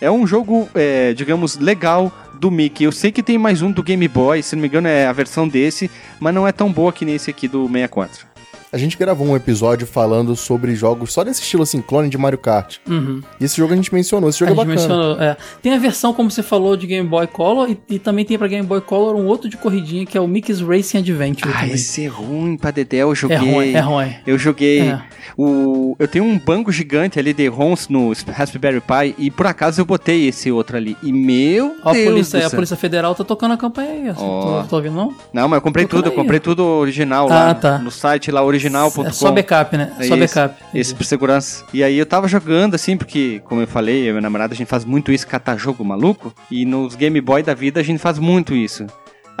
É 0.00 0.08
um 0.08 0.26
jogo, 0.26 0.68
é, 0.76 1.12
digamos, 1.12 1.58
legal 1.58 2.12
do 2.34 2.52
Mickey. 2.52 2.84
Eu 2.84 2.92
sei 2.92 3.10
que 3.10 3.20
tem 3.22 3.36
mais 3.36 3.62
um 3.62 3.72
do 3.72 3.82
Game 3.82 4.06
Boy, 4.06 4.42
se 4.44 4.54
não 4.54 4.62
me 4.62 4.68
engano 4.68 4.86
é 4.86 5.06
a 5.06 5.12
versão 5.12 5.48
desse, 5.48 5.90
mas 6.20 6.32
não 6.32 6.46
é 6.46 6.52
tão 6.52 6.72
boa 6.72 6.92
que 6.92 7.04
nesse 7.04 7.30
aqui 7.30 7.48
do 7.48 7.66
64. 7.66 8.27
A 8.70 8.76
gente 8.76 8.98
gravou 8.98 9.26
um 9.26 9.34
episódio 9.34 9.86
falando 9.86 10.36
sobre 10.36 10.74
jogos 10.74 11.12
só 11.12 11.24
desse 11.24 11.40
estilo 11.40 11.62
assim, 11.62 11.80
clone 11.80 12.10
de 12.10 12.18
Mario 12.18 12.38
Kart. 12.38 12.76
Uhum. 12.86 13.22
E 13.40 13.44
esse 13.44 13.56
jogo 13.56 13.72
a 13.72 13.76
gente 13.76 13.92
mencionou, 13.94 14.28
esse 14.28 14.44
A 14.44 14.48
jogo 14.48 14.60
é 14.60 14.64
gente 14.66 14.76
bacana. 14.76 14.96
mencionou, 14.98 15.22
é. 15.22 15.36
Tem 15.62 15.72
a 15.74 15.78
versão, 15.78 16.12
como 16.12 16.30
você 16.30 16.42
falou, 16.42 16.76
de 16.76 16.86
Game 16.86 17.08
Boy 17.08 17.26
Color 17.26 17.70
e, 17.70 17.80
e 17.88 17.98
também 17.98 18.26
tem 18.26 18.36
pra 18.36 18.46
Game 18.46 18.66
Boy 18.66 18.82
Color 18.82 19.16
um 19.16 19.26
outro 19.26 19.48
de 19.48 19.56
corridinha 19.56 20.04
que 20.04 20.18
é 20.18 20.20
o 20.20 20.28
Mickey's 20.28 20.60
Racing 20.60 20.98
Adventure. 20.98 21.50
Ah, 21.50 21.60
também. 21.60 21.74
esse 21.74 22.04
é 22.04 22.08
ruim 22.08 22.58
pra 22.58 22.70
Dedé, 22.70 22.98
eu 22.98 23.14
joguei. 23.14 23.36
é 23.36 23.40
ruim, 23.40 23.72
é 23.72 23.80
ruim. 23.80 24.14
Eu 24.26 24.36
joguei. 24.38 24.80
É. 24.82 25.00
O, 25.36 25.96
eu 25.98 26.08
tenho 26.08 26.24
um 26.24 26.38
banco 26.38 26.70
gigante 26.72 27.18
ali 27.18 27.32
de 27.32 27.46
ROMs 27.48 27.86
no 27.90 28.12
Raspberry 28.32 28.80
Pi 28.80 29.14
e 29.18 29.30
por 29.30 29.46
acaso 29.46 29.80
eu 29.80 29.84
botei 29.86 30.26
esse 30.28 30.50
outro 30.50 30.76
ali. 30.76 30.96
E 31.02 31.12
meu 31.12 31.76
Ó, 31.84 31.90
a 31.90 31.92
Deus 31.92 32.08
polícia, 32.10 32.40
do 32.40 32.46
a. 32.46 32.50
Polícia 32.50 32.76
Federal 32.76 33.14
tá 33.14 33.24
tocando 33.24 33.52
a 33.52 33.56
campanha 33.56 33.90
aí. 33.92 34.10
ó. 34.10 34.22
Ó. 34.22 34.62
Tô, 34.62 34.68
tô 34.68 34.76
ouvindo, 34.76 34.94
não? 34.96 35.14
Não, 35.32 35.48
mas 35.48 35.56
eu 35.58 35.62
comprei 35.62 35.86
Tocando 35.86 36.02
tudo, 36.02 36.06
eu 36.08 36.12
aí. 36.12 36.16
comprei 36.18 36.40
tudo 36.40 36.64
original 36.64 37.26
Ah, 37.30 37.34
lá 37.34 37.54
tá. 37.54 37.78
no 37.78 37.90
site 37.90 38.30
lá 38.30 38.42
original.com. 38.58 39.06
É 39.06 39.12
só 39.12 39.30
backup, 39.30 39.76
né? 39.76 39.92
É 39.98 40.04
só 40.04 40.16
isso, 40.16 40.34
backup. 40.34 40.64
Esse 40.74 40.94
por 40.94 41.04
segurança. 41.04 41.64
E 41.72 41.82
aí 41.82 41.96
eu 41.96 42.06
tava 42.06 42.28
jogando 42.28 42.74
assim, 42.74 42.96
porque, 42.96 43.40
como 43.44 43.60
eu 43.60 43.66
falei, 43.66 44.02
eu 44.04 44.08
e 44.08 44.12
minha 44.12 44.20
namorada, 44.22 44.54
a 44.54 44.56
gente 44.56 44.68
faz 44.68 44.84
muito 44.84 45.12
isso, 45.12 45.26
catar 45.26 45.56
jogo 45.56 45.84
maluco. 45.84 46.34
E 46.50 46.64
nos 46.64 46.94
Game 46.94 47.20
Boy 47.20 47.42
da 47.42 47.54
vida 47.54 47.80
a 47.80 47.82
gente 47.82 47.98
faz 47.98 48.18
muito 48.18 48.54
isso. 48.54 48.86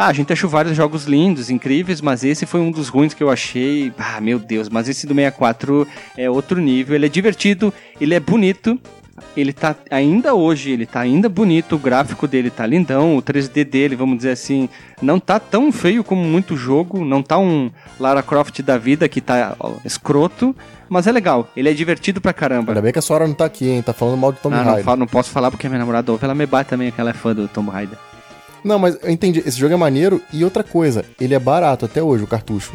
Ah, 0.00 0.06
a 0.06 0.12
gente 0.12 0.32
achou 0.32 0.48
vários 0.48 0.76
jogos 0.76 1.06
lindos, 1.06 1.50
incríveis, 1.50 2.00
mas 2.00 2.22
esse 2.22 2.46
foi 2.46 2.60
um 2.60 2.70
dos 2.70 2.88
ruins 2.88 3.12
que 3.14 3.20
eu 3.20 3.28
achei. 3.28 3.92
Ah, 3.98 4.20
meu 4.20 4.38
Deus, 4.38 4.68
mas 4.68 4.88
esse 4.88 5.08
do 5.08 5.12
64 5.12 5.88
é 6.16 6.30
outro 6.30 6.60
nível. 6.60 6.94
Ele 6.94 7.06
é 7.06 7.08
divertido, 7.08 7.74
ele 8.00 8.14
é 8.14 8.20
bonito. 8.20 8.80
Ele 9.36 9.52
tá 9.52 9.74
ainda 9.90 10.34
hoje, 10.34 10.70
ele 10.70 10.86
tá 10.86 11.00
ainda 11.00 11.28
bonito, 11.28 11.76
o 11.76 11.78
gráfico 11.78 12.26
dele 12.26 12.50
tá 12.50 12.64
lindão, 12.66 13.16
o 13.16 13.22
3D 13.22 13.64
dele, 13.64 13.96
vamos 13.96 14.16
dizer 14.18 14.30
assim, 14.30 14.68
não 15.00 15.18
tá 15.20 15.38
tão 15.40 15.70
feio 15.72 16.02
como 16.04 16.22
muito 16.24 16.56
jogo, 16.56 17.04
não 17.04 17.22
tá 17.22 17.38
um 17.38 17.70
Lara 17.98 18.22
Croft 18.22 18.60
da 18.62 18.76
vida 18.78 19.08
que 19.08 19.20
tá 19.20 19.54
ó, 19.58 19.72
escroto, 19.84 20.54
mas 20.88 21.06
é 21.06 21.12
legal, 21.12 21.48
ele 21.56 21.68
é 21.68 21.72
divertido 21.74 22.20
pra 22.20 22.32
caramba. 22.32 22.72
Ainda 22.72 22.82
bem 22.82 22.92
que 22.92 22.98
a 22.98 23.02
Sora 23.02 23.26
não 23.26 23.34
tá 23.34 23.44
aqui, 23.44 23.68
hein? 23.68 23.82
Tá 23.82 23.92
falando 23.92 24.16
mal 24.16 24.32
de 24.32 24.38
Tomb 24.40 24.54
Ah, 24.56 24.64
não, 24.64 24.72
Raider. 24.74 24.96
não 24.96 25.06
posso 25.06 25.30
falar 25.30 25.50
porque 25.50 25.66
a 25.66 25.70
minha 25.70 25.78
namorada 25.80 26.10
ouve, 26.10 26.24
ela 26.24 26.34
me 26.34 26.46
bate 26.46 26.70
também, 26.70 26.90
que 26.90 27.00
ela 27.00 27.10
é 27.10 27.14
fã 27.14 27.34
do 27.34 27.46
Tomb 27.48 27.70
Raider. 27.70 27.98
Não, 28.64 28.78
mas 28.78 28.98
eu 29.02 29.10
entendi. 29.10 29.42
Esse 29.46 29.58
jogo 29.58 29.72
é 29.72 29.76
maneiro. 29.76 30.20
E 30.32 30.42
outra 30.44 30.64
coisa, 30.64 31.04
ele 31.20 31.32
é 31.32 31.38
barato 31.38 31.84
até 31.84 32.02
hoje, 32.02 32.24
o 32.24 32.26
cartucho. 32.26 32.72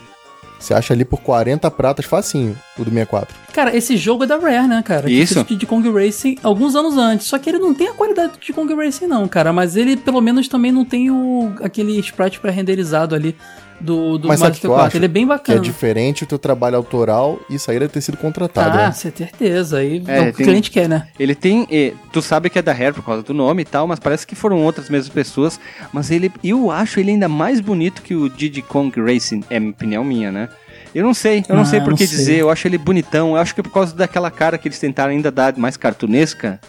Você 0.64 0.74
acha 0.74 0.93
ali 0.93 1.03
por 1.03 1.20
40 1.20 1.70
pratas 1.72 2.05
facinho, 2.05 2.57
o 2.80 2.86
do 2.86 2.89
64. 2.89 3.36
Cara, 3.51 3.76
esse 3.76 3.97
jogo 3.97 4.24
é 4.24 4.28
da 4.28 4.38
Rare, 4.38 4.66
né, 4.66 4.82
cara? 4.82 5.07
Que 5.07 5.14
Isso. 5.14 5.43
Diddy 5.43 5.66
Kong 5.66 5.91
Racing 5.91 6.38
alguns 6.41 6.74
anos 6.74 6.97
antes. 6.97 7.28
Só 7.28 7.38
que 7.38 7.49
ele 7.49 7.59
não 7.59 7.74
tem 7.74 7.89
a 7.89 7.93
qualidade 7.93 8.32
do 8.32 8.39
Diddy 8.39 8.53
Kong 8.53 8.74
Racing, 8.74 9.07
não, 9.07 9.28
cara. 9.28 9.51
Mas 9.51 9.76
ele, 9.76 9.97
pelo 9.97 10.22
menos, 10.22 10.47
também 10.47 10.72
não 10.72 10.86
tem 10.86 11.11
o, 11.11 11.53
aquele 11.61 11.99
sprite 11.99 12.39
pré-renderizado 12.39 13.14
ali 13.14 13.36
do, 13.84 14.17
do 14.17 14.27
Mas 14.27 14.39
Mario 14.39 14.55
o 14.55 14.59
que 14.59 14.65
eu 14.65 14.71
64. 14.71 14.88
acho? 14.88 14.97
Ele 14.97 15.05
é 15.05 15.07
bem 15.07 15.25
Que 15.27 15.31
é 15.31 15.36
bacana. 15.36 15.59
diferente 15.59 16.23
o 16.23 16.27
teu 16.27 16.39
trabalho 16.39 16.77
autoral 16.77 17.39
e 17.49 17.55
isso 17.55 17.69
aí 17.69 17.77
deve 17.79 17.91
ter 17.91 18.01
sido 18.01 18.17
contratado, 18.17 18.77
Ah, 18.77 18.86
né? 18.88 18.91
certeza. 18.91 19.77
Aí 19.77 20.01
É, 20.07 20.17
é, 20.17 20.21
o 20.29 20.34
tem- 20.34 20.45
cliente 20.45 20.71
quer, 20.71 20.88
né? 20.88 21.07
Ele 21.19 21.36
tem. 21.36 21.67
tu 22.11 22.21
sabe 22.21 22.49
que 22.49 22.57
é 22.57 22.61
da 22.61 22.71
Rare 22.73 22.93
por 22.93 23.03
causa 23.03 23.21
do 23.23 23.34
nome 23.34 23.61
e 23.61 23.65
tal, 23.65 23.86
mas 23.88 23.99
parece 23.99 24.25
que 24.25 24.36
foram 24.36 24.63
outras 24.63 24.89
mesmas 24.89 25.09
pessoas. 25.13 25.59
Mas 25.91 26.09
ele. 26.11 26.31
Eu 26.43 26.71
acho 26.71 26.99
ele 26.99 27.11
ainda 27.11 27.27
mais 27.27 27.59
bonito 27.59 28.01
que 28.01 28.15
o 28.15 28.29
Diddy 28.29 28.61
Kong 28.61 28.99
Racing. 29.01 29.43
É 29.49 29.57
a 29.57 29.61
opinião 29.61 30.03
minha, 30.03 30.31
né? 30.31 30.49
Eu 30.95 31.03
não 31.03 31.13
sei, 31.13 31.43
eu 31.49 31.55
não 31.55 31.63
Ah, 31.63 31.65
sei 31.65 31.81
por 31.81 31.95
que 31.95 32.05
dizer. 32.05 32.38
Eu 32.38 32.49
acho 32.51 32.67
ele 32.67 32.77
bonitão. 32.77 33.31
Eu 33.31 33.38
acho 33.38 33.53
que 33.55 33.61
é 33.61 33.63
por 33.63 33.71
causa 33.73 33.95
daquela 33.95 34.29
cara 34.29 34.57
que 34.59 34.67
eles 34.67 34.77
tentaram 34.79 35.11
ainda 35.11 35.31
dar 35.31 35.57
mais 35.57 35.75
cartunesca. 35.75 36.59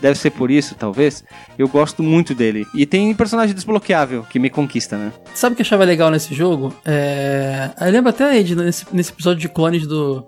Deve 0.00 0.18
ser 0.18 0.30
por 0.30 0.50
isso, 0.50 0.74
talvez. 0.74 1.22
Eu 1.58 1.68
gosto 1.68 2.02
muito 2.02 2.34
dele. 2.34 2.66
E 2.74 2.86
tem 2.86 3.14
personagem 3.14 3.54
desbloqueável 3.54 4.24
que 4.28 4.38
me 4.38 4.50
conquista, 4.50 4.96
né? 4.96 5.12
Sabe 5.34 5.52
o 5.52 5.56
que 5.56 5.62
eu 5.62 5.66
achava 5.66 5.84
legal 5.84 6.10
nesse 6.10 6.34
jogo? 6.34 6.74
É... 6.84 7.70
Eu 7.80 7.92
lembro 7.92 8.10
até, 8.10 8.38
Ed, 8.38 8.54
nesse, 8.56 8.86
nesse 8.92 9.12
episódio 9.12 9.40
de 9.40 9.48
clones 9.48 9.86
do, 9.86 10.26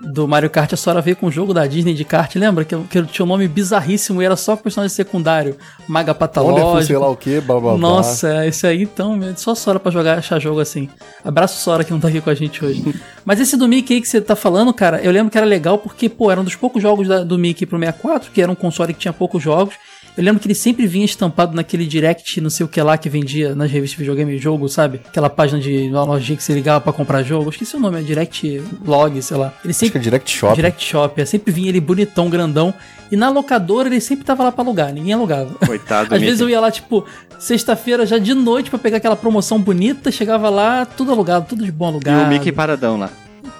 do 0.00 0.28
Mario 0.28 0.48
Kart, 0.48 0.72
a 0.72 0.76
Sora 0.76 1.00
veio 1.00 1.16
com 1.16 1.26
um 1.26 1.30
jogo 1.30 1.52
da 1.52 1.66
Disney 1.66 1.92
de 1.94 2.04
kart, 2.04 2.34
lembra? 2.36 2.64
Que, 2.64 2.76
que 2.84 3.02
tinha 3.04 3.24
um 3.24 3.28
nome 3.28 3.48
bizarríssimo 3.48 4.22
e 4.22 4.24
era 4.24 4.36
só 4.36 4.54
personagem 4.56 4.94
secundário. 4.94 5.56
Maga 5.88 6.12
Wonderful, 6.12 6.18
Patológico. 6.28 6.82
sei 6.86 6.96
lá 6.98 7.08
o 7.08 7.16
que, 7.16 7.40
blá 7.40 7.58
blá 7.60 7.70
blá. 7.72 7.78
Nossa, 7.78 8.46
esse 8.46 8.66
aí 8.66 8.82
então, 8.82 9.16
meu, 9.16 9.36
só 9.36 9.54
Sora 9.54 9.80
pra 9.80 9.90
jogar, 9.90 10.18
achar 10.18 10.38
jogo 10.38 10.60
assim. 10.60 10.88
Abraço 11.24 11.60
Sora 11.60 11.82
que 11.82 11.90
não 11.90 11.98
tá 12.00 12.08
aqui 12.08 12.20
com 12.20 12.30
a 12.30 12.34
gente 12.34 12.64
hoje. 12.64 12.84
Mas 13.24 13.40
esse 13.40 13.56
do 13.56 13.66
Mickey 13.68 13.94
aí 13.94 14.00
que 14.00 14.08
você 14.08 14.20
tá 14.20 14.36
falando, 14.36 14.72
cara, 14.72 15.00
eu 15.02 15.10
lembro 15.10 15.30
que 15.30 15.36
era 15.36 15.46
legal 15.46 15.78
porque, 15.78 16.08
pô, 16.08 16.30
era 16.30 16.40
um 16.40 16.44
dos 16.44 16.54
poucos 16.54 16.80
jogos 16.80 17.08
da- 17.08 17.24
do 17.24 17.36
Mickey 17.38 17.66
pro 17.66 17.78
64, 17.78 18.30
que 18.30 18.40
era 18.40 18.50
um 18.50 18.54
console 18.54 18.94
que 18.94 19.00
tinha 19.00 19.12
poucos 19.12 19.42
jogos. 19.42 19.74
Eu 20.18 20.24
lembro 20.24 20.40
que 20.40 20.48
ele 20.48 20.54
sempre 20.54 20.84
vinha 20.84 21.04
estampado 21.04 21.54
naquele 21.54 21.86
direct, 21.86 22.40
não 22.40 22.50
sei 22.50 22.66
o 22.66 22.68
que 22.68 22.82
lá, 22.82 22.98
que 22.98 23.08
vendia 23.08 23.54
nas 23.54 23.70
revistas 23.70 23.96
de 23.96 24.02
videogame 24.02 24.34
e 24.34 24.38
jogo, 24.38 24.68
sabe? 24.68 25.00
Aquela 25.06 25.30
página 25.30 25.60
de 25.60 25.88
uma 25.90 26.02
lojinha 26.02 26.36
que 26.36 26.42
você 26.42 26.52
ligava 26.52 26.80
pra 26.80 26.92
comprar 26.92 27.22
jogo. 27.22 27.48
Esqueci 27.50 27.76
o 27.76 27.78
nome, 27.78 28.00
é 28.00 28.02
Direct 28.02 28.60
Log, 28.84 29.22
sei 29.22 29.36
lá. 29.36 29.54
Ele 29.64 29.70
Acho 29.70 29.78
que 29.78 29.86
sempre. 29.86 29.98
é 29.98 30.02
Direct 30.02 30.28
Shop. 30.36 30.54
Direct 30.56 30.84
Shop, 30.84 31.20
é, 31.20 31.24
sempre 31.24 31.52
vinha 31.52 31.68
ele 31.68 31.80
bonitão, 31.80 32.28
grandão. 32.28 32.74
E 33.12 33.16
na 33.16 33.30
locadora 33.30 33.88
ele 33.88 34.00
sempre 34.00 34.24
tava 34.24 34.42
lá 34.42 34.50
pra 34.50 34.64
alugar, 34.64 34.92
ninguém 34.92 35.12
alugava. 35.12 35.54
Coitado, 35.64 36.12
Às 36.14 36.20
vezes 36.20 36.40
eu 36.40 36.50
ia 36.50 36.58
lá, 36.58 36.70
tipo, 36.72 37.04
sexta-feira 37.38 38.04
já 38.04 38.18
de 38.18 38.34
noite 38.34 38.70
pra 38.70 38.78
pegar 38.78 38.96
aquela 38.96 39.16
promoção 39.16 39.60
bonita, 39.60 40.10
chegava 40.10 40.50
lá, 40.50 40.84
tudo 40.84 41.12
alugado, 41.12 41.46
tudo 41.48 41.64
de 41.64 41.70
bom 41.70 41.86
E 41.86 41.88
alugado. 41.90 42.24
o 42.24 42.28
Mickey 42.28 42.50
paradão 42.50 42.98
lá. 42.98 43.08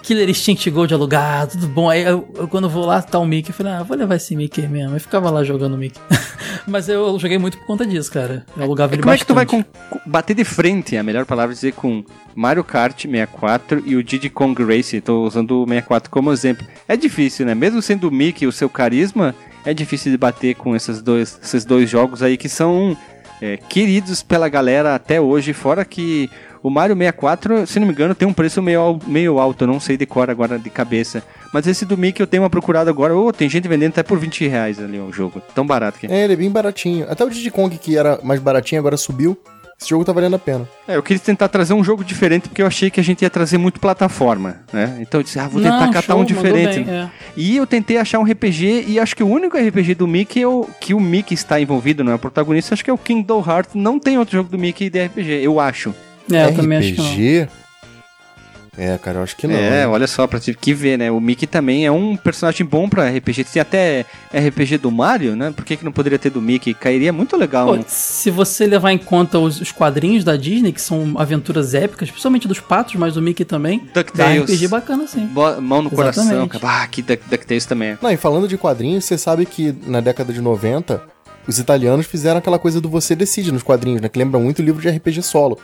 Killer 0.08 0.30
Instinct 0.30 0.70
Gold 0.70 0.94
alugado, 0.94 1.50
tudo 1.52 1.66
bom. 1.68 1.90
Aí 1.90 2.02
eu, 2.02 2.26
eu, 2.34 2.48
quando 2.48 2.66
vou 2.66 2.86
lá, 2.86 3.02
tá 3.02 3.18
o 3.18 3.26
Mickey, 3.26 3.50
eu 3.50 3.54
falei, 3.54 3.74
ah, 3.74 3.82
vou 3.82 3.94
levar 3.94 4.14
esse 4.16 4.34
Mickey 4.34 4.66
mesmo. 4.66 4.96
Eu 4.96 5.00
ficava 5.00 5.28
lá 5.28 5.44
jogando 5.44 5.74
o 5.74 5.76
Mickey. 5.76 6.00
Mas 6.66 6.88
eu, 6.88 7.08
eu 7.08 7.18
joguei 7.18 7.36
muito 7.36 7.58
por 7.58 7.66
conta 7.66 7.84
disso, 7.84 8.10
cara. 8.10 8.46
Eu 8.56 8.62
alugava 8.62 8.94
ele 8.94 9.02
Como 9.02 9.14
é 9.14 9.18
que 9.18 9.26
tu 9.26 9.34
vai 9.34 9.44
bastante. 9.44 9.66
com- 9.90 9.98
com- 9.98 10.10
bater 10.10 10.34
de 10.34 10.44
frente, 10.44 10.96
é 10.96 10.98
a 10.98 11.02
melhor 11.02 11.26
palavra 11.26 11.54
dizer, 11.54 11.74
com 11.74 12.02
Mario 12.34 12.64
Kart 12.64 13.02
64 13.02 13.82
e 13.84 13.96
o 13.96 14.02
Diddy 14.02 14.30
Kong 14.30 14.64
Race? 14.64 14.98
Tô 15.02 15.24
usando 15.26 15.62
o 15.62 15.66
64 15.68 16.10
como 16.10 16.32
exemplo. 16.32 16.66
É 16.88 16.96
difícil, 16.96 17.44
né? 17.44 17.54
Mesmo 17.54 17.82
sendo 17.82 18.08
o 18.08 18.10
Mickey 18.10 18.46
o 18.46 18.52
seu 18.52 18.70
carisma, 18.70 19.34
é 19.62 19.74
difícil 19.74 20.10
de 20.10 20.16
bater 20.16 20.54
com 20.54 20.74
esses 20.74 21.02
dois, 21.02 21.38
esses 21.42 21.66
dois 21.66 21.90
jogos 21.90 22.22
aí 22.22 22.38
que 22.38 22.48
são 22.48 22.96
é, 23.42 23.58
queridos 23.58 24.22
pela 24.22 24.48
galera 24.48 24.94
até 24.94 25.20
hoje. 25.20 25.52
Fora 25.52 25.84
que 25.84 26.30
o 26.62 26.70
Mario 26.70 26.96
64, 26.96 27.66
se 27.66 27.78
não 27.78 27.86
me 27.86 27.92
engano, 27.92 28.14
tem 28.14 28.26
um 28.26 28.32
preço 28.32 28.62
meio, 28.62 28.98
meio 29.06 29.38
alto, 29.38 29.64
eu 29.64 29.68
não 29.68 29.80
sei 29.80 29.96
de 29.96 30.06
cor 30.06 30.30
agora 30.30 30.58
de 30.58 30.70
cabeça. 30.70 31.22
Mas 31.52 31.66
esse 31.66 31.84
do 31.84 31.96
Mickey 31.96 32.22
eu 32.22 32.26
tenho 32.26 32.42
uma 32.42 32.50
procurada 32.50 32.90
agora. 32.90 33.16
Ô, 33.16 33.32
tem 33.32 33.48
gente 33.48 33.68
vendendo 33.68 33.90
até 33.90 34.02
por 34.02 34.18
20 34.18 34.46
reais 34.48 34.78
ali 34.78 34.98
o 34.98 35.12
jogo. 35.12 35.40
Tão 35.54 35.66
barato 35.66 35.98
que 35.98 36.06
é. 36.06 36.10
É, 36.12 36.24
ele 36.24 36.32
é 36.34 36.36
bem 36.36 36.50
baratinho. 36.50 37.06
Até 37.08 37.24
o 37.24 37.30
Diddy 37.30 37.50
Kong, 37.50 37.76
que 37.78 37.96
era 37.96 38.18
mais 38.22 38.40
baratinho, 38.40 38.80
agora 38.80 38.96
subiu. 38.96 39.38
Esse 39.80 39.90
jogo 39.90 40.04
tá 40.04 40.12
valendo 40.12 40.34
a 40.34 40.38
pena. 40.40 40.68
É, 40.88 40.96
eu 40.96 41.02
queria 41.04 41.22
tentar 41.22 41.46
trazer 41.46 41.72
um 41.72 41.84
jogo 41.84 42.02
diferente 42.02 42.48
porque 42.48 42.60
eu 42.60 42.66
achei 42.66 42.90
que 42.90 42.98
a 42.98 43.02
gente 43.02 43.22
ia 43.22 43.30
trazer 43.30 43.58
muito 43.58 43.78
plataforma, 43.78 44.56
né? 44.72 44.98
Então 45.00 45.20
eu 45.20 45.22
disse, 45.24 45.38
ah, 45.38 45.46
vou 45.46 45.62
tentar 45.62 45.86
Não, 45.86 45.92
catar 45.92 46.14
show, 46.14 46.20
um 46.20 46.24
diferente. 46.24 46.80
bem, 46.80 46.92
é. 46.92 47.08
E 47.36 47.56
eu 47.56 47.64
tentei 47.64 47.96
achar 47.96 48.18
um 48.18 48.24
RPG 48.24 48.86
e 48.88 48.98
acho 48.98 49.14
que 49.14 49.22
o 49.22 49.28
único 49.28 49.56
RPG 49.56 49.94
do 49.94 50.08
Mickey 50.08 50.42
é 50.42 50.48
o, 50.48 50.66
que 50.80 50.94
o 50.94 51.00
Mickey 51.00 51.34
está 51.34 51.60
envolvido, 51.60 52.02
não 52.02 52.10
é 52.10 52.16
o 52.16 52.18
protagonista, 52.18 52.74
acho 52.74 52.82
que 52.84 52.90
é 52.90 52.92
o 52.92 52.98
Kingdom 52.98 53.44
Hearts. 53.46 53.74
Não 53.76 54.00
tem 54.00 54.18
outro 54.18 54.36
jogo 54.36 54.50
do 54.50 54.58
Mickey 54.58 54.90
de 54.90 55.06
RPG, 55.06 55.44
eu 55.44 55.60
acho. 55.60 55.94
É, 56.30 56.46
eu 56.46 56.54
também 56.54 56.78
acho 56.78 56.92
que 56.92 56.98
não. 57.00 57.10
RPG? 57.10 57.48
É, 58.80 58.96
cara, 58.96 59.18
eu 59.18 59.22
acho 59.24 59.34
que 59.36 59.48
não. 59.48 59.56
é, 59.56 59.70
né? 59.70 59.88
olha 59.88 60.06
só, 60.06 60.24
pra 60.28 60.38
tive 60.38 60.56
que 60.56 60.72
ver, 60.72 60.96
né? 60.96 61.10
O 61.10 61.18
Mickey 61.20 61.48
também 61.48 61.84
é 61.84 61.90
um 61.90 62.16
personagem 62.16 62.64
bom 62.64 62.88
pra 62.88 63.08
RPG. 63.10 63.42
Tem 63.42 63.60
até 63.60 64.06
RPG 64.32 64.78
do 64.78 64.88
Mario, 64.92 65.34
né? 65.34 65.50
Por 65.50 65.64
que, 65.64 65.76
que 65.76 65.84
não 65.84 65.90
poderia 65.90 66.16
ter 66.16 66.30
do 66.30 66.40
Mickey? 66.40 66.74
Cairia 66.74 67.12
muito 67.12 67.36
legal. 67.36 67.66
Pô, 67.66 67.74
um- 67.74 67.84
se 67.88 68.30
você 68.30 68.66
levar 68.66 68.92
em 68.92 68.98
conta 68.98 69.36
os, 69.40 69.60
os 69.60 69.72
quadrinhos 69.72 70.22
da 70.22 70.36
Disney, 70.36 70.70
que 70.72 70.80
são 70.80 71.14
aventuras 71.16 71.74
épicas, 71.74 72.08
principalmente 72.08 72.46
dos 72.46 72.60
patos, 72.60 72.94
mas 72.94 73.14
do 73.14 73.20
Mickey 73.22 73.44
também, 73.44 73.80
dá 73.92 74.00
DuckTales. 74.02 74.44
RPG 74.48 74.68
bacana 74.68 75.08
sim. 75.08 75.28
Mão 75.60 75.82
no 75.82 75.90
coração, 75.90 76.22
Exatamente. 76.22 76.58
cara. 76.60 76.82
Ah, 76.84 76.86
que 76.86 77.02
Duck- 77.02 77.28
DuckTales 77.28 77.66
também 77.66 77.88
é. 77.90 77.98
Não, 78.00 78.12
e 78.12 78.16
falando 78.16 78.46
de 78.46 78.56
quadrinhos, 78.56 79.04
você 79.06 79.18
sabe 79.18 79.44
que 79.44 79.74
na 79.88 79.98
década 80.00 80.32
de 80.32 80.40
90, 80.40 81.02
os 81.48 81.58
italianos 81.58 82.06
fizeram 82.06 82.38
aquela 82.38 82.60
coisa 82.60 82.80
do 82.80 82.88
você 82.88 83.16
decide 83.16 83.50
nos 83.50 83.64
quadrinhos, 83.64 84.00
né? 84.00 84.08
Que 84.08 84.20
lembra 84.20 84.38
muito 84.38 84.60
o 84.60 84.64
livro 84.64 84.80
de 84.80 84.88
RPG 84.88 85.20
solo. 85.24 85.58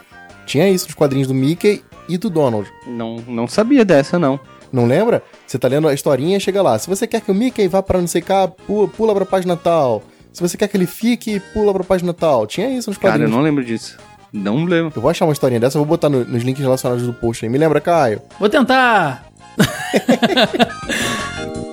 Tinha 0.47 0.69
isso 0.69 0.87
nos 0.87 0.95
quadrinhos 0.95 1.29
do 1.29 1.35
Mickey 1.35 1.83
e 2.09 2.17
do 2.19 2.29
Donald. 2.31 2.69
Não, 2.87 3.17
não 3.27 3.49
sabia 3.49 3.85
dessa, 3.85 4.19
não. 4.19 4.39
Não 4.73 4.87
lembra? 4.87 5.23
Você 5.47 5.59
tá 5.59 5.69
lendo 5.69 5.87
a 5.89 5.95
historinha 5.95 6.37
e 6.37 6.41
chega 6.41 6.61
lá. 6.61 6.79
Se 6.79 6.89
você 6.89 7.07
quer 7.07 7.21
que 7.21 7.31
o 7.31 7.35
Mickey 7.35 7.69
vá 7.69 7.83
para 7.83 8.01
não 8.01 8.07
sei 8.09 8.21
cá, 8.21 8.49
pula, 8.49 8.89
pula 8.89 9.15
pra 9.15 9.25
página 9.25 9.57
tal. 9.57 10.03
Se 10.33 10.43
você 10.43 10.57
quer 10.57 10.67
que 10.69 10.77
ele 10.77 10.87
fique, 10.87 11.39
pula 11.53 11.73
pra 11.73 11.85
página 11.85 12.13
tal. 12.13 12.47
Tinha 12.47 12.69
isso 12.77 12.91
nos 12.91 12.99
Cara, 12.99 13.09
eu 13.09 13.13
quadrinhos. 13.13 13.31
não 13.37 13.43
lembro 13.43 13.65
disso. 13.65 13.97
Não 14.33 14.65
lembro. 14.65 14.93
Eu 14.97 15.01
vou 15.01 15.09
achar 15.11 15.25
uma 15.27 15.33
historinha 15.33 15.61
dessa, 15.61 15.79
eu 15.79 15.83
vou 15.83 15.87
botar 15.89 16.09
no- 16.09 16.25
nos 16.25 16.43
links 16.43 16.61
relacionados 16.61 17.07
do 17.07 17.15
post 17.15 17.45
aí. 17.45 17.49
Me 17.49 17.57
lembra, 17.57 17.81
Caio? 17.81 18.21
Vou 18.41 18.49
tentar! 18.49 19.27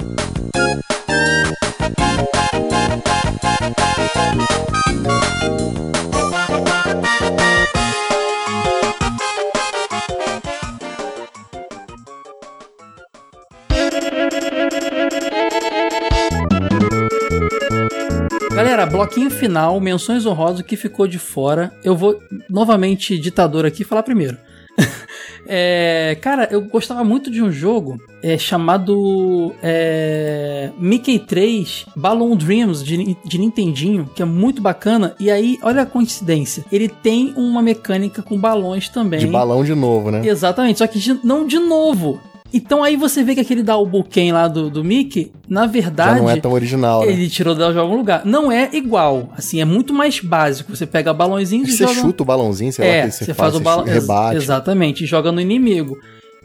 Galera, 18.63 18.85
bloquinho 18.85 19.31
final, 19.31 19.79
menções 19.81 20.23
honrosas, 20.25 20.59
o 20.59 20.63
que 20.63 20.75
ficou 20.77 21.07
de 21.07 21.17
fora. 21.17 21.71
Eu 21.83 21.95
vou 21.95 22.19
novamente, 22.47 23.17
ditador 23.17 23.65
aqui, 23.65 23.83
falar 23.83 24.03
primeiro. 24.03 24.37
É, 25.53 26.17
cara, 26.21 26.47
eu 26.51 26.61
gostava 26.61 27.03
muito 27.03 27.29
de 27.31 27.41
um 27.41 27.51
jogo 27.51 27.97
é, 28.23 28.37
chamado 28.37 29.53
é, 29.61 30.69
Mickey 30.77 31.17
3 31.19 31.87
Balloon 31.95 32.35
Dreams 32.37 32.83
de, 32.83 33.17
de 33.25 33.37
Nintendinho, 33.39 34.09
que 34.15 34.21
é 34.21 34.25
muito 34.25 34.61
bacana. 34.61 35.15
E 35.19 35.29
aí, 35.31 35.57
olha 35.63 35.81
a 35.81 35.85
coincidência, 35.85 36.63
ele 36.71 36.87
tem 36.87 37.33
uma 37.35 37.61
mecânica 37.61 38.21
com 38.21 38.37
balões 38.39 38.87
também. 38.87 39.19
De 39.19 39.27
balão 39.27 39.63
de 39.63 39.73
novo, 39.73 40.11
né? 40.11 40.21
Exatamente, 40.25 40.77
só 40.77 40.87
que 40.87 40.99
de- 40.99 41.19
não 41.23 41.45
de 41.45 41.57
novo. 41.57 42.21
Então 42.53 42.83
aí 42.83 42.95
você 42.95 43.23
vê 43.23 43.33
que 43.33 43.41
aquele 43.41 43.63
Double 43.63 44.03
Ken 44.03 44.33
lá 44.33 44.47
do, 44.47 44.69
do 44.69 44.83
Mickey, 44.83 45.31
na 45.47 45.61
Já 45.61 45.67
verdade, 45.67 46.19
não 46.19 46.29
é 46.29 46.35
tão 46.35 46.51
original, 46.51 47.05
né? 47.05 47.11
ele 47.11 47.29
tirou 47.29 47.55
de 47.55 47.63
algum 47.63 47.95
lugar. 47.95 48.25
Não 48.25 48.51
é 48.51 48.69
igual, 48.73 49.31
assim, 49.37 49.61
é 49.61 49.65
muito 49.65 49.93
mais 49.93 50.19
básico. 50.19 50.75
Você 50.75 50.85
pega 50.85 51.13
balãozinhos 51.13 51.69
e 51.69 51.71
Você 51.71 51.83
joga... 51.85 52.01
chuta 52.01 52.23
o 52.23 52.25
balãozinho, 52.25 52.73
sei 52.73 52.85
lá, 52.85 52.91
é, 52.91 53.01
o 53.05 53.05
que 53.05 53.11
você 53.11 53.33
faz 53.33 53.55
o 53.55 53.57
você 53.57 53.63
balão. 53.63 53.85
rebate. 53.85 54.37
Exatamente, 54.37 55.03
e 55.03 55.07
joga 55.07 55.31
no 55.31 55.39
inimigo. 55.39 55.97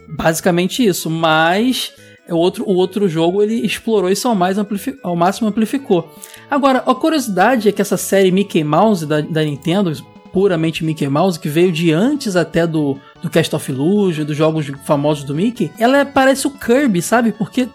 Basicamente 0.09 0.85
isso, 0.85 1.09
mas 1.09 1.91
o 2.29 2.35
outro, 2.35 2.63
o 2.67 2.73
outro 2.73 3.07
jogo 3.07 3.41
ele 3.41 3.65
explorou 3.65 4.09
isso 4.09 4.27
ao, 4.27 4.35
mais 4.35 4.57
ao 5.03 5.15
máximo 5.15 5.47
amplificou. 5.47 6.13
Agora, 6.49 6.79
a 6.79 6.95
curiosidade 6.95 7.69
é 7.69 7.71
que 7.71 7.81
essa 7.81 7.97
série 7.97 8.31
Mickey 8.31 8.63
Mouse 8.63 9.05
da, 9.05 9.21
da 9.21 9.43
Nintendo, 9.43 9.91
puramente 10.31 10.83
Mickey 10.83 11.07
Mouse, 11.07 11.39
que 11.39 11.49
veio 11.49 11.71
de 11.71 11.91
antes 11.91 12.35
até 12.35 12.65
do, 12.65 12.97
do 13.21 13.29
Cast 13.29 13.55
of 13.55 13.71
Illusion, 13.71 14.25
dos 14.25 14.37
jogos 14.37 14.67
famosos 14.85 15.23
do 15.23 15.33
Mickey, 15.33 15.71
ela 15.79 16.05
parece 16.05 16.45
o 16.47 16.51
Kirby, 16.51 17.01
sabe? 17.01 17.31
Porque, 17.31 17.67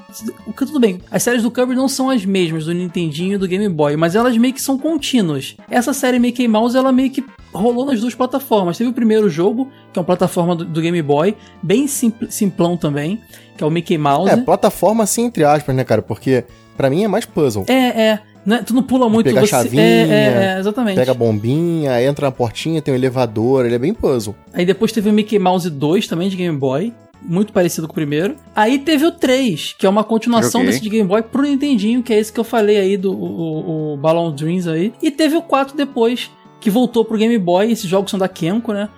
tudo 0.57 0.79
bem, 0.79 1.01
as 1.11 1.23
séries 1.23 1.43
do 1.43 1.51
Kirby 1.51 1.75
não 1.75 1.89
são 1.89 2.11
as 2.11 2.25
mesmas 2.25 2.65
do 2.67 2.73
Nintendinho 2.73 3.35
e 3.35 3.39
do 3.39 3.49
Game 3.49 3.69
Boy, 3.69 3.97
mas 3.97 4.15
elas 4.15 4.37
meio 4.37 4.55
que 4.55 4.63
são 4.63 4.79
contínuas. 4.79 5.57
Essa 5.71 5.93
série 5.93 6.19
Mickey 6.19 6.47
Mouse, 6.47 6.77
ela 6.77 6.93
meio 6.93 7.11
que 7.11 7.25
rolou 7.53 7.85
nas 7.85 8.01
duas 8.01 8.15
plataformas. 8.15 8.79
Teve 8.79 8.91
o 8.91 8.93
primeiro 8.95 9.29
jogo, 9.29 9.69
que 9.93 9.99
é 9.99 10.01
uma 10.01 10.07
plataforma 10.07 10.55
do, 10.57 10.65
do 10.65 10.81
Game 10.81 11.03
Boy, 11.03 11.37
bem 11.63 11.87
simpl- 11.87 12.27
simplão 12.31 12.77
também, 12.77 13.21
que 13.57 13.65
é 13.65 13.67
o 13.67 13.71
Mickey 13.71 13.99
Mouse. 13.99 14.31
É, 14.33 14.37
plataforma 14.37 15.05
assim, 15.05 15.25
entre 15.25 15.45
aspas, 15.45 15.75
né, 15.75 15.85
cara? 15.85 16.01
Porque 16.03 16.45
pra 16.77 16.89
mim 16.89 17.05
é 17.05 17.09
mais 17.09 17.25
puzzle. 17.27 17.65
É, 17.69 17.75
é. 18.03 18.21
Não 18.45 18.57
é- 18.57 18.63
tu 18.63 18.75
não 18.75 18.83
pula 18.83 19.09
muito. 19.09 19.27
pegar 19.27 19.41
você, 19.41 19.47
chavinha, 19.49 19.83
é, 19.83 20.09
é, 20.09 20.55
é, 20.57 20.59
exatamente. 20.59 20.97
Pega 20.97 21.13
a 21.13 21.15
bombinha, 21.15 22.03
entra 22.03 22.27
na 22.27 22.33
portinha, 22.33 22.83
tem 22.83 22.93
um 22.93 22.97
elevador, 22.97 23.65
ele 23.67 23.75
é 23.75 23.79
bem 23.79 23.95
puzzle. 23.95 24.35
Aí 24.53 24.65
depois 24.67 24.91
teve 24.93 25.09
o 25.09 25.13
Mickey 25.13 25.39
Mouse 25.39 25.69
2 25.71 26.07
também 26.07 26.29
de 26.29 26.37
Game 26.37 26.57
Boy. 26.59 26.93
Muito 27.25 27.53
parecido 27.53 27.87
com 27.87 27.93
o 27.93 27.95
primeiro. 27.95 28.35
Aí 28.55 28.81
teve 28.81 29.07
o 29.07 29.13
3, 29.13 29.75
que 29.79 29.87
é 29.87 29.89
uma 29.89 30.03
continuação 30.03 30.61
Joguei. 30.63 30.67
desse 30.67 30.83
de 30.83 30.89
Game 30.91 31.09
Boy 31.09 31.23
pro 31.23 31.43
Nintendinho, 31.43 32.03
que 32.03 32.13
é 32.13 32.19
esse 32.19 32.33
que 32.33 32.41
eu 32.41 32.43
falei 32.45 32.77
aí 32.79 32.97
do 32.97 33.13
o, 33.13 33.93
o- 33.93 33.97
Ballon 33.97 34.33
Dreams 34.33 34.67
aí. 34.67 34.93
E 35.01 35.09
teve 35.09 35.37
o 35.37 35.43
4 35.43 35.77
depois, 35.77 36.29
que 36.61 36.69
voltou 36.69 37.05
pro 37.05 37.17
Game 37.17 37.39
Boy. 37.39 37.71
Esses 37.71 37.89
jogos 37.89 38.11
são 38.11 38.19
da 38.19 38.27
Kenko, 38.27 38.73
né? 38.73 38.89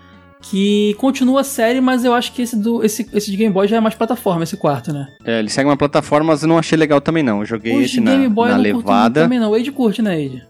Que 0.50 0.94
continua 0.98 1.40
a 1.40 1.44
série, 1.44 1.80
mas 1.80 2.04
eu 2.04 2.12
acho 2.12 2.32
que 2.32 2.42
esse, 2.42 2.54
do, 2.54 2.84
esse, 2.84 3.08
esse 3.14 3.30
de 3.30 3.36
Game 3.36 3.52
Boy 3.52 3.66
já 3.66 3.76
é 3.76 3.80
mais 3.80 3.94
plataforma, 3.94 4.44
esse 4.44 4.56
quarto, 4.56 4.92
né? 4.92 5.08
É, 5.24 5.38
ele 5.38 5.48
segue 5.48 5.68
uma 5.68 5.76
plataforma, 5.76 6.32
mas 6.32 6.42
eu 6.42 6.48
não 6.48 6.58
achei 6.58 6.76
legal 6.76 7.00
também 7.00 7.22
não. 7.22 7.40
Eu 7.40 7.46
joguei 7.46 7.72
esse 7.82 7.94
de 7.94 8.00
na, 8.00 8.10
Game 8.12 8.28
Boy 8.28 8.48
na 8.50 8.54
eu 8.54 8.56
não 8.58 8.62
levada. 8.78 9.22
também 9.22 9.38
não. 9.40 9.50
O 9.52 9.54
Age 9.54 9.72
curte, 9.72 10.02
né, 10.02 10.14
Age? 10.14 10.42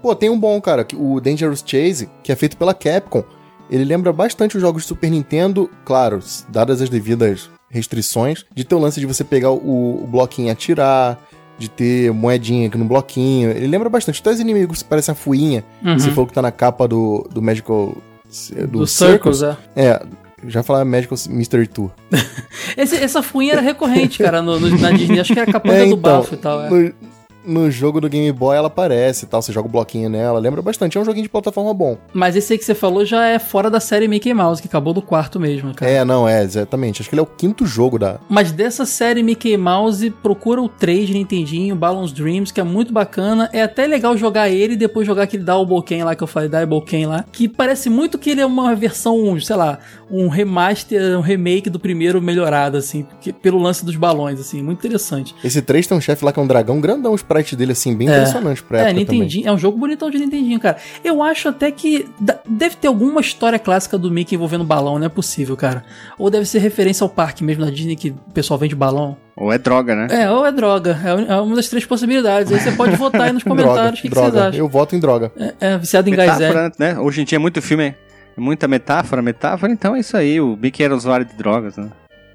Pô, 0.00 0.14
tem 0.14 0.30
um 0.30 0.38
bom, 0.40 0.60
cara, 0.60 0.84
que- 0.84 0.96
o 0.96 1.20
Dangerous 1.20 1.62
Chase, 1.64 2.08
que 2.22 2.32
é 2.32 2.36
feito 2.36 2.56
pela 2.56 2.72
Capcom. 2.74 3.22
Ele 3.70 3.84
lembra 3.84 4.12
bastante 4.12 4.56
os 4.56 4.60
jogos 4.62 4.82
de 4.82 4.88
Super 4.88 5.10
Nintendo, 5.10 5.70
claro, 5.84 6.18
dadas 6.48 6.80
as 6.82 6.88
devidas 6.88 7.48
restrições, 7.70 8.44
de 8.54 8.64
ter 8.64 8.74
o 8.74 8.78
lance 8.78 9.00
de 9.00 9.06
você 9.06 9.22
pegar 9.24 9.50
o, 9.50 10.02
o 10.04 10.06
bloquinho 10.06 10.48
e 10.48 10.50
atirar, 10.50 11.18
de 11.58 11.68
ter 11.70 12.12
moedinha 12.12 12.68
aqui 12.68 12.76
no 12.78 12.84
bloquinho. 12.84 13.50
Ele 13.50 13.66
lembra 13.66 13.88
bastante. 13.88 14.20
Até 14.20 14.30
os 14.30 14.40
inimigos 14.40 14.82
parecem 14.82 15.12
a 15.12 15.14
fuinha, 15.14 15.64
Uhum. 15.84 15.98
você 15.98 16.10
falou 16.10 16.26
que 16.26 16.32
tá 16.34 16.42
na 16.42 16.50
capa 16.52 16.88
do, 16.88 17.26
do 17.32 17.40
Magical... 17.42 17.94
Do, 18.66 18.66
Do 18.80 18.86
Circles, 18.86 19.42
é. 19.42 19.56
É, 19.76 20.02
já 20.46 20.62
falar 20.62 20.84
Magical 20.84 21.18
Mystery 21.28 21.66
Tour. 21.66 21.90
Essa 22.76 23.22
fuinha 23.22 23.52
era 23.52 23.60
recorrente, 23.60 24.18
cara, 24.18 24.40
no, 24.42 24.58
no- 24.58 24.78
na 24.78 24.90
Disney. 24.90 25.20
Acho 25.20 25.32
que 25.34 25.38
era 25.40 25.50
capanga 25.52 25.76
É, 25.76 25.80
do 25.80 25.86
então, 25.94 25.98
bafo 25.98 26.34
e 26.34 26.38
tal. 26.38 26.62
É. 26.64 26.70
no- 26.70 26.94
no 27.44 27.70
jogo 27.70 28.00
do 28.00 28.08
Game 28.08 28.30
Boy 28.32 28.56
ela 28.56 28.68
aparece 28.68 29.24
e 29.24 29.28
tal, 29.28 29.42
você 29.42 29.52
joga 29.52 29.68
o 29.68 29.70
bloquinho 29.70 30.08
nela, 30.08 30.38
lembra 30.38 30.62
bastante, 30.62 30.96
é 30.96 31.00
um 31.00 31.04
joguinho 31.04 31.24
de 31.24 31.28
plataforma 31.28 31.72
bom. 31.74 31.98
Mas 32.12 32.36
esse 32.36 32.52
aí 32.52 32.58
que 32.58 32.64
você 32.64 32.74
falou 32.74 33.04
já 33.04 33.26
é 33.26 33.38
fora 33.38 33.70
da 33.70 33.80
série 33.80 34.08
Mickey 34.08 34.32
Mouse, 34.32 34.60
que 34.60 34.68
acabou 34.68 34.92
do 34.92 35.02
quarto 35.02 35.38
mesmo, 35.40 35.74
cara. 35.74 35.90
É, 35.90 36.04
não, 36.04 36.28
é, 36.28 36.42
exatamente. 36.42 37.00
Acho 37.00 37.08
que 37.08 37.14
ele 37.14 37.20
é 37.20 37.22
o 37.22 37.26
quinto 37.26 37.66
jogo 37.66 37.98
da. 37.98 38.20
Mas 38.28 38.52
dessa 38.52 38.86
série 38.86 39.22
Mickey 39.22 39.56
Mouse, 39.56 40.10
procura 40.22 40.60
o 40.60 40.68
3 40.68 41.08
de 41.08 41.14
Nintendinho, 41.14 41.74
Balloons 41.74 42.12
Dreams, 42.12 42.52
que 42.52 42.60
é 42.60 42.64
muito 42.64 42.92
bacana. 42.92 43.48
É 43.52 43.62
até 43.62 43.86
legal 43.86 44.16
jogar 44.16 44.48
ele 44.48 44.74
e 44.74 44.76
depois 44.76 45.06
jogar 45.06 45.24
aquele 45.24 45.42
Double 45.42 45.82
Ken 45.82 46.04
lá 46.04 46.14
que 46.14 46.22
eu 46.22 46.26
falei, 46.26 46.48
Double 46.48 46.82
Ken 46.82 47.06
lá, 47.06 47.24
que 47.32 47.48
parece 47.48 47.90
muito 47.90 48.18
que 48.18 48.30
ele 48.30 48.40
é 48.40 48.46
uma 48.46 48.74
versão, 48.74 49.38
sei 49.40 49.56
lá, 49.56 49.78
um 50.10 50.28
remaster, 50.28 51.18
um 51.18 51.22
remake 51.22 51.70
do 51.70 51.78
primeiro 51.78 52.20
melhorado, 52.20 52.76
assim, 52.76 53.06
pelo 53.40 53.58
lance 53.58 53.84
dos 53.84 53.96
balões, 53.96 54.38
assim, 54.38 54.62
muito 54.62 54.78
interessante. 54.78 55.34
Esse 55.42 55.62
3 55.62 55.86
tem 55.86 55.96
um 55.96 56.00
chefe 56.00 56.24
lá 56.24 56.32
que 56.32 56.38
é 56.38 56.42
um 56.42 56.46
dragão 56.46 56.80
grandão, 56.80 57.12
o 57.12 57.14
sprite 57.32 57.56
dele, 57.56 57.72
assim, 57.72 57.96
bem 57.96 58.08
É. 58.08 58.12
impressionante 58.12 58.62
pra 58.62 58.78
É, 58.78 58.80
época 58.82 58.94
também. 59.04 59.20
Nintendinho, 59.20 59.48
é 59.48 59.52
um 59.52 59.58
jogo 59.58 59.78
bonitão 59.78 60.10
de 60.10 60.18
Nintendinho, 60.18 60.60
cara. 60.60 60.76
Eu 61.02 61.22
acho 61.22 61.48
até 61.48 61.70
que 61.70 62.06
deve 62.48 62.76
ter 62.76 62.88
alguma 62.88 63.20
história 63.20 63.58
clássica 63.58 63.96
do 63.98 64.10
Mickey 64.10 64.34
envolvendo 64.34 64.64
balão, 64.64 64.98
não 64.98 65.06
é 65.06 65.08
possível, 65.08 65.56
cara. 65.56 65.84
Ou 66.18 66.30
deve 66.30 66.46
ser 66.46 66.58
referência 66.58 67.04
ao 67.04 67.08
parque 67.08 67.42
mesmo 67.42 67.64
da 67.64 67.70
Disney 67.70 67.96
que 67.96 68.10
o 68.10 68.32
pessoal 68.32 68.58
vende 68.58 68.74
balão. 68.74 69.16
Ou 69.36 69.50
é 69.52 69.58
droga, 69.58 69.94
né? 69.94 70.08
É, 70.10 70.30
ou 70.30 70.44
é 70.44 70.52
droga. 70.52 70.98
É 71.04 71.32
é 71.32 71.36
uma 71.40 71.56
das 71.56 71.68
três 71.68 71.84
possibilidades. 71.86 72.52
Aí 72.52 72.60
você 72.60 72.72
pode 72.72 72.96
votar 72.96 73.22
aí 73.22 73.32
nos 73.32 73.42
comentários 73.44 73.98
o 73.98 74.02
que, 74.02 74.08
que 74.08 74.14
droga. 74.14 74.30
vocês 74.30 74.42
acham. 74.44 74.58
Eu 74.58 74.68
voto 74.68 74.94
em 74.94 75.00
droga. 75.00 75.32
É, 75.36 75.54
é 75.72 75.78
viciado 75.78 76.08
em 76.10 76.14
gás 76.14 76.40
é. 76.40 76.70
Né? 76.78 76.98
Hoje 76.98 77.22
em 77.22 77.24
dia 77.24 77.36
é 77.36 77.38
muito 77.38 77.62
filme, 77.62 77.84
é 78.36 78.40
muita 78.40 78.68
metáfora, 78.68 79.22
metáfora, 79.22 79.72
então 79.72 79.96
é 79.96 80.00
isso 80.00 80.16
aí. 80.16 80.40
O 80.40 80.56
Mickey 80.60 80.82
era 80.82 80.94
usuário 80.94 81.24
de 81.24 81.34
drogas, 81.34 81.76
né? 81.76 81.88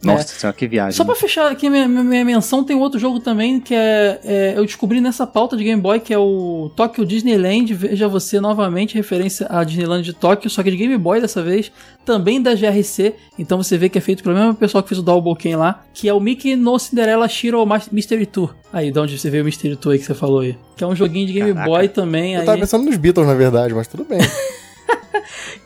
Nossa 0.03 0.27
senhora, 0.27 0.55
que 0.55 0.67
viagem. 0.67 0.91
Só 0.93 1.03
pra 1.03 1.15
fechar 1.15 1.51
aqui 1.51 1.69
minha, 1.69 1.87
minha- 1.87 2.03
minha 2.03 2.25
menção, 2.25 2.63
tem 2.63 2.75
outro 2.75 2.99
jogo 2.99 3.19
também 3.19 3.59
que 3.59 3.73
é, 3.73 4.19
é, 4.23 4.53
Eu 4.57 4.65
descobri 4.65 5.01
nessa 5.01 5.25
pauta 5.27 5.55
de 5.57 5.63
Game 5.63 5.81
Boy, 5.81 5.99
que 5.99 6.13
é 6.13 6.17
o 6.17 6.71
Tokyo 6.75 7.05
Disneyland. 7.05 7.73
Veja 7.73 8.07
você 8.07 8.39
novamente, 8.39 8.95
referência 8.95 9.47
à 9.49 9.63
Disneyland 9.63 10.03
de 10.03 10.13
Tóquio, 10.13 10.49
só 10.49 10.61
que 10.63 10.71
de 10.71 10.77
Game 10.77 10.97
Boy 10.97 11.19
dessa 11.21 11.41
vez, 11.41 11.71
também 12.05 12.41
da 12.41 12.53
GRC. 12.53 13.15
Então 13.39 13.61
você 13.61 13.77
vê 13.77 13.89
que 13.89 13.97
é 13.97 14.01
feito 14.01 14.23
pelo 14.23 14.35
mesmo 14.35 14.55
pessoal 14.55 14.81
que 14.83 14.89
fez 14.89 14.99
o 14.99 15.03
Double 15.03 15.35
Ken 15.35 15.55
lá, 15.55 15.83
que 15.93 16.07
é 16.07 16.13
o 16.13 16.19
Mickey 16.19 16.55
no 16.55 16.77
Cinderella 16.79 17.27
Shiro 17.27 17.65
Mystery 17.91 18.25
Tour. 18.25 18.53
Aí, 18.71 18.91
de 18.91 18.99
onde 18.99 19.17
você 19.17 19.29
vê 19.29 19.41
o 19.41 19.45
Mystery 19.45 19.75
Tour 19.75 19.93
aí 19.93 19.99
que 19.99 20.05
você 20.05 20.13
falou 20.13 20.41
aí. 20.41 20.57
Que 20.75 20.83
é 20.83 20.87
um 20.87 20.95
joguinho 20.95 21.25
de 21.27 21.33
Game 21.33 21.53
Caraca. 21.53 21.69
Boy 21.69 21.87
também. 21.87 22.33
Eu 22.35 22.41
aí, 22.41 22.45
tava 22.45 22.57
pensando 22.59 22.85
nos 22.85 22.97
Beatles, 22.97 23.25
na 23.27 23.33
verdade, 23.33 23.73
mas 23.73 23.87
tudo 23.87 24.03
bem. 24.03 24.19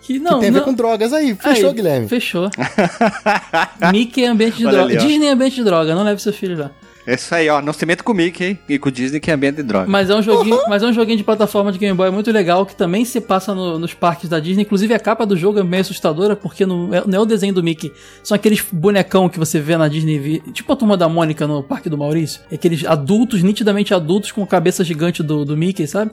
que 0.01 0.19
não, 0.19 0.35
que 0.35 0.39
tem 0.41 0.49
a 0.49 0.51
ver 0.53 0.57
não- 0.59 0.65
com 0.65 0.73
drogas 0.73 1.13
aí. 1.13 1.35
Fechou, 1.35 1.69
Aí, 1.69 1.75
Guilherme. 1.75 2.07
Fechou. 2.07 2.49
Mickey 3.91 4.23
é 4.23 4.27
ambiente 4.27 4.57
de 4.57 4.65
Olha 4.65 4.77
droga. 4.77 4.93
ali. 4.99 5.07
Disney 5.07 5.27
é 5.27 5.31
ambiente 5.31 5.55
de 5.55 5.63
droga, 5.63 5.95
não 5.95 6.03
leve 6.03 6.21
seu 6.21 6.33
filho 6.33 6.57
lá. 6.57 6.71
É 7.07 7.15
isso 7.15 7.33
aí, 7.33 7.49
ó. 7.49 7.59
Não 7.63 7.73
se 7.73 7.83
meta 7.83 8.03
com 8.03 8.11
o 8.11 8.15
Mickey 8.15 8.43
hein? 8.45 8.59
e 8.69 8.77
com 8.77 8.87
o 8.89 8.91
Disney, 8.91 9.19
que 9.19 9.31
é 9.31 9.33
ambiente 9.33 9.55
de 9.55 9.63
droga. 9.63 9.87
Mas 9.89 10.11
é 10.11 10.15
um 10.15 10.21
joguinho, 10.21 10.59
mas 10.69 10.83
é 10.83 10.85
um 10.85 10.93
joguinho 10.93 11.17
de 11.17 11.23
plataforma 11.23 11.71
de 11.71 11.79
Game 11.79 11.97
Boy 11.97 12.11
muito 12.11 12.31
legal 12.31 12.63
que 12.63 12.75
também 12.75 13.03
se 13.05 13.19
passa 13.19 13.55
no- 13.55 13.79
nos 13.79 13.91
parques 13.95 14.29
da 14.29 14.39
Disney. 14.39 14.61
Inclusive 14.61 14.93
a 14.93 14.99
capa 14.99 15.25
do 15.25 15.35
jogo 15.35 15.57
é 15.59 15.63
meio 15.63 15.81
assustadora 15.81 16.35
porque 16.35 16.63
não 16.63 16.93
é, 16.93 17.01
não 17.07 17.17
é 17.17 17.19
o 17.19 17.25
desenho 17.25 17.55
do 17.55 17.63
Mickey, 17.63 17.91
são 18.23 18.35
aqueles 18.35 18.63
bonecão 18.71 19.27
que 19.27 19.39
você 19.39 19.59
vê 19.59 19.75
na 19.77 19.87
Disney, 19.87 20.43
tipo 20.53 20.71
a 20.71 20.75
turma 20.75 20.95
da 20.95 21.09
Mônica 21.09 21.47
no 21.47 21.63
Parque 21.63 21.89
do 21.89 21.97
Maurício, 21.97 22.39
É 22.51 22.55
aqueles 22.55 22.85
adultos, 22.85 23.41
nitidamente 23.41 23.95
adultos 23.95 24.31
com 24.31 24.45
cabeça 24.45 24.83
gigante 24.83 25.23
do, 25.23 25.43
do 25.43 25.57
Mickey, 25.57 25.87
sabe? 25.87 26.11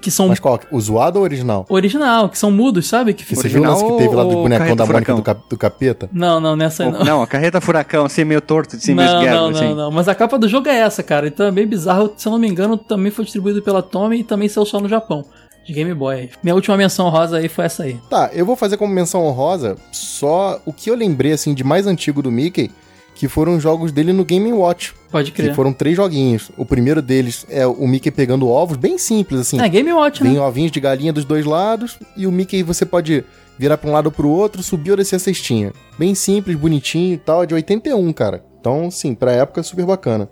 Que 0.00 0.10
são 0.10 0.28
Mas 0.28 0.38
qual? 0.38 0.60
O 0.70 0.80
zoado 0.80 1.18
ou 1.18 1.24
original? 1.24 1.64
original, 1.68 2.28
que 2.28 2.36
são 2.38 2.50
mudos, 2.50 2.86
sabe? 2.86 3.14
Que 3.14 3.24
ficam... 3.24 3.42
você 3.42 3.48
viu 3.48 3.62
o 3.62 3.66
lance 3.66 3.84
que 3.84 3.92
teve 3.96 4.14
lá 4.14 4.22
do 4.22 4.30
bonecão 4.30 4.76
da 4.76 4.84
Mônica 4.84 5.14
do, 5.14 5.22
cap- 5.22 5.42
do 5.48 5.56
capeta? 5.56 6.10
Não, 6.12 6.38
não, 6.40 6.54
nessa 6.54 6.84
aí 6.84 6.92
não. 6.92 7.04
não, 7.04 7.22
a 7.22 7.26
carreta 7.26 7.60
furacão, 7.60 8.04
assim, 8.04 8.24
meio 8.24 8.40
torto, 8.40 8.76
assim, 8.76 8.94
meio 8.94 9.08
Não, 9.08 9.16
esguerdo, 9.18 9.40
não, 9.40 9.48
assim. 9.50 9.68
não, 9.68 9.74
não. 9.76 9.90
Mas 9.90 10.08
a 10.08 10.14
capa 10.14 10.38
do 10.38 10.46
jogo 10.48 10.68
é 10.68 10.76
essa, 10.76 11.02
cara. 11.02 11.26
Então 11.26 11.46
é 11.46 11.50
bem 11.50 11.66
bizarro. 11.66 12.12
Se 12.16 12.28
eu 12.28 12.32
não 12.32 12.38
me 12.38 12.48
engano, 12.48 12.76
também 12.76 13.10
foi 13.10 13.24
distribuído 13.24 13.62
pela 13.62 13.82
Tommy 13.82 14.20
e 14.20 14.24
também 14.24 14.48
saiu 14.48 14.66
só 14.66 14.78
no 14.78 14.88
Japão. 14.88 15.24
De 15.64 15.72
Game 15.72 15.92
Boy. 15.94 16.30
Minha 16.42 16.54
última 16.54 16.76
menção 16.76 17.08
rosa 17.10 17.36
aí 17.38 17.48
foi 17.48 17.66
essa 17.66 17.82
aí. 17.82 17.98
Tá, 18.08 18.30
eu 18.32 18.46
vou 18.46 18.56
fazer 18.56 18.76
como 18.78 18.92
menção 18.92 19.24
honrosa 19.24 19.76
só 19.92 20.60
o 20.64 20.72
que 20.72 20.90
eu 20.90 20.94
lembrei, 20.94 21.32
assim, 21.32 21.52
de 21.52 21.62
mais 21.62 21.86
antigo 21.86 22.22
do 22.22 22.30
Mickey, 22.30 22.70
que 23.18 23.26
foram 23.26 23.58
jogos 23.58 23.90
dele 23.90 24.12
no 24.12 24.24
Game 24.24 24.52
Watch. 24.52 24.94
Pode 25.10 25.32
Que 25.32 25.42
crer. 25.42 25.54
foram 25.54 25.72
três 25.72 25.96
joguinhos. 25.96 26.52
O 26.56 26.64
primeiro 26.64 27.02
deles 27.02 27.44
é 27.50 27.66
o 27.66 27.84
Mickey 27.88 28.12
pegando 28.12 28.46
ovos, 28.48 28.76
bem 28.76 28.96
simples, 28.96 29.40
assim. 29.40 29.60
É, 29.60 29.68
Game 29.68 29.92
Watch, 29.92 30.22
né? 30.22 30.30
Vem 30.30 30.38
ovinhos 30.38 30.70
de 30.70 30.78
galinha 30.78 31.12
dos 31.12 31.24
dois 31.24 31.44
lados 31.44 31.98
e 32.16 32.28
o 32.28 32.30
Mickey 32.32 32.62
você 32.62 32.86
pode 32.86 33.24
virar 33.58 33.76
pra 33.76 33.90
um 33.90 33.92
lado 33.92 34.06
ou 34.06 34.12
pro 34.12 34.28
outro, 34.28 34.62
subir 34.62 34.92
ou 34.92 34.96
descer 34.96 35.16
a 35.16 35.18
cestinha. 35.18 35.72
Bem 35.98 36.14
simples, 36.14 36.56
bonitinho 36.56 37.14
e 37.14 37.18
tal, 37.18 37.42
é 37.42 37.46
de 37.46 37.54
81, 37.54 38.12
cara. 38.12 38.44
Então, 38.60 38.88
sim, 38.88 39.14
pra 39.16 39.32
época, 39.32 39.64
super 39.64 39.84
bacana. 39.84 40.28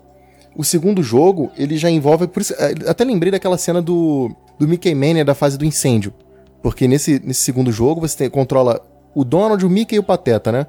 O 0.55 0.63
segundo 0.63 1.03
jogo, 1.03 1.51
ele 1.57 1.75
já 1.77 1.89
envolve. 1.89 2.25
Por 2.27 2.41
isso, 2.41 2.53
é, 2.57 2.73
até 2.89 3.03
lembrei 3.03 3.31
daquela 3.33 3.57
cena 3.57 3.81
do, 3.81 4.31
do 4.57 4.65
Mickey 4.65 4.95
Mania 4.95 5.25
da 5.25 5.35
fase 5.35 5.57
do 5.57 5.65
incêndio. 5.65 6.13
Porque 6.63 6.87
nesse, 6.87 7.21
nesse 7.23 7.41
segundo 7.41 7.69
jogo 7.69 7.99
você 7.99 8.17
tem- 8.17 8.29
controla 8.29 8.79
o 9.13 9.25
Donald, 9.25 9.65
o 9.65 9.69
Mickey 9.69 9.97
e 9.97 9.99
o 9.99 10.03
Pateta, 10.03 10.53
né? 10.53 10.65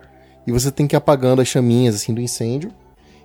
E 0.48 0.50
você 0.50 0.72
tem 0.72 0.86
que 0.86 0.96
ir 0.96 0.96
apagando 0.96 1.42
as 1.42 1.48
chaminhas 1.48 1.94
assim 1.94 2.14
do 2.14 2.22
incêndio. 2.22 2.72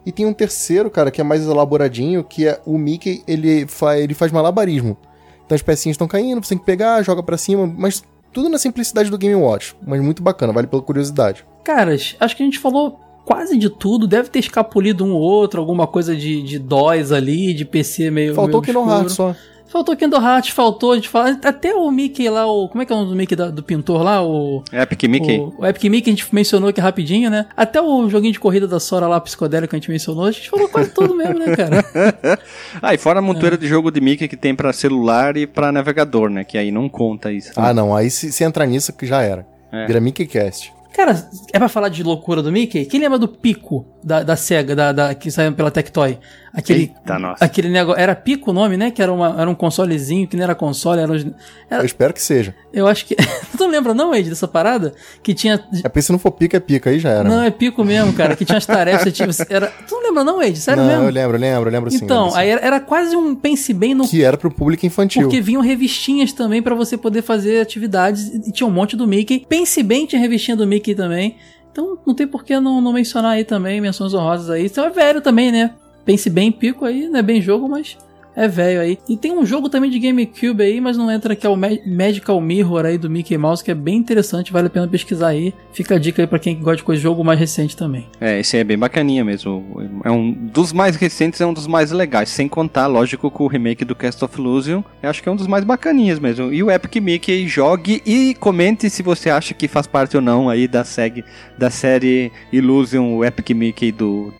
E 0.06 0.12
tem 0.12 0.26
um 0.26 0.34
terceiro, 0.34 0.92
cara, 0.92 1.10
que 1.10 1.22
é 1.22 1.24
mais 1.24 1.42
elaboradinho, 1.48 2.22
que 2.22 2.46
é 2.46 2.60
o 2.66 2.78
Mickey, 2.78 3.24
ele, 3.26 3.66
fa 3.66 3.98
ele 3.98 4.14
faz 4.14 4.30
malabarismo. 4.30 4.98
Então 5.46 5.56
as 5.56 5.62
pecinhas 5.62 5.94
estão 5.94 6.06
caindo, 6.06 6.44
você 6.44 6.50
tem 6.50 6.58
que 6.58 6.66
pegar, 6.66 7.02
joga 7.02 7.24
pra 7.24 7.38
cima, 7.38 7.66
mas 7.66 8.04
tudo 8.34 8.50
na 8.50 8.58
simplicidade 8.58 9.10
do 9.10 9.18
Game 9.18 9.42
Watch. 9.42 9.74
Mas 9.88 10.02
muito 10.02 10.22
bacana, 10.22 10.52
vale 10.52 10.68
pela 10.68 10.82
curiosidade. 10.82 11.46
Caras, 11.64 12.18
acho 12.20 12.36
que 12.36 12.44
a 12.44 12.46
gente 12.46 12.60
falou 12.60 13.00
quase 13.24 13.58
de 13.58 13.70
tudo. 13.70 14.06
Deve 14.06 14.28
ter 14.28 14.40
escapulido 14.40 15.06
um 15.06 15.14
ou 15.14 15.22
outro, 15.22 15.62
alguma 15.62 15.88
coisa 15.88 16.14
de, 16.14 16.44
de 16.44 16.60
DOS 16.60 17.14
ali, 17.14 17.54
de 17.54 17.64
PC 17.64 18.12
meio. 18.12 18.36
Faltou 18.36 18.62
meio 18.62 18.80
obscuro. 18.80 18.98
Hearts 18.98 19.14
só. 19.14 19.34
Faltou 19.68 19.96
Kingdom 19.96 20.22
Hearts, 20.22 20.52
faltou 20.52 20.92
a 20.92 20.96
gente 20.96 21.10
falar. 21.10 21.40
Até 21.44 21.74
o 21.74 21.90
Mickey 21.90 22.30
lá, 22.30 22.46
o. 22.46 22.70
Como 22.70 22.82
é 22.84 22.86
que 22.86 22.94
é 22.94 22.96
o 22.96 23.00
nome 23.00 23.10
do 23.12 23.16
Mickey 23.16 23.36
da- 23.36 23.50
do 23.50 23.64
pintor 23.64 24.04
lá? 24.04 24.22
O. 24.24 24.64
Epic 24.72 25.04
Mickey. 25.06 25.40
O, 25.40 25.56
o 25.60 25.66
Epic 25.66 25.84
Mickey 25.86 26.12
a 26.12 26.14
gente 26.14 26.28
mencionou 26.36 26.70
aqui 26.70 26.80
rapidinho, 26.80 27.30
né? 27.30 27.48
Até 27.58 27.82
o 27.82 28.08
joguinho 28.08 28.32
de 28.34 28.40
corrida 28.40 28.68
da 28.68 28.80
Sora 28.80 29.08
lá, 29.08 29.20
psicodélica, 29.20 29.70
que 29.72 29.76
a 29.76 29.80
gente 29.80 29.90
mencionou, 29.90 30.26
a 30.26 30.32
gente 30.32 30.48
falou 30.50 30.70
quase 30.70 30.92
tudo 30.94 31.16
mesmo, 31.16 31.40
né, 31.40 31.56
cara? 31.56 31.84
Ah, 32.82 32.94
e 32.94 32.98
fora 32.98 33.20
a 33.20 33.24
É. 33.24 33.26
montoeira 33.26 33.58
de 33.58 33.68
jogo 33.68 33.90
de 33.90 34.00
Mickey 34.00 34.28
que 34.28 34.38
tem 34.38 34.54
pra 34.54 34.72
celular 34.74 35.36
e 35.38 35.48
pra 35.48 35.72
navegador, 35.72 36.30
né? 36.30 36.44
Que 36.44 36.58
aí 36.58 36.72
não 36.72 36.88
conta 36.88 37.32
isso. 37.32 37.52
Ah, 37.56 37.74
não, 37.74 37.96
aí 37.96 38.10
se, 38.12 38.32
se 38.32 38.44
entrar 38.44 38.66
nisso 38.68 38.94
que 38.94 39.06
já 39.08 39.22
era. 39.22 39.46
É. 39.72 39.88
Vira 39.88 40.00
Mickey 40.00 40.28
Cast. 40.28 40.72
Cara, 40.96 41.28
é 41.52 41.58
pra 41.58 41.68
falar 41.68 41.90
de 41.90 42.04
loucura 42.04 42.44
do 42.44 42.52
Mickey? 42.52 42.86
Quem 42.86 43.00
lembra 43.00 43.18
do 43.18 43.28
Pico 43.28 43.84
da, 44.04 44.22
da 44.22 44.36
SEGA, 44.36 44.76
da, 44.76 44.92
da- 44.92 45.16
que 45.16 45.32
saiu 45.32 45.52
pela 45.54 45.72
Tectoy? 45.72 46.20
Aquele, 46.56 46.82
Eita, 46.82 47.18
nossa. 47.18 47.44
aquele 47.44 47.68
negócio. 47.68 48.00
Era 48.00 48.16
Pico 48.16 48.52
o 48.52 48.54
nome, 48.54 48.78
né? 48.78 48.92
Que 48.92 49.02
era, 49.02 49.12
uma, 49.12 49.42
era 49.42 49.50
um 49.50 49.56
consolezinho, 49.56 50.28
que 50.28 50.38
não 50.38 50.44
era 50.44 50.54
console, 50.54 51.02
era. 51.02 51.12
os- 51.12 51.26
era- 51.68 51.82
Eu 51.82 51.86
espero 51.86 52.14
que 52.14 52.22
seja. 52.22 52.54
eu 52.72 52.86
acho 52.88 53.08
que. 53.08 53.16
tu 53.58 53.58
não 53.62 53.70
lembra, 53.70 53.92
não, 53.96 54.14
Ed, 54.14 54.30
dessa 54.30 54.48
parada? 54.48 54.94
Que 55.24 55.34
tinha. 55.34 55.56
É 55.84 55.90
porque 55.90 56.04
se 56.04 56.12
não 56.12 56.20
for 56.20 56.30
pica, 56.32 56.58
é 56.58 56.60
pica, 56.60 56.92
aí 56.92 57.00
já 57.00 57.10
era. 57.10 57.24
Não, 57.28 57.42
é 57.42 57.50
Pico 57.50 57.84
mesmo, 57.84 58.14
cara. 58.14 58.36
Que 58.36 58.46
tinha 58.46 58.60
as 58.60 58.66
tarefas. 58.68 59.02
você 59.04 59.12
tinha- 59.12 59.30
era, 59.50 59.68
tu 59.88 59.96
não 59.96 60.04
lembra, 60.04 60.24
não, 60.24 60.44
Ed? 60.44 60.60
Sério 60.60 60.84
Não, 60.84 60.90
mesmo? 60.90 61.06
eu 61.06 61.10
lembro, 61.12 61.38
eu 61.38 61.42
lembro, 61.42 61.70
eu 61.70 61.74
lembro 61.74 61.90
sim. 61.90 61.98
então, 62.04 62.18
lembro 62.26 62.34
sim. 62.34 62.40
aí 62.40 62.50
era, 62.50 62.62
era 62.62 62.80
quase 62.80 63.16
um 63.16 63.34
pense 63.34 63.74
bem 63.74 63.96
no 63.96 64.08
Que 64.08 64.24
era 64.24 64.38
pro 64.38 64.52
público 64.52 64.86
infantil. 64.86 65.24
Porque 65.24 65.42
vinham 65.42 65.62
revistinhas 65.62 66.34
também 66.34 66.62
pra 66.62 66.76
você 66.76 66.96
poder 66.96 67.24
fazer 67.24 67.62
atividades 67.62 68.28
e 68.28 68.52
tinha 68.52 68.68
um 68.68 68.72
monte 68.72 68.96
do 68.96 69.08
Mickey. 69.08 69.44
Pense 69.50 69.82
bem, 69.82 70.06
tinha 70.06 70.22
revistinha 70.22 70.56
do 70.56 70.68
Mickey 70.68 70.94
também. 70.94 71.36
Então 71.72 71.98
não 72.06 72.14
tem 72.14 72.28
por 72.28 72.44
que 72.44 72.60
não, 72.60 72.80
não 72.80 72.94
mencionar 72.94 73.32
aí 73.32 73.44
também, 73.44 73.82
menções 73.82 74.14
honrosas 74.14 74.52
aí. 74.52 74.68
Então 74.68 74.86
é 74.86 74.92
velho 74.92 75.20
também, 75.20 75.52
né? 75.52 75.72
Pense 76.06 76.30
bem, 76.30 76.52
pico 76.52 76.86
aí, 76.86 77.08
não 77.08 77.20
é 77.20 77.22
bem 77.24 77.42
jogo, 77.42 77.68
mas 77.70 77.98
é 78.36 78.48
velho 78.48 78.82
aí. 78.82 78.98
E 79.08 79.16
tem 79.16 79.32
um 79.32 79.46
jogo 79.46 79.70
também 79.70 79.92
de 79.92 80.00
GameCube 80.00 80.64
aí, 80.64 80.82
mas 80.82 80.98
não 80.98 81.10
entra 81.12 81.36
que 81.36 81.46
é 81.46 81.50
o 81.50 81.56
Ma- 81.56 81.68
Magical 81.86 82.42
Mirror 82.42 82.84
aí 82.86 82.98
do 82.98 83.08
Mickey 83.08 83.38
Mouse, 83.38 83.64
que 83.64 83.70
é 83.70 83.76
bem 83.76 83.96
interessante, 83.96 84.52
vale 84.52 84.66
a 84.66 84.70
pena 84.72 84.88
pesquisar 84.88 85.28
aí. 85.28 85.54
Fica 85.72 85.96
a 85.96 86.00
dica 86.00 86.24
aí 86.24 86.28
pra 86.28 86.40
quem 86.40 86.56
gosta 86.60 86.78
de 86.78 86.84
coisa 86.84 87.00
jogo 87.00 87.24
mais 87.24 87.38
recente 87.40 87.78
também. 87.78 88.08
É, 88.20 88.40
esse 88.40 88.58
é 88.58 88.64
bem 88.64 88.76
bacaninha 88.76 89.24
mesmo. 89.24 89.64
É 90.04 90.10
um 90.10 90.32
dos 90.32 90.74
mais 90.74 90.96
recentes, 90.96 91.40
é 91.42 91.46
um 91.46 91.54
dos 91.54 91.68
mais 91.68 91.92
legais. 91.92 92.30
Sem 92.30 92.48
contar, 92.48 92.88
lógico, 92.88 93.30
com 93.30 93.44
o 93.44 93.48
remake 93.48 93.86
do 93.86 93.96
Cast 93.96 94.26
of 94.26 94.36
Illusion. 94.40 94.82
Eu 95.04 95.12
acho 95.12 95.22
que 95.22 95.30
é 95.30 95.32
um 95.32 95.36
dos 95.36 95.46
mais 95.48 95.64
bacaninhas 95.64 96.18
mesmo. 96.20 96.52
E 96.52 96.64
o 96.64 96.72
Epic 96.72 96.96
Mickey, 96.96 97.48
jogue 97.48 98.02
e 98.04 98.34
comente 98.40 98.90
se 98.90 99.04
você 99.04 99.30
acha 99.30 99.54
que 99.54 99.68
faz 99.68 99.86
parte 99.86 100.16
ou 100.18 100.24
não 100.24 100.50
aí 100.50 100.68
da, 100.68 100.84
seg, 100.84 101.24
da 101.56 101.70
série 101.70 102.32
Illusion, 102.52 103.14
o 103.16 103.24
Epic 103.24 103.52
Mickey 103.52 103.92
do, 103.92 104.34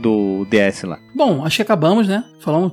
do 0.00 0.46
DS 0.50 0.82
lá. 0.84 0.98
Bom, 1.14 1.44
acho 1.44 1.56
que 1.56 1.62
acabamos, 1.62 2.06
né? 2.08 2.24
Falamos. 2.40 2.72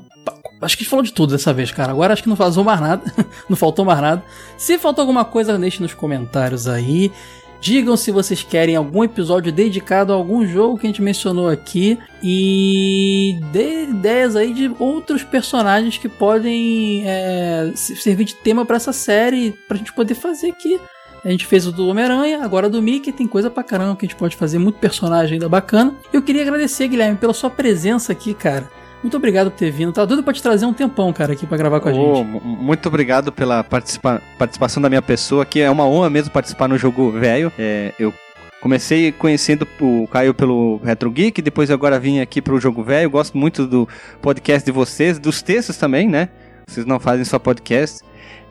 Acho 0.61 0.77
que 0.77 0.81
a 0.81 0.83
gente 0.83 0.89
falou 0.89 1.03
de 1.03 1.11
tudo 1.13 1.31
dessa 1.31 1.51
vez, 1.53 1.71
cara. 1.71 1.91
Agora 1.91 2.13
acho 2.13 2.21
que 2.21 2.29
não 2.29 2.35
vazou 2.35 2.63
mais 2.63 2.79
nada. 2.79 3.01
não 3.49 3.55
faltou 3.57 3.83
mais 3.83 3.99
nada. 3.99 4.23
Se 4.57 4.77
faltou 4.77 5.01
alguma 5.01 5.25
coisa, 5.25 5.57
deixe 5.57 5.81
nos 5.81 5.93
comentários 5.93 6.67
aí. 6.67 7.11
Digam 7.59 7.95
se 7.95 8.11
vocês 8.11 8.41
querem 8.43 8.75
algum 8.75 9.03
episódio 9.03 9.51
dedicado 9.51 10.11
a 10.11 10.15
algum 10.15 10.45
jogo 10.47 10.77
que 10.79 10.85
a 10.85 10.89
gente 10.89 11.01
mencionou 11.01 11.47
aqui. 11.49 11.97
E 12.21 13.39
dê 13.51 13.83
ideias 13.83 14.35
aí 14.35 14.53
de 14.53 14.71
outros 14.79 15.23
personagens 15.23 15.97
que 15.97 16.09
podem 16.09 17.03
é, 17.05 17.71
se- 17.75 17.95
servir 17.95 18.25
de 18.25 18.35
tema 18.35 18.65
pra 18.65 18.77
essa 18.77 18.93
série. 18.93 19.51
Pra 19.67 19.77
gente 19.77 19.93
poder 19.93 20.15
fazer 20.15 20.49
aqui. 20.49 20.79
A 21.23 21.29
gente 21.29 21.45
fez 21.45 21.67
o 21.67 21.71
do 21.71 21.87
Homem-Aranha, 21.87 22.43
agora 22.43 22.67
do 22.67 22.81
Mickey, 22.81 23.11
tem 23.11 23.27
coisa 23.27 23.49
pra 23.49 23.63
caramba 23.63 23.95
que 23.95 24.05
a 24.05 24.09
gente 24.09 24.17
pode 24.17 24.35
fazer, 24.35 24.57
muito 24.57 24.79
personagem 24.79 25.33
ainda 25.33 25.47
bacana. 25.47 25.93
Eu 26.11 26.21
queria 26.21 26.41
agradecer, 26.41 26.87
Guilherme, 26.87 27.15
pela 27.17 27.33
sua 27.33 27.49
presença 27.49 28.11
aqui, 28.11 28.33
cara. 28.33 28.67
Muito 29.03 29.17
obrigado 29.17 29.51
por 29.51 29.57
ter 29.57 29.71
vindo. 29.71 29.91
Tá 29.91 30.03
doido 30.05 30.23
pra 30.23 30.33
te 30.33 30.41
trazer 30.41 30.65
um 30.65 30.73
tempão, 30.73 31.11
cara, 31.13 31.33
aqui 31.33 31.45
pra 31.45 31.57
gravar 31.57 31.79
com 31.79 31.89
a 31.89 31.91
Ô, 31.91 32.15
gente. 32.15 32.27
mu- 32.27 32.39
muito 32.41 32.87
obrigado 32.87 33.31
pela 33.31 33.63
participa- 33.63 34.21
participação 34.37 34.81
da 34.81 34.89
minha 34.89 35.01
pessoa 35.01 35.43
aqui. 35.43 35.61
É 35.61 35.69
uma 35.69 35.85
honra 35.87 36.09
mesmo 36.09 36.31
participar 36.31 36.67
no 36.67 36.77
jogo 36.77 37.11
velho. 37.11 37.51
É, 37.57 37.93
eu 37.99 38.11
comecei 38.59 39.11
conhecendo 39.11 39.67
o 39.79 40.07
Caio 40.07 40.33
pelo 40.35 40.77
Retro 40.83 41.09
Geek, 41.11 41.41
depois 41.41 41.69
agora 41.71 41.99
vim 41.99 42.19
aqui 42.19 42.41
pro 42.41 42.59
jogo 42.59 42.83
velho. 42.83 43.09
Gosto 43.09 43.35
muito 43.37 43.65
do 43.67 43.87
podcast 44.21 44.63
de 44.65 44.71
vocês, 44.71 45.17
dos 45.19 45.41
textos 45.41 45.77
também, 45.77 46.07
né? 46.07 46.29
Vocês 46.67 46.85
não 46.85 46.99
fazem 46.99 47.25
só 47.25 47.37
podcast. 47.39 48.01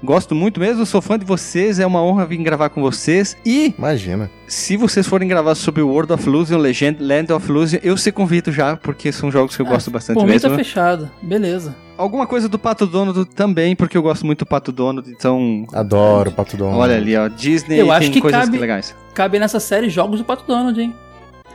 Gosto 0.03 0.35
muito 0.35 0.59
mesmo, 0.59 0.87
sou 0.87 1.03
fã 1.03 1.19
de 1.19 1.25
vocês, 1.27 1.79
é 1.79 1.87
uma 1.87 2.03
honra 2.03 2.25
vir 2.25 2.39
gravar 2.39 2.71
com 2.71 2.81
vocês. 2.81 3.37
E 3.45 3.75
Imagina. 3.77 4.31
se 4.47 4.77
vocês 4.77 5.07
forem 5.07 5.29
gravar 5.29 5.55
sobre 5.55 5.83
o 5.83 5.89
World 5.89 6.13
of 6.15 6.27
Illusion, 6.27 6.59
Legend, 6.59 7.03
Land 7.03 7.33
of 7.33 7.47
Illusion, 7.49 7.79
eu 7.83 7.97
se 7.99 8.11
convido 8.11 8.51
já, 8.51 8.77
porque 8.77 9.13
são 9.13 9.31
jogos 9.31 9.55
que 9.55 9.61
eu 9.63 9.67
gosto 9.67 9.91
bastante 9.91 10.17
Por 10.17 10.27
mim 10.27 10.39
tá 10.39 10.49
mesmo. 10.49 10.65
fechado. 10.65 11.11
Beleza. 11.21 11.77
Alguma 11.99 12.27
coisa 12.27 12.49
do 12.49 12.59
Pato 12.59 12.87
Donald 12.87 13.27
também, 13.35 13.77
porque 13.77 13.95
eu 13.97 14.01
gosto 14.03 14.25
muito 14.25 14.39
do 14.39 14.47
Pato 14.47 14.73
Donald, 14.73 15.07
então. 15.11 15.67
Adoro 15.73 16.31
o 16.31 16.33
Pato 16.33 16.57
Donald. 16.57 16.79
Olha 16.79 16.97
ali, 16.97 17.15
ó. 17.15 17.29
Disney 17.29 17.79
Eu 17.79 17.93
acho 17.93 18.05
tem 18.07 18.13
que 18.13 18.21
coisas 18.23 18.47
cabe- 18.47 18.57
legais. 18.59 18.97
Cabe 19.13 19.39
nessa 19.39 19.61
série 19.61 19.91
jogos 19.91 20.19
do 20.21 20.25
Pato 20.25 20.45
Donald, 20.47 20.81
hein? 20.81 20.95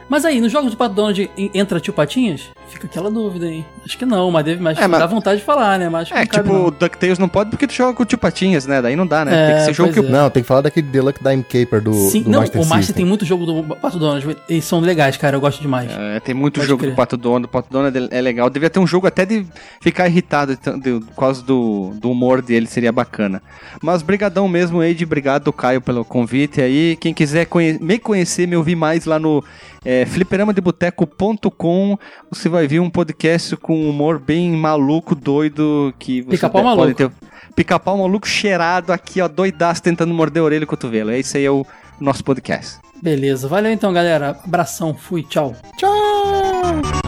Mas 0.08 0.24
aí, 0.24 0.40
nos 0.40 0.52
jogos 0.52 0.72
do 0.72 0.78
Pato 0.78 0.94
Donald 0.94 1.30
en- 1.38 1.50
entra 1.54 1.80
tio 1.80 1.92
Patinhas? 1.94 2.42
Fica 2.70 2.86
aquela 2.88 3.10
dúvida 3.10 3.46
aí. 3.48 3.66
Acho 3.86 3.98
que 3.98 4.06
não, 4.06 4.30
mas 4.30 4.44
deve 4.46 4.62
mas 4.62 4.78
É, 4.78 4.88
mas- 4.88 5.00
dá 5.00 5.06
vontade 5.08 5.40
de 5.40 5.46
falar, 5.46 5.80
né? 5.80 5.88
Mas 5.90 6.12
É, 6.12 6.26
tipo, 6.26 6.44
não. 6.52 6.66
o 6.66 6.72
DuckTales 6.72 7.18
não 7.18 7.28
pode 7.30 7.50
porque 7.50 7.66
tu 7.68 7.74
joga 7.74 7.94
com 7.94 8.04
o 8.04 8.06
tio 8.06 8.18
Patinhas, 8.18 8.66
né? 8.68 8.82
Daí 8.82 8.96
não 8.96 9.08
dá, 9.08 9.24
né? 9.26 9.32
É, 9.34 9.48
tem 9.48 9.56
que 9.58 9.62
ser 9.66 9.74
jogo 9.74 9.94
que 9.94 10.00
é. 10.00 10.02
Não, 10.04 10.30
tem 10.30 10.44
que 10.44 10.48
falar 10.48 10.62
daquele 10.62 10.88
Deluxe 10.88 11.20
Dime 11.24 11.44
Caper 11.44 11.82
do, 11.82 11.94
Sim, 11.94 12.24
do 12.24 12.30
não, 12.30 12.40
Master 12.42 12.62
o 12.62 12.66
Master 12.66 12.78
System. 12.80 12.96
tem 12.96 13.06
muito 13.06 13.26
jogo 13.26 13.46
do 13.46 13.76
Pato 13.76 13.98
Donald. 13.98 14.38
Eles 14.50 14.66
são 14.66 14.80
legais, 14.80 15.16
cara. 15.18 15.38
Eu 15.38 15.42
gosto 15.42 15.62
demais. 15.62 15.90
É, 15.92 16.20
tem 16.20 16.36
muito 16.36 16.56
Pode 16.56 16.68
jogo 16.68 16.82
crer. 16.82 16.92
do 16.92 16.96
Pato 16.96 17.18
Donald. 17.18 17.46
O 17.46 17.50
Pato 17.50 17.70
Donald 17.72 18.08
é 18.12 18.22
legal. 18.22 18.50
Devia 18.50 18.70
ter 18.70 18.80
um 18.80 18.88
jogo 18.88 19.08
até 19.08 19.26
de 19.26 19.46
ficar 19.80 20.08
irritado 20.08 20.56
de 20.56 20.62
tan- 20.62 20.78
de- 20.80 21.00
por 21.00 21.16
causa 21.16 21.42
do, 21.44 21.92
do 21.96 22.12
humor 22.12 22.42
dele, 22.42 22.68
seria 22.68 22.92
bacana. 22.92 23.42
Mas 23.82 24.02
brigadão 24.02 24.48
mesmo, 24.48 24.84
Eide. 24.84 25.04
Obrigado, 25.04 25.52
Caio, 25.54 25.82
pelo 25.82 26.04
convite 26.06 26.62
aí. 26.62 26.96
Quem 27.00 27.14
quiser 27.14 27.46
conhe- 27.46 27.78
me 27.80 27.98
conhecer, 28.00 28.48
me 28.48 28.56
ouvir 28.56 28.76
mais 28.76 29.06
lá 29.06 29.18
no 29.20 29.44
é, 29.86 30.06
fliperamadeboteco.com, 30.06 31.98
você 32.30 32.50
vai 32.50 32.68
ver 32.68 32.80
um 32.80 32.90
podcast 32.90 33.56
com 33.56 33.88
humor 33.88 34.20
bem 34.20 34.52
maluco, 34.52 35.14
doido, 35.14 35.94
que 36.00 36.22
você 36.24 36.32
Pica-pau 36.32 36.64
pode 36.64 36.78
maluco. 36.78 36.96
ter... 36.96 37.12
Pica-pau 37.56 37.98
maluco 38.00 38.28
cheirado 38.28 38.92
aqui, 38.92 39.22
ó, 39.22 39.28
doidaço, 39.28 39.82
tentando 39.82 40.14
morder 40.14 40.42
a 40.42 40.46
orelha 40.46 40.64
e 40.64 40.66
o 40.66 40.68
cotovelo. 40.68 41.12
É 41.12 41.20
isso 41.20 41.38
aí, 41.38 41.46
é 41.46 41.52
o 41.52 41.66
nosso 42.02 42.24
podcast. 42.24 42.80
Beleza. 43.02 43.48
Valeu 43.48 43.72
então, 43.72 43.94
galera. 43.94 44.38
Abração. 44.44 44.94
Fui. 44.94 45.24
Tchau. 45.24 45.56
E 45.78 47.05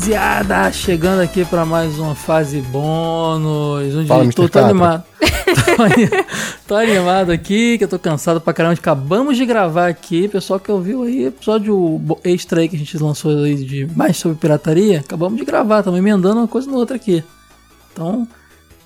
rapaziada, 0.00 0.70
chegando 0.72 1.20
aqui 1.22 1.42
pra 1.46 1.64
mais 1.64 1.98
uma 1.98 2.14
fase 2.14 2.60
bônus. 2.60 3.94
Onde 3.94 4.06
Fala, 4.06 4.30
tô, 4.30 4.46
tô 4.46 4.58
animado. 4.58 5.02
tô, 5.76 5.82
ani- 5.82 6.10
tô 6.68 6.74
animado 6.76 7.30
aqui, 7.32 7.78
que 7.78 7.84
eu 7.84 7.88
tô 7.88 7.98
cansado 7.98 8.38
pra 8.38 8.52
caramba. 8.52 8.74
Acabamos 8.74 9.38
de 9.38 9.46
gravar 9.46 9.88
aqui, 9.88 10.28
pessoal 10.28 10.60
que 10.60 10.70
ouviu 10.70 11.02
aí, 11.02 11.24
episódio 11.26 11.98
extra 12.22 12.60
aí 12.60 12.68
que 12.68 12.76
a 12.76 12.78
gente 12.78 12.98
lançou 12.98 13.42
aí 13.42 13.54
de 13.56 13.88
mais 13.96 14.18
sobre 14.18 14.36
pirataria. 14.36 15.00
Acabamos 15.00 15.38
de 15.38 15.46
gravar, 15.46 15.78
estamos 15.78 15.98
emendando 15.98 16.40
uma 16.40 16.48
coisa 16.48 16.70
na 16.70 16.76
outra 16.76 16.96
aqui. 16.96 17.24
Então, 17.92 18.28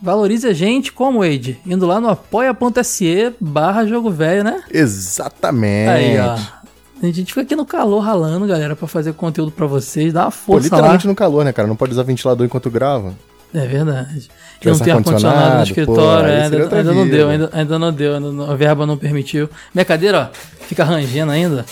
valorize 0.01 0.47
a 0.47 0.53
gente 0.53 0.93
como, 0.93 1.21
Wade? 1.25 1.59
Indo 1.67 1.87
lá 1.89 2.01
no 2.01 2.09
apoia.se 2.09 3.33
barra 3.41 3.85
jogo 3.85 4.11
velho, 4.11 4.45
né? 4.45 4.63
Exatamente. 4.71 5.91
Aí, 5.91 6.21
ó. 6.21 6.60
A 7.03 7.07
gente 7.07 7.27
fica 7.27 7.41
aqui 7.41 7.57
no 7.57 7.65
calor 7.65 8.01
ralando, 8.01 8.47
galera, 8.47 8.77
pra 8.77 8.87
fazer 8.87 9.13
conteúdo 9.15 9.51
pra 9.51 9.67
vocês. 9.67 10.13
Dá 10.13 10.25
uma 10.25 10.31
Pô, 10.31 10.37
força 10.37 10.69
lá. 10.69 10.77
literalmente 10.77 11.07
no 11.07 11.15
calor, 11.15 11.45
né, 11.45 11.53
cara? 11.53 11.67
Não 11.67 11.77
pode 11.77 11.93
usar 11.93 12.03
ventilador 12.03 12.45
enquanto 12.45 12.71
grava. 12.71 13.15
É 13.55 13.67
verdade. 13.67 14.29
E 14.63 14.69
não 14.69 14.79
tem 14.79 14.93
ar-condicionado 14.93 15.57
no 15.57 15.63
escritório, 15.65 15.97
pô, 16.25 16.31
é, 16.31 16.43
ainda, 16.45 16.77
ainda 16.77 16.93
não 16.95 17.09
deu, 17.09 17.29
ainda, 17.29 17.51
ainda 17.53 17.79
não 17.79 17.93
deu, 17.93 18.15
ainda 18.15 18.31
não- 18.31 18.51
a 18.51 18.55
verba 18.55 18.87
não 18.87 18.97
permitiu. 18.97 19.49
Minha 19.75 19.85
cadeira, 19.85 20.31
ó, 20.33 20.65
fica 20.67 20.85
rangendo 20.85 21.33
ainda. 21.33 21.65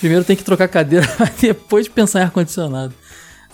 Primeiro 0.00 0.24
tem 0.24 0.34
que 0.34 0.42
trocar 0.42 0.64
a 0.64 0.68
cadeira, 0.68 1.06
depois 1.40 1.86
pensar 1.86 2.20
em 2.20 2.24
ar-condicionado. 2.24 2.92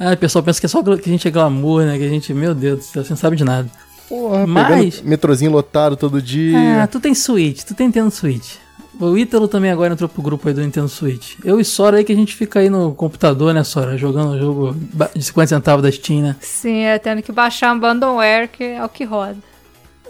Ah, 0.01 0.13
o 0.13 0.17
pessoal 0.17 0.43
pensa 0.43 0.59
que 0.61 0.67
é 0.67 0.69
só 0.69 0.83
que 0.83 0.91
a 0.91 1.13
gente 1.13 1.29
é 1.29 1.31
glamour, 1.31 1.85
né? 1.85 1.99
Que 1.99 2.05
a 2.05 2.09
gente, 2.09 2.33
meu 2.33 2.55
Deus 2.55 2.79
do 2.79 2.85
céu, 2.85 3.05
você 3.05 3.11
não 3.11 3.17
sabe 3.19 3.37
de 3.37 3.45
nada. 3.45 3.69
Porra, 4.09 4.47
Mas- 4.47 5.03
metrozinho 5.03 5.51
lotado 5.51 5.95
todo 5.97 6.17
Ah, 6.19 6.21
dia. 6.23 6.89
tu 6.91 7.01
tem 7.01 7.15
Switch, 7.15 7.63
tu 7.65 7.75
tem 7.75 7.87
Nintendo 7.89 8.11
Switch. 8.11 8.55
O 9.01 9.17
Ítalo 9.17 9.49
também 9.49 9.71
agora 9.71 9.93
entrou 9.93 10.09
pro 10.09 10.23
grupo 10.23 10.47
aí 10.47 10.55
do 10.55 10.61
Nintendo 10.61 10.89
Switch. 10.89 11.37
Eu 11.45 11.59
e 11.59 11.65
Sora 11.65 11.97
aí 11.97 12.05
que 12.05 12.13
a 12.13 12.17
gente 12.17 12.37
fica 12.37 12.61
aí 12.61 12.69
no 12.69 12.95
computador, 12.95 13.55
né, 13.55 13.65
Sora? 13.65 13.97
Jogando 13.97 14.33
o 14.33 14.39
jogo 14.39 14.77
de 15.15 15.23
50 15.23 15.49
centavos 15.49 15.83
da 15.83 15.91
Steam, 15.91 16.21
né? 16.21 16.37
Sim, 16.41 16.83
é 16.83 16.99
tendo 16.99 17.23
que 17.23 17.33
baixar 17.33 17.73
um 17.73 17.77
abandonware, 17.77 18.49
que 18.49 18.63
é 18.63 18.85
o 18.85 18.89
que 18.89 19.05
roda. 19.05 19.39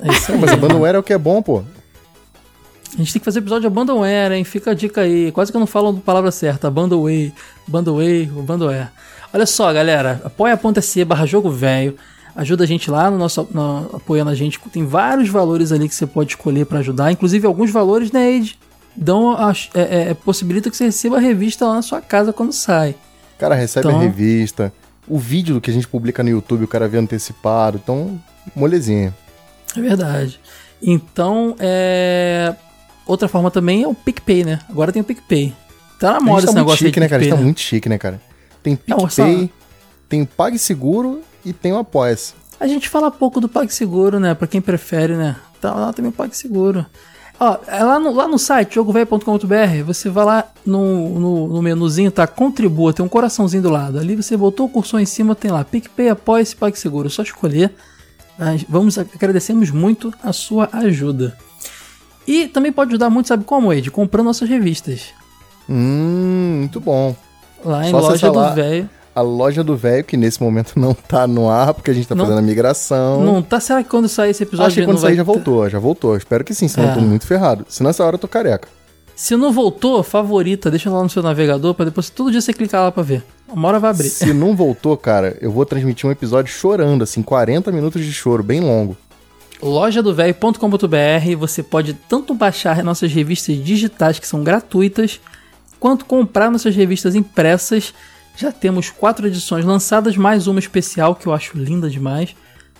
É 0.00 0.12
isso 0.12 0.32
aí. 0.32 0.38
Mas 0.38 0.52
a 0.52 0.56
Bandware 0.56 0.96
é 0.96 0.98
o 0.98 1.02
que 1.02 1.12
é 1.12 1.18
bom, 1.18 1.40
pô. 1.40 1.62
A 2.94 2.96
gente 2.98 3.12
tem 3.12 3.20
que 3.20 3.24
fazer 3.24 3.38
episódio 3.38 3.62
de 3.62 3.66
Abandonware, 3.68 4.32
hein? 4.32 4.44
Fica 4.44 4.72
a 4.72 4.74
dica 4.74 5.00
aí. 5.00 5.32
Quase 5.32 5.50
que 5.50 5.56
eu 5.56 5.60
não 5.60 5.66
falo 5.66 5.90
a 5.90 5.94
palavra 5.94 6.30
certa. 6.30 6.68
Abandonware, 6.68 7.32
Abandonware, 7.66 8.30
Abandonware. 8.38 8.88
Olha 9.32 9.46
só, 9.46 9.72
galera. 9.72 10.20
Apoia.se 10.24 11.04
barra 11.04 11.24
jogo 11.24 11.50
velho. 11.50 11.96
Ajuda 12.36 12.64
a 12.64 12.66
gente 12.66 12.90
lá 12.90 13.10
no 13.10 13.16
nosso 13.16 13.48
no, 13.50 13.90
apoiando 13.94 14.30
a 14.30 14.34
gente. 14.34 14.58
Tem 14.70 14.84
vários 14.84 15.28
valores 15.30 15.72
ali 15.72 15.88
que 15.88 15.94
você 15.94 16.06
pode 16.06 16.30
escolher 16.30 16.66
pra 16.66 16.80
ajudar. 16.80 17.10
Inclusive 17.10 17.46
alguns 17.46 17.70
valores, 17.70 18.12
né, 18.12 18.30
Ed? 18.30 18.58
Dão 18.96 19.30
a, 19.32 19.52
é, 19.74 20.10
é, 20.10 20.14
possibilita 20.14 20.70
que 20.70 20.76
você 20.76 20.84
receba 20.84 21.16
a 21.16 21.20
revista 21.20 21.66
lá 21.66 21.74
na 21.76 21.82
sua 21.82 22.00
casa 22.00 22.32
quando 22.32 22.52
sai. 22.52 22.94
cara 23.38 23.54
recebe 23.54 23.88
Então- 23.88 23.98
a 23.98 24.02
revista. 24.02 24.72
O 25.08 25.18
vídeo 25.18 25.60
que 25.60 25.70
a 25.70 25.74
gente 25.74 25.88
publica 25.88 26.22
no 26.22 26.28
YouTube, 26.28 26.64
o 26.64 26.68
cara 26.68 26.86
vê 26.88 26.96
antecipado. 26.98 27.80
Então, 27.82 28.20
molezinha. 28.54 29.12
É 29.76 29.80
verdade. 29.80 30.38
Então, 30.80 31.56
é. 31.58 32.54
Outra 33.04 33.26
forma 33.26 33.50
também 33.50 33.82
é 33.82 33.88
o 33.88 33.94
PicPay, 33.94 34.44
né? 34.44 34.60
Agora 34.68 34.92
tem 34.92 35.02
o 35.02 35.04
PicPay. 35.04 35.52
Tá 35.98 36.12
na 36.14 36.20
moda 36.20 36.38
esse 36.38 36.46
tá 36.46 36.52
muito 36.52 36.58
negócio 36.58 36.78
chique, 36.86 36.92
de 36.94 37.00
né, 37.00 37.08
cara? 37.08 37.20
A 37.20 37.24
gente 37.24 37.34
tá 37.34 37.40
muito 37.40 37.60
chique, 37.60 37.88
né, 37.88 37.98
cara? 37.98 38.20
Tem 38.62 38.78
Não, 38.86 38.98
PicPay, 38.98 39.50
tem 40.08 40.22
o 40.22 40.26
PagSeguro 40.26 41.20
e 41.44 41.52
tem 41.52 41.72
o 41.72 41.78
Apoia-se. 41.78 42.34
A 42.60 42.66
gente 42.68 42.88
fala 42.88 43.10
pouco 43.10 43.40
do 43.40 43.48
PagSeguro, 43.48 44.20
né? 44.20 44.34
Pra 44.34 44.46
quem 44.46 44.60
prefere, 44.60 45.16
né? 45.16 45.36
Tá 45.60 45.74
lá 45.74 45.92
também 45.92 46.10
o 46.10 46.14
PagSeguro. 46.14 46.86
Ó, 47.44 47.58
é 47.66 47.82
lá 47.82 47.98
no, 47.98 48.12
lá 48.12 48.28
no 48.28 48.38
site, 48.38 48.76
jogovelho.com.br, 48.76 49.82
você 49.84 50.08
vai 50.08 50.24
lá 50.24 50.44
no, 50.64 51.18
no, 51.18 51.48
no 51.48 51.60
menuzinho, 51.60 52.08
tá? 52.12 52.24
Contribua, 52.24 52.92
tem 52.92 53.04
um 53.04 53.08
coraçãozinho 53.08 53.64
do 53.64 53.68
lado. 53.68 53.98
Ali 53.98 54.14
você 54.14 54.36
botou 54.36 54.66
o 54.66 54.68
cursor 54.68 55.00
em 55.00 55.06
cima, 55.06 55.34
tem 55.34 55.50
lá 55.50 55.64
PicPay, 55.64 56.10
Apoia-se, 56.10 56.54
PagSeguro. 56.54 57.08
É 57.08 57.10
só 57.10 57.20
escolher. 57.24 57.74
Ah, 58.38 58.54
Vamos, 58.68 58.96
agradecemos 58.96 59.72
muito 59.72 60.14
a 60.22 60.32
sua 60.32 60.68
ajuda. 60.72 61.36
E 62.28 62.46
também 62.46 62.70
pode 62.70 62.90
ajudar 62.90 63.10
muito, 63.10 63.26
sabe 63.26 63.42
como, 63.42 63.72
Ed? 63.72 63.90
Comprando 63.90 64.26
nossas 64.26 64.48
revistas. 64.48 65.06
Hum, 65.68 66.58
muito 66.60 66.78
bom. 66.78 67.16
Lá 67.64 67.88
em 67.88 67.90
Só 67.90 67.98
loja 67.98 68.30
do 68.30 68.54
velho. 68.54 68.88
A 69.14 69.20
loja 69.20 69.62
do 69.62 69.76
velho, 69.76 70.02
que 70.04 70.16
nesse 70.16 70.42
momento 70.42 70.72
não 70.76 70.94
tá 70.94 71.26
no 71.26 71.48
ar, 71.50 71.74
porque 71.74 71.90
a 71.90 71.94
gente 71.94 72.08
tá 72.08 72.14
Não- 72.14 72.24
fazendo 72.24 72.38
a 72.38 72.42
migração. 72.42 73.22
Não 73.22 73.42
tá? 73.42 73.60
Será 73.60 73.82
que 73.82 73.88
quando 73.90 74.08
sair 74.08 74.30
esse 74.30 74.42
episódio 74.42 74.68
Acho 74.68 74.80
que 74.80 74.86
quando 74.86 74.98
sair 74.98 75.16
já 75.16 75.22
voltou, 75.22 75.68
já 75.68 75.78
voltou. 75.78 76.16
Espero 76.16 76.42
que 76.44 76.54
sim, 76.54 76.66
senão 76.66 76.88
É. 76.88 76.90
eu 76.92 76.94
tô 76.94 77.00
muito 77.02 77.26
ferrado. 77.26 77.66
Se 77.68 77.82
nessa 77.82 78.04
hora 78.04 78.14
eu 78.14 78.18
tô 78.18 78.26
careca. 78.26 78.68
Se 79.14 79.36
não 79.36 79.52
voltou, 79.52 80.02
favorita, 80.02 80.70
deixa 80.70 80.88
lá 80.90 81.02
no 81.02 81.10
seu 81.10 81.22
navegador 81.22 81.74
pra 81.74 81.84
depois 81.84 82.08
todo 82.08 82.30
dia 82.30 82.40
você 82.40 82.52
clicar 82.54 82.82
lá 82.84 82.90
pra 82.90 83.02
ver. 83.02 83.22
Uma 83.52 83.68
hora 83.68 83.78
vai 83.78 83.90
abrir. 83.90 84.08
Se 84.08 84.32
não 84.32 84.56
voltou, 84.56 84.96
cara, 84.96 85.36
eu 85.42 85.52
vou 85.52 85.66
transmitir 85.66 86.08
um 86.08 86.10
episódio 86.10 86.50
chorando, 86.50 87.02
assim, 87.04 87.22
40 87.22 87.70
minutos 87.70 88.02
de 88.02 88.12
choro, 88.12 88.42
bem 88.42 88.60
longo. 88.60 88.96
lojadovelho.com.br 89.60 91.36
você 91.38 91.62
pode 91.62 91.94
tanto 91.94 92.34
baixar 92.34 92.82
nossas 92.82 93.12
revistas 93.12 93.56
digitais 93.62 94.18
que 94.18 94.26
são 94.26 94.42
gratuitas, 94.42 95.20
quanto 95.78 96.04
comprar 96.04 96.50
nossas 96.50 96.74
revistas 96.74 97.14
impressas. 97.14 97.92
Já 98.36 98.50
temos 98.50 98.90
quatro 98.90 99.26
edições 99.26 99.64
lançadas, 99.64 100.16
mais 100.16 100.46
uma 100.46 100.58
especial 100.58 101.14
que 101.14 101.26
eu 101.26 101.32
acho 101.32 101.56
linda 101.56 101.88
demais. 101.88 102.34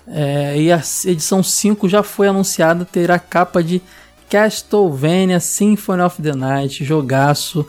É, 0.07 0.59
e 0.59 0.73
a 0.73 0.83
edição 1.05 1.43
5 1.43 1.89
já 1.89 2.03
foi 2.03 2.27
anunciada, 2.29 2.85
terá 2.85 3.19
capa 3.19 3.63
de 3.63 3.81
Castlevania 4.29 5.39
Symphony 5.39 6.03
of 6.03 6.21
the 6.21 6.35
Night, 6.35 6.85
jogaço. 6.85 7.67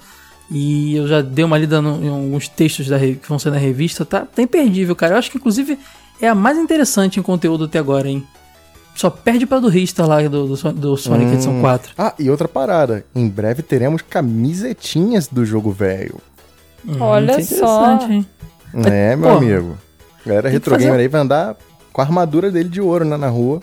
E 0.49 0.95
eu 0.95 1.07
já 1.07 1.22
dei 1.22 1.43
uma 1.43 1.57
lida 1.57 1.81
no, 1.81 2.03
em 2.03 2.10
alguns 2.10 2.47
textos 2.47 2.88
da, 2.88 2.97
que 2.99 3.27
vão 3.27 3.38
sair 3.38 3.51
na 3.51 3.57
revista, 3.57 4.05
tá, 4.05 4.22
tá 4.22 4.41
imperdível, 4.41 4.95
cara. 4.95 5.14
Eu 5.14 5.19
acho 5.19 5.30
que 5.30 5.38
inclusive 5.38 5.77
é 6.22 6.27
a 6.27 6.35
mais 6.35 6.57
interessante 6.57 7.19
em 7.19 7.23
conteúdo 7.23 7.65
até 7.65 7.80
agora, 7.80 8.07
hein? 8.10 8.26
Só 8.95 9.10
perde 9.10 9.45
pra 9.45 9.60
do 9.60 9.69
Rista 9.69 10.05
lá 10.05 10.22
do, 10.27 10.55
do, 10.55 10.72
do 10.73 10.97
Sonic 10.97 11.31
Hum. 11.31 11.34
edição 11.34 11.61
4. 11.61 11.93
Ah, 11.97 12.14
e 12.19 12.30
outra 12.30 12.47
parada. 12.47 13.03
Em 13.15 13.27
breve 13.27 13.64
teremos 13.64 14.01
camisetinhas 14.03 15.27
do 15.27 15.43
jogo 15.45 15.72
velho. 15.72 16.19
Hum, 16.85 16.97
Olha 17.01 17.34
é 17.34 17.41
só. 17.41 17.99
hein? 18.10 18.26
É, 18.85 19.15
meu 19.15 19.30
pô, 19.30 19.38
amigo. 19.38 19.77
Galera 20.26 20.49
que 20.49 20.53
retro 20.53 20.72
fazer- 20.72 20.85
gamer 20.85 20.99
aí 20.99 21.07
vai 21.07 21.22
andar 21.22 21.55
com 21.91 22.01
a 22.01 22.03
armadura 22.03 22.49
dele 22.51 22.69
de 22.69 22.81
ouro 22.81 23.05
né, 23.05 23.18
na 23.18 23.27
rua. 23.30 23.61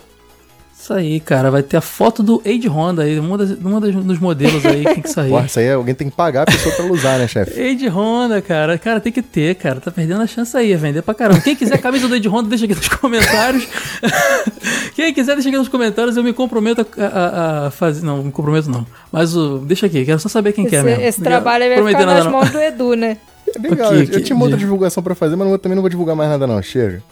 Isso 0.81 0.93
aí, 0.95 1.19
cara. 1.19 1.51
Vai 1.51 1.61
ter 1.61 1.77
a 1.77 1.81
foto 1.81 2.23
do 2.23 2.41
Age 2.43 2.67
Honda 2.67 3.03
aí, 3.03 3.19
uma, 3.19 3.37
das, 3.37 3.51
uma 3.51 3.79
das- 3.79 3.93
dos 3.93 4.17
modelos 4.19 4.65
aí 4.65 4.83
que 4.83 4.93
tem 4.95 5.01
que 5.03 5.09
sair. 5.09 5.29
Porra, 5.29 5.45
isso 5.45 5.59
aí 5.59 5.71
alguém 5.71 5.93
tem 5.93 6.09
que 6.09 6.15
pagar 6.15 6.41
a 6.41 6.45
pessoa 6.45 6.73
pra 6.73 6.85
usar, 6.85 7.19
né, 7.19 7.27
chefe? 7.27 7.61
Age 7.61 7.87
Honda, 7.87 8.41
cara. 8.41 8.79
Cara, 8.79 8.99
tem 8.99 9.11
que 9.11 9.21
ter, 9.21 9.53
cara. 9.55 9.79
Tá 9.79 9.91
perdendo 9.91 10.23
a 10.23 10.27
chance 10.27 10.57
aí, 10.57 10.73
é 10.73 10.77
vender 10.77 11.03
pra 11.03 11.13
caramba. 11.13 11.39
Quem 11.41 11.55
quiser 11.55 11.75
a 11.75 11.77
camisa 11.77 12.07
do 12.07 12.15
Age 12.15 12.27
Honda, 12.27 12.49
deixa 12.49 12.65
aqui 12.65 12.73
nos 12.73 12.87
comentários. 12.87 13.67
Quem 14.95 15.13
quiser, 15.13 15.33
deixa 15.35 15.49
aqui 15.49 15.57
nos 15.57 15.67
comentários. 15.67 16.17
Eu 16.17 16.23
me 16.23 16.33
comprometo 16.33 16.85
a, 16.97 17.05
a- 17.05 17.67
a 17.67 17.71
fazer. 17.71 18.03
Não, 18.05 18.23
me 18.23 18.31
comprometo 18.31 18.69
não. 18.69 18.85
Mas 19.11 19.35
o, 19.35 19.59
deixa 19.59 19.85
aqui, 19.85 20.03
quero 20.05 20.19
só 20.19 20.29
saber 20.29 20.51
quem 20.53 20.65
Esse, 20.65 20.75
quer 20.75 20.83
mesmo. 20.83 21.03
esse 21.03 21.21
trabalho 21.21 21.65
vai 21.83 21.93
ficar 21.93 22.05
nas 22.07 22.25
mãos 22.27 22.49
do 22.49 22.59
Edu, 22.59 22.95
né? 22.95 23.17
É 23.55 23.59
legal, 23.59 23.93
eu, 23.93 24.07
que- 24.07 24.15
eu 24.15 24.23
tinha 24.23 24.35
uma 24.35 24.45
outra 24.45 24.57
de- 24.57 24.63
divulgação 24.63 25.03
pra 25.03 25.13
fazer, 25.13 25.35
mas 25.35 25.43
não 25.45 25.49
vou- 25.49 25.59
também 25.59 25.75
não 25.75 25.81
vou 25.83 25.89
divulgar 25.89 26.15
mais 26.15 26.29
nada 26.29 26.47
não. 26.47 26.61
Chega. 26.61 27.03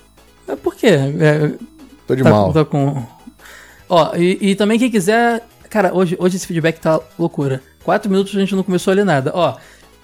É 0.47 0.55
por 0.55 0.73
quê? 0.75 0.87
É, 0.87 1.51
Tô 2.07 2.15
de 2.15 2.23
tá, 2.23 2.29
mal. 2.31 2.51
tá 2.51 2.65
com. 2.65 3.03
Ó, 3.89 4.15
e, 4.15 4.37
e 4.51 4.55
também 4.55 4.77
quem 4.79 4.89
quiser. 4.91 5.45
Cara, 5.69 5.93
hoje, 5.93 6.15
hoje 6.19 6.35
esse 6.37 6.47
feedback 6.47 6.79
tá 6.79 6.99
loucura. 7.17 7.61
Quatro 7.83 8.09
minutos 8.09 8.35
a 8.35 8.39
gente 8.39 8.55
não 8.55 8.63
começou 8.63 8.91
a 8.91 8.95
ler 8.95 9.05
nada. 9.05 9.31
Ó, 9.33 9.55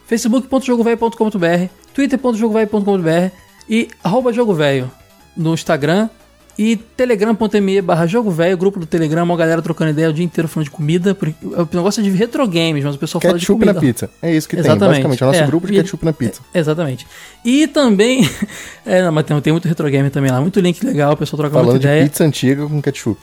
facebook.jogovelho.com.br, 0.07 1.69
twitter.jogovelho.com.br 1.93 3.31
e 3.69 3.87
arroba 4.03 4.31
jogovelho 4.31 4.89
no 5.35 5.53
Instagram 5.53 6.09
e 6.57 6.77
telegram.me 6.77 7.81
barra 7.81 8.07
jogo 8.07 8.31
velho, 8.31 8.55
grupo 8.57 8.79
do 8.79 8.85
Telegram, 8.85 9.23
uma 9.23 9.35
galera 9.35 9.61
trocando 9.61 9.89
ideia 9.91 10.09
o 10.09 10.13
dia 10.13 10.23
inteiro 10.23 10.47
falando 10.47 10.65
de 10.65 10.71
comida. 10.71 11.13
porque 11.13 11.35
O 11.45 11.67
negócio 11.75 11.99
é 11.99 12.03
de 12.03 12.09
retro 12.11 12.47
games, 12.47 12.83
mas 12.85 12.95
o 12.95 12.97
pessoal 12.97 13.21
fala 13.21 13.33
de 13.33 13.39
Ketchup 13.41 13.59
comida. 13.59 13.73
na 13.73 13.79
pizza. 13.81 14.09
É 14.21 14.33
isso 14.33 14.47
que 14.47 14.55
Exatamente. 14.55 14.79
tem, 14.79 14.89
basicamente. 15.09 15.21
É 15.21 15.25
o 15.25 15.27
nosso 15.27 15.43
É, 15.43 15.47
grupo 15.47 15.67
de 15.67 15.73
e- 15.73 15.75
ketchup 15.77 16.05
na 16.05 16.13
pizza. 16.13 16.41
Exatamente. 16.53 17.05
E 17.43 17.67
também. 17.67 18.29
É, 18.87 19.01
não, 19.01 19.11
mas 19.11 19.25
tem, 19.25 19.41
tem 19.41 19.51
muito 19.51 19.67
retro 19.67 19.89
game 19.89 20.11
também 20.11 20.29
lá. 20.31 20.39
Muito 20.39 20.59
link 20.59 20.81
legal, 20.85 21.13
o 21.13 21.17
pessoal 21.17 21.39
troca 21.39 21.53
Falando 21.53 21.71
muita 21.71 21.79
de 21.79 21.87
ideia. 21.87 22.03
pizza 22.03 22.23
antiga 22.23 22.67
com 22.67 22.79
ketchup. 22.83 23.19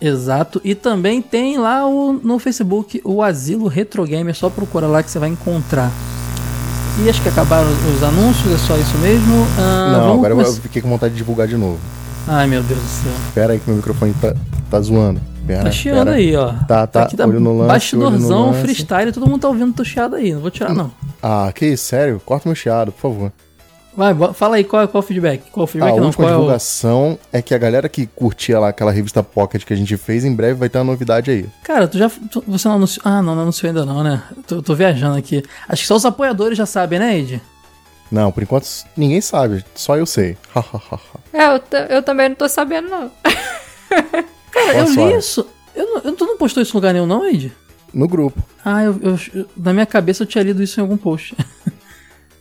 Exato. 0.00 0.60
E 0.64 0.74
também 0.74 1.22
tem 1.22 1.58
lá 1.58 1.86
o, 1.86 2.12
no 2.12 2.38
Facebook 2.38 3.00
o 3.04 3.22
Asilo 3.22 3.66
Retro 3.68 4.04
Gamer. 4.04 4.34
Só 4.34 4.50
procura 4.50 4.86
lá 4.86 5.02
que 5.02 5.10
você 5.10 5.18
vai 5.18 5.28
encontrar. 5.30 5.90
E 7.04 7.10
acho 7.10 7.20
que 7.22 7.28
acabaram 7.28 7.66
os 7.94 8.02
anúncios, 8.02 8.54
é 8.54 8.58
só 8.58 8.76
isso 8.76 8.96
mesmo. 8.98 9.34
Ah, 9.58 9.92
não, 9.92 10.14
agora 10.14 10.32
eu- 10.34 10.38
eu 10.38 10.44
começar- 10.44 10.62
fiquei 10.62 10.80
com 10.80 10.88
vontade 10.88 11.12
de 11.12 11.18
divulgar 11.18 11.46
de 11.46 11.56
novo. 11.56 11.78
Ai 12.28 12.46
meu 12.46 12.62
Deus 12.62 12.80
do 12.80 12.86
céu. 12.88 13.12
Pera 13.34 13.52
aí 13.52 13.58
que 13.58 13.66
meu 13.68 13.76
microfone 13.76 14.14
tá, 14.20 14.34
tá 14.70 14.80
zoando. 14.80 15.20
Pera, 15.46 15.62
Tá 15.64 15.70
chiando 15.70 16.08
aí, 16.08 16.34
ó. 16.34 16.52
Tá, 16.66 16.86
tá. 16.88 17.02
Aqui 17.04 17.16
tá 17.16 17.24
Olho 17.24 17.38
no 17.38 17.56
lance, 17.56 17.68
bastidorzão, 17.68 18.46
no 18.46 18.46
lance. 18.52 18.60
freestyle, 18.62 19.12
todo 19.12 19.28
mundo 19.28 19.42
tá 19.42 19.48
ouvindo 19.48 19.72
tô 19.72 19.84
chiado 19.84 20.16
aí. 20.16 20.32
Não 20.32 20.40
vou 20.40 20.50
tirar, 20.50 20.74
não. 20.74 20.90
Ah, 21.22 21.52
que 21.54 21.66
isso, 21.66 21.84
sério? 21.84 22.20
Corta 22.24 22.48
meu 22.48 22.56
chiado, 22.56 22.90
por 22.90 23.00
favor. 23.00 23.32
Vai, 23.96 24.14
fala 24.34 24.56
aí 24.56 24.64
qual, 24.64 24.82
é- 24.82 24.86
qual 24.86 25.00
é 25.00 25.04
o 25.04 25.06
feedback. 25.08 25.50
Qual 25.50 25.62
é 25.62 25.64
o 25.64 25.64
Ah, 25.64 25.66
feedback 25.72 25.92
a 25.92 25.96
não? 25.96 26.06
última 26.06 26.24
Qual 26.24 26.28
é 26.28 26.36
o... 26.36 26.40
divulgação 26.40 27.18
é 27.32 27.40
que 27.40 27.54
a 27.54 27.58
galera 27.58 27.88
que 27.88 28.06
curtia 28.06 28.58
lá 28.60 28.68
aquela 28.68 28.92
revista 28.92 29.22
Pocket 29.22 29.64
que 29.64 29.72
a 29.72 29.76
gente 29.76 29.96
fez, 29.96 30.24
em 30.24 30.34
breve 30.34 30.54
vai 30.54 30.68
ter 30.68 30.76
uma 30.78 30.84
novidade 30.84 31.30
aí. 31.30 31.46
Cara, 31.64 31.88
tu 31.88 31.96
já. 31.96 32.10
tu- 32.30 32.44
você 32.46 32.68
não 32.68 32.74
anunciou. 32.76 33.02
Ah, 33.06 33.22
não, 33.22 33.34
não 33.34 33.42
anunciou 33.42 33.68
ainda 33.68 33.86
não, 33.86 34.02
né? 34.04 34.22
Tô, 34.46 34.60
tô 34.60 34.74
viajando 34.74 35.16
aqui. 35.16 35.42
Acho 35.68 35.82
que 35.82 35.88
só 35.88 35.96
os 35.96 36.04
apoiadores 36.04 36.58
já 36.58 36.66
sabem, 36.66 36.98
né, 36.98 37.18
Ed? 37.18 37.40
Não, 38.12 38.30
por 38.30 38.42
enquanto 38.42 38.66
ninguém 38.96 39.20
sabe, 39.20 39.64
só 39.74 39.96
eu 39.96 40.04
sei. 40.06 40.36
É, 41.32 41.48
eu, 41.48 41.60
eu 41.96 42.02
também 42.02 42.28
não 42.30 42.36
tô 42.36 42.48
sabendo, 42.48 42.88
não. 42.88 43.10
Cara, 44.50 44.78
eu 44.78 44.84
li 44.90 45.18
isso. 45.18 45.46
Eu 45.74 46.00
eu- 46.02 46.12
tu 46.16 46.24
não 46.24 46.38
postou 46.38 46.62
isso 46.62 46.72
em 46.72 46.76
lugar 46.78 46.92
nenhum, 46.94 47.06
não, 47.06 47.26
Ed? 47.28 47.52
no 47.92 48.06
grupo. 48.08 48.42
Ah, 48.64 48.82
eu, 48.84 48.98
eu- 49.02 49.18
eu- 49.34 49.46
na 49.56 49.72
minha 49.72 49.86
cabeça 49.86 50.22
eu 50.22 50.26
tinha 50.26 50.44
lido 50.44 50.62
isso 50.62 50.78
em 50.78 50.82
algum 50.82 50.96
post. 50.96 51.34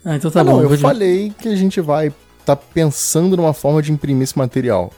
ah, 0.05 0.15
então 0.15 0.29
tá 0.31 0.41
Ah, 0.41 0.43
bom. 0.43 0.51
não, 0.57 0.61
eu 0.63 0.69
de- 0.75 0.81
falei 0.81 1.33
que 1.37 1.47
a 1.49 1.55
gente 1.55 1.81
vai 1.81 2.13
tá 2.45 2.55
pensando 2.55 3.35
numa 3.35 3.53
forma 3.53 3.81
de 3.81 3.91
imprimir 3.91 4.23
esse 4.23 4.37
material. 4.37 4.91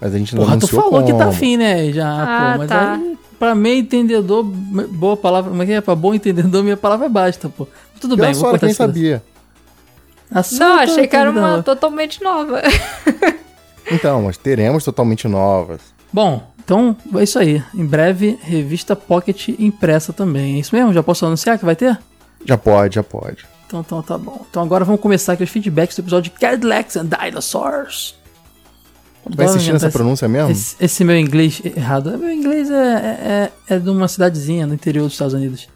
Mas 0.00 0.14
a 0.14 0.18
gente 0.18 0.34
não 0.36 0.44
Porra, 0.44 0.58
tu 0.58 0.68
falou 0.68 1.02
que 1.04 1.12
tá 1.12 1.18
como. 1.18 1.30
afim, 1.30 1.56
né? 1.56 1.90
Já, 1.90 2.06
Ah, 2.22 2.52
pô, 2.52 2.58
mas 2.58 2.68
tá. 2.68 2.94
aí, 2.94 3.18
pra 3.38 3.54
meio 3.54 3.78
entendedor, 3.80 4.44
boa 4.44 5.16
palavra, 5.16 5.50
como 5.50 5.62
é 5.62 5.66
que 5.66 5.72
é? 5.72 5.80
Pra 5.80 5.94
bom 5.94 6.14
entendedor, 6.14 6.62
minha 6.62 6.76
palavra 6.76 7.08
basta, 7.08 7.48
pô. 7.48 7.66
Tudo 8.00 8.14
Pior 8.14 8.26
bem, 8.26 8.34
vou 8.34 8.50
esse 8.50 8.60
pedaço. 8.60 8.76
sabia. 8.76 9.22
Não, 10.58 10.78
achei 10.80 11.06
que 11.06 11.16
era 11.16 11.30
uma 11.30 11.40
nova. 11.40 11.62
totalmente 11.62 12.22
nova. 12.22 12.62
Então, 13.90 14.22
mas 14.22 14.36
teremos 14.36 14.82
totalmente 14.84 15.28
novas. 15.28 15.80
Bom, 16.12 16.42
então 16.64 16.96
é 17.14 17.22
isso 17.22 17.38
aí. 17.38 17.62
Em 17.72 17.86
breve, 17.86 18.36
revista 18.42 18.96
Pocket 18.96 19.48
impressa 19.60 20.12
também. 20.12 20.56
É 20.56 20.58
isso 20.58 20.74
mesmo? 20.74 20.92
Já 20.92 21.04
posso 21.04 21.24
anunciar 21.24 21.56
que 21.56 21.64
vai 21.64 21.76
ter? 21.76 21.96
Já 22.44 22.58
pode, 22.58 22.96
já 22.96 23.04
pode. 23.04 23.46
Então, 23.66 23.80
então 23.80 24.02
tá 24.02 24.16
bom. 24.16 24.44
Então 24.48 24.62
agora 24.62 24.84
vamos 24.84 25.00
começar 25.00 25.32
aqui 25.32 25.42
os 25.42 25.50
feedbacks 25.50 25.96
do 25.96 26.00
episódio 26.02 26.30
de 26.32 26.38
Cadillacs 26.38 26.96
and 26.96 27.06
Dinosaurs. 27.06 28.14
Vai 29.28 29.46
insistir 29.46 29.72
nessa 29.72 29.88
Esse- 29.88 29.96
pronúncia 29.96 30.28
mesmo? 30.28 30.50
Esse, 30.52 30.76
esse 30.78 31.02
meu 31.04 31.18
inglês 31.18 31.60
errado. 31.64 32.16
Meu 32.16 32.30
inglês 32.30 32.70
é, 32.70 33.50
é, 33.68 33.74
é 33.74 33.78
de 33.78 33.90
uma 33.90 34.06
cidadezinha 34.06 34.66
no 34.68 34.74
interior 34.74 35.04
dos 35.04 35.14
Estados 35.14 35.34
Unidos. 35.34 35.68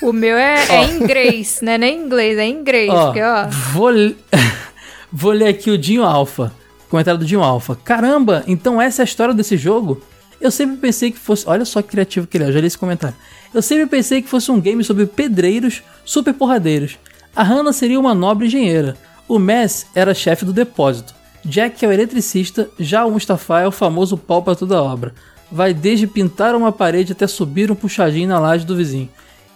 O 0.00 0.12
meu 0.12 0.36
é, 0.36 0.66
é 0.68 0.84
inglês, 0.92 1.60
né? 1.62 1.76
Nem 1.78 2.00
inglês, 2.06 2.38
é 2.38 2.46
inglês. 2.46 2.90
Ó, 2.90 3.06
Porque, 3.06 3.22
ó, 3.22 3.46
Vou, 3.72 3.90
vou 5.12 5.32
ler 5.32 5.48
aqui 5.48 5.70
o 5.70 5.76
Dinho 5.78 6.04
Alpha. 6.04 6.52
Comentário 6.88 7.18
do 7.18 7.26
Dinho 7.26 7.42
Alpha. 7.42 7.74
Caramba, 7.76 8.42
então 8.46 8.80
essa 8.80 9.02
é 9.02 9.04
a 9.04 9.04
história 9.04 9.34
desse 9.34 9.56
jogo? 9.58 10.00
Eu 10.44 10.50
sempre 10.50 10.76
pensei 10.76 11.10
que 11.10 11.18
fosse. 11.18 11.48
Olha 11.48 11.64
só 11.64 11.80
que 11.80 11.88
criativo 11.88 12.26
que 12.26 12.36
ele 12.36 12.44
é, 12.44 12.52
já 12.52 12.60
li 12.60 12.66
esse 12.66 12.76
comentário. 12.76 13.16
Eu 13.54 13.62
sempre 13.62 13.86
pensei 13.86 14.20
que 14.20 14.28
fosse 14.28 14.50
um 14.50 14.60
game 14.60 14.84
sobre 14.84 15.06
pedreiros 15.06 15.82
super 16.04 16.34
porradeiros. 16.34 16.98
A 17.34 17.42
Hannah 17.42 17.72
seria 17.72 17.98
uma 17.98 18.14
nobre 18.14 18.46
engenheira. 18.46 18.94
O 19.26 19.38
Mess 19.38 19.86
era 19.94 20.12
chefe 20.12 20.44
do 20.44 20.52
depósito. 20.52 21.14
Jack 21.46 21.82
é 21.82 21.88
o 21.88 21.92
eletricista, 21.92 22.68
já 22.78 23.06
o 23.06 23.12
Mustafa 23.12 23.60
é 23.60 23.66
o 23.66 23.72
famoso 23.72 24.18
pau 24.18 24.42
pra 24.42 24.54
toda 24.54 24.82
obra. 24.82 25.14
Vai 25.50 25.72
desde 25.72 26.06
pintar 26.06 26.54
uma 26.54 26.70
parede 26.70 27.12
até 27.12 27.26
subir 27.26 27.72
um 27.72 27.74
puxadinho 27.74 28.28
na 28.28 28.38
laje 28.38 28.66
do 28.66 28.76
vizinho. 28.76 29.08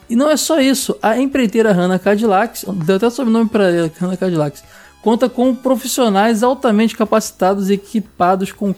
E 0.08 0.16
não 0.16 0.30
é 0.30 0.38
só 0.38 0.58
isso, 0.58 0.96
a 1.02 1.18
empreiteira 1.18 1.70
Hannah 1.70 1.98
Cadillacs, 1.98 2.64
deu 2.86 2.96
até 2.96 3.10
sobrenome 3.10 3.50
para 3.50 3.70
ela, 3.70 3.92
Hannah 4.00 4.16
Cadillacs, 4.16 4.64
conta 5.02 5.28
com 5.28 5.54
profissionais 5.54 6.42
altamente 6.42 6.96
capacitados 6.96 7.68
e 7.68 7.74
equipados 7.74 8.52
com 8.52 8.74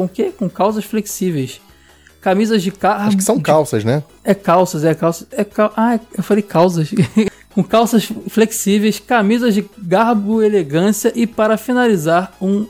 com 0.00 0.08
quê? 0.08 0.32
Com 0.36 0.48
calças 0.48 0.84
flexíveis. 0.84 1.60
Camisas 2.22 2.62
de 2.62 2.70
carro. 2.70 3.08
Acho 3.08 3.16
que 3.18 3.22
são 3.22 3.38
calças, 3.38 3.84
né? 3.84 4.02
É 4.24 4.32
calças, 4.32 4.82
é 4.82 4.94
calças. 4.94 5.26
É 5.30 5.44
cal... 5.44 5.72
Ah, 5.76 6.00
eu 6.16 6.22
falei 6.22 6.42
calças. 6.42 6.90
com 7.52 7.62
calças 7.62 8.10
flexíveis, 8.28 8.98
camisas 8.98 9.54
de 9.54 9.68
garbo 9.78 10.42
elegância 10.42 11.12
e 11.14 11.26
para 11.26 11.58
finalizar, 11.58 12.34
um 12.40 12.66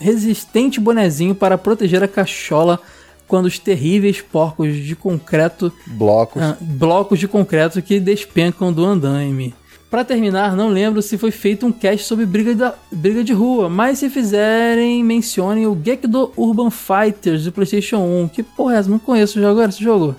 resistente 0.00 0.80
bonezinho 0.80 1.34
para 1.34 1.56
proteger 1.56 2.02
a 2.02 2.08
cachola 2.08 2.80
quando 3.28 3.46
os 3.46 3.58
terríveis 3.58 4.20
porcos 4.20 4.74
de 4.74 4.96
concreto 4.96 5.72
Blocos. 5.86 6.42
ah, 6.42 6.56
blocos 6.60 7.18
de 7.18 7.28
concreto 7.28 7.80
que 7.80 8.00
despencam 8.00 8.72
do 8.72 8.84
andaime. 8.84 9.54
Pra 9.94 10.04
terminar, 10.04 10.56
não 10.56 10.66
lembro 10.66 11.00
se 11.00 11.16
foi 11.16 11.30
feito 11.30 11.64
um 11.64 11.70
cast 11.70 12.04
sobre 12.04 12.26
briga, 12.26 12.52
da, 12.52 12.74
briga 12.90 13.22
de 13.22 13.32
rua, 13.32 13.68
mas 13.68 14.00
se 14.00 14.10
fizerem, 14.10 15.04
mencionem 15.04 15.68
o 15.68 15.80
Gekdo 15.80 16.32
Urban 16.36 16.68
Fighters 16.68 17.44
do 17.44 17.52
PlayStation 17.52 17.98
1. 17.98 18.26
Que 18.26 18.42
porra 18.42 18.74
é 18.74 18.78
essa? 18.78 18.90
Não 18.90 18.98
conheço 18.98 19.38
o 19.38 19.40
jogo 19.40 19.52
agora, 19.52 19.68
esse 19.68 19.80
jogo. 19.80 20.16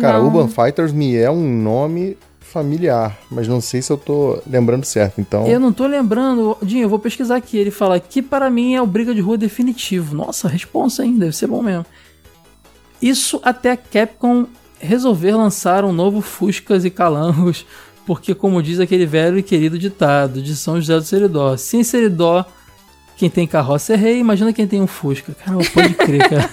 Cara, 0.00 0.16
não. 0.16 0.28
Urban 0.28 0.48
Fighters 0.48 0.92
me 0.92 1.14
é 1.14 1.30
um 1.30 1.46
nome 1.46 2.16
familiar, 2.40 3.18
mas 3.30 3.46
não 3.46 3.60
sei 3.60 3.82
se 3.82 3.92
eu 3.92 3.98
tô 3.98 4.40
lembrando 4.46 4.86
certo. 4.86 5.20
Então, 5.20 5.46
Eu 5.46 5.60
não 5.60 5.70
tô 5.70 5.86
lembrando. 5.86 6.56
Dinho, 6.62 6.84
eu 6.84 6.88
vou 6.88 6.98
pesquisar 6.98 7.36
aqui. 7.36 7.58
Ele 7.58 7.70
fala 7.70 8.00
que 8.00 8.22
para 8.22 8.48
mim 8.48 8.74
é 8.74 8.80
o 8.80 8.86
briga 8.86 9.14
de 9.14 9.20
rua 9.20 9.36
definitivo. 9.36 10.16
Nossa, 10.16 10.48
responsa 10.48 11.04
hein? 11.04 11.18
Deve 11.18 11.36
ser 11.36 11.48
bom 11.48 11.60
mesmo. 11.60 11.84
Isso 13.02 13.38
até 13.44 13.72
a 13.72 13.76
Capcom 13.76 14.46
resolver 14.78 15.34
lançar 15.34 15.84
um 15.84 15.92
novo 15.92 16.20
Fuscas 16.20 16.84
e 16.84 16.90
Calangos, 16.90 17.66
porque 18.06 18.34
como 18.34 18.62
diz 18.62 18.78
aquele 18.80 19.04
velho 19.04 19.38
e 19.38 19.42
querido 19.42 19.78
ditado 19.78 20.40
de 20.40 20.54
São 20.54 20.76
José 20.80 20.94
do 20.94 21.02
Seridó, 21.02 21.56
sem 21.56 21.82
Seridó, 21.82 22.44
quem 23.16 23.28
tem 23.28 23.46
carroça 23.46 23.94
é 23.94 23.96
rei, 23.96 24.18
imagina 24.18 24.52
quem 24.52 24.66
tem 24.66 24.80
um 24.80 24.86
Fusca. 24.86 25.34
Cara, 25.44 25.58
pode 25.74 25.94
crer, 25.94 26.28
cara. 26.28 26.50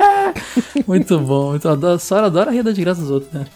muito 0.86 1.18
bom, 1.18 1.50
muito 1.50 1.68
adoro, 1.68 1.98
só 1.98 2.24
adora 2.24 2.50
rir 2.50 2.62
da 2.62 2.70
desgraça 2.70 3.00
dos 3.00 3.10
outros, 3.10 3.32
né? 3.32 3.46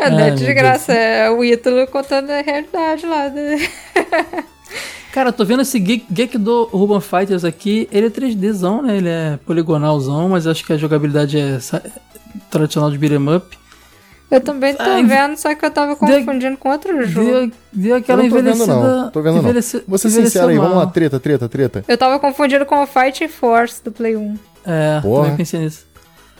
é, 0.00 0.10
não 0.10 0.18
Ai, 0.18 0.30
é 0.30 0.34
desgraça, 0.34 0.92
é 0.92 1.30
o 1.30 1.44
Ítalo 1.44 1.86
contando 1.86 2.30
a 2.30 2.40
realidade 2.40 3.04
lá. 3.04 3.28
Né? 3.28 3.68
Cara, 5.12 5.32
tô 5.32 5.44
vendo 5.44 5.62
esse 5.62 5.78
Geek, 5.78 6.38
do 6.38 6.70
Urban 6.72 7.00
Fighters 7.00 7.44
aqui, 7.44 7.88
ele 7.92 8.06
é 8.06 8.10
3Dzão, 8.10 8.80
né? 8.80 8.96
Ele 8.96 9.08
é 9.08 9.38
poligonalzão, 9.44 10.28
mas 10.28 10.46
acho 10.46 10.64
que 10.64 10.72
a 10.72 10.76
jogabilidade 10.76 11.36
é 11.36 11.58
tradicional 12.48 12.90
de 12.90 12.96
beat'em 12.96 13.36
up. 13.36 13.58
Eu 14.30 14.40
também 14.40 14.74
tô 14.74 14.82
Ai, 14.82 15.04
vendo, 15.04 15.36
só 15.36 15.52
que 15.54 15.64
eu 15.64 15.70
tava 15.70 15.96
confundindo 15.96 16.56
com 16.56 16.68
outro 16.70 17.04
jogo. 17.04 17.26
Deu, 17.30 17.52
deu 17.72 17.96
aquela 17.96 18.20
eu 18.20 18.24
não 18.24 18.30
tô 18.30 18.36
vendo, 18.36 18.48
envelhecida... 18.50 18.74
não. 18.76 19.10
Tô 19.10 19.22
vendo, 19.22 19.34
não. 19.34 19.42
envelhece- 19.42 19.84
Vou 19.88 19.98
ser 19.98 20.10
sincero 20.10 20.48
aí, 20.48 20.56
vamos 20.56 20.70
mal. 20.76 20.84
lá, 20.84 20.86
treta, 20.86 21.18
treta, 21.18 21.48
treta. 21.48 21.84
Eu 21.88 21.98
tava 21.98 22.18
confundindo 22.20 22.64
com 22.64 22.80
o 22.80 22.86
Fight 22.86 23.26
Force 23.28 23.82
do 23.82 23.90
Play 23.90 24.16
1. 24.16 24.38
É, 24.64 25.00
Porra. 25.00 25.22
também 25.24 25.36
pensei 25.38 25.60
nisso. 25.60 25.84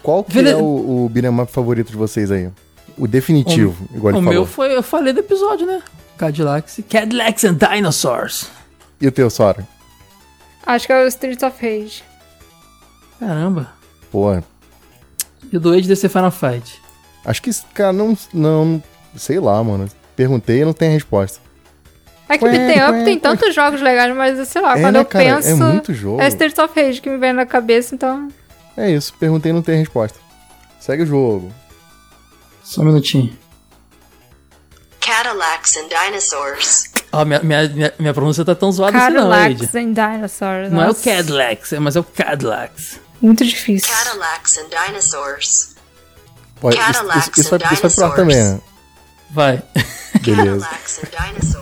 Qual 0.03 0.23
que 0.23 0.35
Vele- 0.35 0.51
é 0.51 0.57
o, 0.57 1.05
o 1.05 1.09
beat'em 1.11 1.41
up 1.41 1.51
favorito 1.53 1.91
de 1.91 1.97
vocês 1.97 2.31
aí? 2.31 2.49
O 2.97 3.07
definitivo, 3.09 3.89
igual 3.95 4.11
ele 4.13 4.19
O 4.19 4.23
falou. 4.23 4.33
meu 4.35 4.47
foi, 4.47 4.77
eu 4.77 4.83
falei 4.83 5.13
do 5.13 5.21
episódio, 5.21 5.67
né? 5.67 5.83
Cadillacs. 6.17 6.81
Cadillacs 6.89 7.45
and 7.45 7.55
Dinosaurs. 7.55 8.49
E 9.01 9.07
o 9.09 9.13
teu, 9.13 9.29
Sora? 9.31 9.67
Acho 10.67 10.87
que 10.87 10.93
é 10.93 11.03
o 11.03 11.09
Streets 11.09 11.43
of 11.43 11.57
Rage. 11.61 12.05
Caramba. 13.19 13.73
Pô, 14.13 14.35
E 15.53 15.57
o 15.57 15.61
do 15.61 15.73
Age 15.73 15.89
desse 15.89 16.09
Final 16.09 16.31
Fight. 16.31 16.81
Acho 17.25 17.43
que 17.43 17.51
esse 17.51 17.65
cara 17.75 17.93
não, 17.93 18.17
não... 18.33 18.83
Sei 19.17 19.39
lá, 19.41 19.63
mano. 19.63 19.89
Perguntei 20.17 20.63
e 20.63 20.65
não 20.65 20.73
tem 20.73 20.91
resposta. 20.93 21.41
É 22.29 22.39
que 22.39 22.45
Beat'em 22.49 22.83
Up 22.89 23.05
tem 23.05 23.19
tantos 23.19 23.53
jogos 23.55 23.81
legais, 23.81 24.15
mas 24.15 24.47
sei 24.49 24.63
lá, 24.63 24.79
É, 24.79 24.83
quando 24.83 24.95
né, 24.95 25.01
eu 25.01 25.05
cara? 25.05 25.25
É 25.25 25.35
penso. 25.35 25.57
muito 25.65 25.93
jogo. 25.93 26.23
É 26.23 26.29
Streets 26.29 26.59
of 26.59 26.73
Rage 26.81 27.01
que 27.01 27.11
me 27.11 27.19
vem 27.19 27.33
na 27.33 27.45
cabeça, 27.45 27.95
então. 27.95 28.29
É 28.77 28.89
isso, 28.91 29.13
perguntei 29.19 29.51
e 29.51 29.53
não 29.53 29.63
tem 29.63 29.79
resposta. 29.79 30.17
Segue 30.79 31.03
o 31.03 31.07
jogo. 31.07 31.53
Só 32.63 32.83
um 32.83 32.85
minutinho. 32.85 33.37
Cadillacs 35.01 35.77
and 35.77 35.89
dinosaurs. 35.89 36.85
Ó, 37.13 37.25
minha, 37.25 37.41
minha, 37.41 37.69
minha, 37.69 37.93
minha 37.99 38.15
pronúncia 38.15 38.45
tá 38.45 38.55
tão 38.55 38.71
zoada 38.71 38.97
assim 38.97 39.15
não. 39.15 39.29
Cadillacs 39.29 39.75
and 39.75 39.93
Dinosaurs. 39.93 40.71
Não 40.71 40.81
é 40.83 40.85
o 40.85 40.87
nossa. 40.89 41.03
Cadillacs, 41.11 41.73
é- 41.73 41.79
mas 41.81 41.97
é 41.97 42.01
o 42.01 42.05
Cadillacs. 42.05 43.01
Muito 43.21 43.45
difícil. 43.45 43.89
Cadillacs 43.93 44.59
and 44.59 44.69
dinosaurs. 44.69 45.75
Pô, 46.61 46.69
isso, 46.71 46.79
isso, 47.19 47.31
isso 47.41 47.51
vai, 47.51 47.59
isso 47.73 47.83
vai 47.83 47.91
pro 47.91 48.05
ar 48.05 48.15
também, 48.17 48.37
né? 48.37 48.61
Vai. 49.31 49.63
Beleza. 50.23 50.69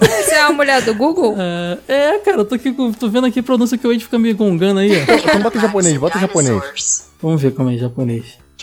Você 0.00 0.34
é 0.34 0.40
a 0.42 0.52
mulher 0.52 0.82
do 0.82 0.94
Google? 0.94 1.36
É, 1.88 2.14
é, 2.14 2.18
cara, 2.18 2.38
eu 2.38 2.44
tô, 2.44 2.54
aqui, 2.54 2.72
com- 2.72 2.92
tô 2.92 3.08
vendo 3.08 3.26
aqui 3.26 3.40
a 3.40 3.42
pronúncia 3.42 3.76
que 3.78 3.86
o 3.86 3.90
Age 3.90 4.00
fica 4.00 4.18
me 4.18 4.32
gongando 4.32 4.80
aí, 4.80 4.90
ó. 4.90 5.12
Então 5.14 5.40
bota 5.42 5.58
em 5.58 5.60
japonês, 5.60 5.96
bota 5.98 6.18
em 6.18 6.20
japonês. 6.22 7.08
Vamos 7.22 7.40
ver 7.40 7.52
como 7.54 7.70
é 7.70 7.74
em 7.74 7.78
japonês. 7.78 8.38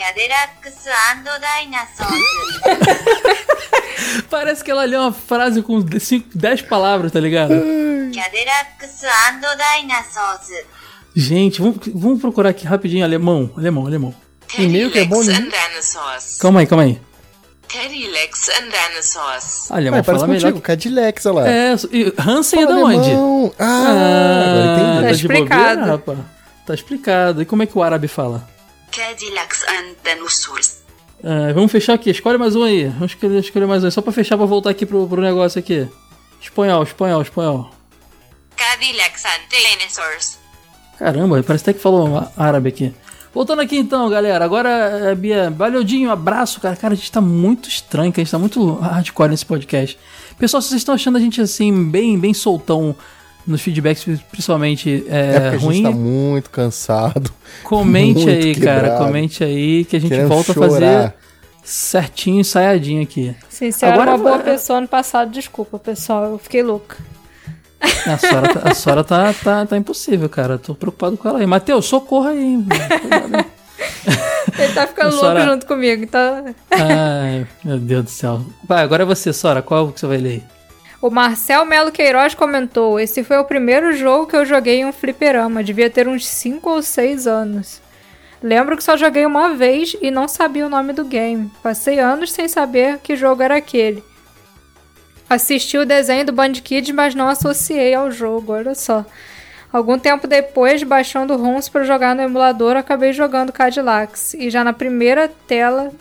Parece 4.29 4.63
que 4.63 4.71
ela 4.71 4.83
leu 4.85 5.01
uma 5.01 5.13
frase 5.13 5.61
com 5.61 5.79
10 5.81 6.61
palavras, 6.63 7.11
tá 7.11 7.19
ligado? 7.19 7.53
Gente, 11.15 11.61
vamos, 11.61 11.77
vamos 11.93 12.19
procurar 12.19 12.49
aqui 12.49 12.65
rapidinho 12.65 13.03
alemão, 13.05 13.49
alemão, 13.57 13.85
alemão. 13.87 14.13
E-mail 14.63 14.91
que 14.91 14.99
é 14.99 15.05
bom, 15.05 15.23
né? 15.23 15.33
dinosaurs. 15.33 16.37
Calma 16.39 16.59
aí, 16.61 16.67
calma 16.67 16.83
aí. 16.83 16.99
Cadillacs 17.67 18.49
and 18.49 18.69
dinosaurs. 18.69 19.71
Alemão 19.71 19.99
Ué, 19.99 20.03
parece 20.03 20.21
fala 20.21 20.27
melhor. 20.31 20.41
contigo, 20.51 20.61
Cadillacs, 20.61 21.25
olha 21.25 21.35
lá. 21.35 21.47
É, 21.49 21.75
e 21.91 22.13
Hansen 22.19 22.63
é 22.63 22.65
da 22.67 22.75
onde? 22.75 22.97
alemão. 23.09 23.53
Ah, 23.59 24.43
agora 24.45 24.73
entendi. 24.73 25.01
Tá 25.01 25.11
de 25.11 25.15
explicado. 25.15 25.69
bobeira, 25.81 25.91
rapaz. 25.91 26.19
Tá 26.65 26.73
explicado. 26.73 27.41
E 27.41 27.45
como 27.45 27.63
é 27.63 27.65
que 27.65 27.77
o 27.77 27.83
árabe 27.83 28.07
fala? 28.07 28.47
Cadillacs 28.91 29.63
and 29.67 29.95
dinosaurs. 30.03 30.77
Ah, 31.23 31.51
vamos 31.53 31.71
fechar 31.71 31.93
aqui, 31.95 32.11
escolhe 32.11 32.37
mais 32.37 32.55
um 32.55 32.63
aí. 32.63 32.85
Vamos 32.85 33.11
escolher, 33.11 33.39
escolher 33.39 33.65
mais 33.65 33.83
um, 33.83 33.91
só 33.91 34.01
pra 34.01 34.13
fechar, 34.13 34.37
pra 34.37 34.45
voltar 34.45 34.69
aqui 34.69 34.85
pro, 34.85 35.07
pro 35.07 35.21
negócio 35.21 35.59
aqui. 35.59 35.87
Espanhol, 36.41 36.83
espanhol, 36.83 37.21
espanhol. 37.21 37.71
Cadillacs 38.55 39.25
and 39.25 39.49
dinosaurs. 39.49 40.37
Caramba, 40.97 41.43
parece 41.43 41.63
até 41.63 41.73
que 41.73 41.79
falou 41.79 42.25
árabe 42.37 42.69
aqui. 42.69 42.93
Voltando 43.35 43.61
aqui 43.61 43.77
então, 43.77 44.09
galera. 44.09 44.45
Agora, 44.45 44.69
é, 44.69 45.13
Bia, 45.13 45.51
Baleudinho, 45.51 46.09
abraço, 46.09 46.61
cara. 46.61 46.75
Cara, 46.77 46.93
a 46.93 46.95
gente 46.95 47.11
tá 47.11 47.19
muito 47.19 47.67
estranho, 47.67 48.09
cara. 48.09 48.21
A 48.21 48.23
gente 48.23 48.31
tá 48.31 48.39
muito 48.39 48.75
hardcore 48.75 49.29
nesse 49.29 49.45
podcast. 49.45 49.99
Pessoal, 50.39 50.61
se 50.61 50.69
vocês 50.69 50.79
estão 50.79 50.95
achando 50.95 51.17
a 51.17 51.19
gente 51.19 51.41
assim, 51.41 51.89
bem, 51.91 52.17
bem 52.17 52.33
soltão 52.33 52.95
nos 53.45 53.61
feedbacks, 53.61 54.05
principalmente 54.31 55.05
é, 55.09 55.35
É 55.35 55.39
porque 55.41 55.55
a 55.55 55.59
ruim, 55.59 55.75
gente 55.75 55.83
tá 55.83 55.91
muito 55.91 56.49
cansado. 56.49 57.29
comente 57.63 58.23
muito 58.25 58.29
aí, 58.29 58.55
cara. 58.55 58.81
quebrado, 58.81 59.05
Comente 59.05 59.43
aí 59.43 59.83
que 59.83 59.97
a 59.97 59.99
gente 59.99 60.09
querendo 60.11 60.29
volta 60.29 60.51
a 60.51 60.55
chorar. 60.55 60.69
fazer 60.69 61.13
certinho, 61.61 62.39
ensaiadinho 62.39 63.03
aqui. 63.03 63.35
Sim, 63.49 63.69
você 63.69 63.85
era 63.85 63.95
Agora 63.95 64.11
uma 64.11 64.17
boa 64.17 64.39
pessoa 64.39 64.79
no 64.79 64.87
passado, 64.87 65.29
desculpa, 65.31 65.77
pessoal. 65.77 66.23
Eu 66.23 66.37
fiquei 66.37 66.63
louca. 66.63 66.97
A 68.05 68.17
Sora, 68.17 68.53
tá- 68.53 68.69
a 68.69 68.73
Sora 68.75 69.03
tá, 69.03 69.33
tá, 69.33 69.65
tá 69.65 69.77
impossível, 69.77 70.27
cara. 70.29 70.57
Tô 70.57 70.73
preocupado 70.75 71.17
com 71.17 71.27
ela 71.27 71.39
aí. 71.39 71.45
Matheus, 71.45 71.85
socorro 71.85 72.27
aí. 72.27 72.57
Cuidado. 72.67 73.45
Ele 74.57 74.73
tá 74.73 74.87
ficando 74.87 75.11
Sora- 75.13 75.33
louco 75.39 75.51
junto 75.51 75.65
comigo, 75.65 76.03
então. 76.03 76.45
Ai, 76.71 77.45
meu 77.63 77.77
Deus 77.77 78.03
do 78.05 78.09
céu. 78.09 78.41
Vai, 78.63 78.83
agora 78.83 79.03
é 79.03 79.05
você, 79.05 79.33
Sora. 79.33 79.61
Qual 79.61 79.91
que 79.91 79.99
você 79.99 80.07
vai 80.07 80.17
ler? 80.17 80.43
O 81.01 81.09
Marcel 81.09 81.65
Melo 81.65 81.91
Queiroz 81.91 82.33
comentou: 82.33 82.99
Esse 82.99 83.23
foi 83.23 83.37
o 83.37 83.43
primeiro 83.45 83.93
jogo 83.95 84.27
que 84.27 84.35
eu 84.35 84.45
joguei 84.45 84.79
em 84.81 84.85
um 84.85 84.93
fliperama. 84.93 85.63
Devia 85.63 85.89
ter 85.89 86.07
uns 86.07 86.25
5 86.27 86.69
ou 86.69 86.81
6 86.81 87.27
anos. 87.27 87.81
Lembro 88.41 88.77
que 88.77 88.83
só 88.83 88.95
joguei 88.95 89.25
uma 89.25 89.53
vez 89.55 89.95
e 90.01 90.09
não 90.11 90.27
sabia 90.27 90.65
o 90.65 90.69
nome 90.69 90.93
do 90.93 91.03
game. 91.03 91.51
Passei 91.63 91.99
anos 91.99 92.31
sem 92.31 92.47
saber 92.47 92.99
que 92.99 93.15
jogo 93.15 93.41
era 93.41 93.57
aquele. 93.57 94.03
Assisti 95.29 95.77
o 95.77 95.85
desenho 95.85 96.25
do 96.25 96.31
Band 96.31 96.53
Kids, 96.53 96.93
mas 96.93 97.15
não 97.15 97.27
associei 97.27 97.93
ao 97.93 98.11
jogo, 98.11 98.53
olha 98.53 98.75
só. 98.75 99.05
Algum 99.73 99.99
tempo 99.99 100.27
depois, 100.27 100.83
baixando 100.83 101.35
ROMs 101.35 101.69
para 101.69 101.83
jogar 101.83 102.15
no 102.15 102.21
emulador, 102.21 102.77
acabei 102.77 103.11
jogando 103.11 103.51
Cadillacs. 103.51 104.33
E 104.35 104.49
já 104.49 104.63
na 104.63 104.71
primeira 104.71 105.27
tela 105.47 105.91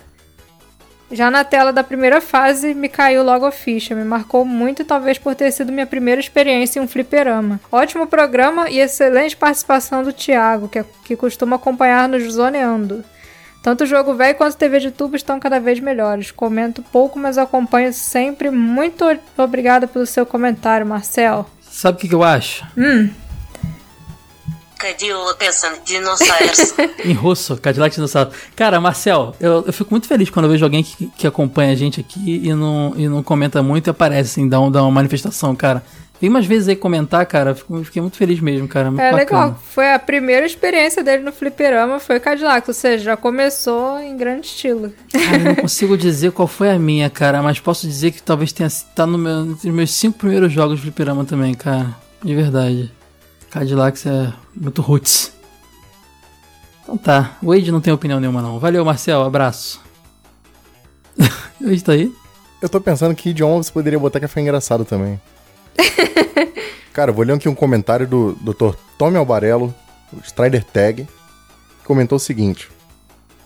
já 1.10 1.30
na 1.30 1.44
tela 1.44 1.72
da 1.72 1.84
primeira 1.84 2.20
fase, 2.20 2.74
me 2.74 2.88
caiu 2.88 3.22
logo 3.22 3.46
a 3.46 3.52
ficha. 3.52 3.94
Me 3.94 4.04
marcou 4.04 4.44
muito, 4.44 4.84
talvez 4.84 5.18
por 5.18 5.34
ter 5.34 5.52
sido 5.52 5.70
minha 5.70 5.86
primeira 5.86 6.20
experiência 6.20 6.80
em 6.80 6.82
um 6.82 6.88
fliperama. 6.88 7.60
Ótimo 7.70 8.06
programa 8.06 8.68
e 8.70 8.80
excelente 8.80 9.36
participação 9.36 10.02
do 10.02 10.12
Thiago, 10.12 10.68
que, 10.68 10.82
que 11.04 11.16
costuma 11.16 11.56
acompanhar 11.56 12.08
nos 12.08 12.22
Zoneando. 12.32 13.04
Tanto 13.64 13.84
o 13.84 13.86
jogo 13.86 14.12
velho 14.12 14.36
quanto 14.36 14.58
TV 14.58 14.78
de 14.78 14.90
tubo 14.90 15.16
estão 15.16 15.40
cada 15.40 15.58
vez 15.58 15.80
melhores. 15.80 16.30
Comento 16.30 16.82
pouco, 16.92 17.18
mas 17.18 17.38
acompanho 17.38 17.94
sempre. 17.94 18.50
Muito 18.50 19.06
obrigada 19.38 19.86
pelo 19.88 20.04
seu 20.04 20.26
comentário, 20.26 20.86
Marcel. 20.86 21.48
Sabe 21.62 21.96
o 21.96 22.00
que, 22.02 22.06
que 22.06 22.14
eu 22.14 22.22
acho? 22.22 22.62
Cadillacs 24.76 25.64
and 25.64 25.78
dinosaurs. 25.82 26.74
Em 27.02 27.14
russo, 27.14 27.56
Cadillac 27.56 27.94
Dinossauro. 27.94 28.32
Cara, 28.54 28.78
Marcel, 28.82 29.34
eu, 29.40 29.64
eu 29.66 29.72
fico 29.72 29.90
muito 29.90 30.06
feliz 30.06 30.28
quando 30.28 30.44
eu 30.44 30.50
vejo 30.50 30.64
alguém 30.66 30.84
que, 30.84 31.06
que 31.06 31.26
acompanha 31.26 31.72
a 31.72 31.74
gente 31.74 31.98
aqui 31.98 32.42
e 32.44 32.52
não, 32.52 32.92
e 32.94 33.08
não 33.08 33.22
comenta 33.22 33.62
muito 33.62 33.86
e 33.86 33.90
aparece, 33.90 34.32
assim, 34.32 34.46
dá, 34.46 34.60
um, 34.60 34.70
dá 34.70 34.82
uma 34.82 34.90
manifestação, 34.90 35.56
cara. 35.56 35.82
Vem 36.20 36.30
umas 36.30 36.46
vezes 36.46 36.68
aí 36.68 36.76
comentar, 36.76 37.26
cara. 37.26 37.54
fiquei 37.54 38.00
muito 38.00 38.16
feliz 38.16 38.40
mesmo, 38.40 38.66
cara. 38.68 38.90
Muito 38.90 39.00
É 39.00 39.10
bacana. 39.10 39.42
legal. 39.46 39.60
Foi 39.62 39.92
a 39.92 39.98
primeira 39.98 40.46
experiência 40.46 41.02
dele 41.02 41.22
no 41.22 41.32
fliperama, 41.32 41.98
foi 41.98 42.18
Cadillac. 42.20 42.68
Ou 42.68 42.74
seja, 42.74 43.04
já 43.04 43.16
começou 43.16 43.98
em 43.98 44.16
grande 44.16 44.46
estilo. 44.46 44.92
Cara, 45.12 45.36
eu 45.36 45.44
não 45.44 45.54
consigo 45.56 45.98
dizer 45.98 46.32
qual 46.32 46.48
foi 46.48 46.70
a 46.70 46.78
minha, 46.78 47.10
cara, 47.10 47.42
mas 47.42 47.58
posso 47.60 47.86
dizer 47.86 48.12
que 48.12 48.22
talvez 48.22 48.52
tenha 48.52 48.68
tá 48.94 49.06
no 49.06 49.18
meu, 49.18 49.40
entre 49.50 49.68
os 49.68 49.74
meus 49.74 49.90
cinco 49.90 50.18
primeiros 50.18 50.52
jogos 50.52 50.76
de 50.76 50.82
fliperama 50.82 51.24
também, 51.24 51.52
cara. 51.52 51.94
De 52.22 52.34
verdade. 52.34 52.92
Cadillacs 53.50 54.06
é 54.06 54.32
muito 54.56 54.80
roots. 54.80 55.32
Então 56.84 56.96
tá, 56.96 57.36
o 57.42 57.48
Wade 57.48 57.72
não 57.72 57.80
tem 57.80 57.92
opinião 57.92 58.20
nenhuma 58.20 58.40
não. 58.40 58.58
Valeu, 58.58 58.84
Marcel, 58.84 59.22
abraço. 59.22 59.80
o 61.60 61.64
Wade 61.66 61.82
tá 61.84 61.92
aí? 61.92 62.12
Eu 62.62 62.68
tô 62.68 62.80
pensando 62.80 63.14
que 63.14 63.30
idioma 63.30 63.62
você 63.62 63.70
poderia 63.72 63.98
botar 63.98 64.20
que 64.20 64.26
foi 64.28 64.42
engraçado 64.42 64.84
também. 64.84 65.20
Cara, 66.92 67.10
vou 67.12 67.24
ler 67.24 67.34
aqui 67.34 67.48
um 67.48 67.54
comentário 67.54 68.06
do 68.06 68.32
Dr. 68.34 68.76
Tommy 68.96 69.16
Albarello, 69.16 69.74
o 70.12 70.20
Strider 70.24 70.64
Tag, 70.64 71.04
que 71.04 71.84
comentou 71.86 72.16
o 72.16 72.20
seguinte: 72.20 72.68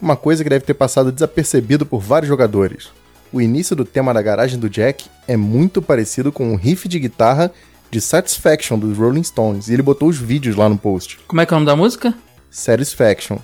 Uma 0.00 0.16
coisa 0.16 0.44
que 0.44 0.50
deve 0.50 0.64
ter 0.64 0.74
passado 0.74 1.10
desapercebido 1.12 1.86
por 1.86 2.00
vários 2.00 2.28
jogadores. 2.28 2.90
O 3.32 3.40
início 3.40 3.76
do 3.76 3.84
tema 3.84 4.14
da 4.14 4.22
garagem 4.22 4.58
do 4.58 4.70
Jack 4.70 5.06
é 5.26 5.36
muito 5.36 5.82
parecido 5.82 6.32
com 6.32 6.52
o 6.52 6.56
riff 6.56 6.88
de 6.88 6.98
guitarra 6.98 7.52
de 7.90 8.00
Satisfaction 8.00 8.78
dos 8.78 8.96
Rolling 8.96 9.22
Stones, 9.22 9.68
e 9.68 9.72
ele 9.74 9.82
botou 9.82 10.08
os 10.08 10.18
vídeos 10.18 10.56
lá 10.56 10.68
no 10.68 10.76
post. 10.78 11.18
Como 11.26 11.40
é 11.40 11.46
que 11.46 11.52
é 11.52 11.56
o 11.56 11.60
nome 11.60 11.66
da 11.66 11.76
música? 11.76 12.14
Satisfaction. 12.50 13.38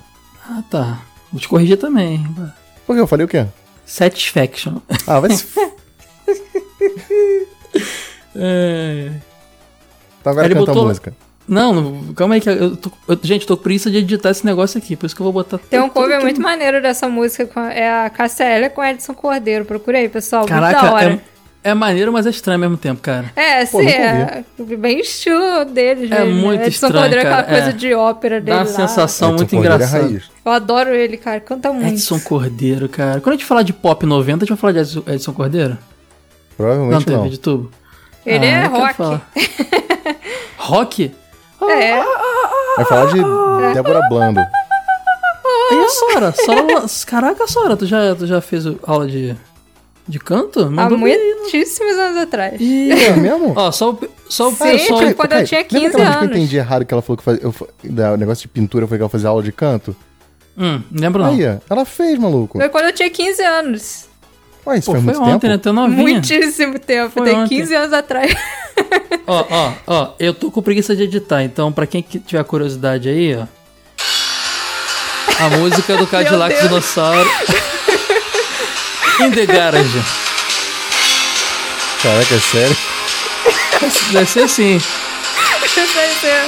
Ah, 0.47 0.63
tá. 0.69 1.01
Vou 1.31 1.39
te 1.39 1.47
corrigir 1.47 1.77
também. 1.77 2.23
Por 2.85 2.95
que 2.95 3.01
eu 3.01 3.07
falei 3.07 3.25
o 3.25 3.29
quê? 3.29 3.45
Satisfaction. 3.85 4.77
Ah, 5.07 5.19
vai 5.19 5.31
se. 5.35 5.47
É... 8.35 9.11
Então 10.21 10.31
agora 10.31 10.47
Ele 10.47 10.55
canta 10.55 10.65
botou- 10.67 10.83
a 10.83 10.87
música. 10.87 11.13
Não, 11.47 11.71
não, 11.73 12.13
calma 12.15 12.33
aí 12.33 12.41
que 12.41 12.49
eu 12.49 12.75
tô, 12.75 12.91
eu- 13.07 13.19
gente, 13.21 13.45
tô 13.45 13.55
com 13.55 13.61
preguiça 13.61 13.91
de 13.91 13.97
editar 13.97 14.31
esse 14.31 14.43
negócio 14.43 14.79
aqui, 14.79 14.95
por 14.95 15.05
isso 15.05 15.15
que 15.15 15.21
eu 15.21 15.25
vou 15.25 15.33
botar 15.33 15.59
Tem 15.59 15.79
um 15.79 15.89
cover 15.89 16.19
muito 16.21 16.41
maneiro 16.41 16.81
dessa 16.81 17.07
música. 17.07 17.45
com 17.45 17.59
a- 17.59 17.71
É 17.71 18.05
a 18.05 18.09
Cássia 18.09 18.45
Eller 18.45 18.71
com 18.71 18.83
Edson 18.83 19.13
Cordeiro. 19.13 19.63
Procurei, 19.63 20.09
pessoal. 20.09 20.41
muito 20.41 20.53
da 20.53 20.59
Caraca, 20.73 20.91
hora. 20.91 21.13
é, 21.13 21.35
É 21.69 21.73
maneiro, 21.75 22.11
mas 22.11 22.25
é 22.27 22.29
estranho 22.31 22.55
ao 22.57 22.61
mesmo 22.61 22.77
tempo, 22.77 22.99
cara. 23.01 23.31
É, 23.35 23.63
Pô, 23.65 23.79
sim, 23.79 23.87
é 23.87 24.43
bem 24.77 24.99
estilo 24.99 25.65
deles. 25.65 26.09
É 26.11 26.23
mesmo, 26.25 26.39
muito 26.41 26.59
né? 26.61 26.67
Edson 26.67 26.87
estranho, 26.87 26.93
Cordeiro 26.93 27.17
é 27.17 27.21
aquela 27.27 27.43
cara, 27.43 27.55
coisa 27.57 27.69
é. 27.69 27.73
de 27.73 27.93
ópera 27.93 28.41
dele 28.41 28.57
Dá 28.57 28.63
uma 28.63 28.69
lá. 28.71 28.75
sensação 28.87 29.29
Edson 29.29 29.37
muito 29.37 29.55
é 29.55 29.57
engraçada. 29.59 30.03
raiz. 30.03 30.23
Eu 30.45 30.51
adoro 30.51 30.93
ele, 30.95 31.17
cara. 31.17 31.39
Canta 31.39 31.71
muito. 31.73 31.87
Edson 31.93 32.19
Cordeiro, 32.19 32.87
cara. 32.89 33.19
Quando 33.21 33.33
a 33.33 33.37
gente 33.37 33.45
falar 33.45 33.61
de 33.63 33.73
pop 33.73 34.03
90, 34.05 34.37
a 34.37 34.39
gente 34.45 34.49
vai 34.49 34.57
falar 34.57 34.73
de 34.83 34.99
Edson, 35.11 35.33
Cordeiro? 35.33 35.71
Não, 35.71 35.77
Provavelmente 36.57 37.05
TV 37.05 37.17
não. 37.17 37.29
de 37.29 37.39
tubo. 37.39 37.71
Ele 38.25 38.45
Ah, 38.47 38.63
é 38.63 38.65
rock. 38.65 39.21
rock? 40.57 41.11
É. 41.61 42.03
Vai 42.77 42.85
falar 42.85 43.05
de 43.07 43.73
Débora 43.73 44.01
Blando. 44.09 44.39
E 45.71 45.75
a 45.75 45.89
Sora? 45.89 46.31
Sora 46.33 46.85
caraca, 47.07 47.47
Sora, 47.47 47.77
tu 47.77 47.85
já, 47.85 48.13
tu 48.15 48.27
já 48.27 48.39
fez 48.41 48.65
aula 48.83 49.07
de, 49.07 49.35
de 50.07 50.19
canto? 50.19 50.59
Há 50.61 50.69
Mandou 50.69 50.97
bem. 50.99 51.17
muitíssimos 51.41 51.93
anos 51.97 52.17
atrás. 52.17 52.59
Ih, 52.59 52.91
É 52.91 53.15
mesmo? 53.15 53.53
Ó, 53.55 53.71
só 53.71 53.91
o, 53.91 53.99
só 54.29 54.49
o 54.49 54.51
Sim, 54.51 54.57
pessoal. 54.57 54.99
tipo, 54.99 55.15
quando 55.15 55.33
eu 55.33 55.45
tinha 55.45 55.61
Lembra 55.61 55.79
15 55.79 55.85
aquela 55.87 55.89
vez 55.89 55.95
que 55.95 56.01
eu 56.01 56.21
anos. 56.27 56.37
entendi 56.37 56.57
errado 56.57 56.85
que 56.85 56.93
ela 56.93 57.01
falou 57.01 57.17
que 57.17 57.23
fazia, 57.23 57.41
eu, 57.43 57.53
o 58.13 58.17
negócio 58.17 58.41
de 58.43 58.47
pintura 58.49 58.85
foi 58.87 58.97
que 58.97 59.01
ela 59.01 59.09
fazia 59.09 59.29
aula 59.29 59.41
de 59.41 59.51
canto? 59.51 59.95
Hum, 60.57 60.81
lembro 60.91 61.23
não. 61.23 61.31
Aí, 61.31 61.41
ela 61.69 61.83
fez, 61.85 62.17
maluco. 62.19 62.59
Foi 62.59 62.69
quando 62.69 62.85
eu 62.85 62.93
tinha 62.93 63.09
15 63.09 63.41
anos. 63.43 64.05
Ué, 64.67 64.77
isso 64.79 64.85
Pô, 64.87 64.93
faz 64.93 65.03
foi 65.03 65.13
muito 65.13 65.21
ontem, 65.21 65.39
tempo? 65.41 65.47
né? 65.47 65.57
Teu 65.59 65.73
novinha. 65.73 66.01
Muitíssimo 66.01 66.79
tempo. 66.79 67.11
Foi 67.11 67.25
Tem 67.25 67.35
ontem. 67.35 67.57
15 67.59 67.75
anos 67.75 67.93
atrás. 67.93 68.33
Ó, 69.27 69.43
ó, 69.49 69.71
ó, 69.87 70.09
eu 70.19 70.33
tô 70.35 70.51
com 70.51 70.61
preguiça 70.61 70.95
de 70.95 71.03
editar, 71.03 71.41
então 71.41 71.71
pra 71.71 71.87
quem 71.87 72.03
que 72.03 72.19
tiver 72.19 72.43
curiosidade 72.43 73.09
aí, 73.09 73.35
ó. 73.35 73.45
A 75.43 75.49
música 75.57 75.97
do 75.97 76.05
Cadillac. 76.07 76.61
Dinossauro. 76.61 77.27
In 79.21 79.31
the 79.31 79.45
Garage. 79.47 80.01
Caraca, 82.03 82.35
é 82.35 82.39
sério? 82.39 82.77
Deve 84.13 84.29
ser 84.29 84.43
assim. 84.43 84.75
Esse 85.63 85.79
vai 85.95 86.09
ser 86.21 86.41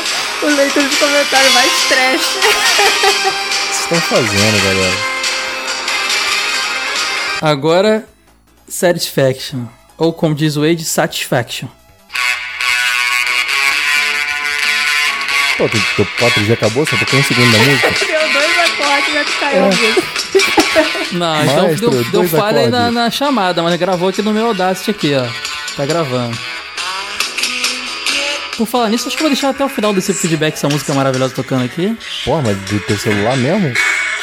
o 0.44 0.48
leitor 0.56 0.84
de 0.84 0.96
comentário 0.98 1.52
mais 1.54 1.72
trash. 1.88 2.36
O 2.36 2.40
que 2.40 2.54
vocês 2.54 3.80
estão 3.82 4.02
fazendo, 4.02 4.64
galera? 4.64 5.17
Agora, 7.42 8.06
Satisfaction. 8.68 9.66
Ou 9.98 10.12
como 10.12 10.34
diz 10.34 10.58
o 10.58 10.62
Wade, 10.62 10.84
Satisfaction. 10.84 11.68
Pô, 15.58 15.68
teu, 15.68 15.82
teu 15.96 16.06
4G 16.06 16.54
acabou? 16.54 16.86
Só 16.86 16.96
tocou 16.98 17.20
um 17.20 17.24
segundo 17.24 17.52
da 17.52 17.58
música? 17.58 17.90
Deu 18.06 18.34
dois 18.34 18.58
acordes, 18.60 19.14
vai 19.14 19.24
ficar 19.24 19.56
eu 19.56 19.64
mesmo. 19.66 20.04
Não, 21.14 21.44
então 21.44 21.64
Maestro, 21.64 21.90
deu, 21.90 22.04
deu 22.04 22.12
dois 22.12 22.30
falha 22.32 22.60
aí 22.60 22.70
na, 22.70 22.78
acordes. 22.78 22.96
na 22.96 23.12
chamada, 23.12 23.64
mas 23.64 23.76
gravou 23.80 24.10
aqui 24.10 24.22
no 24.22 24.32
meu 24.32 24.48
Audacity 24.48 24.92
aqui, 24.92 25.16
ó. 25.16 25.26
Tá 25.76 25.86
gravando. 25.86 26.38
Por 28.56 28.68
falar 28.68 28.90
nisso, 28.90 29.08
acho 29.08 29.16
que 29.18 29.24
eu 29.24 29.28
vou 29.28 29.32
deixar 29.34 29.50
até 29.50 29.64
o 29.64 29.70
final 29.70 29.94
desse 29.94 30.14
feedback 30.14 30.54
essa 30.54 30.68
música 30.68 30.94
maravilhosa 30.94 31.34
tocando 31.34 31.64
aqui. 31.66 31.98
Porra, 32.26 32.42
mas 32.44 32.58
do 32.58 32.80
teu 32.82 32.98
celular 32.98 33.38
mesmo? 33.38 33.74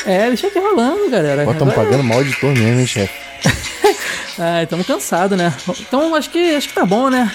É, 0.06 0.28
deixa 0.28 0.48
aqui 0.48 0.58
rolando, 0.58 1.08
galera. 1.10 1.44
Pô, 1.44 1.54
tamo 1.54 1.70
Agora- 1.70 1.86
pagando 1.86 2.04
mal 2.04 2.20
editor 2.20 2.52
mesmo, 2.52 2.80
hein, 2.80 2.86
chefe? 2.86 3.14
Ah, 4.38 4.62
estamos 4.62 4.86
cansados, 4.86 5.38
né? 5.38 5.54
Então 5.80 6.14
acho 6.14 6.28
que 6.30 6.54
acho 6.56 6.68
que 6.68 6.74
tá 6.74 6.84
bom, 6.84 7.08
né? 7.08 7.30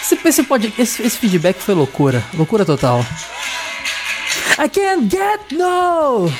Esse, 0.00 0.18
esse, 0.24 0.42
pode, 0.44 0.72
esse, 0.78 1.02
esse 1.02 1.18
feedback 1.18 1.58
foi 1.58 1.74
loucura. 1.74 2.22
Loucura 2.34 2.64
total. 2.64 3.04
I 4.58 4.68
can't 4.68 5.08
get 5.10 5.40
no! 5.52 6.32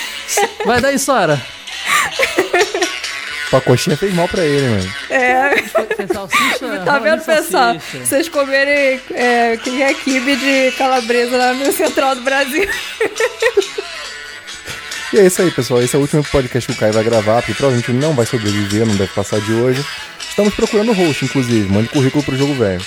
Vai 0.66 0.80
daí, 0.80 0.98
Sora. 0.98 1.40
A 3.52 3.60
coxinha 3.60 3.96
fez 3.98 4.14
mal 4.14 4.26
pra 4.28 4.42
ele, 4.44 4.66
mano. 4.66 4.94
É, 5.10 5.50
tá 6.86 6.98
vendo, 6.98 7.20
de 7.20 7.26
pessoal? 7.26 7.74
salsicha. 7.74 7.98
Vocês 8.06 8.28
comerem 8.30 8.98
é, 9.10 9.58
que 9.62 9.82
é 9.82 9.92
quibe 9.92 10.36
de 10.36 10.72
calabresa 10.78 11.36
lá 11.36 11.52
no 11.52 11.70
central 11.70 12.14
do 12.14 12.22
Brasil. 12.22 12.66
E 15.12 15.18
é 15.18 15.26
isso 15.26 15.42
aí, 15.42 15.50
pessoal. 15.50 15.82
Esse 15.82 15.94
é 15.94 15.98
o 15.98 16.02
último 16.02 16.24
podcast 16.24 16.66
que 16.66 16.76
o 16.76 16.80
Caio 16.80 16.94
vai 16.94 17.04
gravar, 17.04 17.42
porque 17.42 17.52
provavelmente 17.52 17.92
não 17.92 18.14
vai 18.14 18.24
sobreviver, 18.24 18.86
não 18.86 18.96
deve 18.96 19.12
passar 19.12 19.40
de 19.40 19.52
hoje. 19.52 19.84
Estamos 20.18 20.54
procurando 20.54 20.94
host, 20.94 21.26
inclusive. 21.26 21.70
Mande 21.70 21.90
currículo 21.90 22.24
pro 22.24 22.36
jogo 22.36 22.54
velho. 22.54 22.82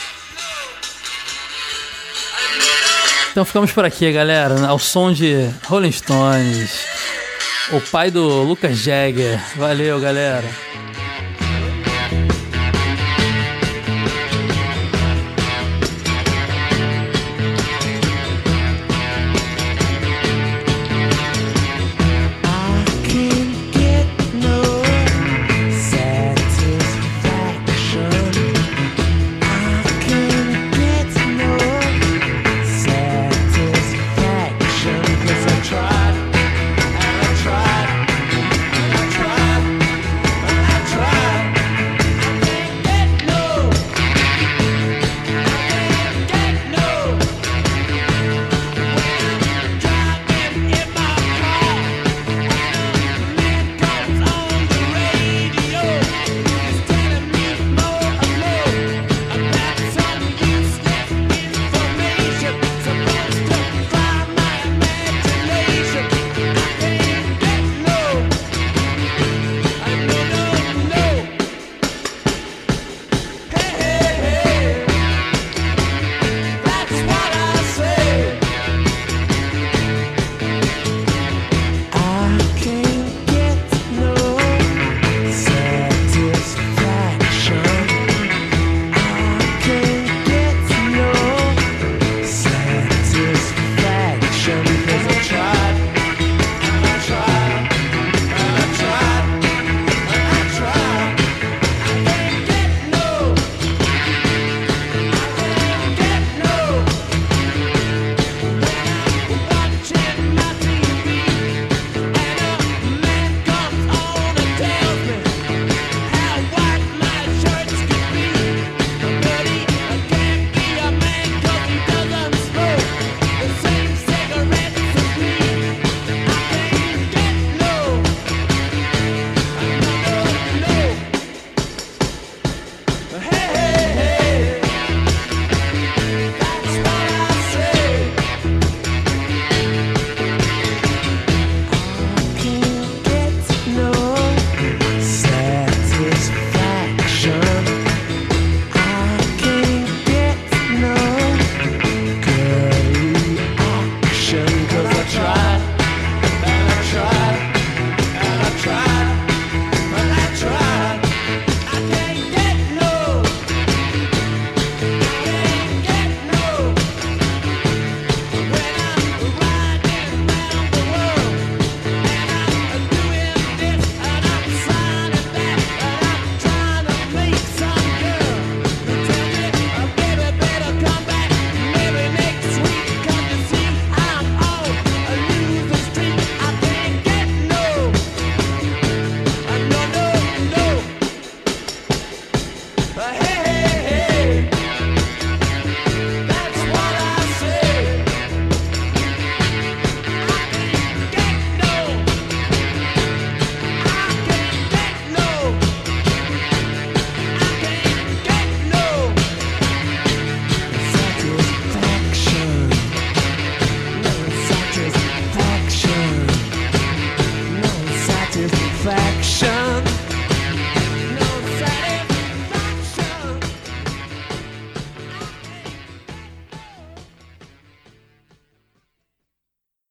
Então 3.30 3.46
ficamos 3.46 3.72
por 3.72 3.86
aqui, 3.86 4.12
galera. 4.12 4.66
Ao 4.66 4.80
som 4.80 5.14
de 5.14 5.48
Rolling 5.66 5.92
Stones. 5.92 6.86
O 7.72 7.80
pai 7.80 8.10
do 8.10 8.42
Lucas 8.42 8.78
Jagger. 8.78 9.40
Valeu, 9.56 10.00
galera. 10.00 10.50